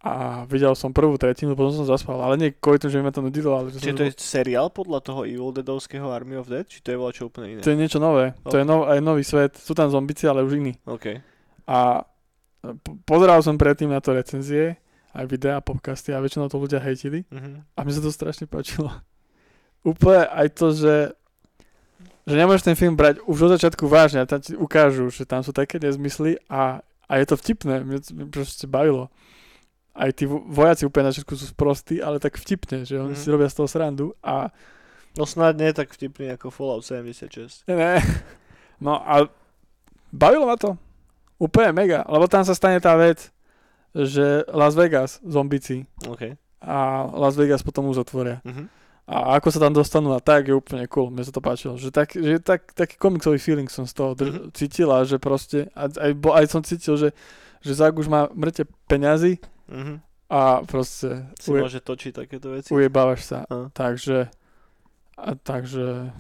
A 0.06 0.46
videl 0.46 0.70
som 0.78 0.94
prvú 0.94 1.18
tretinu, 1.18 1.58
potom 1.58 1.74
som 1.74 1.90
zaspal. 1.90 2.22
Ale 2.22 2.38
nie 2.38 2.54
kvôli 2.54 2.78
tomu, 2.78 2.94
že 2.94 3.02
mi 3.02 3.10
ma 3.10 3.14
to 3.16 3.26
nudilo, 3.26 3.58
ale 3.58 3.74
že 3.74 3.82
Čiže 3.82 3.98
to 3.98 4.06
je 4.06 4.14
seriál 4.22 4.70
podľa 4.70 5.02
toho 5.02 5.26
Evil 5.26 5.50
Deadovského 5.50 6.14
Army 6.14 6.38
of 6.38 6.46
Dead? 6.46 6.62
Či 6.70 6.86
to 6.86 6.94
je 6.94 6.98
čo 7.18 7.34
úplne 7.34 7.58
iné? 7.58 7.62
to 7.66 7.74
je 7.74 7.80
niečo 7.82 7.98
nové. 7.98 8.38
To 8.46 8.62
je 8.62 8.62
nov, 8.62 8.86
aj 8.86 9.02
nový 9.02 9.26
svet. 9.26 9.58
Sú 9.58 9.74
tam 9.74 9.90
zombici, 9.90 10.30
ale 10.30 10.46
už 10.46 10.62
iní. 10.62 10.78
OK. 10.86 11.26
A 11.66 12.06
po- 12.62 12.98
pozeral 13.02 13.42
som 13.42 13.58
predtým 13.58 13.90
na 13.90 13.98
to 13.98 14.14
recenzie, 14.14 14.78
aj 15.18 15.26
videá, 15.26 15.58
podcasty 15.58 16.14
a 16.14 16.22
väčšinou 16.22 16.54
to 16.54 16.62
ľudia 16.62 16.78
hejtili. 16.86 17.26
Uh-huh. 17.26 17.66
A 17.74 17.80
mne 17.82 17.94
sa 17.98 18.06
to 18.06 18.14
strašne 18.14 18.46
páčilo. 18.46 18.94
Úplne 19.90 20.30
aj 20.30 20.48
to, 20.54 20.70
že 20.70 20.96
že 22.26 22.34
nemôžeš 22.34 22.66
ten 22.66 22.74
film 22.74 22.98
brať 22.98 23.22
už 23.30 23.38
od 23.46 23.54
začiatku 23.54 23.86
vážne 23.86 24.26
a 24.26 24.26
tam 24.26 24.42
ti 24.42 24.58
ukážu, 24.58 25.14
že 25.14 25.30
tam 25.30 25.46
sú 25.46 25.54
také 25.54 25.78
nezmysly 25.78 26.42
a, 26.50 26.82
a 27.06 27.12
je 27.22 27.26
to 27.30 27.38
vtipné, 27.38 27.86
mne 27.86 28.02
to 28.02 28.18
proste 28.34 28.66
bavilo. 28.66 29.14
Aj 29.96 30.12
tí 30.12 30.24
vo- 30.24 30.44
vojaci 30.44 30.84
úplne 30.84 31.08
na 31.08 31.12
začiatku 31.12 31.34
sú 31.34 31.48
sprostí, 31.48 31.98
ale 31.98 32.20
tak 32.20 32.36
vtipne, 32.36 32.84
že 32.84 33.00
oni 33.00 33.16
Mhm. 33.16 33.18
si 33.18 33.28
robia 33.28 33.48
z 33.48 33.56
toho 33.56 33.68
srandu 33.68 34.12
a 34.20 34.52
No 35.16 35.24
snad 35.24 35.56
nie 35.56 35.72
tak 35.72 35.88
vtipný 35.90 36.28
ako 36.30 36.52
Fallout 36.52 36.84
76. 36.84 37.64
ne, 37.66 37.74
ne. 37.74 37.96
No 38.78 39.00
a 39.00 39.32
bavilo 40.10 40.44
ma 40.44 40.56
to. 40.56 40.76
Úplne 41.38 41.72
mega, 41.72 42.04
lebo 42.06 42.28
tam 42.28 42.44
sa 42.44 42.52
stane 42.52 42.78
tá 42.78 42.92
vec, 42.94 43.32
že 43.94 44.44
Las 44.50 44.72
Vegas, 44.74 45.20
zombici 45.22 45.88
OK. 46.04 46.36
a 46.60 46.76
Las 47.10 47.36
Vegas 47.36 47.60
potom 47.60 47.88
uzatvoria. 47.88 48.40
Uh-huh. 48.42 48.68
A 49.06 49.38
ako 49.38 49.48
sa 49.50 49.60
tam 49.62 49.72
dostanú 49.72 50.12
a 50.12 50.20
tak 50.20 50.48
je 50.48 50.54
úplne 50.54 50.84
cool, 50.86 51.08
mne 51.08 51.22
sa 51.22 51.30
to 51.30 51.40
páčilo. 51.40 51.76
Že, 51.76 51.90
tak, 51.90 52.12
že 52.12 52.36
tak, 52.38 52.74
taký 52.74 52.96
komiksový 52.96 53.38
feeling 53.38 53.68
som 53.68 53.84
z 53.84 53.94
toho 53.94 54.12
drž- 54.12 54.52
cítila, 54.52 55.04
že 55.04 55.16
proste, 55.16 55.72
aj, 55.72 55.96
aj, 55.96 56.12
aj 56.18 56.46
som 56.46 56.60
cítil, 56.60 56.96
že, 56.98 57.10
že 57.62 57.72
Zák 57.72 57.96
už 57.96 58.08
má 58.08 58.28
mŕte 58.30 58.68
peňazí 58.84 59.40
Uh-huh. 59.66 59.98
a 60.30 60.62
proste 60.66 61.26
Si 61.42 61.50
uje, 61.50 61.62
môže 61.62 61.82
točiť 61.82 62.12
takéto 62.26 62.54
veci. 62.54 62.70
ujebávaš 62.70 63.22
sa. 63.26 63.40
A. 63.50 63.74
Takže, 63.74 64.30
a, 65.18 65.30
takže 65.38 66.14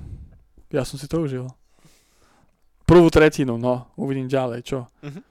ja 0.74 0.84
som 0.84 0.98
si 0.98 1.06
to 1.06 1.22
užil. 1.22 1.50
Prvú 2.86 3.10
tretinu, 3.10 3.58
no, 3.58 3.89
uvidím 3.98 4.30
ďalej, 4.30 4.60
čo. 4.66 4.80
Mhm. 5.02 5.22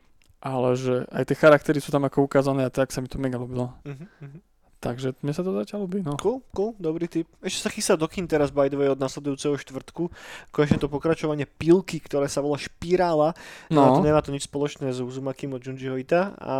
Ale 0.45 0.77
že 0.77 1.09
aj 1.09 1.25
tie 1.25 1.41
charaktery 1.41 1.81
sú 1.81 1.89
tam 1.89 2.05
ako 2.05 2.29
ukázané 2.29 2.69
a 2.69 2.75
tak 2.75 2.93
sa 2.93 3.01
mi 3.01 3.09
to 3.09 3.17
mega 3.17 3.41
ľúbilo. 3.41 3.73
Uh-huh. 3.81 4.39
Takže 4.85 5.17
mne 5.25 5.33
sa 5.33 5.41
to 5.41 5.57
začalo 5.57 5.89
ľúbiť, 5.89 6.03
no. 6.05 6.21
Cool, 6.21 6.45
cool, 6.53 6.77
dobrý 6.77 7.09
tip. 7.09 7.25
Ešte 7.41 7.61
sa 7.65 7.71
chystá 7.73 7.97
do 7.97 8.05
kin 8.05 8.29
teraz, 8.29 8.53
by 8.53 8.69
the 8.69 8.77
way, 8.77 8.93
od 8.93 9.01
nasledujúceho 9.01 9.57
štvrtku. 9.57 10.13
Konečne 10.53 10.77
to 10.77 10.93
pokračovanie 10.93 11.49
Pilky, 11.49 11.97
ktoré 12.05 12.29
sa 12.29 12.45
volá 12.45 12.61
Špirála. 12.61 13.33
No. 13.73 13.97
To 13.97 14.05
nemá 14.05 14.21
to 14.21 14.29
nič 14.29 14.45
spoločné 14.45 14.93
s 14.93 15.01
Uzumakim 15.01 15.57
od 15.57 15.65
Junjiho 15.65 15.97
Ita. 15.97 16.37
A... 16.37 16.55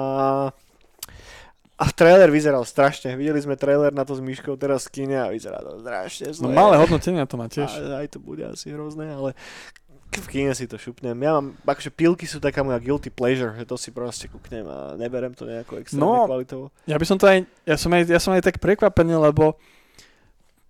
A 1.75 1.91
trailer 1.91 2.31
vyzeral 2.31 2.63
strašne. 2.63 3.13
Videli 3.15 3.39
sme 3.39 3.55
trailer 3.55 3.91
na 3.91 4.03
to 4.03 4.15
s 4.15 4.23
Myškou 4.23 4.55
teraz 4.55 4.87
v 4.87 5.03
kine 5.03 5.19
a 5.19 5.29
vyzerá 5.29 5.59
to 5.59 5.83
strašne 5.83 6.31
no 6.39 6.47
zle. 6.47 6.55
malé 6.55 6.75
hodnotenia 6.77 7.27
to 7.27 7.35
má 7.35 7.47
tiež. 7.47 7.67
A, 7.67 7.99
aj 8.01 8.15
to 8.15 8.19
bude 8.19 8.41
asi 8.41 8.71
hrozné, 8.71 9.11
ale 9.11 9.35
v 10.15 10.27
kine 10.31 10.55
si 10.55 10.65
to 10.65 10.79
šupnem. 10.79 11.19
Ja 11.19 11.35
mám, 11.35 11.59
akože 11.61 11.91
pilky 11.91 12.23
sú 12.25 12.39
taká 12.39 12.63
moja 12.63 12.79
guilty 12.79 13.11
pleasure, 13.11 13.51
že 13.53 13.67
to 13.67 13.75
si 13.75 13.91
proste 13.91 14.31
kúknem 14.31 14.63
a 14.63 14.95
neberem 14.95 15.35
to 15.35 15.43
nejako 15.43 15.83
extrémne 15.83 16.07
No. 16.07 16.31
kvalitou. 16.31 16.71
Ja 16.87 16.95
by 16.95 17.03
som 17.03 17.19
to 17.19 17.27
aj, 17.27 17.43
ja 17.65 17.75
som 17.75 17.91
aj, 17.91 18.03
ja 18.07 18.21
som 18.23 18.31
aj 18.31 18.43
tak 18.45 18.63
prekvapený, 18.63 19.19
lebo 19.19 19.59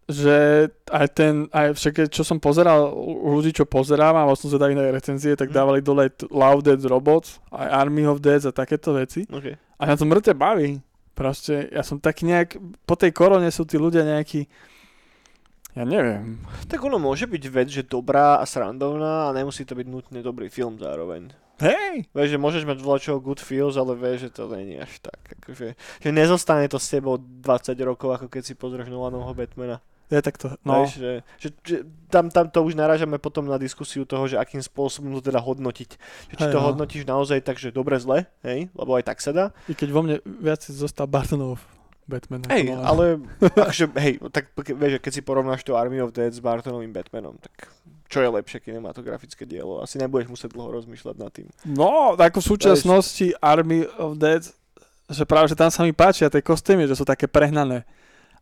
že 0.05 0.69
aj 0.87 1.07
ten, 1.13 1.35
aj 1.49 1.73
však 1.75 2.09
čo 2.09 2.21
som 2.23 2.37
pozeral, 2.37 2.93
ľudí, 3.27 3.53
čo 3.53 3.65
pozerám 3.65 4.13
a 4.15 4.25
vlastne 4.25 4.49
zvedali 4.49 4.73
na 4.73 4.85
recenzie, 4.87 5.33
tak 5.33 5.49
Mhm. 5.49 5.55
dávali 5.55 5.81
dole 5.81 6.09
Love 6.27 6.61
Dead 6.63 6.81
Robots, 6.83 7.41
aj 7.51 7.69
Army 7.69 8.05
of 8.05 8.21
Dead 8.21 8.41
a 8.43 8.53
takéto 8.53 8.93
veci. 8.93 9.25
Okay. 9.25 9.57
A 9.77 9.83
na 9.85 9.93
to 9.93 10.05
mŕte 10.05 10.33
baví. 10.33 10.81
Proste, 11.15 11.71
ja 11.71 11.87
som 11.87 12.03
tak 12.03 12.27
nejak, 12.27 12.59
po 12.87 12.99
tej 12.99 13.15
korone 13.15 13.47
sú 13.55 13.63
tí 13.63 13.79
ľudia 13.79 14.03
nejakí, 14.03 14.51
ja 15.75 15.83
neviem. 15.83 16.39
Tak 16.71 16.87
ono 16.87 17.03
môže 17.03 17.27
byť 17.27 17.43
vec, 17.51 17.67
že 17.67 17.83
dobrá 17.83 18.39
a 18.39 18.47
srandovná 18.47 19.27
a 19.27 19.35
nemusí 19.35 19.67
to 19.67 19.75
byť 19.75 19.87
nutne 19.91 20.23
dobrý 20.23 20.47
film 20.47 20.79
zároveň. 20.79 21.35
Hej! 21.59 22.11
Vieš, 22.15 22.31
že 22.35 22.39
môžeš 22.39 22.63
mať 22.67 22.79
voľačo 22.83 23.23
good 23.23 23.43
feels, 23.43 23.79
ale 23.79 23.95
vieš, 23.95 24.31
že 24.31 24.31
to 24.39 24.51
není 24.51 24.79
až 24.79 25.03
tak. 25.03 25.19
Akože, 25.39 25.79
že 25.79 26.11
nezostane 26.11 26.67
to 26.71 26.79
s 26.79 26.91
tebou 26.91 27.19
20 27.19 27.75
rokov, 27.83 28.11
ako 28.15 28.27
keď 28.27 28.43
si 28.43 28.55
pozrieš 28.59 28.91
Nolanovho 28.91 29.35
Batmana. 29.35 29.79
Ja 30.13 30.21
takto, 30.21 30.53
No. 30.63 30.69
no. 30.69 30.75
Vieš, 30.85 30.93
že, 30.97 31.13
že, 31.37 31.49
že 31.63 31.77
tam, 32.09 32.29
tam 32.29 32.47
to 32.47 32.61
už 32.61 32.77
narážame 32.77 33.17
potom 33.17 33.45
na 33.45 33.57
diskusiu 33.57 34.05
toho, 34.05 34.25
že 34.25 34.37
akým 34.37 34.61
spôsobom 34.61 35.11
to 35.15 35.25
teda 35.25 35.41
hodnotiť. 35.41 35.91
Že 36.31 36.35
či 36.35 36.45
Hej, 36.45 36.53
to 36.53 36.59
no. 36.61 36.65
hodnotíš 36.69 37.03
naozaj 37.05 37.41
tak, 37.41 37.57
že 37.57 37.69
dobre 37.69 37.97
zle, 37.97 38.29
hej, 38.43 38.69
lebo 38.71 38.91
aj 38.95 39.05
tak 39.05 39.19
sa 39.19 39.33
dá. 39.33 39.47
I 39.65 39.73
keď 39.73 39.89
vo 39.91 40.01
mne 40.01 40.17
viac 40.23 40.61
zostal 40.61 41.07
Bartonov 41.07 41.59
Batman. 42.05 42.45
Hej, 42.47 42.69
ale 42.77 43.17
akože, 43.65 43.97
hej, 43.97 44.21
tak 44.29 44.53
ke- 44.55 44.77
vieš, 44.77 45.01
keď 45.01 45.13
si 45.13 45.23
porovnáš 45.23 45.65
to 45.65 45.73
Army 45.73 45.99
of 45.99 46.13
Dead 46.13 46.29
s 46.29 46.39
Bartonovým 46.39 46.93
Batmanom, 46.93 47.41
tak 47.41 47.73
čo 48.05 48.21
je 48.21 48.29
lepšie 48.29 48.61
kinematografické 48.61 49.43
dielo? 49.43 49.81
Asi 49.81 49.97
nebudeš 49.97 50.29
musieť 50.29 50.53
dlho 50.53 50.69
rozmýšľať 50.71 51.17
nad 51.17 51.33
tým. 51.33 51.49
No, 51.65 52.13
ako 52.13 52.39
v 52.39 52.47
súčasnosti 52.47 53.33
Army 53.41 53.89
of 53.97 54.21
Dead, 54.21 54.45
že 55.09 55.25
práve, 55.25 55.49
že 55.49 55.57
tam 55.57 55.73
sa 55.73 55.81
mi 55.81 55.91
páčia 55.91 56.29
tie 56.29 56.39
kostýmy, 56.39 56.85
že 56.85 56.95
sú 56.95 57.03
také 57.03 57.25
prehnané. 57.25 57.89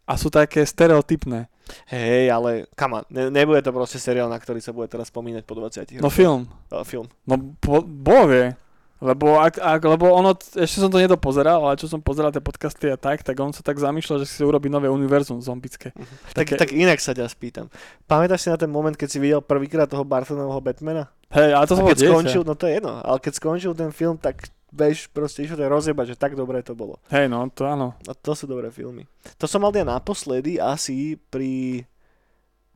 A 0.02 0.18
sú 0.18 0.26
také 0.26 0.66
stereotypné. 0.66 1.46
Hej, 1.88 2.28
ale 2.28 2.66
on, 2.72 3.06
ne, 3.08 3.28
nebude 3.28 3.60
to 3.60 3.70
proste 3.70 3.96
seriál, 3.96 4.26
na 4.26 4.36
ktorý 4.36 4.58
sa 4.58 4.70
bude 4.70 4.86
teraz 4.86 5.08
spomínať 5.08 5.42
po 5.42 5.54
20 5.54 6.02
No 6.02 6.08
film. 6.08 6.50
Uh, 6.68 6.82
film. 6.82 7.06
No 7.24 7.38
bo, 7.38 7.80
Boh 7.80 8.26
vie. 8.26 8.54
Lebo, 9.02 9.34
ak, 9.34 9.58
ak, 9.58 9.82
lebo 9.82 10.14
ono, 10.14 10.30
ešte 10.54 10.78
som 10.78 10.86
to 10.86 10.94
nedopozeral, 10.94 11.58
ale 11.58 11.74
čo 11.74 11.90
som 11.90 11.98
pozeral 11.98 12.30
tie 12.30 12.38
podcasty 12.38 12.86
a 12.86 12.94
tak, 12.94 13.26
tak 13.26 13.34
on 13.34 13.50
sa 13.50 13.58
tak 13.58 13.74
zamýšľa, 13.74 14.22
že 14.22 14.30
si 14.30 14.46
urobí 14.46 14.70
nové 14.70 14.86
univerzum 14.86 15.42
zombické. 15.42 15.90
Tak, 16.30 16.46
Také- 16.46 16.54
tak 16.54 16.70
inak 16.70 17.02
sa 17.02 17.10
ťa 17.10 17.26
spýtam. 17.26 17.66
Pamätáš 18.06 18.46
si 18.46 18.48
na 18.48 18.54
ten 18.54 18.70
moment, 18.70 18.94
keď 18.94 19.08
si 19.10 19.18
videl 19.18 19.42
prvýkrát 19.42 19.90
toho 19.90 20.06
Bartonovho 20.06 20.62
Batmana? 20.62 21.10
Hej, 21.34 21.50
ale 21.50 21.66
to 21.66 21.74
a 21.74 21.78
som 21.82 21.86
keď 21.90 21.98
dieťa. 21.98 22.10
skončil, 22.14 22.42
no 22.46 22.54
to 22.54 22.70
je 22.70 22.78
jedno, 22.78 22.94
ale 22.94 23.18
keď 23.18 23.32
skončil 23.34 23.72
ten 23.74 23.90
film, 23.90 24.14
tak 24.14 24.46
vieš, 24.72 25.06
proste 25.12 25.44
išlo 25.44 25.60
to 25.60 25.68
rozjebať, 25.68 26.16
že 26.16 26.16
tak 26.16 26.32
dobre 26.32 26.64
to 26.64 26.72
bolo. 26.72 26.96
Hej, 27.12 27.28
no, 27.28 27.44
to 27.52 27.68
áno. 27.68 27.94
A 28.08 28.16
to 28.16 28.32
sú 28.32 28.48
dobré 28.48 28.72
filmy. 28.72 29.04
To 29.36 29.44
som 29.44 29.60
mal 29.60 29.70
ja 29.76 29.84
naposledy 29.84 30.56
asi 30.56 31.20
pri 31.30 31.84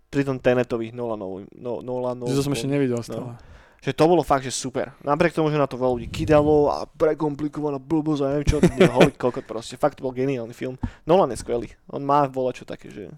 pri 0.07 0.23
tom 0.23 0.39
Tenetovi 0.39 0.95
Nolanovi. 0.95 1.51
No, 1.59 1.83
to 1.83 2.45
som 2.45 2.55
ešte 2.55 2.71
nevidel 2.71 3.03
no. 3.03 3.05
stále. 3.05 3.31
Že 3.85 3.93
to 3.93 4.05
bolo 4.09 4.23
fakt, 4.25 4.43
že 4.43 4.55
super. 4.55 4.97
Napriek 5.05 5.37
tomu, 5.37 5.53
že 5.53 5.61
na 5.61 5.69
to 5.69 5.79
veľa 5.79 6.01
ľudí 6.01 6.09
kydalo 6.11 6.73
a 6.73 6.89
prekomplikovaná 6.89 7.79
blbosť 7.79 8.23
a 8.25 8.27
neviem 8.35 8.49
čo, 8.49 8.59
hovoriť 8.63 9.17
koľko 9.21 9.41
proste. 9.47 9.79
Fakt 9.79 10.01
to 10.01 10.07
bol 10.07 10.17
geniálny 10.17 10.57
film. 10.57 10.75
Nolan 11.07 11.31
je 11.31 11.39
skvelý. 11.39 11.69
On 11.93 12.03
má 12.03 12.27
volať 12.27 12.63
čo 12.63 12.65
také, 12.67 12.89
že... 12.91 13.13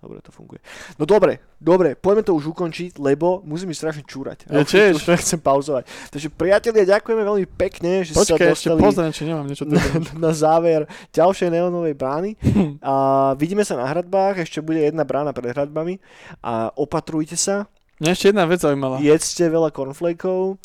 Dobre, 0.00 0.24
to 0.24 0.32
funguje. 0.32 0.64
No 0.96 1.04
dobre, 1.04 1.44
dobre, 1.60 1.92
poďme 1.92 2.24
to 2.24 2.32
už 2.32 2.56
ukončiť, 2.56 2.96
lebo 2.96 3.44
musím 3.44 3.68
mi 3.68 3.76
strašne 3.76 4.00
čúrať. 4.00 4.48
Ja 4.48 4.64
tiež. 4.64 4.96
už 4.96 5.12
nechcem 5.12 5.36
pauzovať. 5.36 5.84
Takže 6.08 6.32
priatelia, 6.32 6.96
ďakujeme 6.96 7.20
veľmi 7.20 7.46
pekne, 7.52 8.00
že 8.00 8.16
Počkaj, 8.16 8.32
sa 8.32 8.56
ešte 8.56 8.72
dostali 8.72 8.80
pozriem, 8.80 9.12
či 9.12 9.22
nemám 9.28 9.44
niečo 9.44 9.68
na, 9.68 9.76
na 10.16 10.32
záver 10.32 10.88
ďalšej 11.12 11.52
neonovej 11.52 11.92
brány. 12.00 12.32
A 12.80 12.94
vidíme 13.36 13.60
sa 13.60 13.76
na 13.76 13.84
hradbách, 13.92 14.40
ešte 14.40 14.64
bude 14.64 14.80
jedna 14.80 15.04
brána 15.04 15.36
pred 15.36 15.52
hradbami 15.52 16.00
a 16.40 16.72
opatrujte 16.72 17.36
sa, 17.36 17.68
Mňa 18.00 18.16
ešte 18.16 18.32
jedna 18.32 18.48
vec 18.48 18.64
zaujímala. 18.64 18.96
jedzte 19.04 19.44
veľa 19.44 19.68
cornflakeov, 19.76 20.56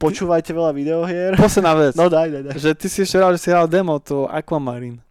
počúvajte 0.00 0.56
veľa 0.56 0.72
videohier. 0.72 1.36
Posledná 1.36 1.76
vec. 1.76 1.92
No 1.92 2.08
daj, 2.08 2.32
daj, 2.32 2.42
daj. 2.48 2.54
Že 2.56 2.70
ty 2.80 2.86
si 2.88 2.98
ešte 3.04 3.20
hral, 3.20 3.36
že 3.36 3.40
si 3.44 3.48
hral 3.52 3.68
demo, 3.68 4.00
to 4.00 4.24
Aquamarine. 4.24 5.04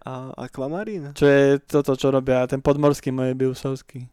A 0.00 0.32
Aquamarine? 0.48 1.12
Čo 1.12 1.28
je 1.28 1.60
toto, 1.60 1.92
čo 1.92 2.08
robia 2.08 2.48
ten 2.48 2.64
podmorský 2.64 3.12
moje 3.12 3.36
Biusovský. 3.36 4.08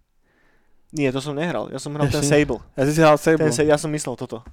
Nie, 0.92 1.12
to 1.12 1.20
som 1.20 1.36
nehral, 1.36 1.68
ja 1.72 1.80
som 1.80 1.96
hral 1.96 2.08
ten 2.08 2.24
Ešte? 2.24 2.32
Sable. 2.32 2.60
Ja 2.76 2.84
si 2.88 2.92
si 2.96 3.02
hral 3.04 3.20
Sable. 3.20 3.48
Ten, 3.48 3.68
ja 3.68 3.76
som 3.80 3.92
myslel 3.92 4.16
toto. 4.16 4.44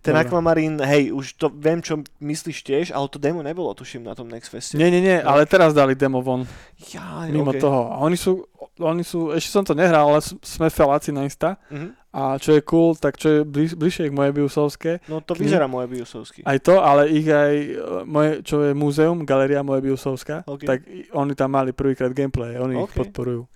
Ten 0.00 0.12
Dobre. 0.12 0.24
Aquamarine, 0.24 0.80
hej, 0.80 1.12
už 1.12 1.36
to 1.36 1.48
viem, 1.50 1.78
čo 1.78 2.00
myslíš 2.18 2.58
tiež, 2.62 2.86
ale 2.88 3.04
to 3.06 3.16
demo 3.16 3.40
nebolo, 3.40 3.68
tuším, 3.70 4.00
na 4.02 4.12
tom 4.12 4.26
Next 4.26 4.48
Feste. 4.48 4.74
Nie, 4.74 4.88
nie, 4.88 4.98
nie, 4.98 5.20
No. 5.20 5.28
ale 5.30 5.44
teraz 5.44 5.70
dali 5.70 5.92
demo 5.92 6.20
von, 6.20 6.48
Ja, 6.88 7.24
mimo 7.26 7.50
okay. 7.50 7.60
toho. 7.60 7.90
A 7.90 8.00
oni 8.00 8.16
sú, 8.16 8.48
oni 8.76 9.02
sú, 9.02 9.28
ešte 9.30 9.50
som 9.50 9.60
to 9.60 9.72
nehral, 9.72 10.08
ale 10.08 10.20
sme 10.22 10.66
feláci 10.66 11.10
na 11.10 11.20
Insta. 11.20 11.60
Mhm. 11.68 12.00
A 12.10 12.34
čo 12.36 12.50
je 12.50 12.64
cool, 12.64 12.96
tak 12.96 13.14
čo 13.14 13.28
je 13.30 13.40
bliž, 13.44 13.76
bližšie 13.76 14.08
k 14.08 14.12
moje 14.12 14.32
Biusovské, 14.32 14.98
No 15.06 15.20
to 15.20 15.30
vyzerá 15.32 15.70
moje 15.70 15.86
biosovsky. 15.86 16.42
aj 16.42 16.58
to, 16.58 16.82
ale 16.82 17.06
ich 17.06 17.22
aj, 17.22 17.54
moje, 18.02 18.42
čo 18.42 18.66
je 18.66 18.74
múzeum, 18.74 19.22
galéria 19.22 19.62
moje 19.62 19.78
Biusovská, 19.80 20.42
Ok. 20.42 20.64
tak 20.64 20.82
oni 21.12 21.32
tam 21.34 21.52
mali 21.52 21.70
prvýkrát 21.70 22.10
gameplay, 22.10 22.58
oni 22.58 22.74
ich 22.74 22.90
Ok. 22.90 22.98
podporujú. 22.98 23.46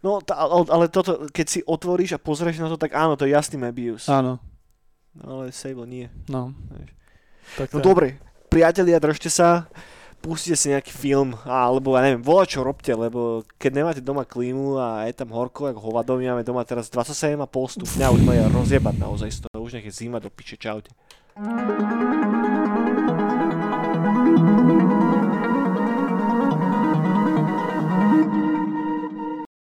No, 0.00 0.22
ale, 0.24 0.64
ale 0.70 0.84
toto, 0.86 1.26
keď 1.28 1.46
si 1.46 1.60
otvoríš 1.60 2.14
a 2.14 2.22
pozrieš 2.22 2.56
na 2.58 2.70
to, 2.70 2.78
tak 2.78 2.94
áno, 2.94 3.16
to 3.16 3.26
je 3.26 3.34
jasný 3.34 3.58
Mebius. 3.58 4.06
Áno, 4.06 4.38
Ale 5.18 5.50
Sable 5.50 5.86
nie. 5.90 6.06
no. 6.30 6.54
Tak 7.58 7.74
No 7.74 7.82
dobre, 7.82 8.22
priatelia, 8.46 9.02
držte 9.02 9.26
sa, 9.26 9.66
pustite 10.22 10.54
si 10.54 10.70
nejaký 10.70 10.92
film, 10.94 11.34
alebo 11.42 11.98
ja 11.98 12.06
neviem, 12.06 12.22
volá 12.22 12.46
čo 12.46 12.62
robte, 12.62 12.94
lebo 12.94 13.42
keď 13.58 13.70
nemáte 13.74 14.00
doma 14.04 14.22
klímu 14.22 14.78
a 14.78 15.10
je 15.10 15.18
tam 15.18 15.34
horko, 15.34 15.66
ako 15.72 15.80
hovado, 15.80 16.14
my 16.20 16.30
máme 16.30 16.44
doma 16.46 16.62
teraz 16.62 16.86
27,5 16.92 17.42
stupňa, 17.80 18.14
už 18.14 18.20
ma 18.22 18.32
je 18.38 18.42
rozjebať 18.54 18.96
naozaj 19.02 19.30
z 19.34 19.38
toho, 19.48 19.58
už 19.64 19.80
nech 19.80 19.86
je 19.90 19.94
zima 19.98 20.22
do 20.22 20.30
piče, 20.30 20.54
čaute. 20.60 20.94